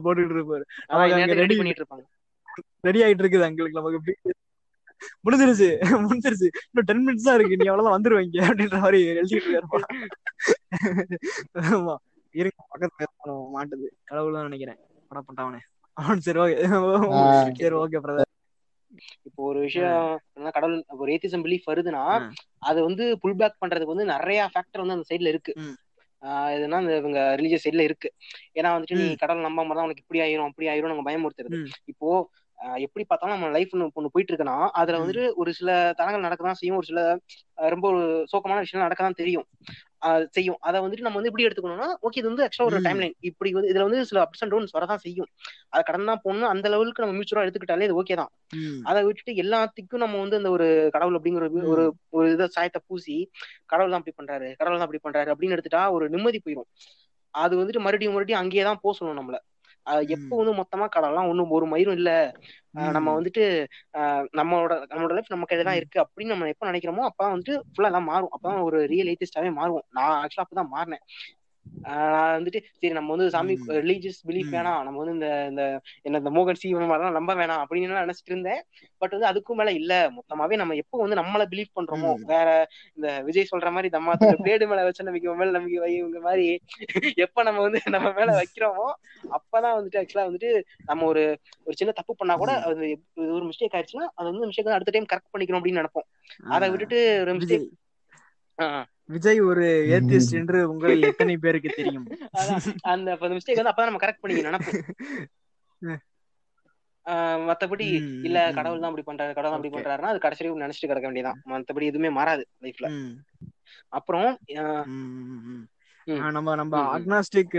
போட்டுட்டு 0.07 0.37
இருப்பாரு. 0.39 0.65
அவங்க 0.93 1.39
ரெடி 1.45 1.57
பண்ணிட்டு 1.61 1.83
இருப்பாங்க 1.83 2.07
ரெடி 2.87 3.01
ஆயிட்டு 3.05 3.23
இருக்குது 3.25 3.47
அங்களுக்கு 3.47 3.81
நமக்கு 3.81 3.99
முடிஞ்சிருச்சு 5.27 5.69
முடிஞ்சிருச்சு. 6.05 6.49
இன்னும் 6.69 6.87
டென் 6.89 7.03
மினிட்ஸ் 7.07 7.27
தான் 7.27 7.37
இருக்கு. 7.39 7.59
நீ 7.61 7.67
அவ்வளவுதான் 7.71 7.97
வந்துருவீங்க 7.97 8.39
அப்படின்ற 8.49 8.79
மாதிரி 8.85 9.01
எழுதிட்டு 9.21 9.51
இருப்பா 9.59 9.79
ஆமா. 11.77 11.95
இருங்க 12.39 12.61
பக்கத்துல 12.73 13.07
மாட்டுது. 13.55 13.89
கடவுள் 14.05 14.37
தான் 14.37 14.49
நினைக்கிறேன் 14.49 14.81
படப்பட்டவனே 15.11 15.61
அவன் 15.97 16.23
சரி 16.27 16.41
ஓகே. 16.43 16.59
சரி 17.61 17.77
ஓகே 17.79 18.01
பிரதர் 18.01 18.27
இப்போ 19.29 19.41
ஒரு 19.49 19.59
விஷயம் 19.61 20.05
கடவுள் 20.49 20.75
ஒரு 20.97 21.11
ஏத்திசம் 21.15 21.45
பிலீஃப் 21.45 21.71
வருதுன்னா. 21.71 22.05
அது 22.69 22.79
வந்து 22.85 23.05
புல் 23.23 23.39
பேக் 23.41 23.61
பண்றதுக்கு 23.63 23.95
வந்து 23.95 24.13
நிறைய 24.15 24.41
ஃபேக்டர் 24.53 24.83
வந்து 24.83 24.97
அந்த 24.97 25.07
சைடுல 25.11 25.33
இருக்கு. 25.35 25.53
இதுனா 26.55 26.79
இந்த 26.81 26.95
இவங்க 26.97 27.21
ரிலீஜியஸ் 27.39 27.65
சைடுல 27.65 27.85
இருக்கு. 27.89 28.09
ஏன்னா 28.57 28.71
வந்துட்டு 28.75 28.97
நீ. 28.97 29.07
கடவுள் 29.23 29.47
நம்பாம 29.47 29.75
தான் 29.77 29.87
உனக்கு 29.87 30.05
இப்படி 30.05 30.21
ஆயிரும் 30.21 30.49
அப்படி 30.49 30.69
ஆயிரும் 30.69 30.93
நம்ம 30.93 31.05
பயமுறுத்துறது. 31.09 31.59
இப்போ 31.93 32.09
எப்படி 32.79 33.05
பார்த்தாலும் 33.05 33.35
நம்ம 33.35 33.51
லைஃப் 33.57 33.75
ஒண்ணு 33.91 34.13
போயிட்டு 34.15 34.33
இருக்குன்னா 34.33 34.57
அதுல. 34.81 35.01
வந்துட்டு 35.03 35.25
ஒரு 35.41 35.51
சில 35.59 35.69
தடங்கள் 35.99 36.27
நடக்கதான் 36.27 36.59
செய்யும். 36.61 36.79
ஒரு 36.81 36.89
சில 36.91 37.01
ரொம்ப 37.69 37.85
ஒரு 37.93 38.03
சோகமான 38.33 38.59
விஷயம் 38.65 38.85
நடக்கதான் 38.87 39.21
தெரியும். 39.21 39.47
செய்யும் 40.35 40.59
அதை 40.63 40.79
வந்துட்டு 40.83 41.05
நம்ம 41.05 41.19
வந்து 41.19 41.31
எப்படி 41.31 41.47
எடுத்துக்கணும்னா 41.47 41.89
ஓகே 42.03 42.21
இது 42.21 42.31
வந்து 42.31 42.45
ஆக்சுவலா 42.45 42.69
ஒரு. 42.69 42.79
டைம் 42.85 43.01
லைன் 43.03 43.15
இப்படி 43.29 43.51
வந்து 43.53 43.71
இதுல 43.71 43.87
வந்து 43.87 44.01
சில 44.05 44.21
அப்ஸ் 44.25 44.43
அண்ட் 44.43 44.53
டவுன்ஸ் 44.53 44.75
வரதான் 44.77 45.03
செய்யும் 45.05 45.31
அதை 45.73 45.83
கடந்து 45.83 46.11
தான் 46.11 46.23
போகணும் 46.25 46.51
அந்த 46.51 46.67
லெவலுக்கு 46.69 47.05
நம்ம 47.05 47.17
மியூச்சுவலா 47.17 47.45
எடுத்துக்கிட்டாலே 47.45 47.89
இது 47.89 47.99
ஓகே 48.01 48.17
தான். 48.17 48.31
அதை 48.89 49.01
விட்டுட்டு 49.07 49.35
எல்லாத்துக்கும் 49.43 50.05
நம்ம 50.05 50.21
வந்து 50.21 50.41
அந்த 50.41 50.53
ஒரு 50.57 50.67
கடவுள் 50.95 51.19
அப்படிங்கிற 51.19 51.45
ஒரு. 51.73 51.85
ஒரு 52.13 52.29
இதை 52.31 52.49
சாயத்தை 52.55 52.81
பூசி 52.87 53.17
கடவுள் 53.67 53.93
தான் 53.93 54.01
அப்படி 54.01 54.17
பண்றாரு 54.19 54.49
கடவுள் 54.55 54.79
தான் 54.79 54.87
அப்படி 54.87 55.03
பண்றாரு 55.03 55.33
அப்படின்னு 55.33 55.57
எடுத்துட்டா 55.57 55.83
ஒரு 55.97 56.07
நிம்மதி 56.09 56.41
போயிடும் 56.41 56.69
அது 57.35 57.55
வந்துட்டு 57.57 57.85
மறுபடியும் 57.85 58.15
மறுபடியும் 58.15 58.43
அங்கேயே 58.43 58.65
தான் 58.65 58.83
போக 58.83 58.95
சொல்லணும் 58.99 59.21
நம்மள 59.21 59.39
எப்போ. 60.11 60.35
வந்து 60.41 60.55
மொத்தமா 60.61 60.87
கடவுள்லாம் 60.89 61.31
ஒண்ணும் 61.31 61.55
ஒரு 61.57 61.67
மயிரும் 61.67 61.99
இல்ல 61.99 62.11
நம்ம. 62.93 63.09
வந்துட்டு 63.17 63.45
நம்மளோட 64.39 64.73
நம்மளோட 64.91 65.13
லைஃப் 65.17 65.29
நம்ம 65.29 65.47
கையில 65.49 65.65
தான். 65.65 65.79
இருக்கு 65.81 65.99
அப்படின்னு 66.05 66.35
நம்ம 66.35 66.49
எப்ப 66.49 66.71
நினைக்கிறோமோ 66.71 67.07
அப்பதான் 67.09 67.35
வந்துட்டு 67.35 67.57
ஃபுல்லா 67.69 67.91
எல்லாம் 67.91 68.09
மாறும் 68.09 68.33
அப்பதான் 68.35 68.67
ஒரு 68.69 68.81
ரியல் 68.93 69.11
ஏத்திஸ்டாவே 69.13 69.51
மாறும் 69.59 69.85
நான் 69.91 70.17
ஆக்சுவலா 70.21 70.47
அப்பதான் 70.47 70.73
மாறினேன் 70.75 71.05
நான் 71.85 72.35
வந்துட்டு 72.37 72.61
சரி 72.73 72.93
நம்ம 72.93 73.13
வந்து 73.15 73.27
சாமி. 73.31 73.55
Religious 73.79 74.21
belief. 74.27 74.51
வேணாம் 74.51 74.81
நம்ம 74.87 74.99
வந்து 75.03 75.15
இந்த 75.17 75.29
இந்த 75.51 75.63
என்ன 76.07 76.19
இந்த 76.19 76.31
மோகன் 76.31 76.61
சி 76.61 76.69
மாதிரிலாம் 76.83 77.19
நம்ப 77.19 77.35
வேணாம் 77.35 77.63
அப்படின்னு 77.63 77.91
நான் 77.91 78.05
நினைச்சிட்டு 78.05 78.33
இருந்தேன் 78.33 78.61
பட் 79.03 79.15
வந்து 79.15 79.29
அதுக்கும் 79.31 79.59
மேல 79.61 79.73
இல்ல 79.73 79.93
மொத்தமாவே 80.17 80.59
நம்ம 80.61 80.77
எப்போ 80.83 80.97
வந்து 81.03 81.19
நம்மள 81.21 81.45
பிலீவ் 81.53 81.71
பண்றோமோ. 81.77 82.13
வேற 82.33 82.49
இந்த 82.99 83.09
விஜய் 83.27 83.51
சொல்ற 83.51 83.71
மாதிரி 83.71 83.89
தம்மாத்துல 83.91 84.37
பிளேடு 84.41 84.67
மேல 84.67 84.85
வச்ச 84.85 85.03
நம்பிக்கை 85.03 85.35
மேல 85.35 85.55
நம்பிக்கை 85.57 85.81
வை 85.81 85.93
இவங்க 85.99 86.21
மாதிரி 86.21 86.47
எப்ப 87.25 87.43
நம்ம 87.43 87.61
வந்து 87.61 87.81
நம்ம 87.95 88.09
மேல 88.13 88.31
வைக்கிறோமோ 88.39 88.89
அப்பதான் 89.39 89.77
வந்துட்டு 89.79 90.01
ஆக்சுவலா 90.01 90.29
வந்துட்டு 90.29 90.51
நம்ம 90.87 91.07
ஒரு 91.07 91.25
ஒரு 91.67 91.77
சின்ன 91.77 91.93
தப்பு 91.93 92.15
பண்ணா 92.17 92.37
கூட. 92.37 92.53
அது 92.69 92.87
ஒரு 93.31 93.45
மிஸ்டேக் 93.49 93.77
ஆயிடுச்சுன்னா 93.77 94.09
அது 94.15 94.27
வந்து 94.31 94.49
மிஸ்டேக் 94.49 94.77
அடுத்த 94.77 94.95
டைம் 94.95 95.11
கரெக்ட் 95.11 95.33
பண்ணிக்கணும் 95.33 95.61
அப்படின்னு 95.61 95.81
நினைப்போம் 95.81 96.09
அதை 96.51 96.67
விட்டுட்டு 96.71 97.01
ஒரு 97.23 97.35
மிஸ்டேக் 97.37 97.67
விஜய் 99.13 99.41
ஒரு 99.41 99.67
ஏத்தியஸ்ட் 99.89 100.35
என்று 100.39 100.59
உங்களில் 100.71 101.03
எத்தனை 101.03 101.35
பேருக்கு 101.37 101.71
தெரியும்? 101.77 102.07
அந்த 102.93 103.11
அந்த 103.21 103.35
மிஸ்டேக் 103.35 103.61
வந்து 103.61 103.73
அப்பதான் 103.73 103.91
நம்ம 103.91 104.03
கரெக்ட் 104.05 104.23
பண்ணிக்க 104.23 104.51
நினைப்போம். 104.51 104.81
ஆஹ் 107.07 107.39
மத்தபடி 107.49 107.87
இல்ல. 108.27 108.39
கடவுள் 108.57 108.81
தான் 108.81 108.91
அப்படி 108.91 109.07
பண்றாரு 109.07 109.33
கடவுள் 109.37 109.53
தான் 109.53 109.59
அப்படி. 109.59 109.71
பண்றாருன்னா 109.77 110.11
அது 110.13 110.19
கடைசி 110.19 110.43
வரைக்கும் 110.43 110.65
நினைச்சிட்டு 110.65 110.91
கிடக்க 110.91 111.07
வேண்டியதான் 111.09 111.39
மத்தபடி 111.53 111.91
எதுவுமே 111.91 112.11
மாறாது 112.11 112.45
லைஃப்ல. 112.65 112.89
அப்புறம் 113.93 114.31
நம்ம 116.07 116.55
நம்ம. 116.57 116.75
அக்னாஸ்டிக் 116.99 117.57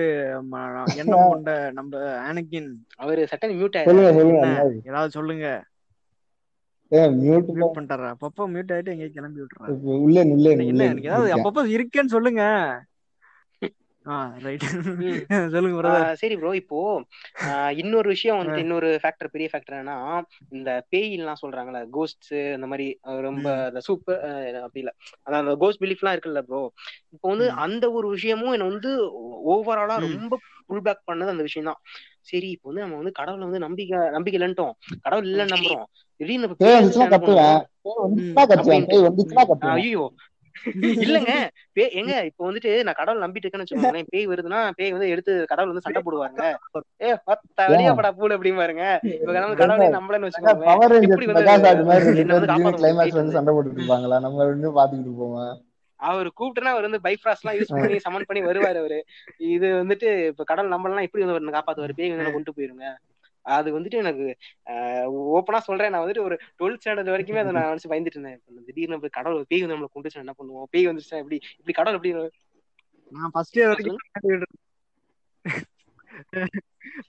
எண்ணம் 1.02 1.32
கொண்ட 1.32 1.50
நம்ம 1.72 1.98
ஆனக்கின் 2.28 2.70
அவரு 2.98 3.24
சட்டன் 3.32 3.58
மியூட் 3.58 3.78
ஏதாவது 4.86 5.12
சொல்லுங்க. 5.18 5.48
மியூட் 6.92 7.50
மியூட் 7.52 7.76
பண்ணிட்டாரா? 7.76 8.10
அப்பப்போ 8.14 8.46
மியூட் 8.54 8.72
ஆயிட்டு 8.72 9.12
கிளம்பி 9.12 9.42
விட்டுறா 9.42 9.74
உள்ள 9.98 10.84
எனக்கு 10.86 11.10
ஏதாவது 11.10 11.34
அப்பப்போ 11.36 11.64
இருக்கேன்னு 11.76 12.16
சொல்லுங்க. 12.16 12.44
சரி 16.16 16.36
ப்ரோ 16.36 16.52
இப்போ 16.54 16.78
ஆஹ் 17.44 17.74
இன்னொரு 17.78 18.08
விஷயம் 18.08 18.38
வந்துட்டு 18.38 18.58
இன்னொரு 18.58 19.00
ஃபேக்டர் 19.04 19.32
பெரிய 19.32 19.48
ஃபேக்டர் 19.52 19.76
என்னன்னா 19.76 19.98
இந்த 20.50 20.70
பேயிலாம் 20.92 21.42
சொல்றாங்கல்ல 21.42 21.82
கோஸ்ட்ஸ் 21.90 22.34
இந்த 22.56 22.68
மாதிரி 22.68 22.88
ரொம்ப 23.22 23.48
ம். 23.56 23.68
இந்த 23.68 23.80
சூப்பர் 23.80 24.20
அப்படி 24.60 24.82
இல்ல. 24.84 24.94
அதான் 25.26 25.42
அந்த 25.42 25.56
கோஸ்ட் 25.56 25.82
பிலீஃப்லாம் 25.82 26.16
இருக்குல்ல 26.16 26.42
ப்ரோ 26.42 26.62
இப்போ 27.12 27.28
வந்து. 27.30 27.48
அந்த 27.66 27.86
ஒரு 27.92 28.10
விஷயமும் 28.10 28.54
என்ன 28.54 28.68
வந்து 28.68 28.94
ஓவராலா. 29.50 29.98
ரொம்ப 30.10 30.40
புல் 30.68 30.82
பேக் 30.82 31.08
பண்ணது 31.08 31.28
அந்த 31.28 31.42
விஷயம் 31.42 31.70
தான் 31.70 31.80
சரி 32.32 32.48
இப்போ 32.56 32.68
வந்து 32.70 32.82
நம்ம 32.84 32.98
வந்து 32.98 33.12
கடவுளை 33.20 33.44
வந்து 33.46 33.62
நம்பிக்கை 33.66 34.00
நம்பிக்கை 34.16 34.38
இல்லன்ட்டோம் 34.40 34.74
கடவுள் 35.06 35.28
இல்லைன்னு 35.28 35.54
நம்புறோம். 35.56 35.86
திடீர்னு 36.22 36.50
பேய் 36.62 36.76
பேய் 38.64 38.88
பேய் 38.88 38.88
பேய் 38.88 38.98
ஐயோ 39.76 40.04
இல்லங்க. 41.04 41.32
பே 41.76 41.84
எங்க? 42.00 42.14
இப்ப 42.30 42.42
வந்துட்டு 42.46 42.72
நான் 42.86 42.96
கடவுள் 42.96 43.22
நம்பிட்டு 43.24 43.46
இருக்கேன்னு 43.46 43.66
வச்சுக்கோங்களேன். 43.66 44.08
பேய் 44.10 44.26
வருதுன்னா 44.32 44.60
பேய் 44.78 44.92
வந்து 44.96 45.12
எடுத்து 45.14 45.34
கடவுள் 45.52 45.72
வந்து 45.72 45.86
சண்டை 45.86 46.02
போடுவாங்க 46.02 46.42
ஏ 47.02 47.10
பத்த 47.30 47.68
வெளிய 47.72 47.90
படா 47.94 48.10
பூல் 48.14 48.36
அப்படிம்பாருங்க 48.36 48.84
இப்ப 49.18 49.32
கடவுள் 49.32 49.60
கடவுளே 49.62 49.88
நம்மளன்னு 49.96 50.28
வந்து 50.28 50.38
சண்டை 50.38 50.54
போட்டுட்டு 53.56 53.76
இருப்பாங்களா? 53.76 54.16
நம்ம 54.20 54.44
ரெண்டும் 54.50 54.78
பாத்துக்கிட்டு 54.78 55.16
போவோம் 55.16 55.50
அவர் 56.00 56.28
கூப்பிட்டுனா 56.40 56.74
அவர் 56.74 56.88
வந்து 56.88 57.02
பைஃப்ராஸ் 57.06 57.42
எல்லாம் 57.44 57.58
யூஸ் 57.60 57.74
பண்ணி 57.74 58.00
சமன் 58.06 58.28
பண்ணி 58.28 58.42
வருவாரு 58.46 58.80
அவரு. 58.84 59.00
இது 59.54 59.68
வந்துட்டு 59.82 60.10
இப்ப 60.32 60.46
கடவுள் 60.52 60.74
நம்மளெல்லாம் 60.74 61.08
எப்படி 61.08 61.24
வந்து 61.24 61.36
அவரை 61.36 61.54
காப்பாத்துவாரு? 61.58 61.98
பேய் 62.00 62.14
வந்து 62.16 62.36
கொண்டு 62.38 62.54
போயிருங்க. 62.58 62.88
அது 63.46 63.70
வந்துட்டு 63.76 63.98
எனக்கு 64.02 64.26
ஓப்பனா 65.38 65.60
சொல்றேன். 65.68 65.92
நான் 65.94 66.04
வந்துட்டு 66.04 66.26
ஒரு 66.28 66.36
டுவெல்த் 66.60 66.82
ஸ்டாண்டர்ட் 66.82 67.14
வரைக்குமே 67.14 67.42
அதை 67.44 67.54
நான் 67.58 67.70
நினைச்சு 67.70 67.92
பயந்துட்டு 67.92 68.18
இருந்தேன். 68.18 68.40
திடீர்னு 68.68 69.02
போய் 69.04 69.18
கடவுள் 69.18 69.48
பேய் 69.52 69.64
வந்து 69.64 69.76
நம்மளை 69.76 69.92
கொண்டுச்சு 69.96 70.24
என்ன 70.24 70.36
பண்ணுவோம்? 70.40 70.70
பேய் 70.74 70.90
வந்துச்சுன்னா 70.90 71.22
எப்படி 71.24 71.40
இப்படி 71.60 71.76
கடவுள் 71.80 72.00
எப்படி 72.00 72.14
நான் 73.12 73.34
ஃபர்ஸ்ட் 73.36 73.58
இயர் 73.58 73.72
வரைக்கும் 73.72 74.00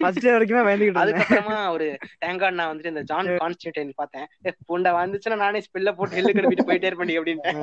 ஃபர்ஸ்ட் 0.01 0.25
இயர் 0.25 0.37
வரைக்குமே 0.37 0.63
பயந்துகிட்டு 0.67 1.01
அதுக்கப்புறமா 1.03 1.57
ஒரு 1.75 1.87
தேங்காய் 2.19 2.57
நான் 2.59 2.71
வந்துட்டு 2.73 2.93
இந்த 2.95 3.03
ஜான் 3.11 3.31
கான்ஸ்டன்டைன் 3.43 3.93
பார்த்தேன். 4.01 4.27
புண்டை 4.69 4.91
வந்துச்சுன்னா 4.99 5.37
நானே 5.37 5.63
ஸ்பெல்ல 5.67 5.93
போட்டு 5.99 6.17
ஹெல்லு 6.19 6.35
கிளப்பிட்டு 6.37 6.69
போயிட்டே 6.69 6.91
இருப்பேன் 6.91 7.19
அப்படின்ட்டேன். 7.21 7.63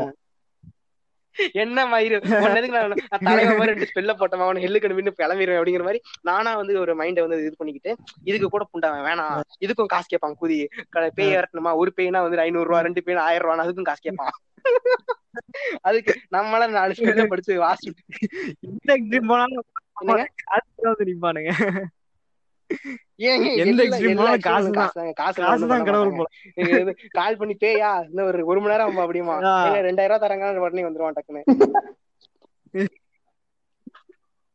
என்ன 1.64 1.86
மயிறு? 1.86 2.18
மாதிரி 2.48 3.70
ரெண்டு 3.72 3.88
ஸ்பெல்ல 3.90 4.14
போட்டவன் 4.20 4.48
அவனை 4.48 4.64
ஹெல்லு 4.66 4.82
கிளம்பிட்டு 4.84 5.14
கிளம்பிடுவேன் 5.22 5.60
அப்படிங்கிற 5.60 5.86
மாதிரி 5.88 6.02
நானா 6.22 6.52
வந்து 6.56 6.74
ஒரு 6.80 6.94
மைண்டை 7.02 7.24
வந்து 7.26 7.40
இது 7.46 7.56
பண்ணிக்கிட்டு 7.58 7.92
இதுக்கு 8.30 8.50
கூட 8.56 8.66
புண்டாவன் 8.74 9.06
வேணாம். 9.10 9.42
இதுக்கும் 9.66 9.94
காசு 9.94 10.08
கேட்பான் 10.08 10.38
கூதி. 10.42 10.60
பேய் 11.20 11.36
இறக்கணுமா 11.38 11.74
ஒரு 11.82 11.94
பேய்னா 11.98 12.22
வந்து 12.26 12.46
ஐநூறு 12.48 12.70
ரூபா 12.70 12.82
ரெண்டு 12.88 13.04
பேய் 13.04 13.26
ஆயிரம் 13.30 13.50
ரூபா 13.50 13.66
அதுக்கும் 13.66 13.90
காசு 13.92 14.02
கேட்பான். 14.08 14.34
அதுக்கு 15.88 16.14
நம்மளால 16.36 16.70
நாலு 16.78 16.94
ஸ்பெல்ல 16.98 17.26
படிச்சு 17.34 17.54
வாசிட்டு 17.66 18.02
போனாலும் 19.32 19.66
நிப்பானுங்க. 21.10 21.52
எந்த 23.62 23.82
extreme 23.86 24.18
காசு 24.40 24.70
காசு 24.72 24.96
தாங்க. 24.96 25.14
காசு 25.40 25.68
தான் 25.68 25.86
கடவுள். 25.88 26.12
போல. 26.18 26.28
கால் 27.14 27.40
பண்ணி 27.40 27.56
பேயா 27.62 27.92
இன்னும் 28.06 28.28
ஒரு 28.28 28.46
ஒரு 28.48 28.62
மணி 28.62 28.74
நேரம் 28.74 29.02
அப்படிமா. 29.04 29.36
ரெண்டாயிரம் 29.88 30.14
ரூபாய் 30.14 30.26
தரங்க 30.26 30.66
உடனே 30.66 30.88
வந்துருவான் 30.88 31.18
டக்குன்னு. 31.18 31.44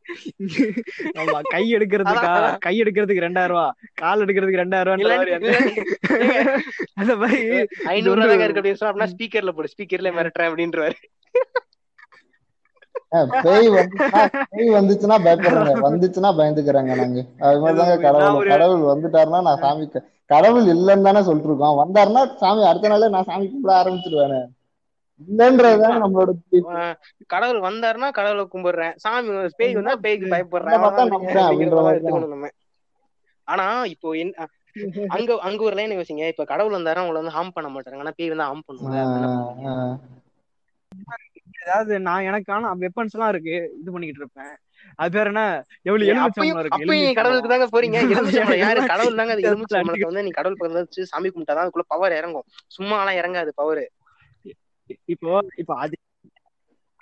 ஆமா 1.20 1.38
கை 1.50 1.62
எடுக்கிறதுக்கா. 1.74 2.32
கை 2.58 2.72
எடுக்கிறதுக்கு 2.78 3.24
ரெண்டாயிரம் 3.24 3.52
ரூபா. 3.52 3.66
கால் 3.94 4.22
எடுக்கிறதுக்கு 4.24 4.60
ரெண்டாயிரம் 4.60 5.00
ரூபாய் 5.00 5.20
அந்த 6.96 7.12
மாதிரி 7.16 7.38
ஐநூறு 7.92 8.18
ரூபாய் 8.20 8.36
இருக்கு 8.38 8.60
அப்படின்னு 8.60 8.82
சொன்னா 8.82 9.08
ஸ்பீக்கர்ல 9.12 9.52
போடு 9.52 9.72
ஸ்பீக்கர்ல 9.72 10.12
மிரட்டுறேன் 10.12 10.50
அப்படின்றாரு 10.50 10.96
அஹ் 11.34 11.71
பேய் 13.44 13.68
பேய் 14.52 14.76
வந்துச்சுன்னா 14.76 15.16
பயப்படுறாங்க 15.26 15.74
வந்துச்சுன்னா 15.86 16.30
பயந்துக்கிறாங்க 16.38 16.94
நாங்க. 16.94 17.20
அது 17.46 17.58
மாதிரிதாங்க 17.62 17.96
கடவுள். 18.06 18.50
கடவுள் 18.52 18.82
வந்துட்டாருன்னா 18.92 19.40
நான் 19.42 19.62
சாமி 19.64 19.86
கடவுள் 20.30 20.66
இல்லைன்னு 20.74 21.02
தானே 21.02 21.22
சொல்லிட்டு 21.22 21.50
இருக்கோம் 21.50 21.80
வந்தாருன்னா 21.82 22.22
சாமி 22.34 22.62
அடுத்த 22.64 22.88
நாளே 22.88 23.08
நான் 23.08 23.28
சாமி 23.30 23.46
கும்பிட 23.46 23.72
ஆரம்பிச்சிருவேனே. 23.80 24.40
இல்லன்றதுதானே 25.28 25.96
நம்மளோட 26.04 26.30
கடவுள் 27.26 27.60
வந்தாருன்னா 27.60 28.08
கடவுளை 28.10 28.44
கும்பிடுறேன். 28.54 28.94
சாமி 28.96 29.28
பேய் 29.60 29.76
வந்தா 29.78 29.94
பேய்க்கு 30.04 30.32
பயப்படுறேன். 30.34 30.76
ஆனா 33.48 33.64
இப்போ 33.94 34.08
அங்க 35.14 35.32
அங்க 35.46 35.60
ஒரு 35.62 35.74
லைன் 35.74 35.96
யோசிங்க. 35.96 36.26
இப்ப 36.28 36.44
கடவுள் 36.44 36.76
வந்தாருன்னா 36.76 37.04
உங்களை 37.04 37.20
வந்து 37.22 37.36
ஹார்ம் 37.36 37.54
பண்ண 37.54 37.68
மாட்டாங்க. 37.68 37.98
ஆனா 37.98 38.14
பேய் 38.16 38.32
வந்து 38.34 38.48
ஹார்ம் 38.48 38.66
பண்ணுவாங்க. 38.68 39.00
அதாவது 41.62 41.94
நான் 42.06 42.26
எனக்கான 42.28 42.70
வெப்பன்ஸ் 42.82 43.14
எல்லாம் 43.16 43.32
இருக்கு 43.32 43.52
இது 43.80 43.90
பண்ணிக்கிட்டு 43.92 44.22
இருப்பேன் 44.22 44.52
அது 44.98 45.10
பேர் 45.14 45.30
என்ன? 45.30 45.42
எவ்வளவு 45.88 46.06
அப்பயும் 46.06 46.12
எலுமிச்சம்பழம் 46.12 46.62
இருக்கு? 46.62 46.76
அப்பயும் 46.78 47.02
நீ 47.02 47.12
கடவுளுக்கு. 47.18 47.50
தாங்க 47.52 47.66
போறீங்க. 47.74 47.98
எலுமிச்சம்பழம் 48.08 48.62
யாரு? 48.62 48.80
கடவுள் 48.92 49.18
தாங்க 49.20 49.34
அது. 49.34 49.42
எல்லாம் 49.42 49.52
எலுமிச்சம்பழத்தை 49.52 50.08
வந்து 50.10 50.24
நீ 50.26 50.32
கடவுள் 50.38 50.56
பக்கத்துல 50.56 50.82
வச்சு 50.84 51.08
சாமி 51.10 51.28
கும்பிட்டாதான் 51.28 51.64
அதுக்குள்ள 51.64 51.86
பவர் 51.88 52.16
இறங்கும். 52.18 52.46
சும்மா 52.76 52.96
எல்லாம் 53.02 53.18
இறங்காது 53.20 53.52
பவர் 53.60 53.82
இப்போ 55.08 55.30
இப்போ 55.58 55.74
அது 55.82 55.94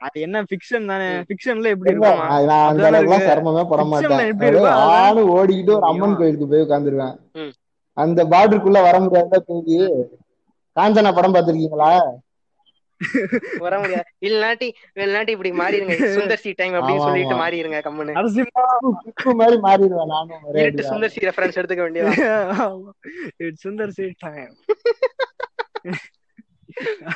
அது 0.00 0.18
என்ன 0.26 0.38
ஃபிக்ஷன் 0.48 0.90
தானே? 0.90 1.08
ஃபிக்ஷன்ல 1.28 1.70
எப்படி 1.72 1.90
இருக்கும்? 1.90 2.20
நான் 2.50 2.60
அந்த 2.68 2.84
இருக்கு. 2.92 3.16
சிரமமே 3.26 3.62
பட 3.70 3.82
மாட்டேன். 3.84 4.68
ஆளு 4.94 5.22
ஓடிக்கிட்டு 5.34 5.74
ஒரு 5.76 5.86
அம்மன். 5.90 6.14
கோயிலுக்கு 6.20 6.48
போய் 6.52 6.64
உட்காந்துருவேன் 6.66 7.16
ம். 7.38 7.52
அந்த 7.96 8.20
பார்டருக்குள்ள 8.32 8.80
வர 8.86 8.98
முடியாத 9.00 9.40
பேய் 9.48 9.90
காஞ்சனா 10.76 11.10
படம் 11.12 11.34
பார்த்திருக்கீங்களா? 11.34 11.90
வர 13.60 13.74
முடியாது 13.78 14.08
இல்லாட்டி 14.26 14.68
இல்லாட்டி 15.00 15.32
இப்படி 15.36 15.52
மாறிடுங்க 15.60 15.96
சுந்தர் 16.14 16.42
சி 16.42 16.50
டைம் 16.52 16.74
அப்படின்னு 16.78 17.04
சொல்லிட்டு. 17.06 17.36
மாறிடுங்க 17.42 17.78
குக்கு 18.98 19.32
மாதிரி 19.40 19.56
மாறிடுவேன் 19.64 20.12
நானும் 20.12 20.42
ஒரே 20.48 20.62
இருட்டு 20.62 20.78
அடியா. 20.78 20.90
சுந்தர் 20.90 21.14
சி 21.14 21.26
ரெஃபரன்ஸ் 21.28 21.58
எடுத்துக்க 21.60 21.86
வேண்டியதா 21.86 22.66
சுந்தர் 23.62 23.94
சி 23.96 24.06
டைம் 24.24 24.52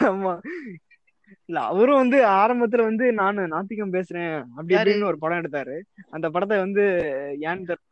ஆமா 0.07 0.35
இல்ல 1.49 1.59
அவரும் 1.71 2.01
வந்து 2.01 2.19
ஆரம்பத்துல 2.37 2.83
வந்து 2.83 3.07
நானு 3.19 3.43
நாத்திகம் 3.53 3.95
பேசுறேன் 3.95 4.29
அப்படி 4.51 4.75
யாரு? 4.75 4.83
இப்படின்னு 4.83 5.11
ஒரு 5.11 5.19
படம் 5.19 5.41
எடுத்தாரு 5.41 5.77
அந்த 6.13 6.27
படத்தை 6.35 6.57
வந்து 6.59 6.85
ஏன்னு 7.45 7.69
தெரியல. 7.71 7.83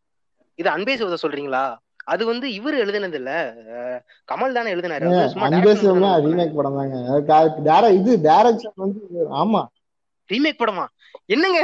இது 0.59 0.69
அன்பே 0.69 0.94
சொல்றீங்களா 1.23 1.64
அது 2.06 2.22
வந்து 2.26 2.46
இவர் 2.54 2.74
எழுதுனது 2.74 3.14
இல்ல 3.14 3.32
கமல் 4.28 4.56
தானே 4.56 4.72
எழுதினாரு. 4.74 5.06
சும்மா 5.28 5.48
ரீமேக் 6.24 6.56
படம் 6.56 6.78
தாங்க. 6.78 6.96
இது 7.92 8.12
டைரக்ஷன் 8.24 8.76
வந்து 8.76 9.00
ஆமா. 9.42 9.62
ரீமேக் 10.30 10.60
படமா? 10.60 10.84
என்னங்க. 11.26 11.60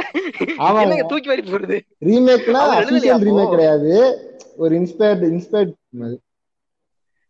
என்னங்க 0.81 1.05
தூக்கி 1.07 1.29
வாரி 1.29 1.43
போடுது 1.45 1.77
ரீமேக்னா 2.01 2.61
அபிஷியல் 2.75 3.25
ரீமேக்? 3.27 3.53
கிடையாது. 3.53 3.93
ஒரு 4.57 4.73
இன்ஸ்பயர்ட் 4.79 5.25
இன்ஸ்பயர்ட் 5.29 5.73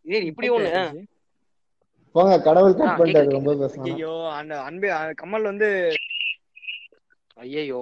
ஏய் 0.04 0.26
இப்படி 0.26 0.48
ஒண்ணு. 0.50 0.70
போங்க 2.14 2.36
கடவுள் 2.40 2.76
கட் 2.76 2.98
பண்ணிட்டாரு 3.00 3.36
ரொம்ப 3.36 3.52
பேசலாம் 3.54 3.88
ஐயோ 3.90 4.12
அந்த 4.38 4.54
அன்பே 4.62 4.88
கமல் 5.20 5.48
வந்து 5.50 5.68
ஐயோ 7.44 7.80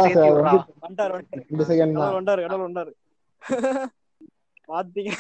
பாத்தீங்க. 4.69 5.11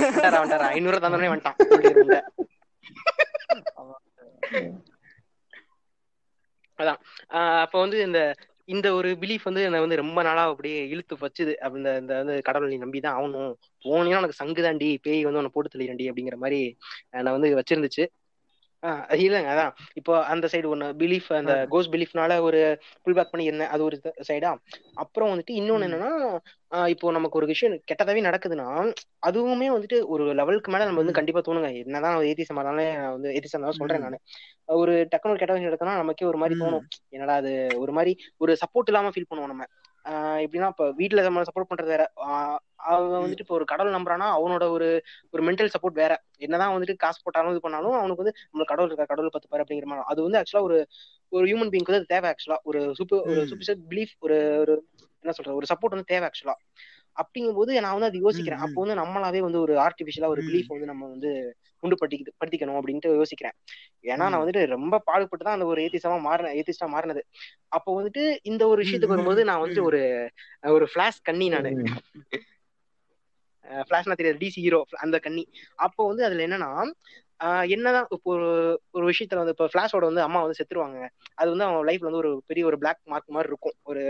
ஐநூறு 0.70 0.90
ரூபா 0.90 1.06
தந்தோடனே 1.06 1.32
வந்துட்டான். 1.32 1.58
அதான். 6.78 6.98
ஆஹ் 7.30 7.60
அப்ப 7.60 7.80
வந்து 7.80 8.02
இந்த 8.02 8.36
இந்த 8.68 8.94
ஒரு 8.94 9.16
பிலீஃப் 9.20 9.42
வந்து 9.42 9.62
என்னை 9.62 9.80
வந்து 9.80 9.96
ரொம்ப 9.96 10.22
நாளா 10.22 10.48
அப்படியே 10.48 10.88
இழுத்து 10.88 11.16
வச்சுது. 11.20 11.56
அப்ப 11.56 11.78
இந்த 11.78 11.96
இந்த 11.96 12.16
வந்து 12.16 12.42
கடவுள் 12.42 12.68
நீ 12.68 12.76
நம்பி 12.76 13.00
தான் 13.00 13.16
ஆகணும். 13.16 13.58
போனீங்கன்னா 13.84 14.16
உனக்கு 14.16 14.40
சங்குதாண்டி 14.40 14.98
பேய் 15.02 15.24
வந்து 15.24 15.38
உன்னை 15.38 15.50
போட்டு 15.54 15.72
தள்ளிடண்டி 15.72 16.10
அப்படிங்கிற 16.10 16.36
மாதிரி 16.36 16.76
என்னை 17.10 17.32
வந்து 17.32 17.56
வச்சிருந்துச்சு. 17.56 18.06
இல்லைங்க 19.20 19.50
அதான். 19.50 19.72
இப்போ 19.96 20.12
அந்த 20.30 20.46
சைடு 20.52 20.66
ஒன்று 20.66 20.86
பிலீஃப் 21.00 21.28
அந்த 21.34 21.54
கோஸ் 21.72 21.90
பிலீஃப்னால 21.92 22.38
ஒரு 22.40 22.60
புல் 23.04 23.16
பேக் 23.18 23.32
பண்ணி 23.32 23.48
இருந்தேன் 23.48 23.72
அது 23.74 23.82
ஒரு 23.84 23.96
சைடா 24.28 24.50
அப்புறம் 25.02 25.30
வந்துட்டு 25.32 25.54
இன்னொன்னு 25.60 25.86
என்னன்னா 25.88 26.10
இப்போ 26.90 27.12
நமக்கு 27.12 27.38
ஒரு 27.38 27.46
விஷயம் 27.46 27.74
கெட்டதாவே 27.90 28.20
நடக்குதுன்னா 28.26 28.68
அதுவுமே 29.28 29.68
வந்துட்டு 29.74 29.98
ஒரு 30.12 30.24
லெவலுக்கு 30.32 30.72
மேல 30.72 30.86
நம்ம 30.86 31.02
வந்து 31.02 31.18
கண்டிப்பா 31.18 31.40
தோணுங்க. 31.42 31.70
என்னதான் 31.82 32.16
ஏத்திசம் 32.28 32.58
இருந்தாலும் 32.58 32.78
நான் 32.96 33.14
வந்து 33.16 33.30
ஏத்திசம் 33.36 33.66
தான் 33.66 33.78
சொல்றேன் 33.80 34.04
நானு. 34.04 34.18
ஒரு 34.76 34.92
டக்குனு 35.12 35.32
ஒரு 35.32 35.40
கெட்ட 35.40 35.54
விஷயம் 35.54 35.70
நடக்குன்னா 35.70 35.96
நமக்கே 36.00 36.28
ஒரு 36.30 36.40
மாதிரி. 36.42 36.56
தோணும். 36.56 36.84
என்னடா 37.12 37.34
அது 37.42 37.52
ஒரு 37.82 37.92
மாதிரி 37.92 38.12
ஒரு 38.40 38.54
சப்போர்ட் 38.62 38.90
இல்லாம 38.92 39.12
ஃபீல் 39.14 39.30
பண்ணுவோம் 39.30 39.52
நம்ம. 39.52 39.66
எப்படின்னா 40.44 40.68
இப்ப 40.72 40.84
வீட்டுல 40.98 41.22
நம்ம 41.24 41.42
சப்போர்ட் 41.48 41.70
பண்றது 41.70 41.90
வேற. 41.94 42.04
அவன் 42.86 43.10
வந்துட்டு 43.16 43.44
இப்போ 43.44 43.56
ஒரு 43.56 43.66
கடவுள் 43.72 43.96
நம்புறானா 43.96 44.26
அவனோட 44.36 44.64
ஒரு 44.70 44.88
ஒரு 45.34 45.42
மென்டல் 45.46 45.72
சப்போர்ட் 45.74 46.00
வேற. 46.02 46.12
என்னதான் 46.38 46.74
வந்துட்டு 46.74 46.96
காசு 46.96 47.18
போட்டாலும் 47.24 47.52
இது 47.52 47.60
பண்ணாலும் 47.60 47.98
அவனுக்கு 47.98 48.22
வந்து 48.24 48.36
நம்ம 48.52 48.66
கடவுள் 48.70 48.90
இருக்கா 48.90 49.06
கடவுள் 49.06 49.34
பத்து 49.34 49.48
பாரு 49.48 49.64
அப்படிங்கிற 49.64 49.88
மாதிரி. 49.90 50.06
அது 50.12 50.20
வந்து 50.22 50.40
ஆக்சுவலா 50.40 50.66
ஒரு 50.68 50.78
ஒரு 51.32 51.44
ஹியூமன் 51.46 51.72
பீங்க்கு 51.72 51.92
வந்து 51.92 52.02
அது 52.02 52.12
தேவை 52.14 52.28
ஆக்சுவலா 52.32 52.58
ஒரு 52.64 52.80
சூப்பர் 52.98 53.26
ஒரு. 53.26 53.42
சூப்பர் 53.50 53.66
பிலீஃப் 53.90 54.14
ஒரு 54.20 54.38
ஒரு 54.62 54.74
என்ன 55.24 55.32
சொல்றது 55.36 55.58
ஒரு 55.58 55.68
சப்போர்ட் 55.72 55.94
வந்து 55.94 56.10
தேவை 56.12 56.26
ஆக்சுவலா 56.28 56.56
அப்படிங்கும்போது 57.20 57.80
நான் 57.80 57.96
வந்து 57.96 58.08
அது 58.08 58.24
யோசிக்கிறேன். 58.24 58.62
அப்போ 58.64 58.78
வந்து 58.82 58.96
நம்மளாவே 59.00 59.40
வந்து 59.40 59.60
ஒரு 59.60 59.74
ஆர்டிபிஷியலா 59.80 60.28
ஒரு. 60.28 60.42
பிலீஃப் 60.48 60.68
வந்து 60.68 60.86
நம்ம 60.86 61.08
வந்து 61.08 61.30
உண்டு 61.82 61.96
படுத்தி 61.96 62.16
படுத்திக்கணும் 62.40 62.78
அப்படின்ட்டு 62.80 63.10
யோசிக்கிறேன். 63.16 63.56
ஏன்னா 64.04 64.24
நான். 64.24 64.40
வந்துட்டு 64.42 64.62
ரொம்ப 64.74 65.00
பாடுபட்டு 65.06 65.44
தான் 65.44 65.56
அந்த 65.58 65.66
ஒரு 65.66 65.80
ஏத்திசமா 65.82 66.18
மாறின 66.20 66.52
ஏத்திஸ்டா 66.58 66.88
மாறினது. 66.94 67.22
அப்போ 67.68 67.90
வந்துட்டு 67.98 68.22
இந்த 68.50 68.62
ஒரு 68.68 68.80
விஷயத்துக்கு 68.82 69.14
வரும்போது 69.14 69.42
நான் 69.44 69.62
வந்துட்டு. 69.62 69.84
ஒரு 69.84 70.00
ஒரு 70.74 70.86
ஃபிளாஷ் 70.92 71.20
கண்ணி 71.22 71.48
நானு. 71.48 71.72
ஃபிளாஷ்னா 73.84 74.14
தெரியாது 74.14 74.40
டிசி 74.40 74.60
ஹீரோ 74.64 74.78
அந்த 74.98 75.16
கண்ணி. 75.18 75.42
அப்போ 75.78 76.02
வந்து 76.06 76.22
அதுல 76.24 76.46
என்னன்னா 76.46 76.70
என்னதான் 77.74 78.06
இப்போ 78.10 78.30
ஒரு 78.30 78.48
ஒரு 78.90 79.04
விஷயத்துல 79.06 79.40
வந்து 79.42 79.54
இப்போ 79.54 79.66
ஃபிளாஷோட 79.66 80.04
வந்து 80.04 80.22
அம்மா 80.22 80.40
வந்து 80.40 80.58
செத்துருவாங்க. 80.58 80.98
அது 81.38 81.48
வந்து 81.50 81.64
அவன் 81.64 81.86
லைஃப்ல 81.88 82.08
வந்து 82.08 82.22
ஒரு 82.22 82.30
பெரிய 82.46 82.64
ஒரு 82.66 82.76
பிளாக் 82.78 83.00
மார்க் 83.04 83.28
மாதிரி 83.28 83.48
இருக்கும். 83.48 83.76
ஒரு 83.84 84.02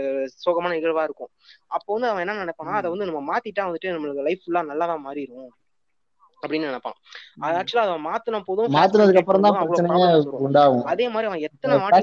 சோகமான 0.43 0.73
நிகழ்வா 0.75 1.03
இருக்கும். 1.03 1.31
அப்போ 1.71 1.89
வந்து 1.93 2.09
அவன் 2.09 2.23
என்ன 2.25 2.37
நினைப்பானா 2.43 2.75
அதை 2.79 2.89
வந்து 2.91 3.09
நம்ம 3.09 3.23
மாத்திட்டா 3.31 3.65
வந்துட்டு 3.69 3.93
நம்மளுக்கு 3.95 4.27
லைஃப் 4.27 4.43
ஃபுல்லா 4.43 4.63
நல்லாதான் 4.71 5.05
மாறிடும் 5.07 5.49
அப்படின்னு 6.41 6.69
நினைப்பான். 6.69 6.95
அது 7.43 7.55
ஆக்சுவலா 7.59 7.83
அவன் 7.85 8.05
மாத்தின 8.07 8.41
போதும் 8.47 8.73
மாத்தினதுக்கு 8.75 9.21
அப்புறம் 9.21 9.45
தான் 9.45 9.57
அதே 10.91 11.07
மாதிரி 11.13 11.29
அவன் 11.29 11.43
எத்தனை 11.47 11.75
வாட்டி 11.83 12.01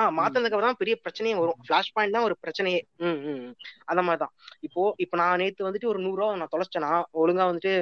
ஆஹ் 0.00 0.12
மாத்தினதுக்கு 0.18 0.54
அப்புறம் 0.54 0.70
தான் 0.70 0.80
பெரிய 0.82 0.96
பிரச்சனையே 1.04 1.36
வரும். 1.40 1.58
ஃபிளாஷ் 1.66 1.92
பாயிண்ட் 1.94 2.16
தான் 2.16 2.26
ஒரு 2.28 2.36
பிரச்சனையே. 2.42 2.80
ம் 3.00 3.18
ம் 3.24 3.38
ம். 3.40 3.52
அந்த 3.86 4.02
மாதிரிதான் 4.02 4.34
இப்போ 4.68 4.82
இப்போ 5.04 5.16
நான் 5.16 5.40
நேத்து 5.42 5.68
வந்துட்டு 5.68 5.90
ஒரு 5.92 6.00
நூறு 6.04 6.18
ரூபா 6.20 6.36
நான் 6.36 6.54
தொலைச்சேன்னா 6.54 6.92
ஒழுங்கா 7.20 7.46
வந்துட்டு 7.50 7.72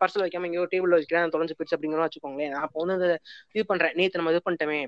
பர்சல் 0.00 0.24
வைக்காம 0.24 0.48
எங்கேயோ 0.48 0.66
டேபிள் 0.72 0.94
வச்சுக்கிறேன் 0.94 1.34
தொலைஞ்சு 1.34 1.56
போயிடுச்சு 1.56 1.76
அப்படிங்கிற 1.76 2.06
வச்சுக்கோங்களேன். 2.06 2.52
நான் 2.54 2.66
அப்போ 2.66 2.84
வந்து 2.84 3.08
இது 3.54 3.64
பண்றேன். 3.66 3.94
நேத்து 3.96 4.20
நம்ம 4.20 4.34
இது 4.34 4.46
பண்ணிட்டோமே. 4.46 4.80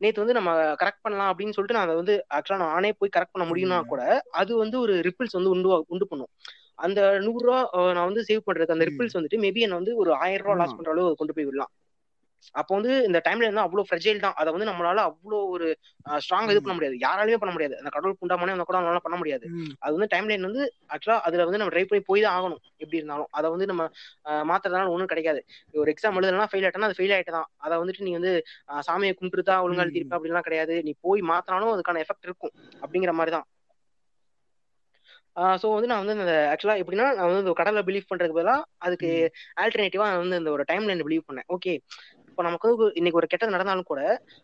நேத்து 0.00 0.22
வந்து 0.22 0.36
நம்ம 0.36 0.50
கரெக்ட் 0.80 1.02
பண்ணலாம் 1.02 1.30
அப்படின்னு 1.30 1.54
சொல்லிட்டு 1.56 1.76
நான் 1.76 1.86
அதை 1.86 1.94
வந்து 1.96 2.14
ஆக்சுவலா 2.36 2.64
நானே 2.64 2.90
போய் 2.92 3.12
கரெக்ட் 3.12 3.34
பண்ண 3.34 3.44
முடியும்னா 3.50 3.78
கூட 3.86 4.02
அது 4.40 4.52
வந்து 4.56 4.76
ஒரு 4.80 4.94
ரிப்பிள்ஸ் 5.06 5.36
வந்து 5.38 5.50
உண்டு 5.50 5.68
உண்டு 5.88 6.06
பண்ணும். 6.10 6.30
அந்த 6.78 6.98
நூறு 7.26 7.42
ரூபா 7.46 7.58
நான் 7.96 8.08
வந்து 8.10 8.26
சேவ் 8.28 8.46
பண்றதுக்கு 8.46 8.76
அந்த. 8.76 8.86
ரிப்பிள்ஸ் 8.90 9.16
வந்துட்டு 9.18 9.42
மேபி 9.44 9.64
என்ன 9.66 9.80
வந்து 9.80 9.94
ஒரு 10.02 10.12
ஆயிரம் 10.22 10.46
ரூபா 10.46 10.56
லாஸ். 10.60 10.76
பண்ற 10.78 10.92
அளவு 10.94 11.18
கொண்டு 11.20 11.36
போய் 11.36 11.48
விடலாம். 11.48 11.72
அப்போ 12.54 12.72
வந்து 12.76 12.92
இந்த 13.06 13.18
டைம்ல 13.26 13.46
இருந்தா 13.46 13.64
அவ்வளவு 13.66 13.88
ஃப்ரெஜைல் 13.88 14.22
தான். 14.24 14.34
அதை 14.40 14.50
வந்து 14.54 14.66
நம்மளால 14.70 15.02
அவ்வளோ 15.08 15.38
ஒரு 15.52 15.66
ஸ்ட்ராங் 16.24 16.50
இது 16.52 16.60
பண்ண 16.62 16.74
முடியாது. 16.76 16.96
யாராலையுமே 17.04 17.40
பண்ண 17.42 17.52
முடியாது. 17.54 17.74
அந்த 17.80 17.90
கடவுள் 17.94 18.18
புண்டாமனே 18.20 18.54
அந்த 18.56 18.66
கூட 18.68 18.76
நம்மளால 18.78 19.02
பண்ண 19.06 19.16
முடியாது. 19.20 19.46
அது 19.84 19.94
வந்து 19.96 20.10
டைம் 20.12 20.28
லைன் 20.30 20.46
வந்து 20.48 20.62
ஆக்சுவலா 20.94 21.16
அதுல 21.26 21.46
வந்து 21.48 21.60
நம்ம 21.60 21.72
ட்ரை 21.74 21.84
பண்ணி 21.84 22.02
போய் 22.10 22.24
தான் 22.24 22.36
ஆகணும். 22.38 22.60
எப்படி 22.82 23.00
இருந்தாலும். 23.00 23.30
அதை 23.38 23.46
வந்து 23.54 23.68
நம்ம 23.72 23.84
மாத்துறதுனால 24.50 24.92
ஒன்றும் 24.94 25.10
கிடைக்காது. 25.12 25.40
ஒரு 25.74 25.88
எக்ஸாம் 25.94 26.18
எழுதலாம் 26.20 26.50
ஃபெயில் 26.52 26.66
ஆயிட்டனா 26.66 26.90
அது 26.90 26.98
ஃபெயில் 26.98 27.14
ஆயிட்டு 27.16 27.36
தான். 27.38 27.48
அதை 27.64 27.74
வந்துட்டு 27.82 28.06
நீ 28.08 28.12
வந்து 28.18 28.32
சாமியை 28.88 29.14
கும்பிட்டுருத்தா 29.14 29.56
ஒழுங்கா. 29.66 29.84
எழுதிருப்ப 29.86 30.16
அப்படிலாம் 30.18 30.48
கிடையாது. 30.48 30.76
நீ 30.88 30.94
போய் 31.06 31.22
மாத்தினாலும் 31.32 31.74
அதுக்கான 31.74 32.02
எஃபெக்ட் 32.04 32.28
இருக்கும். 32.30 32.54
அப்படிங்கிற 32.82 33.14
மாதிரி 33.20 33.34
தான். 33.36 33.46
ஸோ 35.56 35.66
வந்து 35.74 35.88
நான் 35.90 36.02
வந்து 36.02 36.16
இந்த 36.18 36.34
ஆக்சுவலா 36.50 36.76
எப்படின்னா 36.82 37.06
நான் 37.16 37.28
வந்து 37.28 37.42
இந்த 37.42 37.54
கடவுளை 37.54 37.82
பிலீவ் 37.86 38.10
பண்றதுக்கு 38.10 38.38
பதிலாக 38.38 38.66
அதுக்கு 38.86 39.10
ஆல்டர்னேட்டிவா 39.62 40.08
நான் 40.10 40.22
வந்து 40.22 40.40
இந்த 40.42 40.50
ஒரு 40.50 40.64
டைம் 40.64 40.86
லைன் 40.88 41.06
பிலீவ் 41.06 41.28
பண்ணேன். 41.28 41.48
ஓகே 41.54 41.72
இப்போ 42.28 42.42
நமக்கு 42.42 42.68
வந்து 42.70 42.86
இன்னைக்கு 42.94 43.18
ஒரு 43.20 43.28
கெட்டது 43.32 43.54
நடந்தாலும் 43.54 43.88
கூட 43.90 44.00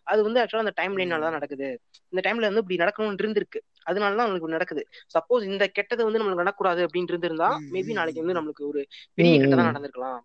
அது 0.06 0.20
வந்து 0.26 0.40
ஆக்சுவலா 0.42 0.64
அந்த 0.64 0.74
டைம் 0.76 0.96
லைனால 0.98 1.24
தான் 1.26 1.36
நடக்குது. 1.38 1.68
இந்த 2.12 2.20
டைம்ல 2.26 2.48
வந்து 2.50 2.62
இப்படி 2.64 2.78
நடக்கணும்னு 2.82 3.22
இருந்திருக்கு. 3.22 3.60
அதனால 3.86 4.12
தான் 4.12 4.26
நம்மளுக்கு 4.26 4.56
நடக்குது. 4.56 4.82
சப்போஸ் 5.14 5.48
இந்த 5.48 5.66
கெட்டது 5.70 6.02
வந்து 6.04 6.20
நம்மளுக்கு 6.20 6.42
நடக்கக்கூடாது 6.42 6.82
அப்படின்னு 6.86 7.12
இருந்திருந்தா 7.12 7.48
மேபி 7.74 7.96
நாளைக்கு 7.98 8.22
வந்து 8.24 8.36
நம்மளுக்கு 8.38 8.64
ஒரு 8.68 8.82
பெரிய 9.18 9.32
ம், 9.32 9.42
கெட்டதா 9.42 9.62
ம். 9.62 9.70
நடந்திருக்கலாம். 9.70 10.20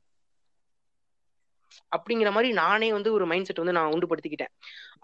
அப்படிங்கிற 1.96 2.30
மாதிரி 2.36 2.50
நானே 2.62 2.90
வந்து 2.98 3.10
ஒரு 3.18 3.26
மைண்ட் 3.32 3.48
செட் 3.48 3.62
வந்து 3.64 3.78
நான் 3.78 3.94
உண்டுபடுத்திக்கிட்டேன். 3.96 4.52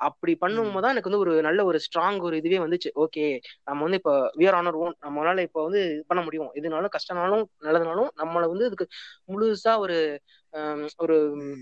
அப்படி 0.08 0.34
பண்ணும்போது 0.44 0.84
தான் 0.84 0.94
எனக்கு 0.94 1.10
வந்து 1.10 1.24
ஒரு 1.26 1.34
நல்ல 1.48 1.60
ஒரு 1.70 1.80
ஸ்ட்ராங் 1.86 2.20
ஒரு 2.28 2.36
இதுவே 2.42 2.60
வந்துச்சு. 2.66 2.90
ஓகே 3.04 3.26
நம்ம 3.68 3.80
வந்து 3.88 4.00
இப்போ 4.02 4.14
வியர் 4.40 4.58
ஆனர் 4.60 4.80
ஓன் 4.84 4.96
நம்மளால 5.08 5.46
இப்போ 5.48 5.62
வந்து 5.68 5.82
இது 5.88 6.04
பண்ண 6.12 6.22
முடியும். 6.28 6.52
எதுனாலும் 6.60 6.94
கஷ்டனாலும் 6.98 7.44
நல்லதுனாலும் 7.68 8.12
நம்மள 8.22 8.46
வந்து 8.54 8.68
இதுக்கு 8.70 8.88
முழுசா 9.34 9.74
ஒரு 9.86 9.98
ஒரு 11.04 11.16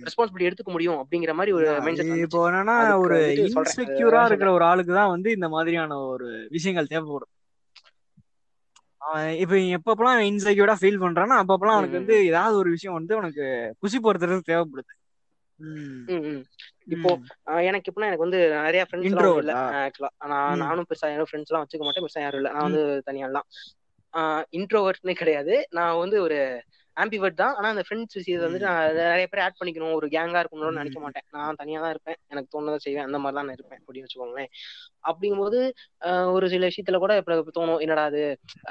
ரெஸ்பான்சிபிலிட்டி 0.05 0.49
எடுத்துக்க 0.49 0.71
முடியும் 0.75 0.99
அப்படிங்கிற 1.01 1.33
மாதிரி 1.39 1.51
ஒரு 1.57 1.67
மைண்ட் 1.85 1.99
செட் 2.01 2.13
இப்போ 2.27 2.39
என்னன்னா 2.51 2.77
ஒரு. 3.03 3.17
இன்செக்யூரா 3.49 4.21
இருக்கிற 4.29 4.51
ஒரு 4.57 4.65
ஆளுக்கு 4.69 4.93
தான் 4.99 5.13
வந்து 5.15 5.29
இந்த 5.37 5.49
மாதிரியான 5.55 5.99
ஒரு 6.13 6.27
விஷயங்கள் 6.55 6.91
தேவைப்படும். 6.93 7.33
இப்ப 9.43 9.57
எப்பப்பெல்லாம் 9.77 10.21
இன்செக்யூரா 10.29 10.73
ஃபீல் 10.79 11.03
பண்றானோ 11.03 11.35
அப்பப்பெல்லாம் 11.41 11.77
அவனுக்கு 11.77 11.99
வந்து 12.01 12.15
ஏதாவது 12.29 12.55
ஒரு 12.61 12.69
விஷயம் 12.75 12.97
வந்து 12.97 13.13
அவனுக்கு 13.17 13.45
குசி 13.83 13.97
போறதுக்கு 14.05 14.49
தேவைப்படுது. 14.51 14.91
இப்போ 16.95 17.09
எனக்கு 17.69 17.89
எப்படின்னா 17.89 18.09
எனக்கு 18.11 18.27
வந்து 18.27 18.39
நிறைய 18.57 18.83
ஃப்ரெண்ட்ஸ் 18.85 19.11
எல்லாம் 19.11 19.29
இல்ல? 19.35 19.53
ஆக்சுவலா 19.79 20.11
நான். 20.31 20.61
நானும் 20.63 20.87
பெருசா 20.89 21.09
யாரும் 21.11 21.29
ஃப்ரெண்ட்ஸ் 21.29 21.51
எல்லாம் 21.51 21.65
வச்சுக்க 21.65 21.85
மாட்டேன். 21.85 22.05
பெருசா 22.05 22.23
யாரும் 22.23 22.41
இல்ல. 22.41 22.51
நான். 22.51 22.67
வந்து 22.67 22.81
தனியா 23.07 23.27
தான் 23.31 23.47
இன்ட்ரோவர்ட்னே 24.57 25.13
கிடையாது. 25.15 25.55
நான் 25.77 25.99
வந்து 25.99 26.17
ஒரு 26.25 26.37
ஆம்பிவர்ட் 26.97 27.41
தான். 27.41 27.53
ஆனா 27.57 27.67
அந்த 27.73 27.83
ஃப்ரெண்ட்ஸ் 27.85 28.17
விஷயத்தை 28.17 28.45
வந்துட்டு 28.45 28.65
ம். 28.65 28.71
நான் 28.71 29.09
நிறைய 29.09 29.27
பேர் 29.27 29.43
ஆட் 29.45 29.59
பண்ணிக்கணும். 29.59 29.93
ஒரு 29.97 30.07
கேங்கா 30.15 30.39
இருக்கணும்னு 30.41 30.79
நினைக்க. 30.79 30.97
மாட்டேன். 30.97 31.25
நான் 31.35 31.59
தனியா 31.61 31.79
தான் 31.83 31.93
இருப்பேன். 31.95 32.17
எனக்கு 32.27 32.49
தோணுதை 32.49 32.77
செய்வேன். 32.77 33.07
அந்த 33.07 33.19
மாதிரி 33.19 33.37
தான் 33.37 33.47
நான் 33.47 33.57
இருப்பேன். 33.57 33.81
அப்படின்னு 33.81 34.07
வச்சுக்கோங்களேன். 34.07 34.49
அப்படிங்கும்போது 35.09 35.59
ஒரு 36.35 36.45
சில 36.49 36.67
விஷயத்துல 36.69 36.99
கூட 36.99 37.13
இப்ப 37.21 37.57
தோணும் 37.57 37.81
என்னடா 37.85 38.03
அது 38.11 38.21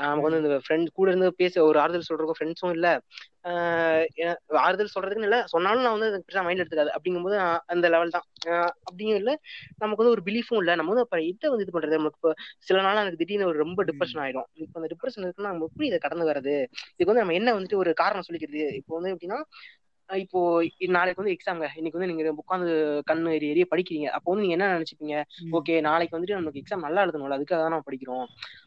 நமக்கு 0.00 0.26
வந்து 0.28 0.42
இந்த 0.42 0.60
ஃப்ரெண்ட் 0.64 0.90
கூட 0.92 1.08
இருந்து 1.10 1.30
பேச 1.40 1.54
ஒரு 1.68 1.78
ஆறுதல் 1.80 2.08
சொல்றதுக்கும் 2.08 2.38
ஃப்ரெண்ட்ஸும் 2.40 2.74
இல்ல. 2.76 2.88
ஆறுதல் 4.60 4.92
சொல்றதுக்குன்னு 4.94 5.28
இல்ல. 5.28 5.38
சொன்னாலும் 5.46 5.82
நான் 5.82 5.96
வந்து 5.96 6.22
பெருசா 6.26 6.42
மைண்ட் 6.42 6.62
எடுத்துக்காது. 6.62 6.90
அப்படிங்கும்போது 6.90 7.36
நான் 7.36 7.62
அந்த 7.66 7.86
லெவல் 7.88 8.10
தான். 8.10 8.26
ஆஹ் 8.48 8.72
அப்படியும் 8.84 9.16
இல்ல. 9.16 9.32
நமக்கு 9.78 10.02
வந்து 10.02 10.14
ஒரு 10.16 10.24
பிலீஃபும் 10.26 10.60
இல்ல. 10.60 10.74
நம்ம 10.74 10.90
வந்து 10.90 11.06
அப்ப 11.06 11.20
இதை 11.24 11.50
வந்து 11.50 11.64
இது 11.64 11.74
பண்றது. 11.76 12.00
நமக்கு 12.00 12.20
இப்போ 12.20 12.32
சில 12.60 12.80
நாள் 12.80 13.02
எனக்கு 13.02 13.16
திடீர்னு 13.16 13.46
ஒரு 13.46 13.58
ரொம்ப 13.58 13.84
டிப்ரெஷன் 13.84 14.22
ஆயிடும். 14.24 14.48
இப்போ 14.56 14.78
அந்த 14.80 14.90
டிப்ரெஷன் 14.94 15.24
இருக்குன்னா 15.24 15.52
நம்ம 15.52 15.68
எப்படி 15.70 15.86
இதை 15.86 15.98
கடந்து 15.98 16.28
வர்றது? 16.30 16.56
இதுக்கு 16.90 17.10
வந்து 17.12 17.24
நம்ம 17.24 17.36
என்ன 17.40 17.54
வந்துட்டு 17.54 17.76
ஒரு 17.76 17.92
காரணம் 17.94 18.26
சொல்லிக்கிறது? 18.28 18.64
இப்போ 18.80 18.94
வந்து 18.98 19.12
எப்படின்னா 19.14 19.40
இப்போ 20.10 20.40
நாளைக்கு 20.88 21.20
வந்து 21.22 21.34
எக்ஸாம்ங்க 21.34 21.66
இன்னைக்கு 21.76 21.98
வந்து 21.98 22.10
நீங்க 22.12 22.32
உட்காந்து 22.42 22.68
கண்ணு 23.10 23.34
எரிய 23.34 23.50
எரிய 23.50 23.66
படிக்கிறீங்க. 23.70 24.06
அப்போ 24.08 24.28
வந்து 24.30 24.42
நீங்க 24.42 24.56
என்ன 24.56 24.68
நினைச்சுப்பீங்க? 24.74 25.16
ஓகே 25.52 25.80
நாளைக்கு 25.80 26.16
வந்துட்டு 26.16 26.34
நமக்கு 26.34 26.60
எக்ஸாம் 26.62 26.78
நல்லா 26.78 27.02
எழுதணும்ல. 27.04 27.36
அதுக்காக 27.38 27.60
தான் 27.60 27.70
நம்ம 27.70 27.86
படிக்கிறோம். 27.88 28.26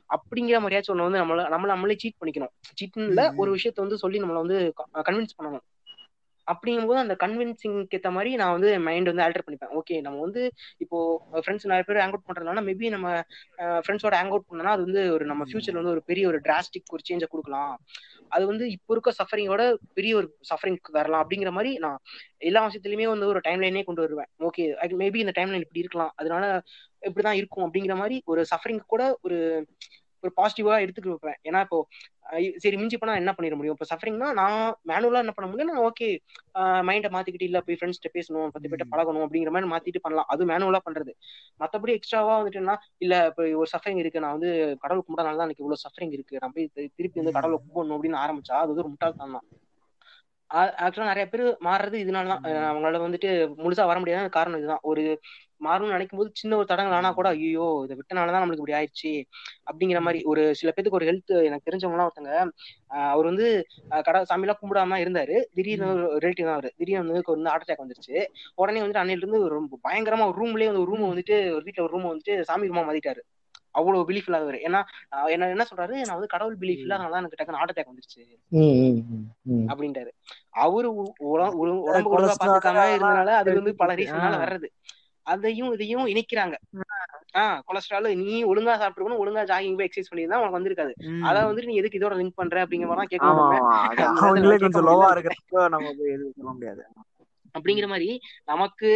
அப்படிங்கிற 0.09 0.57
மாதிரியாச்சும் 0.61 0.95
ஒண்ணு 0.95 1.07
வந்து 1.09 1.21
நம்மள 1.21 1.43
நம்மள 1.49 1.67
நம்மளே 1.67 1.97
சீட் 1.97 2.19
பண்ணிக்கணும். 2.21 2.53
சீட்ல. 2.79 3.21
ஒரு 3.37 3.51
விஷயத்த 3.57 3.79
வந்து 3.79 3.97
சொல்லி 3.97 4.19
நம்மள 4.19 4.39
வந்து 4.45 4.59
கன்வின்ஸ் 5.09 5.37
பண்ணணும். 5.39 5.65
அப்படிங்கும்போது 6.51 6.99
அந்த 7.03 7.15
கன்வின்சிங்க்கு 7.23 7.97
ஏற்ற 7.97 8.09
மாதிரி 8.17 8.31
நான் 8.41 8.53
வந்து 8.55 8.69
மைண்ட் 8.87 9.09
வந்து 9.11 9.23
ஆல்டர் 9.25 9.45
பண்ணிப்பேன். 9.47 9.73
ஓகே 9.79 9.95
நம்ம 10.05 10.19
வந்து 10.25 10.43
இப்போ 10.83 10.97
ஃப்ரெண்ட்ஸ் 11.43 11.67
நிறைய 11.71 11.85
பேர் 11.87 12.01
ஹேங் 12.01 12.13
அவுட் 12.15 12.27
பண்றதுனால 12.29 12.63
மேபி 12.67 12.89
நம்ம 12.95 13.07
ஃப்ரெண்ட்ஸோட 13.83 14.13
ஹேங் 14.19 14.33
அவுட் 14.33 14.47
பண்ணனா 14.51 14.73
அது 14.75 14.85
வந்து 14.87 15.03
ஒரு 15.15 15.25
நம்ம 15.31 15.45
ஃபியூச்சர்ல 15.49 15.81
வந்து 15.81 15.95
ஒரு 15.95 16.03
பெரிய 16.11 16.25
ஒரு 16.31 16.39
டிராஸ்டிக் 16.47 16.93
ஒரு 16.97 17.05
சேஞ்சை 17.09 17.29
கொடுக்கலாம். 17.33 17.73
அது 18.35 18.43
வந்து 18.51 18.65
இப்போ 18.75 18.91
இருக்க 18.95 19.11
சஃபரிங்கோட 19.21 19.63
பெரிய 19.97 20.11
ஒரு 20.19 20.27
சஃபரிங் 20.49 20.79
வரலாம் 20.99 21.23
அப்படிங்கிற 21.23 21.51
மாதிரி 21.57 21.71
நான் 21.85 21.99
எல்லா 22.49 22.61
விஷயத்துலயுமே 22.67 23.07
வந்து 23.13 23.27
ஒரு 23.31 23.39
டைம் 23.47 23.63
லைனே 23.63 23.83
கொண்டு 23.89 24.05
வருவேன். 24.05 24.29
ஓகே 24.47 24.63
மேபி 25.03 25.19
இந்த 25.23 25.33
டைம் 25.39 25.51
லைன் 25.53 25.65
இப்படி 25.67 25.83
இருக்கலாம். 25.83 26.13
அதனால 26.21 26.45
இப்படிதான் 27.07 27.37
இருக்கும் 27.39 27.65
அப்படிங்கிற 27.65 27.93
மாதிரி 28.01 28.17
ஒரு 28.31 28.41
சஃபரிங் 28.51 28.81
கூட 28.93 29.03
ஒரு 29.25 29.37
ஒரு 30.23 30.31
பாசிட்டிவா 30.39 30.73
வைப்பேன். 31.05 31.37
ஏன்னா 31.47 31.59
இப்போ 31.65 31.77
சரி 32.63 32.75
மிஞ்சி 32.77 32.97
போனா 32.97 33.13
என்ன 33.21 33.31
பண்ணிட 33.37 33.55
முடியும்? 33.55 33.75
இப்போ 33.77 33.87
சஃபரிங்னா 33.91 34.27
நான் 34.39 34.57
மேனுவலா 34.89 35.21
என்ன 35.23 35.33
பண்ண 35.37 35.47
முடியும்? 35.49 35.71
நான் 35.71 35.85
ஓகே 35.87 36.07
மைண்டை 36.89 37.09
மாத்திக்கிட்டு 37.15 37.47
இல்ல 37.49 37.59
போய் 37.67 37.77
ஃப்ரெண்ட்ஸ்கிட்ட 37.79 38.11
பேசணும் 38.17 38.51
பத்து 38.55 38.69
பேர்ட்ட 38.71 38.87
பழகணும் 38.93 39.25
அப்படிங்கிற 39.25 39.51
மாதிரி 39.55 39.71
மாத்திட்டு 39.73 40.03
பண்ணலாம். 40.05 40.29
அது 40.33 40.49
மேனுவலா 40.51 40.81
பண்றது. 40.87 41.13
மத்தபடி 41.61 41.93
எக்ஸ்ட்ராவா 41.99 42.35
வந்துட்டுன்னா 42.39 42.75
இல்ல 42.97 43.15
இப்போ 43.31 43.43
ஒரு 43.61 43.69
சஃபரிங் 43.73 44.01
இருக்கு. 44.03 44.23
நான் 44.25 44.35
வந்து 44.37 44.51
கடவுள் 44.83 45.05
கும்பிட்டனால 45.05 45.39
தான் 45.39 45.47
எனக்கு 45.49 45.63
இவ்வளவு 45.65 45.83
சஃபரிங் 45.85 46.15
இருக்கு. 46.17 46.35
நான் 46.43 46.55
போய் 46.57 46.69
திருப்பி 46.97 47.21
வந்து 47.21 47.35
கடவுளை 47.37 47.59
கும்பிடணும் 47.63 47.97
அப்படின்னு 47.97 48.21
ஆரம்பிச்சா 48.25 48.57
அது 48.63 48.77
ஒரு 48.77 48.91
முட்டாள்தான் 48.93 49.35
தான். 49.37 49.47
ஆக்சுவலா 50.85 51.11
நிறைய 51.11 51.25
பேர் 51.29 51.43
மாறுறது 51.67 51.97
இதனாலதான் 52.03 52.41
அவங்களால 52.69 52.99
வந்துட்டு 53.03 53.29
முழுசா 53.63 53.83
வர 53.85 53.97
முடியாத 53.99 54.31
காரணம் 54.37 54.59
இதுதான். 54.61 54.83
ஒரு 54.83 55.03
மாறணும்னு 55.61 55.95
நினைக்கும் 55.95 56.19
போது 56.19 56.29
சின்ன 56.35 56.57
ஒரு 56.57 56.67
தடங்கள் 56.67 56.97
ஆனா 56.97 57.09
கூட 57.11 57.27
ஐயோ 57.35 57.65
இதை 57.85 57.95
விட்டனாலதான் 57.99 58.41
நம்மளுக்கு 58.41 58.63
இப்படி 58.63 58.77
ஆயிடுச்சு 58.77 59.11
அப்படிங்கிற 59.69 59.99
மாதிரி 60.01 60.19
ஒரு 60.31 60.43
சில 60.59 60.69
பேத்துக்கு 60.71 60.99
ஒரு 60.99 61.09
ஹெல்த் 61.09 61.33
எனக்கு 61.47 61.67
தெரிஞ்சவங்கலாம் 61.67 62.09
ஒருத்தங்க 62.09 62.33
அவர் 63.09 63.29
வந்து 63.29 63.47
கடை 64.07 64.21
சாமியெல்லாம் 64.29 64.61
கும்பிடாம 64.61 64.93
தான் 64.93 65.03
இருந்தாரு. 65.03 65.35
திடீர்னு 65.55 65.89
ரிலேட்டிவ் 66.17 66.47
தான் 66.47 66.57
அவரு. 66.57 66.71
திடீர்னு 66.79 67.01
வந்து 67.03 67.23
ஹார்ட் 67.49 67.65
அட்டாக் 67.65 67.83
வந்துருச்சு. 67.83 68.15
உடனே 68.57 68.81
வந்துட்டு 68.81 69.03
அன்னையில 69.03 69.23
இருந்து 69.23 69.41
ரொம்ப 69.55 69.79
பயங்கரமா 69.85 70.27
ஒரு 70.31 70.39
ரூம்லயே 70.41 70.69
வந்து 70.71 70.83
ஒரு 70.83 70.91
ரூம் 70.91 71.05
வந்துட்டு 71.07 71.37
ஒரு 71.55 71.63
வீட்டுல 71.67 71.85
ஒரு 71.85 71.93
ரூம் 71.95 72.09
வந்துட்டு 72.09 72.35
சாமி 72.49 72.69
ரூமா 72.71 72.83
மாத்திட்டாரு. 72.87 73.21
அவ்வளவு 73.75 74.07
பிலீஃப் 74.07 74.27
இல்லாதவர். 74.29 74.57
ஏன்னா 74.67 74.79
என்ன 75.29 75.49
என்ன 75.53 75.65
சொல்றாரு? 75.69 75.95
நான் 76.01 76.17
வந்து 76.17 76.33
கடவுள் 76.33 76.57
பிலீஃப் 76.61 76.83
இல்லாதனால 76.85 77.13
தான் 77.13 77.21
எனக்கு 77.23 77.39
டக்குனு 77.39 77.59
ஹார்ட் 77.59 77.73
அட்டாக் 77.73 77.91
வந்துருச்சு. 77.91 78.21
அப்படின்ட்டாரு. 79.71 80.11
அவரு 80.63 80.89
உடம்பு 81.85 82.11
ஒழுங்கா 82.13 82.35
பாத்துக்காம 82.41 82.85
இருந்தனால 82.95 83.29
அது 83.41 83.49
வந்து 83.53 83.73
பல 83.81 83.91
ஆ. 83.91 83.97
ரீசன்னால 84.01 84.37
வர்றது. 84.43 84.67
அதையும் 85.25 85.71
இதையும் 85.71 86.05
இணைக்கிறாங்க. 86.05 86.55
ஆஹ் 87.33 87.59
கொலஸ்ட்ரால் 87.65 88.15
நீ 88.15 88.43
ஒழுங்கா 88.43 88.73
சாப்பிட்டுருக்கணும் 88.79 89.21
ஒழுங்கா 89.21 89.43
ஜாகிங் 89.51 89.77
போய் 89.77 89.87
எக்ஸசைஸ் 89.87 90.09
பண்ணி 90.09 90.25
தான் 90.25 90.39
உனக்கு 90.39 90.57
வந்திருக்காது. 90.59 90.93
அத 91.23 91.43
வந்துட்டு 91.47 91.65
நீ 91.65 91.75
எதுக்கு 91.75 91.99
இதோட 91.99 92.15
லிங்க் 92.15 92.35
பண்ற 92.35 92.65
அப்படிங்கிற 92.65 92.89
மாதிரி 92.89 93.11
கேட்கணும் 93.13 93.39
நம்ம. 93.39 93.59
அப்படிங்கிற 97.55 97.87
மாதிரி 97.87 98.09
நமக்கு. 98.45 98.91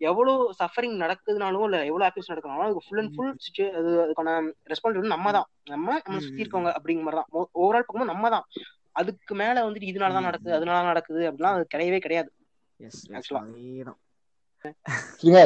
எவ்வளவு 0.00 0.32
சஃபரிங் 0.58 0.94
நடக்குதுனாலும் 1.00 1.64
இல்ல 1.64 1.84
எவ்வளவு 1.84 2.06
ஹாப்பினஸ் 2.06 2.30
அதுக்கு 2.30 2.84
ஃபுல் 2.86 2.98
அண்ட் 2.98 3.14
ஃபுல் 3.14 3.32
அது 3.72 3.90
அதுக்கான 4.04 4.30
ரெஸ்பான்சிபிலிட்டி 4.68 5.08
நம்ம 5.08 5.32
தான். 5.32 5.48
நம்ம 5.70 5.88
நம்மளை 5.96 6.18
ம், 6.18 6.20
சுத்தி. 6.20 6.42
இருக்கவங்க 6.42 6.70
அப்படிங்கிற 6.76 7.04
மாதிரி 7.04 7.20
தான். 7.20 7.30
ஓவரால் 7.54 7.80
பார்க்கும்போது 7.80 8.12
நம்ம 8.12 8.30
தான். 8.30 8.46
அதுக்கு 8.92 9.34
மேல 9.34 9.64
வந்துட்டு 9.66 9.90
இதனாலதான். 9.90 10.22
நடக்குது 10.22 10.54
அதனால 10.54 10.86
நடக்குது 10.86 11.30
அப்படிலாம் 11.30 11.56
அது 11.56 11.66
கிடையவே 11.74 11.98
கிடையாது. 11.98 12.30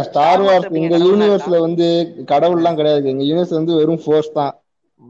ஸ்டார் 0.09 0.41
வார்ஸ் 0.41 0.71
எங்க 0.71 0.89
கடவுள் 0.89 1.09
யூனிவர்ஸ்ல 1.09 1.59
வந்து 1.67 1.87
கடவுள்லாம் 2.33 2.79
கிடையாது. 2.79 3.09
எங்க 3.09 3.25
யூனிவர்ஸ் 3.25 3.59
வந்து 3.59 3.75
வெறும் 3.75 4.01
ஃபோர்ஸ் 4.05 4.33
தான். 4.33 4.53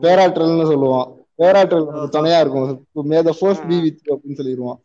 பேராற்றல்னு 0.00 0.66
சொல்லுவோம். 0.72 1.06
பேராற்றல் 1.34 1.86
துணையா 2.14 2.40
இருக்கும். 2.40 2.86
May 3.10 3.22
the 3.22 3.34
force 3.38 3.62
be 3.68 3.76
with 3.80 4.00
அப்படின்னு 4.14 4.38
சொல்லிடுவோம். 4.40 4.80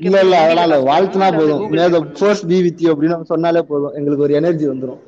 இல்ல 0.00 0.20
இல்ல 0.20 0.36
காசு 0.54 0.76
வாழ்த்துனா 0.86 1.28
போதும். 1.38 1.62
May 1.70 1.88
the? 1.90 2.00
Force 2.18 2.46
be 2.46 2.62
with 2.62 2.80
அப்படின்னு 2.92 3.22
சொன்னாலே 3.32 3.62
போதும். 3.62 3.94
எங்களுக்கு 3.98 4.24
ஒரு 4.24 4.34
எனர்ஜி 4.34 4.66
வந்துரும். 4.66 5.02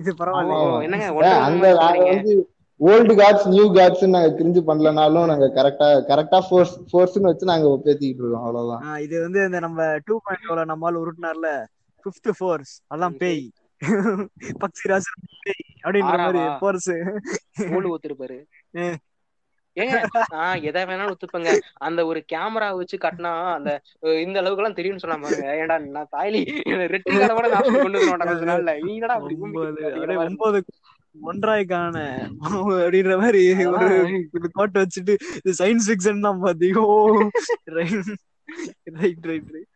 இது 0.00 0.10
பரவாயில்ல. 0.18 0.82
என்னங்க 0.82 1.06
அங்க 1.46 1.74
வந்து 2.10 2.32
ஓல்டு 2.80 3.12
காட்ஸ் 3.18 3.46
நியூ 3.50 3.64
காட்ஸ் 3.74 4.04
நாங்க 4.08 4.30
கிரிஞ்சு 4.38 4.60
பண்ணலனாலும் 4.68 5.28
நாங்க 5.30 5.46
கரெக்டா 5.56 5.88
கரெக்டா 6.08 6.38
ஃபோர்ஸ் 6.46 6.74
ஃபோர்ஸ்னு 6.88 7.28
வச்சு 7.28 7.50
நாங்க 7.50 7.68
பேத்திக்கிட்டு 7.84 8.22
இருக்கோம் 8.22 8.46
அவ்வளவுதான். 8.46 8.82
இது 9.04 9.16
வந்து 9.22 9.40
இந்த 9.46 9.58
நம்ம 9.64 9.78
டூ 10.06 10.16
பாயிண்ட் 10.24 10.70
நம்மால் 10.72 11.00
உருட்டினார்ல 11.02 11.50
பிப்த் 12.06 12.30
ஃபோர்ஸ் 12.38 12.72
அதான் 12.92 13.14
ம், 13.14 13.20
பேய் 13.22 13.44
பக்சி 14.62 14.84
ராசு 14.90 15.10
பேய் 15.44 15.64
அப்படின்ற 15.84 16.14
மாதிரி? 16.20 16.42
ஃபோர்ஸ் 16.60 16.90
மூளு 17.70 17.92
ஒத்துருப்பாரு 17.94 18.38
ம். 18.80 18.96
ஏங்க 19.76 19.94
நான் 20.32 20.64
எதை 20.68 20.80
வேணாலும் 20.88 21.12
ஒத்துப்பேங்க 21.14 21.52
அந்த 21.80 22.00
ஒரு 22.06 22.20
கேமரா 22.32 22.66
வச்சு 22.74 22.96
கட்டினா 23.00 23.32
அந்த 23.54 23.70
இந்த 24.22 24.36
அளவுக்கு 24.40 24.62
எல்லாம் 24.62 24.76
தெரியும்னு 24.76 25.02
சொன்னா 25.04 25.16
பாருங்க. 25.22 25.46
ஏன்டா 25.62 25.76
நான் 25.96 26.12
தாய்லி 26.12 26.42
ரெட்டி 26.92 27.08
கடை 27.14 27.34
கூட 27.38 27.48
நான் 27.54 27.64
கொண்டு 27.78 28.02
கொஞ்ச 28.02 28.44
நாள்ல 28.50 28.74
நீ 28.84 28.92
என்னடா 28.98 29.16
அப்படி 29.18 29.36
ஒன்பது 29.46 30.60
ஒன்றாய்க்கான 31.14 31.96
அப்படின்ற 32.76 33.14
மாதிரி 33.20 33.42
ஒரு 34.34 34.48
கோட்டை 34.56 34.78
வச்சுட்டு 34.82 35.14
இது 35.38 35.52
சயின்ஸ் 35.60 35.88
ஃபிக்ஷன் 35.88 36.24
தான் 36.26 36.42
பாத்தீங்க 36.44 36.80
right 38.98 39.26
right 39.26 39.50
right 39.54 39.70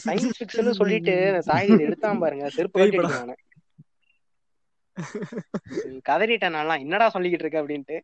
science 0.00 0.36
fiction 0.38 0.78
சொல்லிட்டு 0.80 1.14
இதை 1.30 1.84
எடுத்தான் 1.86 2.22
பாருங்க. 2.22 2.44
செருப்பு 2.56 2.84
கதறிட்டேன் 6.08 6.54
நான்லாம். 6.56 6.82
என்னடா 6.84 7.06
சொல்லிக்கிட்டு 7.14 7.44
இருக்க 7.44 7.62
அப்படின்ட்டு. 7.62 7.96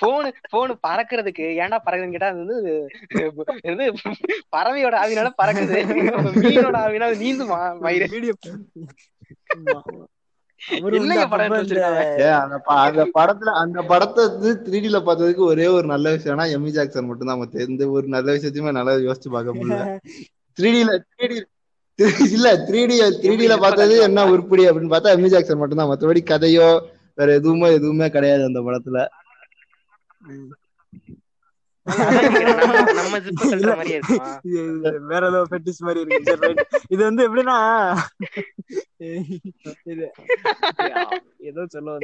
போனு 0.00 0.28
போனு 0.52 0.72
பறக்கிறதுக்கு 0.86 1.44
ஏன்டா 1.62 1.78
பறக்குதுன்னு 1.86 2.14
கேட்டா 2.16 2.30
அது 2.32 2.44
வந்து 2.44 3.86
பறவையோட 4.54 4.94
ஆவினால 5.02 5.30
பறக்குது. 5.40 5.78
மீனோட 6.44 6.76
ஆவினால 6.86 7.12
நீந்துமா 7.24 7.60
மயிறு 7.84 8.08
அந்த 12.82 13.04
படத்துல 13.16 13.52
அந்த 13.62 13.78
படத்தை 13.90 14.24
த்ரீடில 14.66 14.98
பார்த்ததுக்கு 15.06 15.42
ஒரே 15.46 15.66
ஒரு 15.76 15.86
நல்ல 15.92 16.12
விஷயம்னா 16.16 16.46
எம்மி 16.56 16.70
ஜாக்சன் 16.76 17.08
மட்டும் 17.08 17.30
தான் 17.30 17.40
மத்த 17.40 17.64
எந்த 17.66 17.88
ஒரு 17.94 18.06
நல்ல 18.14 18.28
விஷயத்தையுமே 18.36 18.72
நல்லா 18.78 18.94
யோசிச்சு 19.06 19.30
பார்க்க 19.30 19.58
முடியல. 19.58 19.82
த்ரீடில 20.58 20.90
த்ரீடி 21.10 21.36
இல்ல 22.30 22.48
த்ரீடி 22.66 22.94
த்ரீடில 23.22 23.54
பார்த்தது? 23.64 23.94
என்ன 24.06 24.20
உருப்படி 24.32 24.62
அப்படின்னு 24.68 24.92
பார்த்தா 24.92 25.14
எம்மி 25.16 25.30
ஜாக்சன் 25.32 25.60
மட்டும் 25.60 25.80
தான் 25.80 25.90
மத்தபடி 25.90 26.20
கதையோ 26.24 26.68
வேற 27.18 27.28
எதுவுமே 27.38 27.68
எதுவுமே 27.78 28.06
கிடையாது 28.10 28.42
அந்த 28.50 28.60
படத்துல. 28.66 28.98
வேற 35.10 35.22
ஏதோ 35.30 35.40
ஃபெட்டிஸ் 35.50 35.82
மாதிரி 35.86 36.00
இருக்கு 36.02 36.50
இது 36.90 37.00
வந்து 37.04 37.22
எப்படின்னா 37.28 37.56
இது 39.84 40.06
ஏதோ 41.50 41.64
சொல்ல 41.68 41.96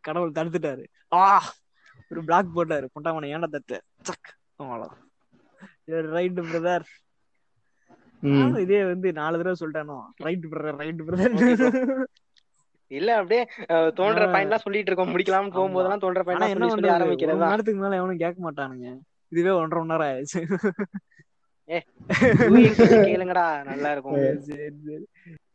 கடவுள் 0.00 0.36
தடுத்துட்டாரு. 0.36 0.84
ஆ 1.14 1.20
ஒரு 2.10 2.20
பிளாக் 2.24 2.54
போட்டாரு. 2.56 2.86
பொட்டாமனை 2.94 3.28
ஏன்டா 3.34 3.48
தட்டு? 3.50 3.76
சக் 4.02 4.30
அவ்வளவுதான். 4.56 4.98
ரைட் 6.16 6.40
பிரதர் 6.48 6.86
ம். 8.22 8.56
இதே 8.64 8.80
வந்து 8.84 9.08
நாலு 9.12 9.38
தடவை 9.38 9.56
சொல்லிட்டானோ. 9.60 9.96
ரைட் 10.26 10.44
பிரதர் 10.52 10.80
ரைட் 10.82 11.02
பிரதர் 11.06 11.38
இல்ல 12.92 13.10
அப்படியே 13.18 13.42
தோன்ற. 13.98 14.24
பாயிண்ட் 14.34 14.62
சொல்லிட்டு 14.64 14.90
இருக்கோம். 14.90 15.12
முடிக்கலாம்னு 15.14 15.54
போகும்போதெல்லாம் 15.56 16.02
தோன்ற 16.04 16.22
பாயிண்ட் 16.26 16.52
என்ன 16.54 16.68
சொல்லி 16.74 16.90
ஆரம்பிக்கிறதா 16.96 17.48
நேரத்துக்கு 17.50 17.82
மேல 17.84 18.00
எவனும் 18.00 18.22
கேட்க 18.24 18.38
மாட்டானுங்க. 18.46 18.88
இதுவே 19.32 19.52
ஒன்றரை 19.60 19.82
மணி 19.82 19.92
நேரம் 19.92 20.08
ஆயிடுச்சு. 20.10 20.40
கேளுங்கடா. 23.08 23.44
நல்லா 23.68 23.90
இருக்கும். 23.94 24.16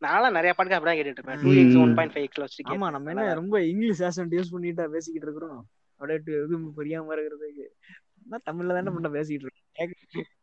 நான்லாம் 0.05 0.35
நிறைய 0.37 0.51
பாட்டுக்கு 0.53 0.77
அப்படிதான் 0.77 0.99
கேட்டுட்டு 0.99 1.19
இருப்பேன். 1.19 1.41
Two. 1.43 1.51
X 1.61 1.79
one 1.83 1.93
point 1.97 2.13
five 2.13 2.25
எக்ஸ்ல 2.27 2.45
வச்சு 2.45 2.63
ஆமா 2.73 2.89
நம்ம 2.95 3.11
என்ன 3.13 3.25
ரொம்ப 3.41 3.55
இங்கிலீஷ் 3.71 4.03
ஆசன்ட் 4.07 4.35
யூஸ் 4.37 4.53
பண்ணிட்டா 4.53 4.85
பேசிக்கிட்டு 4.95 5.27
இருக்கிறோம். 5.27 5.59
அப்படியே 5.99 6.17
இது 6.45 6.57
புரியாம 6.79 7.13
இருக்கிறதுக்கு. 7.15 7.65
என்ன 8.23 8.39
தமிழ்ல 8.49 8.75
தானே 8.77 8.91
பண்ண 8.95 9.09
பேசிக்கிட்டு 9.09 9.47
இருக்கோம் 9.47 10.36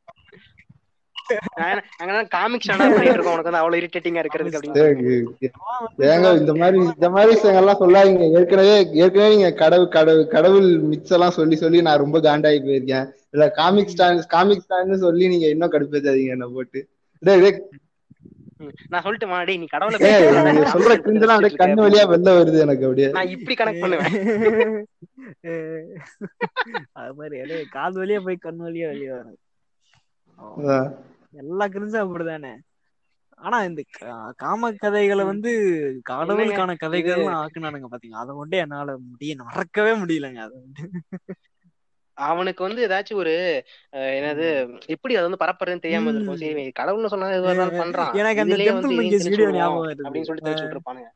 அங்கதான் 2.01 2.31
காமிக் 2.35 2.65
ஸ்டாண்டா 2.65 2.87
பண்ணிட்டு 2.89 3.17
இருக்கோம் 3.17 3.35
உனக்கு 3.35 3.51
வந்து 3.51 3.63
அவ்வளவு 3.63 3.81
இரிட்டேட்டிங்கா 3.83 4.23
அப்படின்னு 4.25 4.53
ஏங்க, 6.09 6.29
இந்த 6.41 6.55
மாதிரி 6.61 6.79
இந்த 6.89 7.09
மாதிரி 7.15 7.31
விஷயங்கள்லாம் 7.35 7.81
சொல்லாதீங்க 7.83 8.27
ஏற்கனவே 8.39 8.75
ஏற்கனவே 9.03 9.31
நீங்க 9.35 9.51
கடவுள் 9.63 9.95
கடவுள் 9.97 10.27
கடவுள் 10.35 10.69
மிக்ஸ் 10.91 11.15
எல்லாம் 11.19 11.37
சொல்லி 11.39 11.59
சொல்லி 11.63 11.81
நான் 11.89 12.03
ரொம்ப 12.05 12.21
காண்டாகி 12.29 12.61
போயிருக்கேன் 12.67 13.07
இல்ல 13.35 13.47
காமிக் 13.61 13.93
ஸ்டாண்ட் 13.95 14.27
காமிக் 14.35 14.65
ஸ்டாண்ட்னு 14.67 15.05
சொல்லி 15.07 15.33
நீங்க 15.35 15.49
இன்னும் 15.55 15.73
கடுப்பேத்தாதீங்க 15.73 16.37
என்ன 16.37 16.49
போட்டு. 16.57 16.83
நான் 18.93 19.03
சொல்லிட்டு 19.05 19.27
டேய் 19.49 19.59
நீ 19.63 19.67
கடவுளை 19.73 19.97
சொல்ற 20.75 20.93
அப்படியே. 20.95 21.57
கண்ணு 21.63 21.85
வழியா 21.85 22.05
வெளில 22.13 22.35
வருது 22.39 22.59
எனக்கு 22.67 22.87
அப்படியே 22.89 23.09
நான் 23.17 23.33
இப்படி 23.35 23.55
கனெக்ட் 23.59 23.83
பண்ணுவேன் 23.85 24.13
அது 27.01 27.13
மாதிரி 27.19 27.39
காது 27.77 27.97
வழியா 28.03 28.21
போய் 28.29 28.45
கண் 28.47 28.63
வழியா 28.67 28.87
வெளியே 28.93 29.11
வரும். 29.17 29.41
எல்லா 31.35 31.65
கிரிஞ்சும் 31.69 32.05
அப்படிதானே 32.05 32.53
ஆனா 33.41 33.57
இந்த 33.65 33.81
காம 34.37 34.71
கதைகளை 34.75 35.25
வந்து 35.25 35.51
கடவுளுக்கான 36.11 36.77
கதைகள் 36.77 37.23
ஆக்குனானுங்க 37.37 37.89
பாத்தீங்க 37.91 38.19
அதை 38.23 38.33
மட்டும் 38.35 38.63
என்னால 38.63 38.97
முடிய 39.09 39.37
மறக்கவே 39.49 39.93
முடியலங்க 39.95 40.41
அதை 40.41 40.59
அவனுக்கு 42.17 42.63
வந்து 42.63 42.81
ஏதாச்சும் 42.87 43.21
ஒரு 43.23 43.33
என்னது 44.17 44.45
எப்படி 44.87 45.15
அதை 45.15 45.25
வந்து 45.29 45.41
பரப்புறதுன்னு 45.41 45.85
தெரியாம. 45.87 46.11
இருக்கும் 46.11 46.39
சரி 46.43 46.65
கடவுள்னு 46.81 47.13
சொன்னா 47.13 47.29
எதுவா 47.29 47.51
இருந்தாலும் 47.51 47.81
பண்றான். 47.83 48.13
எனக்கு 48.21 48.43
அந்த 48.43 48.57
வீடியோ 49.29 49.49
ஞாபகம் 49.57 49.89
அப்படின்னு 50.05 50.29
சொல்லிட்டு 50.29 50.53
விட்டுருப்பானுங்க. 50.53 51.09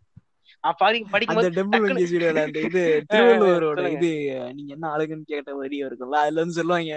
அவன் 0.64 0.76
படி 0.78 0.98
அந்த 0.98 1.10
படிக்கும்போது 1.12 1.50
டெம்பிள் 1.50 1.72
டக்குனு- 1.74 1.92
மங்கேஸ் 1.92 2.12
வீடியோல 2.14 2.40
அந்த 2.44 2.60
இது 2.60 2.80
திருவள்ளுவரோட 3.10 3.76
சொல்லுங்க. 3.78 3.98
இது 3.98 4.10
நீங்க 4.56 4.70
என்ன 4.74 4.86
அழகுன்னு 4.94 5.26
கேட்ட 5.28 5.50
வரி 5.58 5.76
இருக்கும்ல 5.82 6.20
அதுல 6.22 6.42
வந்து 6.42 6.58
சொல்லுவாங்க 6.58 6.94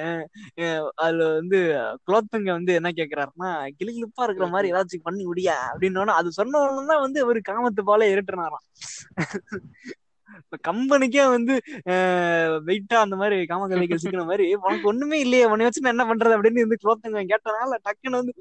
அதுல 1.02 1.28
வந்து 1.36 1.60
குலோத்துங்க 2.06 2.52
வந்து 2.54 2.74
என்ன 2.80 2.92
கேக்குறாருன்னா 3.00 3.50
கிளிகிளிப்பா 3.78 4.26
இருக்கிற 4.28 4.48
மாதிரி 4.54 4.72
ஏதாச்சும் 4.72 5.08
பண்ணி 5.08 5.24
முடியா 5.28 5.58
அப்படின்னோட 5.70 6.12
அது 6.20 6.38
சொன்ன 6.40 6.62
உடனே 6.64 6.86
தான் 6.92 7.04
வந்து 7.06 7.22
ஒரு 7.30 7.42
காமத்து 7.50 7.84
போல 7.90 8.10
இருட்டுனாராம் 8.14 8.66
இப்ப 10.42 10.58
கம்பெனிக்கே 10.68 11.24
வந்து 11.30 11.54
வெயிட்டா 12.68 12.98
அந்த 13.02 13.16
மாதிரி 13.18 13.38
காமக்கதைகள் 13.48 14.02
சிக்கிற 14.04 14.24
மாதிரி 14.28 14.46
உனக்கு 14.60 14.90
ஒண்ணுமே 14.92 15.18
இல்லையே 15.24 15.50
உன்னை 15.52 15.66
வச்சு 15.68 15.84
நான் 15.84 15.96
என்ன 15.96 16.06
பண்றது 16.10 16.36
அப்படின்னு 16.38 16.66
வந்து 16.66 16.82
குலோத்துங்க 16.84 17.24
கேட்டனால 17.32 17.80
டக்குன்னு 17.86 18.22
வந்து 18.22 18.34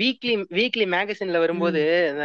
வீக்லி 0.00 0.34
வீக்லி 0.50 0.84
மேகசின்ல 0.94 1.38
வரும்போது 1.38 1.80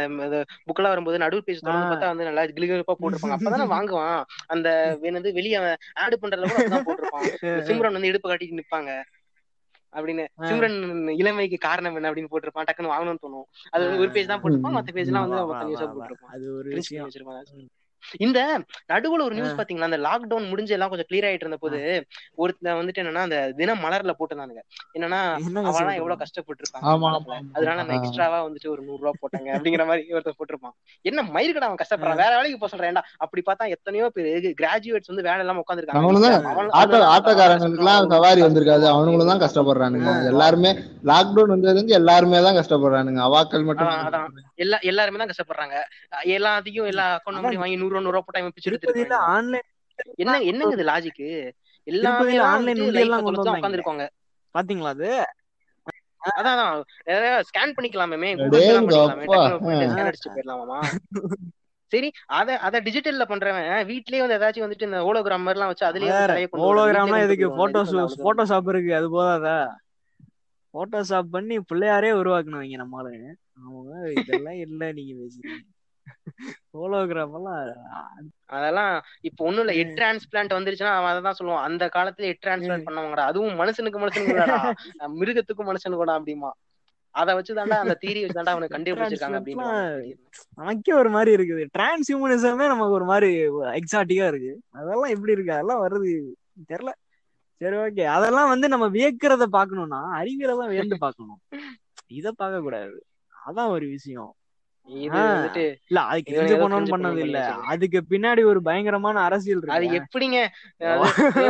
அந்த 0.06 0.36
புக்கெல்லாம் 0.66 0.92
வரும்போது 0.94 1.18
நடுவு 1.18 1.38
பேஜ். 1.38 1.60
பார்த்தா 1.64 2.06
வந்து 2.06 2.24
நல்லா 2.24 2.42
கிளிகிளிப்பா 2.42 2.94
போட்டிருப்பாங்க. 2.94 3.36
அப்பதானே 3.36 3.66
வாங்குவான். 3.74 4.20
அந்த 4.46 4.68
என்னது 5.02 5.32
வெளிய 5.32 5.56
ஆட் 5.94 6.16
பண்றதுல 6.22 6.48
கூட 6.48 6.80
போட்டிருப்பான். 6.86 7.28
சிம்ரன் 7.68 7.96
வந்து 7.96 8.08
இடுப்பு 8.08 8.30
காட்டிட்டு 8.30 8.60
நிப்பாங்க. 8.60 8.90
அப்படின்னு. 9.92 10.24
சிம்ரன் 10.48 10.78
இளமைக்கு 11.16 11.58
காரணம் 11.58 11.94
என்ன 11.94 12.10
அப்படின்னு 12.10 12.32
போட்டிருப்பான். 12.32 12.66
டக்குன்னு 12.68 12.92
வாங்கணும்னு 12.94 13.24
தோணும். 13.26 13.46
அது 13.70 13.98
ஒரு 13.98 14.10
பேஜ் 14.10 14.26
தான் 14.26 14.42
போட்டிருப்பான். 14.42 14.76
மத்த 14.78 14.92
பேஜ் 14.92 15.06
எல்லாம் 15.06 15.28
வந்து 15.28 15.38
அது 16.34 16.46
ஒரு 16.58 16.70
விஷயம். 16.72 17.10
இந்த 18.24 18.40
நடுவுல 18.90 19.24
ஒரு 19.28 19.34
நியூஸ் 19.36 19.56
பாத்தீங்களா? 19.58 19.88
அந்த 19.90 19.98
லாக்டவுன் 20.06 20.48
முடிஞ்சு 20.50 20.74
எல்லாம் 20.76 20.90
கொஞ்சம் 20.90 21.08
கிளியர் 21.10 21.26
ஆயிட்டு 21.28 21.44
இருந்த 21.46 21.58
போது 21.64 21.78
ஒருத்தன் 22.42 22.78
வந்துட்டு 22.80 23.02
என்னன்னா 23.02 23.22
அந்த 23.26 23.38
தினம் 23.60 23.82
மலர்ல 23.84 24.12
போட்டிருந்தானுங்க. 24.18 24.62
என்னன்னா 24.96 25.20
அவெல்லாம்? 25.70 25.98
எவ்வளவு 26.00 26.18
காலத்துல. 26.20 26.82
ஆமா, 26.92 27.08
அதனால 27.56 27.76
நான் 27.78 27.88
ஆமா. 27.88 27.96
எக்ஸ்ட்ராவா 27.98 28.38
வந்துட்டு 28.46 28.68
ஒரு 28.74 28.82
நூறு 28.86 29.00
ரூபாய் 29.02 29.20
போட்டாங்க 29.22 29.48
அப்படிங்கிற 29.56 29.84
மாதிரி 29.90 30.14
ஒருத்தர் 30.16 30.38
போட்டிருப்பான். 30.40 30.74
என்ன 31.04 31.24
மயிர்கடா 31.36 31.68
அவன் 31.68 31.80
கஷ்டப்படுறான்? 31.82 32.20
வேற 32.22 32.32
வேலைக்கு 32.38 32.60
போக 32.62 32.70
சொல்றேன்டா. 32.74 33.02
அப்படி 33.24 33.42
பார்த்தா 33.48 33.70
எத்தனையோ 33.76 34.08
பேர் 34.16 34.30
கிராஜுவேட்ஸ் 34.60 35.12
வந்து 35.12 35.26
வேலை 35.28 35.40
இல்லாம 35.44 35.62
உட்காந்துருக்காங்க 35.64 36.32
ஆட்டோ 36.80 37.00
ஆட்டோக்காரங்களுக்கு 37.14 37.82
எல்லாம் 37.82 38.10
சவாரி 38.14 38.40
வந்திருக்காது. 38.46 38.86
அவனுங்களும் 38.94 39.32
தான் 39.32 39.42
கஷ்டப்படுறானுங்க. 39.44 40.10
எல்லாருமே 40.32 40.72
லாக்டவுன் 41.12 41.52
வந்ததுல 41.54 41.74
இருந்து 41.76 41.98
எல்லாருமே 42.00 42.40
தான் 42.48 42.58
கஷ்டப்படுறானுங்க. 42.60 43.20
அவாக்கள் 43.28 43.66
மட்டும். 43.68 43.92
எல்லா 44.64 44.78
எல்லாருமே 44.90 45.20
தான் 45.22 45.32
கஷ்டப்படுறாங்க. 45.32 45.76
எல்லாத்தையும் 46.36 46.88
எல்லா 46.92 47.06
அக்கௌண்ட் 47.16 47.60
வாங்கி 47.62 47.78
நூறு 47.86 47.94
ரூபா 47.94 48.04
நூறு 48.06 48.20
போட்டு 48.20 48.40
அவன் 48.40 48.54
பிச்சு 48.54 48.70
எடுத்துருக்காங்க 48.70 49.18
ஆன்லைன் 49.32 49.66
என்ன 50.22 50.36
என்னங்க 50.44 50.74
இது 50.74 50.90
லாஜிக் 50.90 51.24
எல்லாமே 51.86 52.36
ஆன்லைன் 52.46 52.80
எல்லாம் 53.02 53.26
வந்தாங்க. 53.26 53.56
உட்காந்துருக்காங்க 53.56 54.06
பாத்தீங்களா 54.54 54.92
அது? 54.94 55.10
அதான் 56.30 56.54
அதான். 56.54 56.84
ஸ்கேன் 57.48 57.74
பண்ணிக்கலாமே. 57.76 58.30
அடிச்சுட்டு 60.04 60.34
போயிடலாமாமா 60.34 60.78
சரி 61.92 62.08
அத 62.36 62.56
அத 62.58 62.76
டிஜிட்டல்ல 62.86 63.24
பண்றவன் 63.24 63.66
வீட்லயே 63.90 64.22
வந்து 64.22 64.36
ஏதாச்சும் 64.38 64.64
வந்துட்டு 64.64 64.88
இந்த 64.88 65.00
ஹோலோகிராம் 65.04 65.44
மாதிரி 65.44 65.58
எல்லாம் 65.58 65.70
வச்சு 65.72 65.84
அதுலயே 65.86 66.46
கொண்டு 66.46 66.64
வந்து 66.94 67.46
போட்டோஸ். 67.58 67.92
போட்டோஷாப் 68.24 68.70
இருக்கு. 68.72 68.92
அது 68.94 69.08
போதாதா? 69.10 69.58
போட்டோஷாப் 70.74 71.30
பண்ணி 71.30 71.56
பிள்ளையாரே 71.70 72.10
உருவாக்குனவங்க 72.18 72.80
நம்மளால 72.82 73.12
அவங்க 73.60 73.92
இதெல்லாம் 74.16 74.58
இல்ல 74.64 74.90
நீங்க 74.92 75.12
பேசுறீங்க. 75.20 75.62
ஹோலோகிராம் 76.74 77.34
எல்லாம் 77.38 77.60
அதெல்லாம் 78.48 78.92
இப்ப 79.20 79.44
ஒண்ணும் 79.44 79.64
இல்ல 79.64 79.72
ஹெட் 79.72 79.94
டிரான்ஸ்பிளான்ட் 79.98 80.56
வந்துருச்சுன்னா 80.56 80.92
அவன் 80.96 81.10
அதான் 81.12 81.38
சொல்லுவான். 81.38 81.66
அந்த 81.68 81.84
காலத்துல 81.96 82.28
ஹெட் 82.30 82.44
டிரான்ஸ்பிளான்ட் 82.44 82.86
பண்ணவங்கடா. 82.88 83.24
அதுவும் 83.24 83.58
மனுஷனுக்கு 83.62 84.02
மனுஷனுக்கு 84.02 84.34
இல்லடா. 84.36 84.58
மிருகத்துக்கும் 85.20 85.70
மனுஷனுக்கு 85.70 86.02
கூட 86.02 86.14
அப்படிமா. 86.18 86.50
அத 87.14 87.34
வச்சுதான்டா 87.34 87.76
அந்த 87.82 87.94
தீரி 88.02 88.22
வச்சுதான்டா 88.22 88.54
அவனுக்கு 88.54 88.76
கண்டுபிடிச்சிருக்காங்க 88.76 89.38
அப்படின்னு 89.40 89.66
நமக்கே 90.58 90.92
ஒரு 90.92 91.10
மாதிரி 91.10 91.30
இருக்குது. 91.36 91.62
டிரான்ஸ் 91.72 92.10
ஹியூமனிசமே 92.10 92.66
நமக்கு 92.68 92.98
ஒரு 92.98 93.04
மாதிரி 93.04 93.30
எக்ஸாட்டிக்கா 93.80 94.26
இருக்கு. 94.32 94.52
அதெல்லாம் 94.72 95.12
எப்படி 95.14 95.34
இருக்கு? 95.36 95.52
அதெல்லாம் 95.52 95.82
வருது 95.84 96.10
தெரியல. 96.70 96.92
சரி 97.60 97.76
ஓகே 97.76 98.04
அதெல்லாம் 98.14 98.50
வந்து 98.50 98.66
நம்ம 98.68 98.86
வியக்கிறத 98.88 99.44
பாக்கணும்னா 99.52 100.00
அறிவியல 100.18 100.58
தான் 100.60 100.72
வியந்து 100.72 100.96
பார்க்கணும். 100.98 101.40
இத 102.18 102.32
பார்க்க 102.32 102.60
கூடாது 102.60 102.96
அதான் 103.32 103.72
ஒரு 103.76 103.86
விஷயம். 103.86 104.32
இல்ல 104.88 106.00
அதுக்கு 106.02 106.34
ஏதோ 106.34 106.54
பண்ணணும் 106.54 106.90
பண்ணது 106.90 106.90
பண்ணி 106.90 107.20
இல்ல. 107.20 107.40
அதுக்கு 107.64 108.00
பின்னாடி 108.10 108.44
ஒரு 108.44 108.62
பயங்கரமான 108.62 109.20
அரசியல் 109.20 109.62
அது 109.66 109.86
இருக்கு 109.86 110.00
எப்படிங்க? 110.00 110.38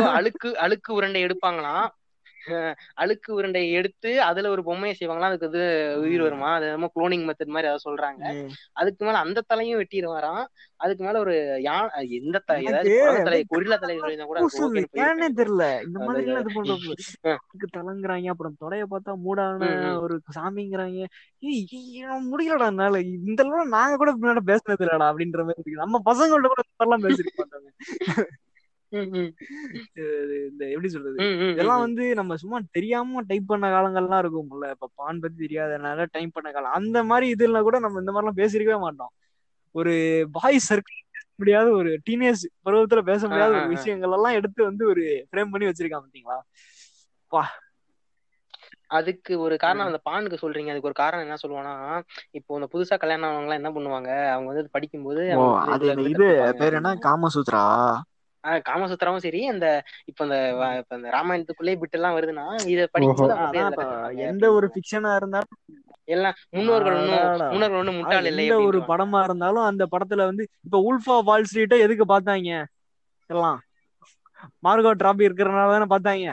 அழுக்கு 0.09 0.57
அழுக்கு 0.57 0.93
உருண்டை 0.93 1.25
எடுப்பாங்களாம். 1.25 1.87
அழுக்கு 2.93 3.33
உருண்டை 3.33 3.71
எடுத்து 3.71 4.21
அதுல 4.21 4.49
ஒரு 4.49 4.63
பொம்மையை 4.63 4.97
செய்வாங்களாம். 4.99 5.29
அதுக்கு 5.29 5.47
இது 5.47 5.63
உயிர் 5.99 6.21
வருமா? 6.21 6.53
அது 6.53 6.65
என்னமோ 6.65 6.91
குளோனிங் 6.95 7.25
மெத்தட் 7.25 7.53
மாதிரி 7.55 7.67
அதை 7.67 7.77
சொல்றாங்க. 7.85 8.23
அதுக்கு 8.73 9.05
மேல 9.05 9.17
அந்த 9.17 9.43
தலையும் 9.47 9.79
வெட்டிடுவாராம். 9.79 10.45
அதுக்கு 10.75 11.03
மேல 11.03 11.19
ஒரு 11.19 11.61
யான் 11.61 11.89
எந்த 12.09 12.41
த- 12.45 12.61
ஏதாவது 12.61 12.89
எனக்கு 12.89 13.05
குழந்தை 13.05 13.23
தலை 13.23 13.45
கொரில்லா 13.49 13.77
தலை 13.79 13.95
கூட 14.25 14.39
ஏன்னே. 15.03 15.27
தெரியல. 15.37 15.83
இந்த 15.83 15.99
மாதிரி 15.99 16.31
இது. 16.31 16.93
அதுக்கு 17.31 17.67
தலங்குறாங்க. 17.77 18.27
அப்புறம் 18.27 18.57
தொடைய 18.61 18.83
பார்த்தா 18.91 19.13
மூடான. 19.25 19.63
ஒரு 20.01 20.21
சாமிங்கிறாங்க. 20.35 20.99
முடியலடா 22.27 22.67
என்னால. 22.67 22.99
இந்த 23.01 23.43
நாங்க 23.69 23.95
கூட 23.95 24.11
முன்னாடி 24.15 24.43
பேசுனது 24.47 24.83
இல்லடா 24.85 25.07
அப்படின்ற 25.09 25.39
மாதிரி 25.41 25.63
இருக்கு. 25.65 25.83
நம்ம 25.83 26.01
பசங்கள்ட்ட 26.05 26.47
கூட 26.47 26.97
பேசிருக்க 26.97 27.37
மாட்டாங்க 27.37 27.69
இந்த 30.47 30.63
எப்படி 30.73 30.89
சொல்றது? 30.89 31.19
இதெல்லாம். 31.51 31.83
வந்து 31.85 32.03
நம்ம 32.15 32.35
சும்மா 32.41 32.57
தெரியாம 32.71 33.21
டைப் 33.29 33.47
பண்ண 33.47 33.67
காலங்கள்லாம் 33.69 34.21
இருக்கும்ல. 34.23 34.67
இப்ப 34.75 34.89
பான் 34.95 35.21
பத்தி 35.23 35.37
தெரியாதனால 35.45 36.05
டைப் 36.15 36.35
பண்ண 36.35 36.49
காலம். 36.51 36.75
அந்த 36.79 36.97
மாதிரி 37.09 37.27
இதுல 37.35 37.61
கூட 37.63 37.79
நம்ம 37.79 38.01
இந்த 38.03 38.13
மாதிரிலாம் 38.13 38.41
பேசிருக்கவே 38.41 38.79
மாட்டோம். 38.85 39.13
ஒரு 39.75 39.93
பாய் 40.35 40.65
சர்க்கிள் 40.67 41.03
முடியாத 41.39 41.67
ஒரு 41.79 41.91
டீனேஜ் 42.05 42.43
பருவத்துல 42.65 43.01
பேச 43.09 43.21
முடியாத 43.27 43.51
ஒரு. 43.53 43.67
விஷயங்கள் 43.75 44.15
எல்லாம் 44.17 44.37
எடுத்து 44.39 44.61
வந்து 44.69 44.83
ஒரு 44.87 45.03
ஃப்ரேம் 45.27 45.51
பண்ணி 45.51 45.67
வச்சிருக்கான் 45.67 46.05
பாத்தீங்களா? 46.05 46.37
அதுக்கு 48.97 49.33
ஒரு 49.43 49.55
காரணம் 49.57 49.87
அந்த 49.87 49.99
பானுக்கு 50.05 50.37
சொல்றீங்க. 50.37 50.71
அதுக்கு 50.73 50.89
ஒரு 50.89 50.99
காரணம் 50.99 51.25
என்ன 51.25 51.37
சொல்லுவானா 51.41 51.73
இப்போ 52.37 52.59
இந்த 52.59 52.69
புதுசா 52.73 52.97
கல்யாணம் 52.97 53.29
ஆனவங்க 53.29 53.47
எல்லாம் 53.47 53.61
என்ன 53.61 53.71
பண்ணுவாங்க? 53.75 54.11
அவங்க 54.33 54.49
வந்து 54.51 54.75
படிக்கும்போது 54.75 55.23
இதுல 55.73 55.93
இருந்து 55.93 56.13
கத்துப்பாங்க. 56.15 56.61
காமசூத்ரா? 57.05 57.63
ஆஹ் 58.43 58.61
காமசூத்திரமும் 58.65 59.23
சரி 59.25 59.41
அந்த 59.47 59.67
இப்ப 60.05 60.23
இந்த 60.23 60.37
இப்ப 60.79 60.95
இந்த 60.95 61.09
ராமாயணத்துக்குள்ளே 61.09 61.73
பிட் 61.81 61.91
எல்லாம் 61.91 62.15
வருதுன்னா 62.17 62.45
இத 62.65 62.81
படிக்கும்போது 62.91 63.35
எந்த 64.27 64.45
ஒரு 64.57 64.67
ஃபிக்ஷனா 64.73 65.11
இருந்தாலும் 65.15 65.55
எல்லாம் 66.07 66.35
முன்னோர்கள். 66.51 66.97
முன்னோர்கள் 67.47 67.79
ஒண்ணும் 67.79 67.97
முட்டாள் 67.97 68.27
இல்லை 68.31 68.45
ஒரு. 68.67 68.79
படமா 68.91 69.19
இருந்தாலும் 69.23 69.63
அந்த 69.63 69.83
படத்துல 69.91 70.25
வந்து 70.25 70.43
இப்ப 70.63 70.79
உல்ஃபா 70.87 71.15
வால் 71.23 71.47
ஸ்ட்ரீட்டை 71.49 71.79
எதுக்கு 71.85 72.05
பார்த்தாங்க? 72.05 72.51
எல்லாம். 73.29 73.59
மார்கோ 74.65 74.91
டிராபி 75.01 75.27
இருக்கிறனால 75.27 75.73
தானே 75.73 75.87
பார்த்தாங்க. 75.93 76.27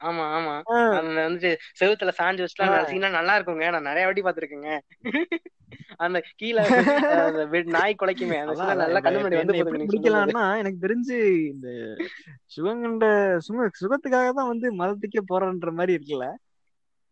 ஆமா 0.00 0.24
ஆமா. 0.36 0.54
அந்த 0.98 1.20
வந்துட்டு 1.24 1.50
செவுத்துல 1.80 2.12
சாஞ்சு 2.18 2.44
வச்சுலாம். 2.44 2.58
சீனா 2.90 3.08
நல்லா 3.16 3.34
இருக்குங்க. 3.38 3.66
நான் 3.74 3.88
நிறைய 3.90 4.06
வாட்டி 4.06 4.24
பாத்திருக்கேங்க 4.26 4.70
அந்த 6.04 6.18
கீழே 6.40 6.62
அந்த 7.22 7.42
நாய் 7.74 7.98
குலைக்குமே. 8.00 8.36
அந்த 8.42 8.52
நல்லா 8.82 9.00
கண்ணு 9.06 9.18
வந்து. 9.22 9.58
பிடிக்கலாம்னா 9.84 10.44
எனக்கு 10.60 10.78
தெரிஞ்சு 10.84 11.16
இந்த 11.52 11.68
சுகங்கண்ட 12.54 13.06
சுக 13.46 13.66
சுகத்துக்காக 13.82 14.30
தான் 14.38 14.50
வந்து 14.52 14.68
மதத்துக்கே 14.80 15.22
போறன்ற 15.30 15.72
மாதிரி 15.78 15.96
இருக்குல்ல. 15.96 16.28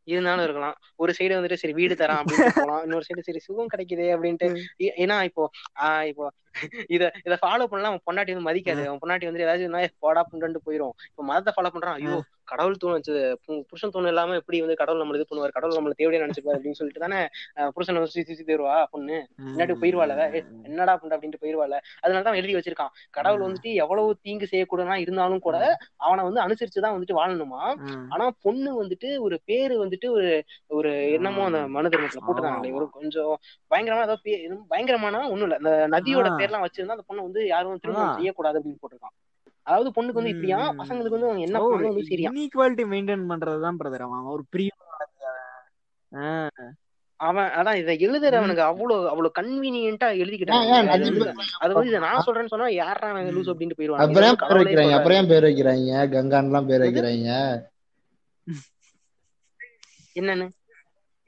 இருந்தாலும் 0.08 0.44
இருக்கலாம். 0.46 0.76
ஒரு 0.98 1.12
சைடு 1.16 1.36
வந்துட்டு 1.36 1.60
சரி 1.62 1.74
வீடு 1.78 1.94
தரான் 1.96 2.20
அப்படின்னு 2.22 2.54
போலாம். 2.58 2.82
இன்னொரு 2.84 3.06
சைடு 3.08 3.26
சரி 3.26 3.40
சுகம் 3.46 3.72
கிடைக்குதே 3.72 4.06
அப்படின்ட்டு. 4.14 4.48
ஏன்னா 5.02 5.16
இப்போ 5.28 5.44
ஆஹ் 5.84 6.06
இப்போ 6.10 6.26
இத 6.94 7.02
இத 7.26 7.34
ஃபாலோ 7.42 7.66
பண்ணலாம். 7.66 7.92
அவன் 7.92 8.06
பொண்டாட்டி 8.06 8.34
வந்து 8.34 8.48
மதிக்காது. 8.48 8.82
அவன் 8.88 9.02
பொண்டாட்டி 9.02 9.28
வந்து 9.28 9.44
ஏதாச்சும் 9.46 9.76
போடா 10.04 10.22
புண்டு 10.30 10.60
போயிரும். 10.66 10.94
இப்போ 11.10 11.24
மதத்தை 11.30 11.52
ஃபாலோ 11.56 11.72
பண்றான் 11.74 11.98
ஐயோ 12.00 12.16
கடவுள் 12.48 12.76
தூண் 12.76 12.94
வச்சது 12.94 13.20
புருஷன் 13.68 13.90
தூண் 13.90 14.06
இல்லாம 14.06 14.34
எப்படி 14.34 14.60
வந்து 14.60 14.76
கடவுள் 14.76 15.02
நம்மள 15.02 15.14
இது 15.14 15.26
பண்ணுவார்? 15.30 15.50
கடவுள் 15.50 15.76
நம்மள 15.76 15.94
தேவையா 15.98 16.20
நினைச்சுப்பாரு 16.22 16.58
அப்படின்னு 16.58 16.78
சொல்லிட்டு 16.78 17.04
தானே 17.04 17.20
புருஷனை 17.74 17.98
வந்து 17.98 18.14
சுத்தி 18.16 18.44
தருவா 18.44 18.84
பொண்ணு? 18.90 19.18
முன்னாடி 19.48 19.74
போயிருவாள்? 19.80 20.14
என்னடா 20.68 20.96
பண்ண 20.96 21.16
அப்படின்ட்டு 21.16 21.42
போயிருவாள்? 21.42 21.74
அதனாலதான் 22.02 22.34
எழுதி 22.34 22.54
வச்சிருக்கான். 22.54 22.92
கடவுள் 23.10 23.44
வந்துட்டு 23.46 23.72
எவ்வளவு 23.74 24.16
தீங்கு 24.22 24.48
செய்யக்கூடனா 24.50 24.96
இருந்தாலும் 24.96 25.38
கூட 25.38 25.56
அவனை 26.00 26.24
வந்து 26.24 26.40
அனுசரிச்சுதான் 26.40 26.96
வந்துட்டு 26.96 27.18
வாழணுமா? 27.20 27.62
ஆனா 28.08 28.26
பொண்ணு 28.42 28.70
வந்துட்டு 28.82 29.18
ஒரு 29.18 29.38
பேரு 29.44 29.74
வந்துட்டு 29.84 30.08
ஒரு 30.10 30.30
ஒரு 30.70 30.92
என்னமோ 31.12 31.44
அந்த 31.44 31.68
மனு 31.68 31.88
தர்மத்துல 31.88 32.24
போட்டுருக்காங்களே 32.24 32.72
ஒரு 32.72 32.88
கொஞ்சம் 32.90 33.32
பயங்கரமா 33.70 34.02
ஏதோ 34.02 34.16
பயங்கரமான 34.68 35.16
ஒண்ணும் 35.30 35.46
இல்ல 35.48 35.56
அந்த 35.56 35.72
நதியோட. 35.90 36.28
பேர்லாம் 36.38 36.64
வச்சிருந்தா 36.64 36.96
அந்த 36.96 37.06
பொண்ணு 37.06 37.22
வந்து 37.22 37.46
யாரும் 37.46 37.80
திருமணம் 37.80 38.08
ஆ. 38.08 38.14
செய்யக்கூடாது 38.14 38.58
அப்படின்னு 38.58 38.80
போட்டிருக்கான். 38.82 39.14
அதாவது 39.68 39.88
பொண்ணுக்கு 39.96 40.20
வந்து 40.20 40.34
இப்படியா. 40.34 40.58
பசங்களுக்கு 40.80 41.16
வந்து 41.16 41.28
அவங்க 41.28 41.46
என்ன 41.48 41.60
பண்ணாலும் 41.66 42.08
சரியா? 42.10 42.30
இன்இக்வாலிட்டி 42.30 42.84
மெயின்டைன் 42.92 43.30
பண்றதுதான் 43.30 43.78
பிரதர் 43.80 44.06
அவன். 44.06 44.30
ஒரு 44.34 44.44
பிரியம் 44.48 44.76
அவன் 47.20 47.48
அதான் 47.56 47.78
இதை 47.78 47.94
எழுதுறவனுக்கு 47.98 48.62
அவ்வளவு 48.66 49.08
அவ்வளவு 49.08 49.36
கன்வீனியன்ட்டா 49.38 50.08
எழுதிக்கிட்டான். 50.18 50.60
அது 50.62 50.82
நதி 50.88 51.08
வந்து 51.08 51.30
நான் 52.04 52.24
சொல்றேன்னு 52.26 52.52
சொன்னா 52.52 52.68
யாரா 52.76 53.08
லூஸ் 53.30 53.50
அப்படின்ட்டு 53.52 53.78
போயிருவாங்க 53.78 54.06
அப்புறம் 54.06 54.36
பேர் 54.42 54.60
வைக்கிறாங்க. 54.60 54.94
அப்புறம் 54.98 55.30
பேர் 55.32 55.46
வைக்கிறாங்க? 55.48 55.90
கங்கான்லாம் 56.14 56.68
பேர் 56.70 56.84
வைக்கிறாங்க? 56.84 57.28
என்னன்னு? 60.16 60.46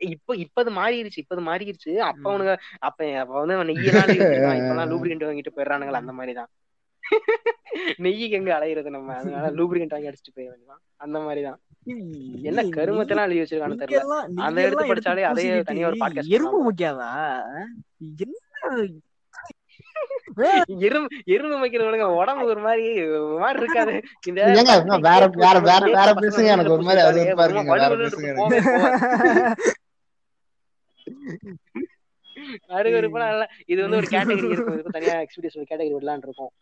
இப்ப 0.01 0.35
இப்ப 0.45 0.63
அது 0.63 0.71
மாறிடுச்சு 0.73 1.19
இப்ப 1.23 1.35
அது 1.37 1.45
மாறிடுச்சு. 1.47 1.91
அப்ப 2.09 2.25
அவனுங்க 2.31 2.53
அப்ப 2.81 2.99
அப்ப 3.21 3.33
வந்து 3.41 3.57
அவன் 3.57 3.71
நெய்யெல்லாம் 3.71 4.13
இப்பெல்லாம் 4.61 4.91
லூப்ரிகண்ட் 4.93 5.27
வாங்கிட்டு 5.27 5.55
போயிடுறானுங்களா 5.55 6.03
அந்த 6.03 6.15
மாதிரிதான். 6.15 6.51
நெய்யுக்கு 7.99 8.37
எங்க 8.39 8.59
அலையிறது 8.59 8.91
நம்ம? 8.91 9.15
அதனால 9.15 9.47
லூப்ரிகண்ட் 9.59 9.95
வாங்கி 9.95 10.09
அடிச்சுட்டு 10.09 10.37
போயிட 10.37 10.49
வேண்டியதான் 10.51 10.83
அந்த 10.97 11.19
மாதிரிதான். 11.21 11.59
என்ன 12.43 12.63
கருமத்தெல்லாம் 12.77 13.29
எழுதி 13.29 13.41
வச்சிருக்கான்னு 13.41 13.81
தெரியல. 13.83 14.17
அதை 14.41 14.65
எடுத்து 14.65 14.91
படிச்சாலே 14.91 15.23
அதே 15.33 15.47
தனியா 15.63 15.87
ஒரு 15.87 15.97
podcast 16.01 16.29
எறும்பு. 16.37 16.59
முக்கியாதா 16.67 17.11
என்ன? 18.19 18.37
எறும்பு 20.87 21.09
எறும்பு 21.27 21.57
வைக்கிறவனுங்க 21.63 22.07
உடம்பு 22.21 22.45
ஒரு 22.47 22.61
மாதிரி 22.61 22.85
ஒரு 23.09 23.39
மாதிரி 23.39 23.59
இருக்காது. 23.63 23.95
இந்த 24.29 24.41
வேற 25.09 25.21
வேற 25.39 25.59
வேற 25.61 25.83
வேற 25.99 26.09
பசங்க 26.15 26.47
எனக்கு 26.47 26.73
ஒரு 26.73 26.83
மாதிரி 26.83 27.03
அது 27.07 27.35
பாருங்க 27.37 27.75
வேற 27.75 27.95
பேசுங்க. 27.97 28.29
இல்ல 33.31 33.47
இது 33.73 33.81
வந்து 33.83 33.97
ஒரு 33.97 34.07
கேட்டகரி 34.11 34.51
இருக்கும். 34.53 34.83
தனியா 34.97 35.15
எக்ஸ்பீரியன்ஸ் 35.21 35.59
ஒரு 35.59 35.67
கேட்டகரி 35.71 35.93
விடலான்னு 35.97 36.27
இருக்கும். 36.29 36.53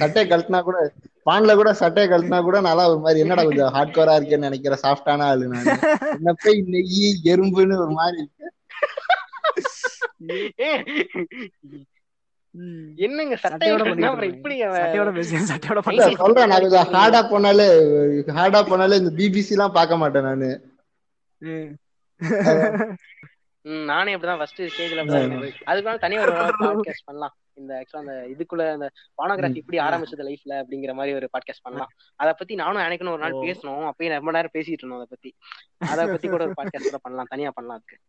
சட்டையை 0.00 0.24
கழட்டினா 0.26 0.60
கூட 0.62 0.78
பான்ல 1.26 1.54
கூட 1.56 1.70
சட்டையை 1.74 2.06
கழட்டினா 2.08 2.40
கூட 2.42 2.58
நல்லா 2.60 2.84
ஒரு 2.90 3.00
மாதிரி 3.00 3.22
என்னடா 3.24 3.44
கொஞ்சம் 3.44 3.72
ஹார்ட் 3.72 3.94
கோரா 3.94 4.16
இருக்கேன்னு 4.18 4.48
நினைக்கிற 4.48 4.76
சாஃப்டான 4.82 5.26
ஆளு 5.28 5.46
நான். 5.52 5.70
என்ன 6.16 6.34
போய் 6.42 6.60
நெய் 6.68 7.00
எறும்புன்னு 7.32 7.78
ஒரு 7.84 7.94
மாதிரி 7.96 8.22
என்னங்க 12.98 13.34
சட்டையோட 13.44 13.82
சொல்றேன் 16.20 16.50
நான் 16.52 16.62
கொஞ்சம் 16.64 16.88
ஹார்டா 16.94 17.20
போனாலே 17.32 17.66
ஹார்டா 18.38 18.60
போனாலே 18.70 19.00
இந்த 19.00 19.12
பிபிசி 19.18 19.54
எல்லாம் 19.56 19.76
பார்க்க 19.76 20.02
மாட்டேன் 20.02 20.28
நானு. 20.28 20.50
நானே 23.66 24.14
அப்படிதான் 24.14 24.36
ஃபர்ஸ்ட் 24.36 24.62
ஸ்டேஜ்ல. 24.62 25.52
அதுக்கான 25.66 25.98
தனியா 25.98 26.20
ஒரு 26.20 26.32
பாட்காஸ்ட் 26.32 27.04
பண்ணலாம். 27.04 27.36
இந்த 27.54 27.74
ஆக்சுவலா 27.74 27.96
அந்த 27.96 28.26
இதுக்குள்ள 28.30 28.72
அந்த 28.72 28.90
பானோகிராஃபி 29.22 29.56
இப்படி 29.56 29.78
ஆரம்பிச்சது 29.78 30.20
லைஃப்ல 30.20 30.62
அப்படிங்கிற 30.62 30.92
மாதிரி 30.92 31.14
ஒரு 31.14 31.28
பாட்காஸ்ட் 31.32 31.62
பண்ணலாம். 31.62 31.88
அத 32.16 32.32
பத்தி 32.32 32.54
நானும் 32.54 32.82
எனக்குன்னு 32.82 33.08
ஒரு 33.08 33.18
நாள். 33.18 33.32
பேசணும். 33.32 33.90
அப்பயே 33.90 34.08
ரொம்ப 34.08 34.30
நேரம் 34.30 34.50
பேசிட்டு 34.54 34.70
இருந்தோம் 34.70 34.98
அத 34.98 35.06
பத்தி. 35.10 35.34
அத 35.78 36.06
பத்தி 36.06 36.28
கூட 36.28 36.44
ஒரு 36.44 36.52
பாட்காஸ்ட் 36.52 36.82
கூட 36.82 36.98
பண்ணலாம். 37.02 37.26
தனியா 37.28 37.50
பண்ணலாம் 37.54 37.78
அதுக்கு. 37.78 38.04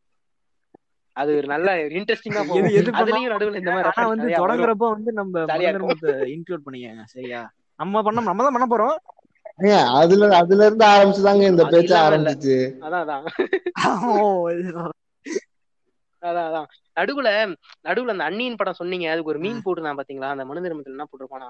அது 1.11 1.35
ஒரு 1.35 1.47
நல்ல 1.47 1.75
இன்ட்ரெஸ்டிங்கா 1.75 2.47
போகும். 2.47 2.63
அதுலயும் 2.63 3.31
நடுவுல 3.31 3.55
இந்த 3.55 3.71
மாதிரி 3.71 3.89
ஆனா 3.95 4.07
வந்து. 4.07 4.27
தொடங்குறப்ப 4.27 4.75
வந்து 4.77 5.11
நம்ம 5.11 5.45
இன்க்ளூட் 5.45 6.65
பண்ணிக்கங்க 6.71 7.01
சரியா? 7.03 7.51
நம்ம 7.75 8.01
பண்ண 8.01 8.21
நம்ம 8.21 8.43
தான் 8.43 8.67
பண்ண 8.67 8.75
போறோம். 8.75 8.97
அதுல 9.85 10.37
அதுல 10.37 10.65
இருந்து 10.65 10.85
ஆரம்பிச்சுதாங்க 10.85 11.41
இந்த 11.41 11.65
பேச்சு. 11.65 11.95
ஆரம்பிச்சுச்சு. 11.95 12.83
அதான் 12.83 13.03
அதான். 13.03 13.25
ஓ, 14.21 14.49
அதான் 16.23 16.47
அதான். 16.49 16.67
நடுவுல 16.97 17.29
நடுவுல 17.85 18.13
அந்த 18.13 18.25
அண்ணியின் 18.27 18.57
படம் 18.57 18.77
சொன்னீங்க. 18.79 19.05
அதுக்கு 19.11 19.31
ஒரு 19.33 19.39
மீன் 19.39 19.61
போட்டுருந்தான் 19.65 19.99
பாத்தீங்களா? 19.99 20.29
அந்த 20.29 20.45
மனு 20.45 20.63
தர்மத்துல 20.65 20.95
என்ன 20.95 21.05
போட்டிருப்பானா 21.05 21.49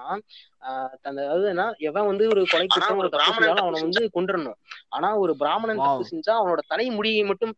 அந்த 1.04 1.20
அதாவதுன்னா 1.22 1.66
எவன் 1.88 2.06
வந்து 2.06 2.24
ஒரு 2.28 2.42
கொலை 2.46 2.66
குற்றம் 2.66 3.00
ஒரு 3.02 3.10
தப்பு 3.14 3.30
செஞ்சாலும் 3.30 3.64
அவனை 3.64 3.80
வந்து 3.82 4.02
கொண்டுறணும் 4.14 4.58
ஆனா 4.88 5.10
ஒரு 5.16 5.34
பிராமணன். 5.36 5.82
தப்பு 5.82 6.10
செஞ்சா 6.10 6.34
அவனோட 6.40 6.62
தலைமுடியை 6.68 7.24
மட்டும் 7.24 7.54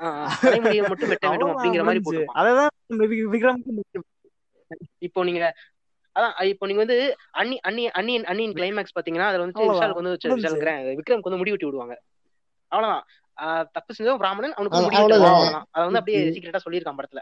ஆஹ் 0.00 0.34
தலைமுடியை 0.42 0.82
மட்டும் 0.88 1.10
வெட்ட 1.12 1.26
வேண்டும் 1.28 1.52
அப்படிங்கிற 1.52 1.84
மாதிரி 1.84 2.02
விக்ரம் 3.32 3.62
இப்போ 5.02 5.20
நீங்க 5.24 5.42
அதான் 6.16 6.34
இப்போ 6.50 6.66
நீங்க 6.66 6.82
வந்து 6.82 6.98
அண்ணி 7.32 7.56
அண்ணி 7.60 7.82
அண்ணியின் 7.90 8.24
அண்ணியின் 8.24 8.54
கிளைமேக்ஸ் 8.54 8.94
பாத்தீங்கன்னா 8.94 9.28
அதுல 9.30 9.44
வந்து. 9.44 9.66
விஷாலுக்கு 9.70 10.00
வந்து. 10.00 10.14
விஷாலுக்குறேன் 10.36 10.80
விக்ரம்க்கு 10.98 11.28
வந்து 11.28 11.40
முடி 11.42 11.52
வெட்டி 11.54 11.68
விடுவாங்க. 11.68 11.94
அவ்வளவுதான். 12.72 13.04
தப்பு 13.44 13.94
செஞ்சவன் 13.98 14.18
பிராமணன் 14.18 14.54
அவனுக்கு 14.54 14.78
அது- 15.58 15.60
வந்து 15.72 15.98
அப்படியே 15.98 16.28
சீக்கிரட்டா 16.28 16.56
சொல்லியிருக்கான் 16.70 16.98
படத்துல. 16.98 17.18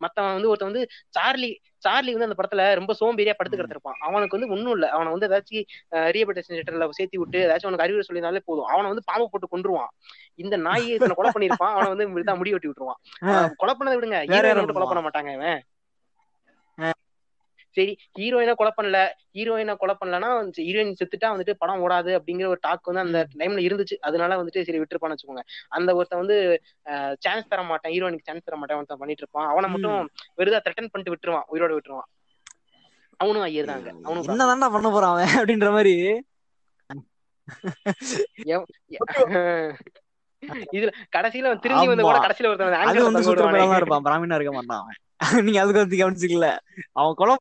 மத்தவன் 0.00 0.32
வந்து 0.32 0.48
ஒருத்தன் 0.48 0.70
வந்து 0.70 0.88
சார்லி 1.08 1.60
சார்லி 1.76 2.14
வந்து 2.14 2.26
அந்த 2.28 2.34
படத்துல 2.36 2.74
ரொம்ப 2.74 2.94
சோம்பேறியா 3.00 3.32
படுத்து 3.36 3.58
கிடத்திருப்பான் 3.58 3.96
அவனுக்கு 3.98 4.38
வந்து 4.38 4.54
ஒண்ணும் 4.54 4.72
இல்ல. 4.72 4.88
அவனை 4.88 5.12
வந்து 5.12 5.28
ஏதாச்சும் 5.28 5.64
ரீஹபிலிட்டேஷன் 5.90 6.60
சென்டர்ல 6.60 6.88
சேர்த்து 6.90 7.18
விட்டு 7.18 7.38
ஏதாச்சும் 7.38 7.66
அவனுக்கு 7.66 7.84
அறிவுரை 7.84 8.04
சொல்லியிருந்தாலே 8.08 8.38
போதும். 8.44 8.64
அவனை 8.64 8.86
வந்து 8.86 9.02
பாம்பு 9.04 9.30
போட்டு 9.30 9.58
கொன்றுவான். 9.58 9.86
இந்த 10.34 10.56
நாயை 10.56 10.88
இத்தனை 10.88 11.14
கொலை 11.14 11.30
பண்ணிருப்பான் 11.34 11.70
அவனை 11.72 11.94
வந்து 11.94 12.08
இப்படிதான் 12.08 12.36
முடி 12.36 12.50
வெட்டி 12.50 12.68
விட்டுருவான். 12.68 13.50
கொலை 13.56 13.74
பண்ணதை 13.78 13.98
விடுங்க. 13.98 14.24
மட்டும் 14.54 14.74
கொலை 14.74 15.02
பண்ண 15.02 15.08
மாட்டாங்க 15.08 15.34
இவன். 15.34 15.62
சரி 17.76 17.92
ஹீரோயினை 18.18 18.54
கொலை 18.54 18.72
பண்ணல 18.78 18.98
ஹீரோயினை 19.36 19.74
கொலை 19.82 19.94
பண்ணலன்னா 20.00 20.28
ஹீரோயின் 20.60 20.96
செத்துட்டா 21.00 21.28
வந்துட்டு 21.34 21.54
படம் 21.62 21.82
ஓடாது 21.84 22.10
அப்படிங்கிற 22.18 22.46
ஒரு 22.52 22.60
டாக் 22.66 22.90
வந்து 22.90 23.04
அந்த 23.04 23.20
டைம்ல 23.40 23.62
இருந்துச்சு. 23.68 23.96
அதனால 24.08 24.36
வந்துட்டு 24.40 24.64
சரி 24.68 24.80
விட்டுருப்பான்னு 24.80 25.16
வச்சுக்கோங்க. 25.16 25.44
அந்த 25.76 25.90
ஒருத்தன் 25.98 26.22
வந்து 26.22 26.36
சான்ஸ் 27.24 27.50
தர 27.52 27.62
மாட்டேன் 27.70 27.94
ஹீரோயினுக்கு 27.94 28.22
சான்ஸ் 28.22 28.46
தர 28.48 28.56
மாட்டேன் 28.60 28.78
ஒருத்தன் 28.80 29.00
பண்ணிட்டு 29.02 29.24
இருப்பான். 29.24 29.48
அவனை 29.52 29.70
மட்டும் 29.74 29.98
வெறுதா 30.40 30.60
த்ரெட்டன் 30.66 30.90
பண்ணிட்டு 30.92 31.14
விட்டுருவான் 31.14 31.48
உயிரோட 31.54 31.72
விட்டுருவான். 31.78 32.08
அவனும் 33.20 33.46
ஐயர் 33.48 33.70
தாங்க. 33.70 33.88
அவனும் 34.06 34.26
என்னதான்டா 34.28 34.68
பண்ண 34.76 34.88
போறான் 34.90 35.12
அவன் 35.14 35.34
அப்படின்ற 35.38 35.70
மாதிரி? 35.76 35.94
இதுல 40.76 40.90
கடைசியில 41.16 41.50
திரும்பி 41.64 41.90
வந்து 41.90 42.04
கூட. 42.06 42.18
கடைசியில 42.24 42.48
ஒருத்தன் 42.50 42.76
அது 42.82 43.04
வந்து. 43.06 43.22
இருப்பான். 43.78 44.04
பிராமணா 44.06 44.36
இருக்க 44.38 44.52
மாட்டான் 44.58 44.86
நீங்க 45.46 45.58
அதுக்கு 45.62 45.82
வந்து 45.82 46.00
கவனிச்சிக்கல. 46.00 46.46
அவன் 46.98 47.18
கொலை 47.20 47.34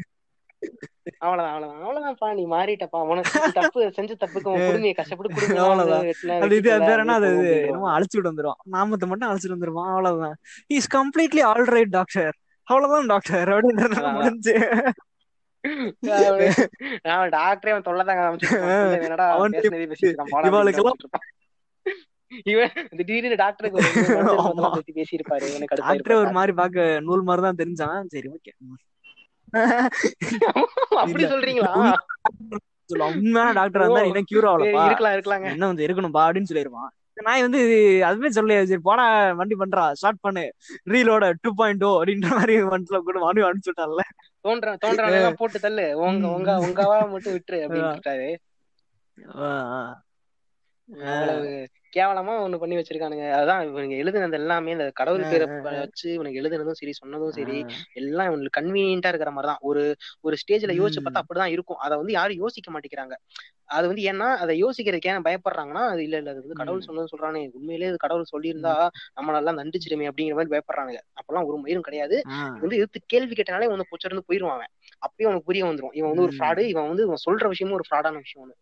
அவ்வளவுதான் 1.18 1.62
அவ்வளவுதான். 1.62 2.16
அவ்வளவுதான்ப்பா 2.16 2.34
நீ 2.34 2.46
மாறிட்டப்பா. 2.46 3.02
உனக்கு 3.06 3.52
தப்பு 3.52 3.92
செஞ்ச 3.92 4.14
தப்புக்கு 4.14 4.48
உன் 4.48 4.60
குடுமையை 4.60 4.94
கஷ்டப்பட்டு 4.94 5.34
குடுமையை 5.34 5.56
அவ்வளவுதான். 5.56 6.40
அது 6.40 6.56
இது 6.56 7.62
என்னமோ 7.66 7.98
அழிச்சுட்டு 7.98 8.22
வந்துரும் 8.22 8.52
நாமத்தை 8.64 9.08
மட்டும் 9.08 9.30
அழிச்சுட்டு 9.30 9.62
வந்துருவான். 9.62 9.86
அவ்வளவுதான். 9.86 10.36
இஸ் 10.66 10.96
கம்ப்ளீட்லி 10.96 11.42
ஆல் 11.42 11.86
டாக்டர் 11.90 12.34
அவ்வளவுதான் 12.62 13.06
டாக்டர் 13.06 13.48
அப்படின்றது 13.48 13.98
அதான். 13.98 14.12
முடிஞ்சு. 14.12 14.68
அவன் 17.14 17.34
டாக்டரே 17.36 17.72
அவன் 17.74 17.86
தொல்லைதாங்க. 17.88 18.22
என்னடா. 19.06 19.26
இவன் 22.52 22.72
திடீர்னு 22.98 23.36
டாக்டருக்கு 23.42 23.82
பேசியிருப்பாரு. 24.98 25.46
டாக்டரே 25.82 26.16
ஒரு. 26.22 26.30
மாதிரி 26.38 26.52
பாக்க 26.60 26.86
நூல் 27.06 27.26
மாதிரி 27.28 27.42
தான் 27.46 27.60
தெரிஞ்சான். 27.62 28.08
சரி 28.14 28.28
ஓகே 28.36 28.52
அப்படி. 31.02 31.24
சொல்றீங்களா? 31.34 31.72
உண்மையான 33.18 33.52
டாக்டர் 33.58 33.82
இருந்தா 33.82 34.02
ஓ. 34.02 34.08
இன்னும் 34.10 34.28
கியூர் 34.30 34.48
ஆகலப்பா. 34.50 34.82
இருக்கலாம் 34.88 35.14
இருக்கலாங்க. 35.16 35.46
என்ன 35.54 35.68
வந்து 35.70 35.86
இருக்கணும்பா 35.86 36.22
அப்படின்னு 36.26 36.50
சொல்லிருவான். 36.52 36.90
நாய் 37.26 37.44
வந்து 37.46 37.58
இது 37.64 37.76
அதுமே 38.06 38.28
சொல்லலையே 38.36 38.62
சரி 38.70 38.82
போடா 38.88 39.04
வண்டி 39.40 39.56
பண்றா 39.60 39.84
ஸ்டார்ட் 39.98 40.24
பண்ணு. 40.26 40.44
ரீலோட 40.92 41.24
டூ 41.42 41.50
பாயிண்ட் 41.60 41.84
ஓ 41.88 41.90
அப்படின்ற 42.00 42.28
மாதிரி 42.38 42.54
மனசுல 42.72 42.98
கூட 43.08 43.16
மறுபடியும் 43.24 43.50
அனுப்பிச்சுட்டான்ல 43.50 44.04
தோன்ற 44.44 44.72
தோன்றவன் 44.78 45.20
போட்டு 45.34 45.58
தள்ளு. 45.60 45.86
உங்க 46.04 46.26
உங்க 46.30 46.50
உங்கவா 46.66 46.98
மட்டும் 47.10 47.34
விட்டுரு 47.36 47.58
அப்படின்னு 47.64 47.92
ஆ. 50.88 51.14
கேவலமா 51.94 52.32
ஒண்ணு 52.44 52.60
பண்ணி 52.60 52.76
வச்சிருக்கானுங்க. 52.76 53.26
அதான் 53.38 53.62
இவனுங்க 53.66 53.96
எழுதுனது 54.02 54.38
எல்லாமே 54.38 54.72
இந்த 54.72 54.86
கடவுள் 54.92 55.24
பேரை 55.24 55.46
வச்சு 55.80 56.06
இவனுக்கு 56.14 56.40
எழுதுனதும் 56.40 56.78
சரி 56.80 56.92
சொன்னதும் 56.92 57.34
சரி. 57.36 57.58
எல்லாம் 57.94 58.28
இவனுக்கு 58.28 58.56
கன்வீனியன்ட்டா 58.58 59.12
இருக்கிற 59.12 59.30
மாதிரி 59.30 59.50
தான் 59.50 59.62
ஒரு 59.62 59.82
ஒரு 60.24 60.36
ஸ்டேஜ்ல 60.42 60.74
யோசிச்சு. 60.78 61.02
பார்த்தா 61.02 61.22
அப்படிதான் 61.22 61.54
இருக்கும். 61.54 61.80
அதை 61.84 61.94
வந்து 61.96 62.12
யாரும் 62.12 62.40
யோசிக்க 62.42 62.70
மாட்டேங்கிறாங்க. 62.70 63.16
அது 63.70 63.86
வந்து 63.88 64.02
ஏன்னா 64.04 64.26
அதை 64.42 64.54
யோசிக்கிறதுக்கு 64.60 65.10
ஏன் 65.10 65.24
பயப்படுறாங்கன்னா 65.24 65.82
அது 65.90 66.02
இல்ல 66.02 66.16
இல்ல 66.16 66.30
அது 66.30 66.42
வந்து 66.42 66.58
கடவுள். 66.58 66.86
சொன்னது 66.88 67.12
சொல்றானே. 67.12 67.42
உண்மையிலேயே 67.54 67.90
இது 67.90 67.98
கடவுள் 67.98 68.32
சொல்லியிருந்தா 68.32 68.74
நம்ம 69.16 69.32
நல்லா 69.32 69.52
தண்டிச்சிடுமே 69.52 70.08
அப்படிங்கிற 70.10 70.34
மாதிரி 70.34 70.52
பயப்படுறானுங்க. 70.54 71.00
அப்பெல்லாம் 71.20 71.46
ஒரு 71.46 71.58
மயிரும் 71.62 71.86
கிடையாது. 71.88 72.16
வந்து 72.62 72.76
எதிர்த்து 72.76 73.00
கேள்வி 73.06 73.34
கேட்டனாலே 73.34 73.68
வந்து 73.68 73.86
பொச்சிருந்து 73.90 74.26
போயிருவான் 74.28 74.56
அவன். 74.58 74.72
அப்பயே 75.02 75.28
உனக்கு 75.30 75.44
புரிய 75.44 75.64
வந்துரும். 75.64 75.94
இவன் 75.94 76.10
வந்து 76.12 76.22
ஒரு. 76.22 76.34
ஃப்ராடு 76.36 76.62
இவன் 76.72 76.88
வந்து 76.88 77.02
இவன் 77.02 77.24
சொல்ற 77.26 77.48
விஷயமும் 77.48 77.74
ஒரு 77.74 77.86
ஃப்ராடான 77.88 78.16
விஷயம் 78.18 78.42
ஒண்ணு. 78.44 78.56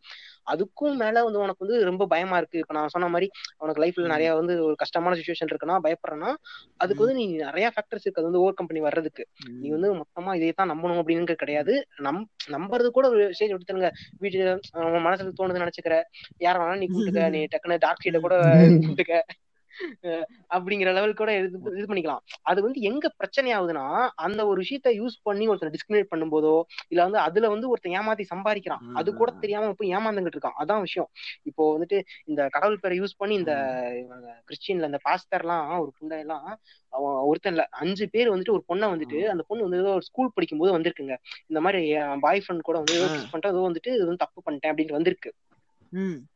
அதுக்கும் 0.46 0.96
மேல 0.96 1.22
வந்து 1.24 1.40
உனக்கு 1.40 1.64
வந்து 1.64 1.78
ரொம்ப 1.88 2.06
பயமா 2.06 2.36
இருக்கு. 2.36 2.60
இப்ப 2.62 2.74
நான் 2.74 2.92
சொன்ன 2.94 3.08
மாதிரி 3.08 3.28
உனக்கு 3.60 3.82
லைஃப்ல. 3.84 4.06
நிறைய 4.08 4.30
வந்து 4.34 4.54
ஒரு 4.66 4.76
கஷ்டமான 4.82 5.16
சுச்சுவேஷன் 5.18 5.50
இருக்குன்னா 5.50 5.76
பயப்படுறேன்னா 5.86 6.30
அதுக்கு 6.80 7.04
வந்து 7.04 7.16
நீ 7.18 7.26
நிறைய 7.44 7.66
ஃபேக்டர்ஸ் 7.74 8.04
இருக்கு. 8.04 8.20
அது 8.20 8.30
வந்து 8.30 8.42
ஓவர் 8.42 8.58
கம்பெனி 8.60 8.82
வர்றதுக்கு. 8.82 9.24
நீ. 9.60 9.68
வந்து 9.74 9.90
மொத்தமா 10.00 10.32
இதை 10.38 10.50
தான் 10.54 10.72
நம்பணும் 10.72 11.00
அப்படின்னு 11.02 11.10
கிடையாது. 11.36 11.74
நம் 12.06 12.22
நம்புறது 12.52 12.88
கூட 12.92 13.06
ஒரு 13.10 13.24
ஸ்டேஜ் 13.34 13.54
எடுத்துருங்க 13.54 13.90
வீட்டுல 14.22 14.52
மனசுல 15.06 15.32
தோணுது 15.40 15.62
நினைச்சுக்கிற. 15.62 15.96
யார 16.40 16.54
வேணாலும் 16.58 16.82
நீ 16.82 16.88
கூப்பிட்டுக்க. 16.88 17.00
நீ 17.36 17.42
டக்குன்னு 17.52 17.82
டார்க் 17.84 18.04
சைட 18.04 18.18
கூட 18.20 18.36
கூப்பிட்டுக்க. 18.78 19.14
அஹ் 19.20 19.38
அப்படிங்கிற 20.54 20.90
லெவல் 20.98 21.18
கூட 21.20 21.30
இது 21.40 21.86
பண்ணிக்கலாம். 21.90 22.22
அது 22.50 22.58
வந்து 22.66 22.80
எங்க 22.90 23.06
பிரச்சனை 23.20 23.50
ஆகுதுன்னா 23.58 23.84
அந்த 24.26 24.40
ஒரு 24.50 24.58
விஷயத்த 24.64 24.90
யூஸ் 25.00 25.16
பண்ணி 25.28 25.44
ஒருத்தர் 25.50 25.74
டிஸ்கிரிமினேட் 25.76 26.10
பண்ணும்போதோ 26.12 26.54
இல்ல 26.92 27.00
வந்து 27.08 27.20
அதுல 27.26 27.50
வந்து 27.54 27.70
ஒருத்தன் 27.72 27.96
ஏமாத்தி 28.00 28.26
சம்பாதிக்கிறான். 28.32 28.84
அது 29.00 29.08
கூட 29.20 29.30
தெரியாம 29.44 29.72
போய் 29.80 29.94
ஏமாந்துகிட்டு 29.98 30.36
இருக்கான். 30.36 30.58
அதான் 30.62 30.84
விஷயம். 30.86 31.08
இப்போ 31.50 31.62
வந்துட்டு 31.74 31.98
இந்த 32.30 32.40
கடவுள் 32.56 32.80
பேரை 32.84 32.96
யூஸ் 33.00 33.18
பண்ணி 33.22 33.36
இந்த 33.42 33.54
இவங்க 34.02 34.28
கிறிஸ்டியன்ல 34.48 34.90
இந்த 34.92 35.00
பாஸ்டர்லாம் 35.08 35.68
ஒரு 35.82 35.92
புண்டை 35.98 36.18
எல்லாம் 36.24 36.46
அவன் 36.92 37.18
ஒருத்தன் 37.30 37.54
இல்ல 37.54 37.64
அஞ்சு 37.82 38.04
பேர் 38.14 38.32
வந்துட்டு 38.32 38.56
ஒரு 38.56 38.64
பொண்ணை 38.70 38.88
வந்துட்டு 38.94 39.20
அந்த 39.34 39.42
பொண்ணு 39.48 39.66
வந்து 39.66 39.80
ஏதோ 39.82 39.92
ஒரு 39.98 40.06
ஸ்கூல் 40.08 40.34
படிக்கும் 40.36 40.60
போது 40.62 40.76
வந்திருக்குங்க. 40.76 41.16
இந்த 41.50 41.60
மாதிரி 41.66 41.80
பாய் 42.24 42.42
ஃப்ரெண்ட் 42.44 42.68
கூட 42.68 42.76
வந்து 42.82 42.98
ஏதோ 42.98 43.08
பண்ணிட்டு 43.32 43.52
ஏதோ 43.54 43.62
வந்துட்டு 43.68 43.90
இது 43.96 44.04
வந்து 44.08 44.24
தப்பு 44.24 44.42
பண்ணிட்டேன் 44.46 44.72
அப்படின்னு 44.72 44.98
வந்திருக்கு. 44.98 45.32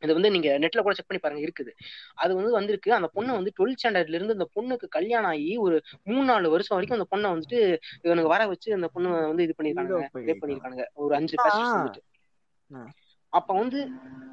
இது 0.00 0.14
வந்து 0.14 0.30
நீங்க 0.30 0.58
நெட்ல 0.58 0.80
கூட 0.80 0.94
செக் 0.94 1.06
பண்ணி 1.06 1.22
பாருங்க 1.22 1.46
இருக்குது. 1.46 1.72
அது 2.14 2.34
வந்து 2.34 2.50
வந்திருக்கு. 2.50 2.92
அந்த 2.92 3.08
பொண்ணு 3.08 3.32
வந்து 3.32 3.52
டுவெல்த் 3.58 3.80
ஸ்டாண்டர்ட்ல 3.82 4.14
இருந்து 4.14 4.32
அந்த 4.32 4.48
பொண்ணுக்கு 4.54 4.88
கல்யாணம் 4.88 5.30
ஆகி 5.30 5.56
ஒரு 5.58 5.76
மூணு 6.04 6.24
நாலு 6.24 6.50
வருஷம் 6.50 6.76
வரைக்கும் 6.76 6.98
அந்த 6.98 7.08
பொண்ணை 7.12 7.32
வந்துட்டு 7.32 7.60
இவனுக்கு 8.02 8.28
வர 8.28 8.46
வச்சு 8.46 8.74
அந்த 8.74 8.88
பொண்ணு 8.88 9.26
வந்து 9.26 9.42
இது 9.42 9.54
பண்ணிருக்கானுங்க 9.58 9.96
Hero 10.16 10.26
ரேப் 10.28 10.42
பண்ணிருக்கானுங்க. 10.42 10.84
ஒரு 10.94 11.14
அஞ்சு 11.14 11.36
வந்துட்டு 11.76 12.02
ஆ. 12.70 12.80
அப்ப 13.32 13.54
வந்து 13.54 13.80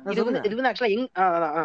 இது 0.06 0.24
வந்து. 0.26 0.42
இது 0.44 0.56
வந்து 0.56 0.72
ஆக்சுவலா. 0.72 1.64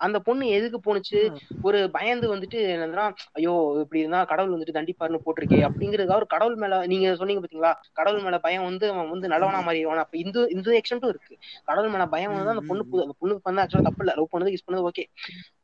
அந்த 0.00 0.18
பொண்ணு 0.20 0.46
எதுக்கு 0.52 0.78
போணுச்சு? 0.82 1.20
ஒரு 1.64 1.78
பயந்து 1.90 2.26
வந்துட்டு 2.32 2.58
என்னதுன்னா 2.72 3.06
ஐயோ 3.32 3.52
இப்படி 3.82 4.00
இருந்தா 4.00 4.20
கடவுள் 4.24 4.54
வந்துட்டு 4.54 4.76
தண்டிப்பாருன்னு 4.78 5.22
போட்டிருக்கே 5.24 5.60
அப்படிங்கறதுக்காக 5.68 6.20
ஒரு 6.22 6.28
கடவுள் 6.34 6.56
மேல 6.56 6.80
நீங்க 6.86 7.14
சொன்னீங்க 7.16 7.42
பாத்தீங்களா? 7.42 7.72
கடவுள் 7.94 8.24
மேல 8.26 8.38
பயம் 8.40 8.66
வந்து 8.68 8.86
அவன் 8.92 9.12
வந்து 9.14 9.32
நல்லவனா 9.32 9.60
மாறிடுவான். 9.66 10.02
அப்ப 10.04 10.16
இந்த 10.24 10.46
இந்த 10.54 10.76
எக்ஸ்டென்ட்டும் 10.80 11.12
இருக்கு. 11.12 11.34
கடவுள் 11.68 11.92
மேல 11.94 12.06
பயம் 12.08 12.34
வந்து 12.34 12.54
அந்த 12.54 12.64
பொண்ணு 12.68 12.84
அந்த 13.04 13.16
பொண்ணுக்கு 13.20 13.48
வந்து 13.50 13.62
ஆக்சுவலா 13.64 13.88
தப்பு 13.88 14.02
இல்ல. 14.04 14.14
லவ் 14.18 14.32
பண்ணது 14.32 14.54
கிஸ் 14.54 14.66
பண்ணது 14.66 14.86
ஓகே 14.88 15.04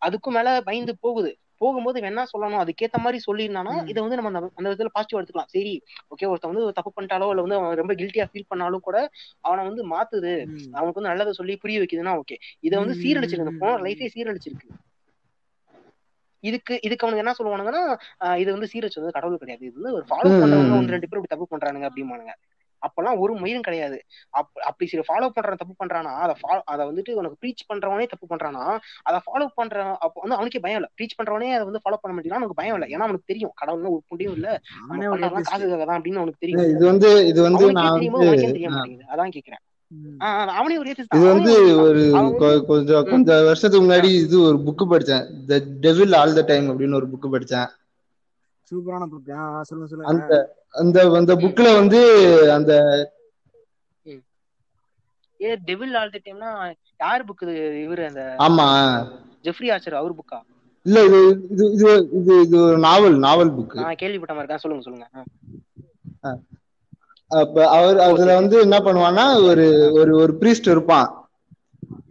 அதுக்கும் 0.02 0.36
மேல 0.38 0.48
பயந்து 0.62 0.94
போகுது. 0.98 1.32
போகும்போது 1.62 2.04
என்ன 2.10 2.24
சொல்லணும் 2.32 2.62
அதுக்கேத்த 2.62 2.98
மாதிரி 3.04 3.18
சொல்லியிருந்தானா. 3.26 3.74
இதை 3.90 3.98
வந்து 4.04 4.18
நம்ம 4.18 4.30
அந்த 4.32 4.40
அந்த 4.52 4.66
விதத்துல 4.66 4.92
பாசிட்டிவ் 4.94 5.18
எடுத்துக்கலாம் 5.18 5.52
சரி 5.54 5.74
ஓகே 6.12 6.28
ஒருத்தன் 6.30 6.52
வந்து 6.52 6.64
தப்பு 6.78 6.92
பண்ணிட்டாலோ 6.96 7.28
இல்ல 7.32 7.44
வந்து 7.46 7.58
அவன் 7.58 7.80
ரொம்ப 7.80 7.94
கில்ட்டியா 8.00 8.26
ஃபீல் 8.30 8.50
பண்ணாலும் 8.50 8.86
கூட 8.88 8.96
அவனை 9.46 9.64
வந்து 9.68 9.84
மாத்துது. 9.92 10.34
அவனுக்கு 10.76 10.98
வந்து 10.98 11.10
நல்லதை 11.10 11.34
சொல்லி 11.40 11.56
புரிய 11.64 11.82
வைக்குதுன்னா 11.82 12.14
ஓகே 12.22 12.38
இதை 12.68 12.76
வந்து 12.82 12.96
சீரழிச்சிருக்கு 13.02 13.48
இந்த 13.48 13.58
போன. 13.64 13.76
லைஃபே 13.86 14.08
சீரழிச்சிருக்கு 14.14 14.70
இதுக்கு 16.44 16.74
இதுக்கு 16.86 17.04
அவனுக்கு 17.04 17.24
என்ன 17.24 17.34
சொல்லுவானுங்கன்னா 17.38 17.82
இது 18.40 18.50
வந்து 18.54 18.70
சீரழிச்சு 18.70 19.00
வந்து 19.00 19.16
கடவுள் 19.16 19.42
கிடையாது 19.42 19.64
இது 19.68 19.76
வந்து 19.78 19.92
ஒரு 19.98 20.06
ஃபாலோ 20.08 20.30
பண்றவங்க. 20.34 20.72
ஒன்று 20.78 20.94
ரெண்டு 20.94 21.08
பேர் 21.08 21.18
இப்படி 21.18 21.32
தப்பு 21.34 21.46
பண்றானுங்க 21.52 21.88
அப்படிமானுங்க 21.90 22.32
அப்பெல்லாம் 22.82 23.18
ஒரு 23.22 23.32
மயிரும் 23.40 23.64
கிடையாது. 23.64 23.98
அப் 24.34 24.50
அப்படி 24.68 24.86
சில 24.88 25.02
ஃபாலோ 25.08 25.28
பண்றவன் 25.30 25.60
தப்பு 25.62 25.74
பண்றானா 25.76 26.12
அதை 26.24 26.34
ஃபாலோ 26.38 26.60
அதை 26.66 26.82
வந்துட்டு 26.88 27.12
உனக்கு 27.20 27.38
ப்ரீச் 27.42 27.64
பண்றவனே 27.68 28.06
தப்பு 28.12 28.26
பண்றானா 28.26 28.64
அதை 29.08 29.18
ஃபாலோ 29.24 29.46
பண்ற 29.54 29.76
அப்போ 30.04 30.18
வந்து 30.22 30.38
அவனுக்கே 30.38 30.62
பயம் 30.62 30.80
இல்ல. 30.80 30.90
ப்ரீச் 30.96 31.18
பண்றவனே 31.18 31.50
அதை 31.52 31.64
வந்து 31.68 31.82
ஃபாலோ 31.84 31.98
பண்ண 31.98 32.12
மாட்டேங்கிறான் 32.12 32.40
அவனுக்கு 32.40 32.60
பயம் 32.60 32.76
இல்ல. 32.78 32.88
ஏன்னா 32.94 33.06
அவனுக்கு 33.08 33.30
தெரியும். 33.32 33.54
கடவுள்னு 33.60 33.94
ஒரு 33.94 34.02
புண்டியும் 34.10 34.36
இல்ல. 34.38 34.48
காசுக்காக 35.46 35.84
தான் 35.84 35.98
அப்படின்னு 35.98 36.22
அவனுக்கு 36.22 36.44
தெரியும். 36.44 36.64
இது 36.70 36.84
வந்து 36.90 37.08
இது 37.30 37.40
வந்து 37.46 37.66
தெரிய 38.50 38.68
மாட்டேங்குது. 38.70 39.04
அதான் 39.12 39.34
கேக்குறேன். 39.36 39.62
இது. 39.90 40.12
வந்து 41.28 41.52
ஒரு 41.82 42.02
கொஞ்சம். 42.68 43.06
கொஞ்சம் 43.10 43.44
வருஷத்துக்கு 43.48 43.84
முன்னாடி 43.84 44.10
இது 44.20 44.36
ஒரு 44.42 44.58
புக் 44.66 44.84
படிச்சேன். 44.92 45.24
The 45.48 45.54
devil 45.84 46.16
all 46.20 46.36
the 46.38 46.42
time 46.46 46.66
அப்படின்னு 46.70 46.98
ஒரு 47.00 47.08
புக் 47.12 47.32
படிச்சேன். 47.34 47.68
சூப்பரான 48.72 49.08
புக் 49.12 49.30
சொல்லுங்க 49.68 49.88
சொல்லுங்க. 49.90 50.10
அந்த 50.12 50.34
அந்த 50.80 50.98
அந்த 51.18 51.32
புக்ல 51.42 51.66
வந்து 51.80 52.00
அந்த 52.56 52.72
ஏ 55.40 55.50
டெவில் 55.68 55.96
ஆல் 56.00 56.12
தி 56.12 56.20
டைம்னா 56.24 56.50
யார் 57.00 57.26
புக் 57.28 57.42
இது? 57.46 57.54
இவரு 57.84 58.02
அந்த 58.10 58.22
ஆமா. 58.46 58.66
ஜெஃப்ரி 59.46 59.68
ஆச்சர் 59.74 60.00
அவர் 60.00 60.18
புக்கா 60.18 60.38
இல்ல 60.86 61.00
இது 61.08 61.18
இது 61.52 61.64
இது 61.74 61.88
இது 62.18 62.32
இது 62.44 62.56
ஒரு 62.62 62.78
நாவல் 62.84 63.16
நாவல் 63.24 63.52
புக் 63.56 63.76
நான் 63.78 64.00
கேள்விப்பட்ட 64.00 64.32
மாதிரி 64.32 64.44
இருக்கேன் 64.44 64.64
சொல்லுங்க 64.64 64.84
சொல்லுங்க. 64.86 65.08
அவர் 67.76 67.98
அதுல 68.06 68.34
வந்து 68.38 68.56
என்ன 68.66 68.78
பண்ணுவான்னா 68.86 69.26
ஒரு 69.50 69.66
ஒரு 70.00 70.12
ஒரு 70.22 70.32
பிரீஸ்ட் 70.40 70.68
இருப்பான். 70.68 71.08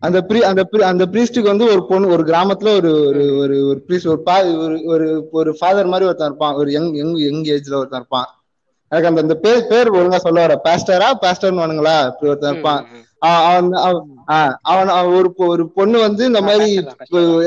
அந்த 0.02 0.22
ப்ரீ 0.22 0.42
அந்த 0.42 0.68
pri- 0.72 0.82
அந்த 0.82 1.06
பிரீஸ்டுக்கு 1.12 1.42
வந்து 1.42 1.66
ஒரு 1.66 1.86
பொண்ணு 1.86 2.08
ஒரு 2.08 2.24
கிராமத்துல 2.24 2.76
ஒரு 2.76 3.06
ஒரு 3.06 3.38
ஒரு 3.38 3.68
ஒரு 3.68 3.84
priest 3.88 4.08
ஒரு 4.08 4.20
பா 4.20 4.44
ஒரு 4.44 4.82
ஒரு 4.86 5.28
ஒரு 5.32 5.56
ஃபாதர் 5.60 5.86
மாதிரி 5.86 6.06
ஒருத்தன் 6.06 6.28
இருப்பான். 6.28 6.54
ஒரு 6.54 6.72
யங் 6.72 6.96
யங் 6.96 7.18
யங் 7.18 7.44
ஏஜ்ல 7.44 7.76
ஒருத்தன் 7.76 7.90
இருப்பான். 7.90 8.44
எனக்கு 8.90 9.10
அந்த 9.10 9.22
அந்த 9.22 9.36
பேர் 9.36 9.68
பேர் 9.68 9.92
ஒழுங்கா 9.92 10.16
சொல்ல 10.16 10.48
வர. 10.48 10.62
பாஸ்டரா 10.64 11.26
பாஸ்டர்னு 11.26 11.60
வானுங்களா? 11.60 12.06
இப்படி 12.06 12.28
ஒருத்தன் 12.28 12.52
இருப்பான். 12.52 12.86
அவன் 13.20 13.72
அவன் 13.72 14.04
ஆ, 14.30 14.60
அவன் 14.62 14.88
அவன் 14.88 15.14
ஒரு 15.14 15.34
பொ- 15.38 15.48
ஒரு 15.48 15.70
பொண்ணு 15.70 16.00
வந்து 16.00 16.26
இந்த 16.26 16.42
மாதிரி. 16.42 16.74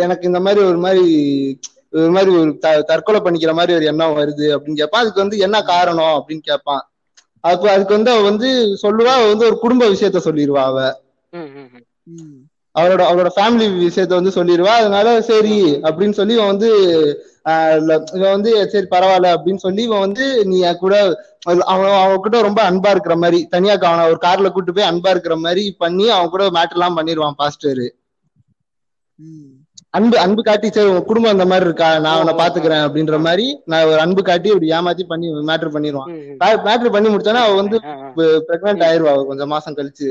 எனக்கு 0.01 0.27
இந்த 0.27 0.41
மாதிரி 0.41 0.65
ஒரு 0.65 0.79
மாதிரி 0.79 1.61
ஒரு 1.93 2.11
மாதிரி 2.11 2.37
ஒரு 2.37 2.59
த- 2.59 2.83
தற்கொலை 2.83 3.21
பண்ணிக்கிற 3.21 3.53
மாதிரி 3.53 3.75
ஒரு 3.75 3.85
எண்ணம் 3.85 4.17
வருது 4.17 4.57
அப்படின்னு 4.57 4.75
கேட்பான். 4.75 5.03
அதுக்கு 5.03 5.21
வந்து 5.21 5.39
என்ன 5.39 5.63
காரணம் 5.63 6.25
அப்படின்னு 6.25 6.39
கேட்பான். 6.39 6.91
அப்ப 7.41 7.71
அதுக்கு 7.71 7.95
வந்து 7.95 8.11
அவ 8.11 8.21
வந்து 8.21 8.79
சொல்லுவா 8.83 9.05
அவ 9.05 9.27
வந்து 9.27 9.47
ஒரு 9.47 9.59
குடும்ப 9.59 9.89
விஷயத்த 9.89 10.17
சொல்லிடுவா 10.25 10.59
அவ. 10.59 11.03
அவரோட 12.75 13.03
அவரோட 13.09 13.31
ஃபேமிலி 13.35 13.67
விஷயத்த 13.81 14.13
வந்து 14.15 14.37
சொல்லிடுவா 14.37 14.73
அதனால 14.79 15.09
சரி 15.29 15.57
அப்படின்னு 15.85 16.17
சொல்லி 16.19 16.35
இவன் 16.35 16.53
வந்து 16.53 16.71
இவன் 18.15 18.33
வந்து 18.33 18.51
சரி 18.73 18.87
பரவாயில்ல 18.91 19.35
அப்படின்னு 19.35 19.65
சொல்லி 19.65 19.83
இவன் 19.83 20.05
வந்து 20.05 20.25
நீ 20.51 20.59
கூட 20.81 20.95
அவன் 21.47 21.63
அவன் 21.99 22.23
கூட 22.25 22.37
ரொம்ப 22.47 22.61
அன்பா 22.69 22.93
இருக்கிற 22.95 23.17
மாதிரி 23.21 23.41
தனியா 23.53 23.75
அவனை 23.85 24.07
ஒரு 24.09 24.19
கார்ல 24.25 24.51
கூட்டு 24.53 24.73
போய் 24.73 24.91
அன்பா 24.91 25.13
இருக்கிற 25.15 25.37
மாதிரி 25.43 25.65
பண்ணி 25.81 26.07
அவன் 26.15 26.33
கூட 26.35 26.45
மேட்டர் 26.57 26.79
எல்லாம் 26.79 26.99
பண்ணிடுவான் 26.99 27.39
பாஸ்டர். 27.41 27.85
அன்பு 29.95 30.17
அன்பு 30.21 30.43
காட்டி 30.43 30.69
சரி 30.71 30.89
உங்க 30.89 31.03
குடும்பம் 31.05 31.33
அந்த 31.33 31.45
மாதிரி 31.47 31.67
இருக்கா 31.67 31.89
நான் 31.99 32.15
அவனை 32.15 32.33
பாத்துக்கிறேன் 32.39 32.85
அப்படின்ற 32.87 33.17
மாதிரி 33.27 33.45
நான் 33.71 33.89
ஒரு 33.91 34.01
அன்பு 34.05 34.23
காட்டி 34.25 34.49
இப்படி 34.53 34.71
ஏமாத்தி 34.75 35.05
பண்ணி 35.11 35.27
மேட்டர் 35.51 35.75
பண்ணிடுவான் 35.75 36.11
ம், 36.11 36.23
ம். 36.25 36.39
மேட்டர் 36.67 36.95
பண்ணி 36.95 37.09
முடிச்சானா 37.11 37.45
அவ 37.45 37.55
வந்து. 37.61 37.77
பிரெக்னென்ட் 38.49 38.85
ஆயிருவா 38.89 39.13
கொஞ்சம் 39.31 39.53
மாசம் 39.53 39.77
கழிச்சு. 39.79 40.09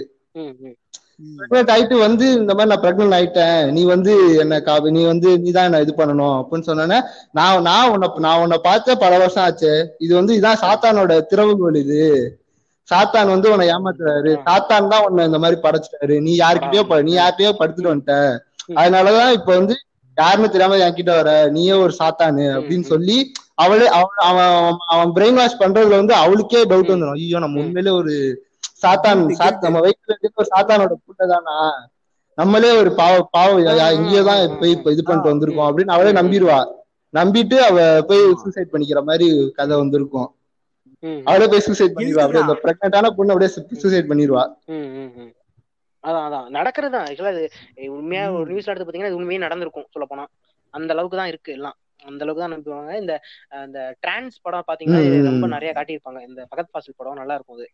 பிரெக்னென்ட் 1.19 1.72
ஆயிட்டு 1.72 1.99
வந்து 1.99 2.31
இந்த 2.34 2.53
மாதிரி 2.53 2.69
நான் 2.69 2.81
பிரெக்னென்ட் 2.81 3.15
ஆயிட்டேன். 3.15 3.72
நீ 3.72 3.84
வந்து 3.84 4.38
என்ன 4.38 4.60
கா- 4.60 4.91
நீ 4.91 5.06
வந்து 5.06 5.40
நீ 5.40 5.52
தான் 5.52 5.64
என்ன 5.64 5.80
இது 5.80 5.94
பண்ணணும் 5.98 6.35
அப்படின்னு 6.40 6.68
சொன்னோன்னே 6.68 6.99
நான் 7.31 7.61
நான் 7.61 7.90
உன்னை 7.90 8.10
நான் 8.18 8.41
உன்னை 8.41 8.57
பார்த்த 8.64 8.95
பல 8.95 9.18
வருஷம் 9.18 9.44
ஆச்சு. 9.44 9.73
இது 9.99 10.15
வந்து 10.15 10.40
இதான் 10.40 10.61
சாத்தானோட 10.61 11.26
திறவுகோல் 11.30 11.76
இது. 11.76 12.02
சாத்தான் 12.90 13.27
வந்து 13.27 13.52
உன்னை 13.52 13.68
ஏமாத்துறாரு. 13.69 14.31
சாத்தான் 14.45 14.88
தான் 14.88 15.06
உன்னை 15.06 15.26
இந்த 15.26 15.40
மாதிரி 15.40 15.61
படைச்சிட்டாரு. 15.61 16.22
நீ 16.22 16.38
யாருக்கிட்டயோ 16.38 17.03
நீ 17.03 17.18
யார்கிட்டயோ 17.18 17.53
படுத்துட்டு 17.60 17.94
வந்துட்ட. 17.94 18.15
அதனாலதான் 18.76 19.31
இப்ப 19.31 19.56
வந்து 19.56 19.76
யாருன்னு 20.18 20.49
தெரியாம 20.49 20.76
என்கிட்ட 20.77 21.15
வர 21.15 21.49
நீயே 21.49 21.72
ஒரு 21.73 21.94
சாத்தானு 21.99 22.45
அப்படின்னு 22.56 22.85
சொல்லி 22.85 23.18
அவளே 23.56 23.88
அவன் 23.88 24.11
அவன் 24.88 25.14
பிரெயின் 25.15 25.34
வாஷ் 25.34 25.60
பண்றதுல 25.60 25.90
வந்து 25.90 26.14
அவளுக்கே 26.15 26.65
டவுட் 26.65 26.91
வந்துடும் 26.91 27.11
ஐயோ 27.11 27.40
நம்ம 27.40 27.60
உண்மையிலே 27.60 27.91
ஒரு 27.91 28.14
சாத்தான் 28.84 29.22
சாத் 29.38 29.65
நம்ம 29.65 29.80
வயிற்றுல 29.80 30.14
இருக்கிற 30.14 30.34
ஒரு 30.35 30.51
சாத்தானோட 30.53 30.95
புட்டை 31.01 31.26
தானா? 31.27 31.55
நம்மளே 32.38 32.69
ஒரு 32.73 32.91
பாவ 32.93 33.15
பாவ 33.31 33.49
இங்கேதான் 33.97 34.30
போய் 34.60 34.76
இப்ப 34.76 34.91
இது 34.91 35.01
பண்ணிட்டு 35.03 35.31
வந்திருக்கோம் 35.31 35.68
அப்படின்னு 35.68 35.95
அவளே 35.95 36.14
நம்பிடுவா. 36.14 36.60
நம்பிட்டு 37.14 37.57
அவ 37.61 37.77
போய் 38.10 38.22
சூசைட் 38.41 38.72
பண்ணிக்கிற 38.72 39.01
மாதிரி 39.03 39.27
கதை 39.57 39.76
வந்திருக்கும். 39.77 40.30
அவளே 41.27 41.47
போய் 41.47 41.65
சூசைட் 41.68 41.95
பண்ணிடுவா. 41.95 42.23
அப்படியே 42.26 42.43
இந்த 42.45 42.55
பிரெக்னென்டான 42.64 43.11
பொண்ணு 43.18 43.34
அப்படியே 43.34 43.51
சூசைட் 43.77 44.10
பண்ணிடுவா. 44.11 44.43
அதான் 46.03 46.26
அதான். 46.27 46.47
நடக்கிறது 46.51 46.93
தான். 46.95 47.05
ஆக்சுவலா 47.10 47.34
இது 47.35 47.45
உண்மையா 47.93 48.23
ஒரு 48.34 48.47
நியூஸ்ல 48.49 48.72
எடுத்து 48.72 48.88
பாத்தீங்கன்னா 48.88 49.11
இது 49.11 49.22
உண்மையே 49.22 49.39
நடந்திருக்கும் 49.39 49.88
சொல்ல 49.93 50.05
போனா 50.05 50.26
அந்த 50.73 50.91
அளவுக்கு 50.93 51.18
தான் 51.18 51.31
இருக்கு 51.31 51.51
எல்லாம். 51.53 51.77
அந்த 52.03 52.22
அளவுக்கு 52.23 52.43
தான் 52.43 52.53
நம்புவாங்க. 52.53 52.93
இந்த 53.01 53.14
அந்த 53.60 53.80
டிரான்ஸ் 54.01 54.38
படம் 54.41 54.68
பாத்தீங்கன்னா 54.69 55.01
ரொம்ப. 55.30 55.47
நிறைய 55.55 55.72
காட்டியிருப்பாங்க. 55.73 56.22
இந்த 56.30 56.41
பகத் 56.51 56.73
பாசில் 56.73 56.97
படம் 56.97 57.19
நல்லா 57.22 57.35
இருக்கும் 57.35 57.57
அது. 57.57 57.68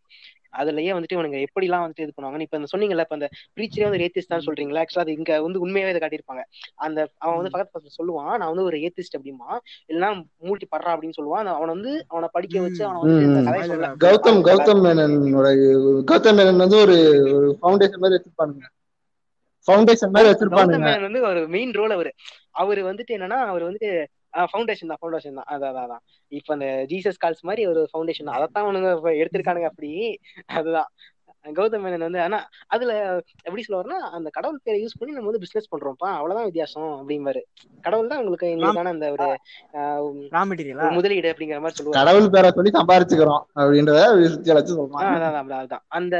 அதுலயே 0.52 0.92
வந்துட்டு 0.96 1.16
இவனுங்க 1.16 1.38
எப்படி 1.46 1.66
எல்லாம் 1.68 1.84
வந்துட்டு 1.84 2.04
இது 2.06 2.14
பண்ணுவாங்க 2.16 2.46
இப்ப 2.46 2.60
இந்த 2.60 2.70
சொன்னீங்கல்ல 2.72 3.04
இப்ப 3.06 3.16
அந்த 3.18 3.28
பிரீச்சரே 3.56 3.84
வந்து 3.88 4.00
ஏத்திஸ்ட் 4.06 4.32
தான் 4.34 4.44
சொல்றீங்களா? 4.46 4.82
ஆக்சுவலா 4.84 5.04
அது 5.06 5.16
இங்க 5.18 5.40
வந்து 5.46 5.62
உண்மையாவே 5.66 5.92
இதை 5.94 6.00
காட்டியிருப்பாங்க. 6.04 6.42
அந்த 6.86 6.98
அவன் 7.24 7.38
வந்து 7.40 7.52
பக்கத்து 7.54 7.72
பக்கத்துல 7.72 7.96
சொல்லுவான் 8.00 8.34
நான் 8.40 8.52
வந்து 8.52 8.66
ஒரு 8.70 8.78
ஏத்திஸ்ட் 8.86 9.16
அப்படிமா 9.18 9.50
இல்லைன்னா 9.90 10.10
மூழ்கி 10.48 10.68
படுறா 10.74 10.94
அப்படின்னு 10.94 11.18
சொல்லுவான். 11.20 11.52
அவனை 11.58 11.70
வந்து 11.76 11.94
அவனை 12.12 12.28
படிக்க 12.36 12.64
வச்சு 12.66 12.82
அவனை 12.88 13.00
வந்து 13.04 13.24
இந்த 13.28 13.66
சொல்ல. 13.70 13.92
கௌதம் 14.04 14.42
கௌதம் 14.50 14.82
மேனனோட 14.86 15.48
கௌதம் 16.12 16.38
மேனன் 16.40 16.62
வந்து 16.64 16.78
ஒரு 16.84 16.96
ஃபவுண்டேஷன் 17.60 18.02
மாதிரி 18.04 18.16
வச்சிருப்பானுங்க. 18.18 18.66
ஃபவுண்டேஷன் 19.68 20.12
மாதிரி 20.14 20.28
வச்சிருப்பானுங்க. 20.30 20.84
மேனன் 20.86 21.06
வந்து 21.08 21.22
ஒரு 21.30 21.40
மெயின் 21.54 21.74
ரோல் 21.78 21.94
அவரு. 21.96 22.10
அவரு 22.62 22.80
வந்துட்டு 22.88 23.14
என்னன்னா 23.16 23.38
அவர் 23.50 23.66
வந்துட்டு 23.66 23.90
ஃபவுண்டேஷன் 24.50 24.90
தான் 24.92 25.00
ஃபவுண்டேஷன் 25.00 25.38
தான். 25.38 25.48
அதான் 25.54 25.78
அதான், 25.84 26.02
இப்ப 26.32 26.52
அந்த 26.56 26.66
ஜீசஸ் 26.90 27.22
கால்ஸ் 27.22 27.46
மாதிரி 27.50 27.62
ஒரு 27.70 27.80
ஃபவுண்டேஷன் 27.92 28.28
தான். 28.28 28.36
அதைத்தான் 28.38 28.66
அவனுங்க 28.66 28.90
எடுத்திருக்கானுங்க 29.22 29.70
அப்படி. 29.72 29.92
அதுதான். 30.58 30.90
கௌதம் 31.56 31.82
மேனன் 31.84 32.04
வந்து 32.06 32.20
ஆனா 32.24 32.38
அதுல 32.74 32.92
எப்படி 33.44 33.62
சொல்லுவாருன்னா 33.66 33.98
அந்த 34.16 34.28
கடவுள் 34.34 34.58
பேரை 34.64 34.78
யூஸ் 34.82 34.96
பண்ணி 34.98 35.14
நம்ம 35.16 35.28
வந்து 35.30 35.42
பிசினஸ் 35.44 35.70
பண்றோம்ப்பா. 35.72 36.08
அவ்வளவுதான் 36.16 36.48
வித்தியாசம் 36.48 36.90
அப்படிம்பாரு. 36.96 37.42
கடவுள் 37.86 38.10
தான் 38.10 38.20
உங்களுக்கு 38.22 38.50
எங்களுக்கான 38.54 38.92
அந்த 38.94 39.08
ஒரு 39.14 39.28
முதலீடு 40.98 41.32
அப்படிங்கிற 41.32 41.60
மாதிரி 41.64 41.78
சொல்லுவாரு. 41.78 41.98
கடவுள் 42.00 42.32
பேரை 42.36 42.50
சொல்லி 42.58 42.72
சம்பாரிச்சுக்கிறோம் 42.78 43.42
அப்படின்றத 43.60 44.02
அதான் 45.18 45.60
அதான் 45.64 45.84
அந்த 46.00 46.16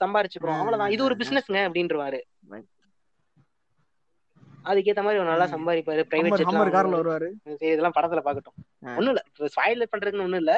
சம்பாரிச்சுக்கிறோம். 0.00 0.60
அவ்வளவுதான். 0.62 0.94
இது 0.96 1.08
ஒரு 1.08 1.16
பிசினஸ்ங்க 1.22 1.60
அப்படின்றவாரு. 1.68 2.20
அதுக்கேத்த 4.66 5.02
மாதிரி 5.02 5.20
ஒரு 5.20 5.30
நல்லா 5.30 5.46
சம்பாதிப்பாரு 5.52 6.02
பிரைவேட் 6.10 6.36
கார்ல 6.38 6.62
வருவாரு. 6.62 7.28
சரி 7.52 7.72
இதெல்லாம் 7.72 7.96
படத்துல 7.96 8.22
பாக்கட்டும். 8.26 8.56
ஒண்ணும் 8.96 9.12
இல்ல 9.12 9.22
ஸ்பாயிலர் 9.50 9.92
பண்றதுன்னு 9.92 10.26
ஒண்ணும் 10.26 10.42
இல்ல. 10.42 10.54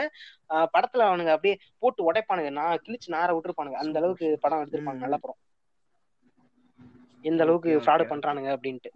படத்துல 0.75 1.07
அவனுங்க 1.09 1.33
அப்படியே 1.35 1.55
போட்டு 1.83 2.07
உடைப்பானுங்க. 2.09 2.53
நான் 2.59 2.83
கிழிச்சு 2.87 3.15
நார 3.17 3.35
விட்டுருப்பானுங்க. 3.35 3.79
அந்த 3.83 3.99
அளவுக்கு 4.01 4.29
படம் 4.45 4.63
எடுத்திருப்பாங்க. 4.63 5.03
நல்ல 5.07 5.19
படம். 5.19 5.41
எந்த 7.25 7.43
அளவுக்கு 7.45 7.71
ஃப்ராடு. 7.83 8.05
பண்றானுங்க 8.13 8.51
அப்படின்ட்டு. 8.57 8.91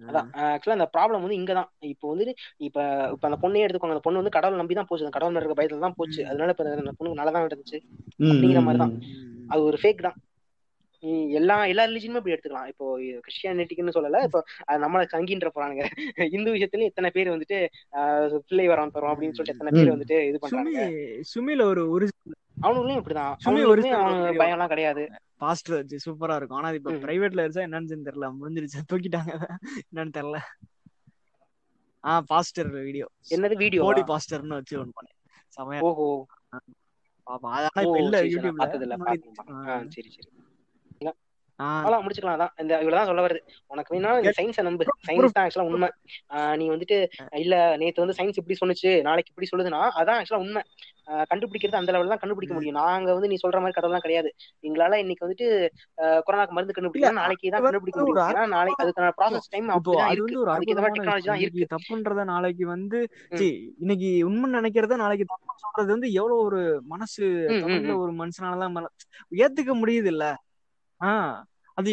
அதான் 0.00 0.28
ஆக்சுவலா 0.44 0.76
அந்த 0.76 0.88
ப்ராப்ளம் 0.94 1.24
வந்து 1.24 1.38
இங்கதான். 1.38 1.68
இப்போ 1.90 2.06
வந்து 2.12 2.24
இப்ப 2.60 2.78
இப்ப 3.14 3.24
அந்த 3.28 3.38
பொண்ணையே 3.42 3.64
எடுத்துக்கோங்க. 3.64 3.96
அந்த 3.96 4.06
பொண்ணு 4.06 4.20
வந்து 4.22 4.36
கடவுள் 4.36 4.60
நம்பி 4.60 4.74
தான் 4.74 4.88
போச்சு. 4.88 5.04
அந்த 5.04 5.16
கடவுள் 5.16 5.38
இருக்க 5.40 5.56
பயத்துல 5.60 5.84
தான் 5.86 5.98
போச்சு. 5.98 6.20
அதனால 6.30 6.54
இப்ப 6.54 6.64
அந்த 6.76 6.94
பொண்ணுக்கு 6.98 7.20
நல்லா 7.20 7.34
தான் 7.36 7.46
இருந்துச்சு 7.48 7.78
அப்படிங்கிற 8.24 8.62
மாதிரிதான். 8.66 8.94
அது 9.52 9.62
ஒரு 9.62 9.78
ஃபேக் 9.82 10.06
தான். 10.06 10.16
எல்லா 11.38 11.56
எல்லா 11.64 11.84
ரிலிஜனுமே 11.84 12.20
இப்படி 12.20 12.34
எடுத்துக்கலாம். 12.34 12.68
இப்போ 12.72 12.84
கிறிஸ்டியானிட்டிக்குன்னு 13.24 13.96
சொல்லல 13.96 14.22
இப்போ 14.28 14.40
நம்மள 14.84 15.02
சங்கின்ற 15.14 15.50
போறானுங்க. 15.54 15.84
இந்து 16.36 16.54
விஷயத்துலயும் 16.54 16.90
எத்தனை 16.92 17.10
பேர் 17.10 17.34
வந்துட்டு 17.34 17.58
ஆஹ் 17.98 18.38
பிள்ளை 18.48 18.66
வரம் 18.68 18.94
தரும் 18.96 19.12
அப்படின்னு 19.12 19.36
சொல்லிட்டு 19.38 19.56
எத்தனை 19.56 19.72
பேர். 19.76 19.94
வந்துட்டு 19.94 20.18
இது 20.28 20.38
பண்றாங்க. 20.38 20.84
சுமில 21.32 21.66
ஒரு 21.72 21.84
ஒரு 21.90 22.06
அவனுங்களும் 22.62 23.00
இப்படிதான். 23.00 23.32
சுமி 23.44 23.62
video. 23.70 23.96
பயம் 24.40 24.56
எல்லாம் 24.56 24.72
கிடையாது. 24.72 25.02
பாஸ்டர் 25.38 25.76
வச்சு 25.76 25.96
சூப்பரா 26.04 26.36
இருக்கும். 26.36 26.58
ஆனா 26.58 26.68
இப்ப. 26.78 26.92
பிரைவேட்ல 27.04 27.42
இருந்துச்சா 27.42 27.66
என்னன்னு 27.68 28.06
தெரியல. 28.08 28.28
முடிஞ்சிருச்சு. 28.38 28.80
தூக்கிட்டாங்க. 28.92 29.32
என்னன்னு 29.88 30.14
தெரியல. 30.18 30.38
ஆ 32.04 32.14
பாஸ்டர் 32.30 32.70
வீடியோ 32.78 33.06
என்னது 33.34 33.56
வீடியோ 33.56 33.82
கோடி 33.86 34.02
பாஸ்டர்னு 34.10 34.58
வச்சு 34.58 34.74
ஒன்று 34.80 34.96
பண்ணேன். 34.98 35.18
செமையா 35.56 35.82
ஓஹோ. 35.88 36.08
பாப்பா. 37.26 37.48
அது 37.50 37.66
ஆனா 37.68 37.82
ஓ 37.82 37.84
இப்ப 37.86 37.98
இல்ல 38.04 38.16
யூடியூப்ல 38.32 38.64
சரி 39.94 40.10
சரி. 40.10 40.30
அவ்வளவு 41.78 42.02
முடிச்சுக்கலாம் 42.02 42.36
அதான். 42.38 42.52
இந்த 42.62 42.72
இவ்வளவுதான் 42.80 43.08
சொல்ல 43.10 43.22
வருது 43.24 43.40
உனக்கு 43.70 43.92
வேணா 43.94 44.10
நீ 44.18 44.30
சயின்ஸை 44.38 44.62
நம்பு. 44.62 44.84
சயின்ஸ் 45.08 45.36
தான் 45.36 45.44
ஆக்சுவலா 45.44 45.68
உண்மை. 45.70 45.88
நீ 46.60 46.66
வந்துட்டு 46.70 46.96
இல்ல 47.42 47.54
நேத்து 47.82 48.04
வந்து 48.04 48.18
சயின்ஸ் 48.18 48.40
இப்படி 48.40 48.56
சொன்னுச்சு 48.62 48.92
நாளைக்கு 49.08 49.32
இப்படி 49.32 49.48
சொல்லுதுன்னா 49.52 49.82
அதான் 50.00 50.18
ஆக்சுவலா 50.20 50.42
உண்மை. 50.44 50.62
கண்டுபிடிக்கிறது 51.30 51.78
அந்த 51.78 51.92
லெவல் 51.94 52.12
தான் 52.12 52.20
கண்டுபிடிக்க 52.20 52.54
முடியும். 52.54 52.78
நாங்க 52.80 53.08
வந்து 53.16 53.30
நீ 53.32 53.36
சொல்ற 53.42 53.58
மாதிரி 53.60 53.76
கடவுள்லாம் 53.76 54.04
கிடையாது. 54.04 54.28
எங்களால 54.64 54.98
இன்னைக்கு 55.02 55.24
வந்துட்டு 55.26 55.48
கொரோனாக்கு 56.26 56.56
மருந்து 56.56 56.76
கண்டுபிடிக்கலாம் 56.76 57.20
நாளைக்கு 57.22 57.52
தான் 57.54 57.64
கண்டுபிடிக்க 57.66 58.00
முடியும். 58.02 58.30
ஏன்னா 58.32 58.44
நாளைக்கு 58.54 58.84
அதுக்கான 58.84 59.10
ப்ராசஸ் 59.18 59.50
டைம் 59.52 59.68
டெக்னாலஜி 60.96 61.28
தான். 61.28 61.42
இருக்கு. 61.44 61.66
தப்புன்றத 61.74 62.24
நாளைக்கு 62.32 62.66
வந்து 62.74 63.00
இன்னைக்கு 63.82 64.10
உண்மை 64.24 64.48
நினைக்கிறத 64.56 64.96
நாளைக்கு 64.96 65.26
தப்பு 65.26 65.60
சொல்றது 65.64 65.90
வந்து 65.94 66.08
எவ்வளவு 66.18 66.40
ஒரு 66.48 66.62
மனசு. 66.94 67.26
ஒரு 68.04 68.12
மனுஷனாலதான் 68.20 68.90
ஏத்துக்க 69.38 69.72
முடியுது 69.82 70.10
இல்ல. 70.14 70.24
அது 71.78 71.90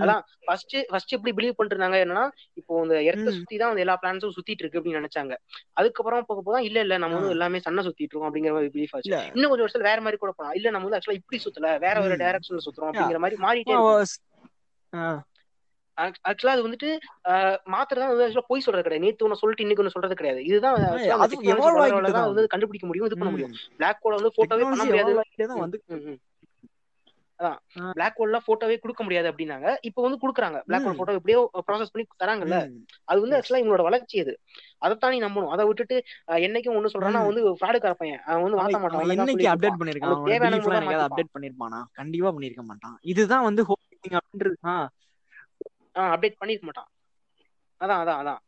அதான் 0.00 0.22
ஃபர்ஸ்ட் 0.46 0.74
ஃபர்ஸ்ட் 0.90 1.12
எப்படி 1.12 1.32
பிலீவ் 1.32 1.54
பண்ணிட்டு 1.56 1.74
இருந்தாங்க 1.74 1.98
என்னன்னா 2.02 2.24
இப்போ 2.54 2.82
இந்த 2.82 2.94
எர்த்த 3.02 3.28
ம். 3.28 3.36
சுத்தி 3.36 3.56
தான் 3.56 3.76
எல்லா 3.76 3.94
பிளானட்ஸும் 4.02 4.34
சுத்திட்டு 4.36 4.62
இருக்கு 4.62 4.78
அப்படின்னு 4.78 5.00
நினைச்சாங்க. 5.00 5.34
அதுக்கப்புறம் 5.74 6.26
போக 6.26 6.42
போக 6.42 6.62
இல்ல 6.62 6.80
இல்ல 6.80 6.98
நம்ம 6.98 7.18
வந்து 7.18 7.30
எல்லாமே 7.30 7.58
சன்ன 7.58 7.82
சுத்திட்டு 7.82 8.12
இருக்கோம் 8.12 8.30
அப்படிங்கிற 8.30 8.52
மாதிரி 8.52 8.72
பிலீஃப் 8.74 8.94
ஆச்சு. 8.94 9.12
இன்னும் 9.30 9.50
கொஞ்சம் 9.50 9.66
வருஷத்துல 9.66 9.82
வேற 9.82 10.00
மாதிரி 10.00 10.16
கூட 10.16 10.32
போலாம். 10.32 10.54
இல்ல 10.54 10.70
நம்ம 10.70 10.86
வந்து 10.86 10.98
ஆக்சுவலா 10.98 11.20
இப்படி 11.20 11.38
சுத்தல 11.38 11.76
வேற 11.78 11.96
ஒரு 12.02 12.16
ம். 12.16 12.22
டைரக்ஷன்ல 12.22 12.64
சுத்துறோம் 12.66 12.90
அப்படிங்கிற 12.92 13.18
மாதிரி 13.18 13.38
மாறிட்டே 13.44 13.76
ஆக்சுவலா 15.98 16.54
அது 16.56 16.66
வந்துட்டு 16.66 16.90
மாத்திரம் 17.74 18.10
வந்து 18.12 18.26
ஆக்சுவலா 18.26 18.50
போய் 18.50 18.66
சொல்றது 18.66 18.86
கிடையாது. 18.86 19.06
நேத்து 19.06 19.26
ஒன்னு 19.26 19.40
சொல்லிட்டு 19.42 19.64
இன்னைக்கு 19.66 19.84
ஒன்னு 19.84 19.94
சொல்றது 19.96 20.18
கிடையாது. 20.20 20.42
இதுதான் 20.50 20.76
தான் 20.78 22.18
தான் 22.18 22.28
வந்து 22.32 22.44
கண்டுபிடிக்க 22.54 22.88
முடியும் 22.90 23.08
இது 23.10 23.18
பண்ண. 23.20 23.32
முடியும். 23.36 23.54
பிளாக் 23.80 24.04
ஹோல 24.04 24.20
வந்து 24.20 24.36
போட்டோவே 24.38 24.66
பண்ண 24.70 24.84
முடியாது. 24.90 25.14
தான். 25.52 26.20
அதான். 27.40 27.58
பிளாக் 27.96 28.18
ஹோல்லாம் 28.20 28.44
போட்டோவே 28.48 28.74
கொடுக்க 28.82 29.02
முடியாது 29.06 29.28
அப்படின்னாங்க. 29.30 29.68
இப்போ 29.88 30.00
வந்து 30.06 30.18
கொடுக்குறாங்க. 30.22 30.58
Black 30.68 30.84
hole. 30.86 30.98
போட்டோ 30.98 31.16
எப்படியோ 31.20 31.38
ப்ராசஸ் 31.68 31.92
பண்ணி 31.94 32.04
தராங்கல்ல. 32.22 32.58
அது 33.10 33.22
வந்து. 33.22 33.36
ஆக்சுவலா 33.38 33.60
இவங்களோட 33.62 33.84
வளர்ச்சி 33.88 34.16
அது. 34.24 34.34
அதைத்தான் 34.86 35.14
நீ 35.14 35.18
நம்பணும். 35.24 35.52
அதை 35.54 35.64
விட்டுட்டு 35.70 35.96
என்னைக்கும் 36.48 36.76
ஒண்ணு 36.80 36.92
சொல்றான்னா. 36.94 37.22
வந்து 37.30 37.42
ஃப்ராடுக்கார 37.60 37.94
பையன். 38.02 38.22
அவன் 38.28 38.44
வந்து 38.46 38.60
மாத்த 38.60 38.78
அவன் 38.78 38.84
மாட்டான். 38.86 39.02
தான் 39.12 39.26
என்னைக்கு 39.26 39.52
அப்டேட். 39.54 39.80
பண்ணிருக்கான்? 39.82 40.24
தேவையான 40.30 41.04
அப்டேட் 41.08 41.34
பண்ணிருப்பானா 41.36 41.80
கண்டிப்பா 42.00 42.32
பண்ணிருக்க 42.36 42.64
மாட்டான். 42.70 42.96
இதுதான் 43.14 43.46
வந்து 43.48 43.64
ஹோப்பிங் 43.70 44.18
அப்படின்றது. 44.20 44.56
அப்டேட் 45.94 46.40
பண்ணிருக்க 46.40 46.66
மாட்டான். 46.68 46.90
அதான் 47.80 48.00
அதான் 48.02 48.20
அதான். 48.22 48.40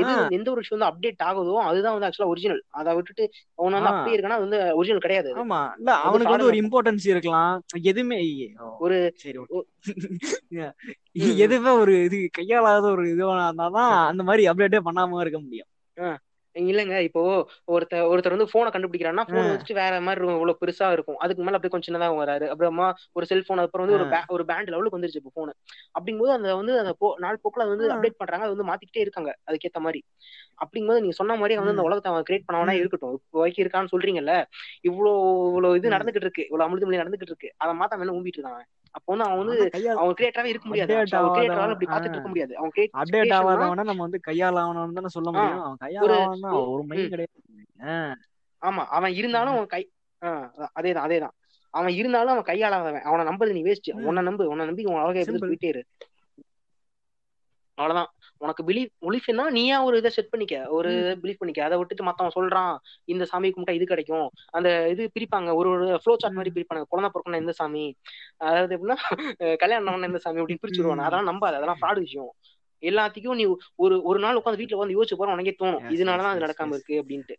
எது 0.00 0.12
எந்த 0.36 0.48
ஒரு 0.50 0.60
விஷயம் 0.62 0.76
வந்து 0.76 0.90
அப்டேட் 0.90 1.22
ஆகுதோ 1.26 1.54
அதுதான் 1.66 1.94
வந்து 1.96 2.06
ஆக்சுவலா 2.08 2.32
ஒரிஜினல் 2.32 2.62
அதை 2.78 2.94
விட்டுட்டு 2.96 3.24
அவன் 3.58 3.76
வந்து. 3.78 3.90
அப்படியே 3.92 4.16
இருக்கானா 4.16 4.38
அது 4.38 4.46
வந்து 4.48 4.60
ஒரிஜினல் 4.78 5.04
கிடையாது. 5.04 5.32
ஆமா. 5.40 5.58
இல்ல 5.78 5.90
அவனுக்கு 6.02 6.34
வந்து 6.34 6.48
ஒரு 6.48 6.58
இம்பார்ட்டன்ஸ் 6.62 7.06
இருக்கலாம். 7.12 7.52
எதுவுமே 7.90 8.18
ஒரு 8.80 8.96
சரி. 9.18 9.38
எதுவுமே 11.44 11.72
ஒரு 11.80 11.94
இது 12.06 12.18
கையாளாத 12.32 12.84
ஒரு 12.90 13.04
இதுவா 13.12 13.34
இருந்தாதான் 13.40 13.92
அந்த 14.10 14.22
மாதிரி 14.22 14.42
அப்டேட்டே 14.50 14.80
பண்ணாம 14.86 15.20
இருக்க 15.22 15.38
முடியும். 15.40 15.70
இல்லங்க 16.56 16.94
இப்போ 17.00 17.20
ஒருத்தர் 17.68 18.06
ஒருத்தர் 18.10 18.34
வந்து 18.34 18.48
போனை 18.52 18.70
கண்டுபிடிக்கிறான்னா 18.70 19.24
போன். 19.26 19.48
வச்சுட்டு 19.50 19.76
வேற 19.76 19.92
மாதிரி 20.00 20.18
இருக்கும், 20.18 20.36
இவ்வளவு 20.36 20.60
பெருசா 20.60 20.86
இருக்கும் 20.92 21.18
அதுக்கு 21.20 21.42
மேல 21.42 21.56
அப்படியே 21.56 21.72
கொஞ்சம் 21.72 21.88
சின்னதா 21.88 22.08
வராரு 22.16 22.46
அப்புறமா 22.48 22.86
ஒரு 23.12 23.26
செல்போன் 23.26 23.62
அப்புறம் 23.62 23.84
வந்து 23.86 23.96
ஒரு 23.98 24.06
ஒரு 24.30 24.44
பேண்ட் 24.44 24.70
லெவலுக்கு 24.70 24.96
வந்துருச்சு 24.96 25.20
இப்போ 25.20 25.32
போன் 25.34 25.52
அப்படிங்கும்போது 25.94 26.32
அந்த 26.32 26.56
வந்து 26.56 26.74
அந்த 26.80 26.94
போ- 27.00 27.14
நாள் 27.18 27.40
போக்குல 27.42 27.64
அது 27.64 27.74
வந்து. 27.74 27.88
அப்டேட் 27.92 28.18
பண்றாங்க 28.18 28.44
அது 28.44 28.54
வந்து 28.54 28.68
மாத்திக்கிட்டே 28.70 29.00
இருக்காங்க 29.00 29.30
அதுக்கேத்த 29.46 29.80
மாதிரி 29.80 30.00
அப்படிங்கும்போது 30.60 31.00
நீங்க 31.00 31.16
சொன்ன 31.16 31.36
மாதிரி 31.36 31.54
வந்து 31.56 31.74
அந்த. 31.74 31.86
உலகத்தை 31.88 32.10
அவன் 32.12 32.26
கிரியேட் 32.28 32.46
பண்ணவனா. 32.48 32.74
இருக்கட்டும் 32.80 33.14
இப்போ 33.18 33.38
வரைக்கும் 33.38 33.64
இருக்கான்னு 33.64 33.92
சொல்றீங்கல்ல 33.92 34.34
இவ்வளோ 34.88 35.12
இவ்வளவு 35.48 35.76
இது 35.76 35.88
ம். 35.88 35.94
நடந்துகிட்டு 35.94 36.26
இருக்கு 36.26 36.44
இவ்வளவு 36.44 36.68
அமிர்தமொழி 36.68 37.02
நடந்துகிட்டு 37.02 37.32
இருக்கு 37.32 37.50
அதை 37.58 37.72
மாத்த 37.78 37.98
மேல 37.98 38.12
ஊம்பிட்டு 38.12 38.40
இருக்கான். 38.40 38.68
அப்போ 38.94 39.08
வந்து 39.12 39.24
அவன் 39.24 39.40
வந்து 39.40 39.56
அவன் 39.94 40.16
கிரியேட்டராவே 40.20 40.50
இருக்க 40.52 40.68
முடியாது. 40.68 40.94
அவன் 41.18 41.32
கிரியேட்டரால 41.34 41.74
அப்படி 41.74 41.88
பார்த்துட்டு 41.90 42.16
இருக்க 42.16 42.28
முடியாது. 42.28 42.52
அவன் 42.56 42.72
கிரியேட் 42.76 42.96
அப்டேட் 43.00 43.34
ஆகாதவன 43.34 43.84
நம்ம 43.84 44.02
வந்து 44.02 44.20
கையால் 44.20 44.54
ஆகணும்னு 44.54 44.92
தானே 44.92 45.12
சொல்ல. 45.16 45.30
முடியும். 45.30 45.62
அவன் 45.62 45.76
கையால் 45.76 46.14
ஆகணும்னா 46.16 46.52
ஒரு 46.72 46.82
மைண்ட். 46.84 47.12
கிடையாது. 47.14 47.38
ஆமா 48.62 48.82
அவன் 48.90 49.12
இருந்தாலும் 49.12 49.54
அவன் 49.54 49.66
கை 49.66 49.82
அதேதான் 50.80 51.04
அதேதான். 51.06 51.34
அவன் 51.74 51.92
இருந்தாலும் 51.92 52.32
அவன் 52.32 52.48
கையாளாதவன் 52.48 53.02
அவனை 53.02 53.24
நம்புறது 53.26 53.52
நீ 53.52 53.62
வேஸ்ட். 53.62 53.90
உன்னை 54.06 54.22
நம்பு 54.22 54.44
உன்னை 54.48 54.64
நம்பி 54.66 54.84
உன் 54.84 55.00
அழகை. 55.02 55.22
போயிட்டே 55.44 55.70
இரு. 55.74 55.82
அவ்வளவுதான். 57.78 58.10
உனக்கு 58.40 58.62
பிலீவ் 58.64 58.88
பிலீஃப்னா 59.02 59.44
நீயா 59.50 59.76
ஒரு 59.84 59.96
இதை 59.98 60.10
செட் 60.10 60.30
பண்ணிக்க 60.30 60.54
ஒரு. 60.70 60.90
பிலீவ் 61.22 61.38
பண்ணிக்க. 61.38 61.60
அதை 61.64 61.76
விட்டுட்டு 61.78 62.04
மத்தவன் 62.04 62.36
சொல்றான் 62.36 62.72
இந்த 63.08 63.24
சாமி 63.24 63.48
கும்பிட்டா 63.48 63.76
இது 63.78 63.86
கிடைக்கும். 63.86 64.26
அந்த 64.52 64.68
இது 64.88 65.04
பிரிப்பாங்க 65.14 65.50
ஒரு 65.54 65.70
ஒரு 65.76 65.98
ஃப்ளோ 66.02 66.14
சார்ட் 66.16 66.38
மாதிரி. 66.38 66.54
பிரிப்பாங்க 66.56 66.84
குழந்தை 66.88 67.10
பிறக்கணும் 67.10 67.42
எந்த 67.42 67.54
சாமி 67.60 67.84
அதாவது 68.42 68.76
எப்படின்னா 68.76 68.98
கல்யாணம் 69.62 69.78
எந்த 70.04 70.20
சாமி 70.20 70.42
அப்படின்னு 70.42 70.64
பிரிச்சுடுவாங்க. 70.64 71.04
அதெல்லாம் 71.06 71.30
நம்பாது 71.30 71.58
அதெல்லாம் 71.58 71.80
ஃப்ராடு 71.80 72.00
விஷயம். 72.00 72.30
எல்லாத்துக்கும் 72.82 73.38
நீ 73.38 73.44
ஒரு 73.78 73.96
ஒரு 74.04 74.18
நாள் 74.20 74.38
உட்காந்து 74.38 74.60
வீட்டுல 74.60 74.76
உட்காந்து 74.76 74.96
யோசிச்சு 74.96 75.18
போற 75.18 75.34
உனக்கே 75.34 75.54
தோணும். 75.58 75.84
இதனாலதான் 75.94 76.32
அது 76.32 76.44
நடக்காம. 76.44 76.74
இருக்கு 76.76 77.00
அப்படின்ட்டு. 77.02 77.34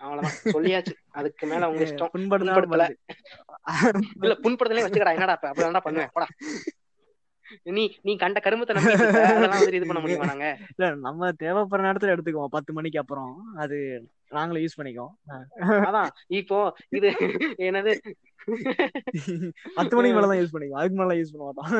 அவ்வளவுதான். 0.00 0.36
சொல்லியாச்சு. 0.52 0.94
அதுக்கு 1.12 1.44
மேல 1.46 1.66
அவங்க 1.66 1.82
இஷ்டம். 1.88 2.12
புண்படுத்தல. 2.38 2.84
இல்ல 4.20 4.34
புண்படுத்தலே 4.44 4.84
வச்சுக்கடா. 4.86 5.16
என்னடா 5.16 5.36
இப்ப? 5.38 5.48
அப்படி 5.50 5.66
என்னடா 5.66 5.86
பண்ணுவேன். 5.86 6.12
போடா. 6.14 6.28
நீ 7.76 7.84
நீ 8.02 8.12
கண்ட 8.16 8.38
கருமத்தை 8.44 8.74
வந்து 8.76 9.76
இது 9.78 9.88
பண்ண 9.90 10.00
முடியுமா 10.04 10.30
நாங்க? 10.32 10.46
இல்ல 10.74 10.88
நம்ம 11.06 11.30
தேவைப்படுற 11.42 11.86
நேரத்துல 11.88 12.14
எடுத்துக்குவோம். 12.14 12.54
பத்து 12.56 12.72
மணிக்கு 12.72 13.02
அப்புறம். 13.02 13.32
அது 13.64 13.78
நாங்களும் 14.30 14.64
யூஸ் 14.64 14.78
பண்ணிக்குவோம். 14.78 15.14
அதான் 15.88 16.10
இப்போ 16.40 16.58
இது 16.98 17.08
என்னது? 17.68 17.94
பத்து 19.78 19.92
மணிக்கு 19.96 20.16
மேலதான் 20.16 20.40
யூஸ் 20.40 20.54
பண்ணிக்குவோம். 20.54 20.80
அதுக்கு 20.82 21.00
மேல 21.00 21.18
யூஸ் 21.20 21.34
பண்ண 21.34 21.44
மாட்டோம். 21.46 21.70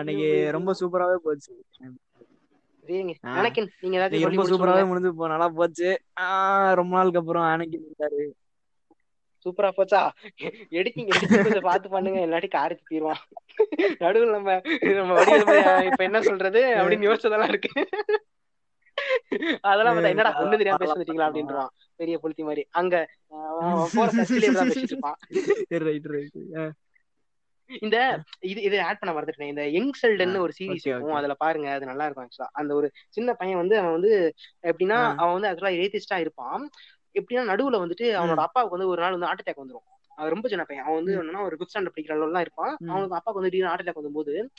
இன்னைக்கு 0.00 0.28
ரொம்ப 0.56 0.70
சூப்பராவே 0.80 1.16
போச்சு. 1.26 1.52
நீங்க 2.88 3.12
ரொம்ப 4.28 4.44
சூப்பராவே 4.50 4.84
முடிஞ்சு 4.90 5.10
போ 5.18 5.28
நல்லா 5.32 5.48
போச்சு. 5.58 5.88
ரொம்ப 6.80 6.92
நாளுக்கு 6.98 7.20
அப்புறம் 7.22 7.46
அன்னைக்கு 7.52 7.76
இருந்தாரு. 7.82 8.22
சூப்பரா 9.46 9.70
போச்சா? 9.76 10.00
எடிட்டிங் 10.72 11.10
எடிட்டிங் 11.10 11.42
கொஞ்சம் 11.42 11.66
பார்த்து 11.66 11.88
பண்ணுங்க. 11.88 12.20
இல்லாட்டி 12.26 12.48
காரி 12.48 12.76
தீருவான். 12.90 13.22
நடுவில் 13.98 14.34
நம்ம 14.36 14.50
நம்ம 14.98 15.12
வடிவில் 15.18 15.44
இப்ப 15.90 16.02
என்ன 16.04 16.20
சொல்றது? 16.22 16.62
அப்படின்னு 16.78 17.08
யோசிச்சதெல்லாம் 17.08 17.48
இருக்கு. 17.48 17.72
அதெல்லாம் 19.68 19.94
பார்த்தா 19.94 20.12
என்னடா 20.14 20.32
ஒண்ணு 20.42 20.60
தெரியாம 20.60 20.80
பேச 20.82 20.92
வந்துட்டீங்களா 20.92 21.28
அப்படின்றான். 21.28 21.70
பெரிய 22.00 22.16
புளுத்தி 22.22 22.44
மாதிரி. 22.44 22.64
அங்க 22.72 22.94
பேசிட்டு 24.60 24.92
இருப்பான். 24.92 25.18
இந்த 27.82 27.96
இது 28.42 28.60
இது 28.62 28.76
ஆட் 28.82 29.00
பண்ண 29.00 29.12
மறந்துட்டேன். 29.14 29.50
இந்த 29.50 29.64
யங் 29.68 29.90
செல்டன் 29.98 30.34
ஒரு 30.38 30.52
சீரிஸ் 30.58 30.86
இருக்கும். 30.86 31.16
அதுல 31.18 31.34
பாருங்க 31.34 31.68
அது 31.70 31.86
நல்லா 31.86 32.04
இருக்கும் 32.04 32.26
ஆக்சுவலா 32.26 32.48
அந்த 32.52 32.72
ஒரு 32.74 32.86
சின்ன 33.08 33.34
பையன் 33.34 33.56
வந்து 33.56 33.76
அவன் 33.78 33.92
வந்து 33.92 34.12
எப்படின்னா. 34.62 35.00
அவன் 35.16 35.36
வந்து 35.36 35.50
ஆக்சுவலா 35.50 35.74
ஏத்திஸ்டா 35.82 36.18
இருப்பான். 36.18 36.64
எப்படின்னா 37.20 37.50
நடுவுல 37.52 37.78
வந்துட்டு 37.84 38.06
அவனோட 38.20 38.42
அப்பாவுக்கு 38.46 38.76
வந்து 38.76 38.92
ஒரு 38.92 39.00
நாள் 39.00 39.10
வந்து 39.10 39.26
ஹார்ட் 39.26 39.42
அட்டாக் 39.42 39.60
வந்துரும். 39.60 39.86
அவன் 40.16 40.32
ரொம்ப 40.32 40.48
சின்ன 40.48 40.64
பையன். 40.64 40.84
அவன் 40.84 40.96
வந்து. 40.96 41.12
என்னன்னா 41.22 41.44
ஒரு 41.44 41.56
குட் 41.56 41.68
ஸ்டாண்டர்ட் 41.72 41.96
படிக்கிற 41.96 42.14
அளவுலாம் 42.14 42.40
இருப்பான். 42.40 42.76
அவனுக்கு 42.86 43.14
அப்பாவுக்கு 43.14 43.50
வந்து 43.50 43.66
ஹார்ட் 43.66 43.80
அட்டாக் 43.80 43.94
வந்தபோது 43.94 44.50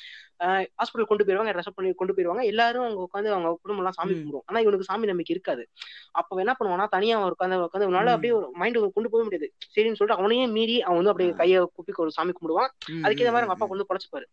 ஹாஸ்பிட்டல் 0.44 1.10
கொண்டு 1.12 1.26
போயிருவாங்க 1.26 1.60
ரெசப்ட் 1.60 1.76
பண்ணி 1.76 1.94
கொண்டு 1.94 2.14
போயிருவாங்க. 2.14 2.48
எல்லாரும் 2.48 2.84
அவங்க 2.84 3.02
உட்காந்து 3.02 3.30
அவங்க 3.36 3.50
குடும்பம் 3.62 3.78
எல்லாம் 3.78 3.92
சாமி 3.92 4.14
ம். 4.14 4.20
கும்பிடும். 4.20 4.46
ஆனா 4.46 4.60
இவனுக்கு 4.60 4.86
சாமி 4.86 5.06
நம்பிக்கை 5.06 5.36
இருக்காது. 5.36 5.64
அப்ப 6.12 6.38
என்ன 6.38 6.56
பண்ணுவானா 6.60 6.88
தனியா 6.88 7.20
அவன் 7.20 7.34
உட்காந்து 7.40 7.62
உட்காந்து 7.64 7.88
அவனால. 7.88 8.10
அப்படியே 8.10 8.34
ஒரு 8.34 8.50
மைண்ட் 8.54 8.78
கொண்டு 8.94 9.10
போக 9.10 9.24
முடியாது. 9.24 9.54
சரின்னு 9.62 9.98
சொல்லிட்டு 10.00 10.18
அவனையே 10.18 10.48
மீறி 10.48 10.82
அவன் 10.82 10.96
வந்து 10.96 11.12
அப்படியே 11.12 11.36
கையை 11.36 11.60
குப்பி 11.62 11.94
ஒரு 11.96 12.12
சாமி 12.12 12.32
கும்பிடுவான். 12.32 12.70
அதுக்கேற்ற 13.04 13.32
மாதிரி 13.32 13.46
அவங்க 13.46 13.52
அப்பா 13.52 13.66
கொண்டு 13.66 13.86
பொழைச்சுப்பாரு. 13.90 14.26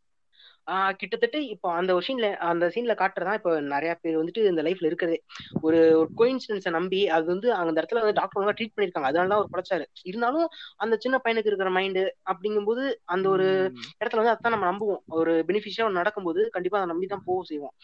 கிட்டத்தட்ட 1.01 1.39
இப்போ 1.53 1.69
அந்த 1.79 1.93
சீன்ல 2.07 2.29
அந்த 2.49 2.65
சீன்ல 2.75 2.95
காட்டுறதா 3.01 3.35
இப்போ 3.39 3.53
நிறைய 3.73 3.93
பேர் 4.03 4.19
வந்துட்டு 4.21 4.43
இந்த 4.51 4.63
லைஃப்ல 4.67 4.89
இருக்கிறதே. 4.91 5.19
ஒரு 5.67 5.81
ஒரு 6.01 6.09
கோயின்சிடன்ஸை 6.21 6.73
நம்பி 6.79 7.01
அது 7.17 7.27
வந்து 7.33 7.49
அந்த 7.61 7.77
இடத்துல 7.81 8.03
வந்து 8.03 8.19
டாக்டர் 8.21 8.39
ஒழுங்கா 8.41 8.57
ட்ரீட் 8.59 8.75
பண்ணிருக்காங்க 8.77 9.11
அதனால 9.11 9.31
தான் 9.33 9.41
அவர் 9.41 9.53
பொழைச்சாரு. 9.55 9.87
இருந்தாலும் 10.11 10.49
அந்த 10.85 10.97
சின்ன 11.05 11.19
பையனுக்கு 11.25 11.53
இருக்கிற 11.53 11.73
மைண்டு 11.79 12.03
அப்படிங்கும்போது 12.33 12.85
அந்த 13.15 13.27
ஒரு 13.35 13.49
இடத்துல 14.01 14.23
வந்து 14.23 14.35
அதான் 14.35 14.55
நம்ம 14.57 14.69
நம்புவோம். 14.71 15.03
ஒரு 15.21 15.35
பெனிஃபிஷியா 15.51 15.91
நடக்கும்போது 16.01 16.43
கண்டிப்பா 16.57 16.81
அதை 16.81 16.91
நம்பி 16.93 17.09
தான் 17.15 17.27
போக 17.29 17.45
செய்வோம். 17.53 17.75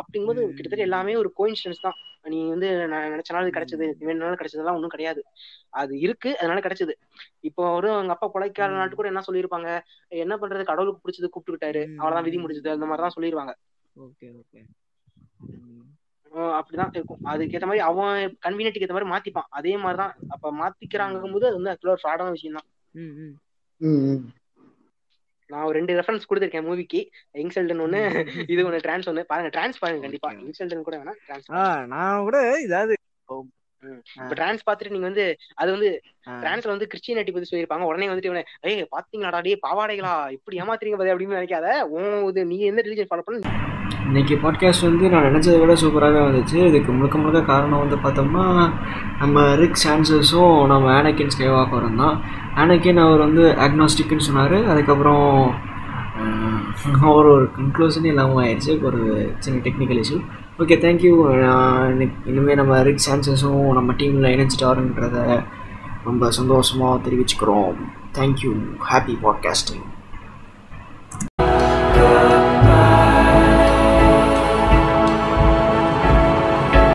அப்படிங்கும்போது. 0.00 0.44
கிட்டத்தட்ட 0.50 0.88
எல்லாமே 0.88 1.14
ஒரு 1.22 1.32
கோயின்சிடன்ஸ் 1.40 1.84
தான். 1.86 1.98
நீ 2.26 2.38
வந்து 2.48 2.68
நான் 2.92 3.12
நினைச்ச 3.12 3.30
நாள் 3.34 3.54
கிடைச்சது 3.54 3.84
வேணுனாலும் 4.00 4.40
கிடைச்சதெல்லாம் 4.40 4.78
ஒன்றும் 4.78 4.92
கிடையாது. 4.94 5.20
அது 5.80 5.92
இருக்கு 6.04 6.30
அதனால 6.40 6.60
கிடைச்சது. 6.60 6.94
இப்போ 7.48 7.62
ஒரு 7.76 7.88
அவங்க 7.94 8.12
அப்பா 8.14 8.26
பொழைக்காத 8.34 8.76
நாட்டு 8.76 8.98
கூட 8.98 9.08
என்ன 9.12 9.22
சொல்லியிருப்பாங்க? 9.28 9.68
என்ன 10.22 10.34
பண்றது? 10.42 10.64
கடவுளுக்கு 10.70 11.02
பிடிச்சது 11.02 11.28
கூப்பிட்டுக்கிட்டாரு. 11.28 11.82
அவ்வளவுதான். 11.94 12.28
விதி 12.30 12.40
முடிஞ்சது 12.40 12.74
அந்த 12.74 12.86
மாதிரி 12.86 13.04
தான் 13.04 13.16
சொல்லிடுவாங்க 13.16 13.54
ஓகே. 13.96 14.28
ஓகே 14.40 14.60
அப்படிதான் 16.54 16.90
இருக்கும். 16.92 17.22
அதுக்கேற்ற 17.26 17.66
மாதிரி 17.66 17.84
அவன் 17.86 18.10
கன்வீனியன்ட்டுக்கு 18.44 18.86
ஏற்ற 18.86 18.96
மாதிரி 18.96 19.12
மாத்திப்பான். 19.12 19.48
அதே 19.50 19.72
மாதிரிதான் 19.76 20.12
அப்ப 20.28 20.52
மாத்திக்கிறாங்கும் 20.58 21.32
போது 21.32 21.48
அது 21.48 21.56
வந்து 21.56 21.72
ஆக்சுவலா 21.72 21.94
ஒரு 21.94 22.02
ஃப்ராடான 22.02 22.30
விஷயம் 22.30 22.58
தான் 22.58 22.68
ம் 22.94 23.14
ம். 23.20 23.32
ம், 23.80 24.02
ம். 24.06 24.20
நான் 25.50 25.64
ஒரு 25.64 25.76
ரெண்டு 25.78 25.96
ரெஃபரன்ஸ் 25.98 26.26
கொடுத்துருக்கேன் 26.26 26.66
மூவிக்கு 26.66 27.00
யங் 27.34 27.52
செல்டன் 27.54 27.82
ஒண்ணு 27.84 28.00
இது 28.48 28.60
ஒண்ணு 28.66 28.80
டிரான்ஸ் 28.80 29.08
ஒண்ணு. 29.10 29.22
பாருங்க 29.24 29.50
டிரான்ஸ் 29.50 29.80
பாருங்க 29.80 30.04
கண்டிப்பா. 30.04 30.30
யங் 30.36 30.56
செல்டன் 30.58 30.86
கூட 30.88 30.96
வேணா 30.98 31.14
டிரான்ஸ் 31.24 31.48
ஆ 31.54 31.62
நான் 31.86 32.24
கூட 32.24 32.38
இதாவது 32.60 32.94
இப்ப 34.20 34.32
டிரான்ஸ் 34.38 34.66
பாத்துட்டு 34.68 34.94
நீங்க 34.94 35.08
வந்து 35.08 35.24
அது 35.60 35.70
வந்து. 35.74 35.90
டிரான்ஸ்ல 36.42 36.72
வந்து 36.72 36.88
கிறிஸ்டியானிட்டி 36.92 37.32
பத்தி 37.34 37.48
சொல்லியிருப்பாங்க. 37.50 37.86
உடனே 37.90 38.08
வந்துட்டு 38.10 38.30
இவனை 38.30 38.42
ஏய் 38.70 38.82
பாத்தீங்களாடா 38.94 39.38
டே 39.46 39.52
பாவாடைகளா? 39.66 40.14
இப்படி 40.36 40.58
ஏமாத்துறீங்க 40.62 40.98
பாரு 41.00 41.12
அப்படின்னு 41.14 41.38
நினைக்காத. 41.38 41.68
உன் 41.96 42.26
இது 42.30 42.42
நீ 42.50 42.58
எந்த 42.70 42.82
ரிலீஜன் 42.86 43.10
ஃபாலோ 43.10 43.24
பண்ண? 43.28 43.52
இன்னைக்கு 44.08 44.34
பாட்காஸ்ட் 44.42 44.86
வந்து 44.88 45.10
நான் 45.12 45.26
நினச்சதை 45.28 45.56
விட 45.62 45.74
சூப்பராகவே 45.82 46.20
வந்துச்சு. 46.26 46.58
இதுக்கு 46.70 46.90
முழுக்க 46.96 47.16
முழுக்க 47.22 47.40
காரணம் 47.50 47.82
வந்து 47.82 47.96
பார்த்தோம்னா 48.04 48.44
நம்ம 49.20 49.44
ரிக் 49.60 49.82
சான்சஸும் 49.84 50.54
நம்ம 50.72 50.92
ஆனக்கின் 50.98 51.32
ஸ்கேவாக்கரும் 51.34 52.00
தான். 52.02 52.16
ஆனக்கின் 52.62 53.02
அவர் 53.06 53.24
வந்து 53.26 53.44
அக்னாஸ்டிக்னு 53.66 54.28
சொன்னார். 54.28 54.56
அதுக்கப்புறம் 54.74 55.26
அவர் 57.08 57.28
ஒரு 57.34 57.46
கன்க்ளூஷன் 57.56 58.10
இல்லாமல் 58.12 58.42
ஆயிடுச்சு. 58.44 58.72
ஒரு 58.88 59.00
சின்ன 59.44 59.62
டெக்னிக்கல் 59.66 60.02
இஷ்யூ 60.04 60.18
ஓகே 60.60 60.74
தேங்க்யூ 60.78 61.12
இனிமேல் 62.26 62.54
நம்ம 62.54 62.82
ரிக் 62.82 63.02
சான்சஸும் 63.10 63.72
நம்ம 63.72 63.92
டீமில் 63.92 64.30
இணைஞ்சிட்டாருன்றத 64.34 65.44
ரொம்ப 66.04 66.30
சந்தோஷமாக 66.30 67.08
தெரிவிச்சுக்கிறோம். 67.08 67.78
Thank you 68.12 68.52
happy 68.90 69.16
podcasting 69.22 69.86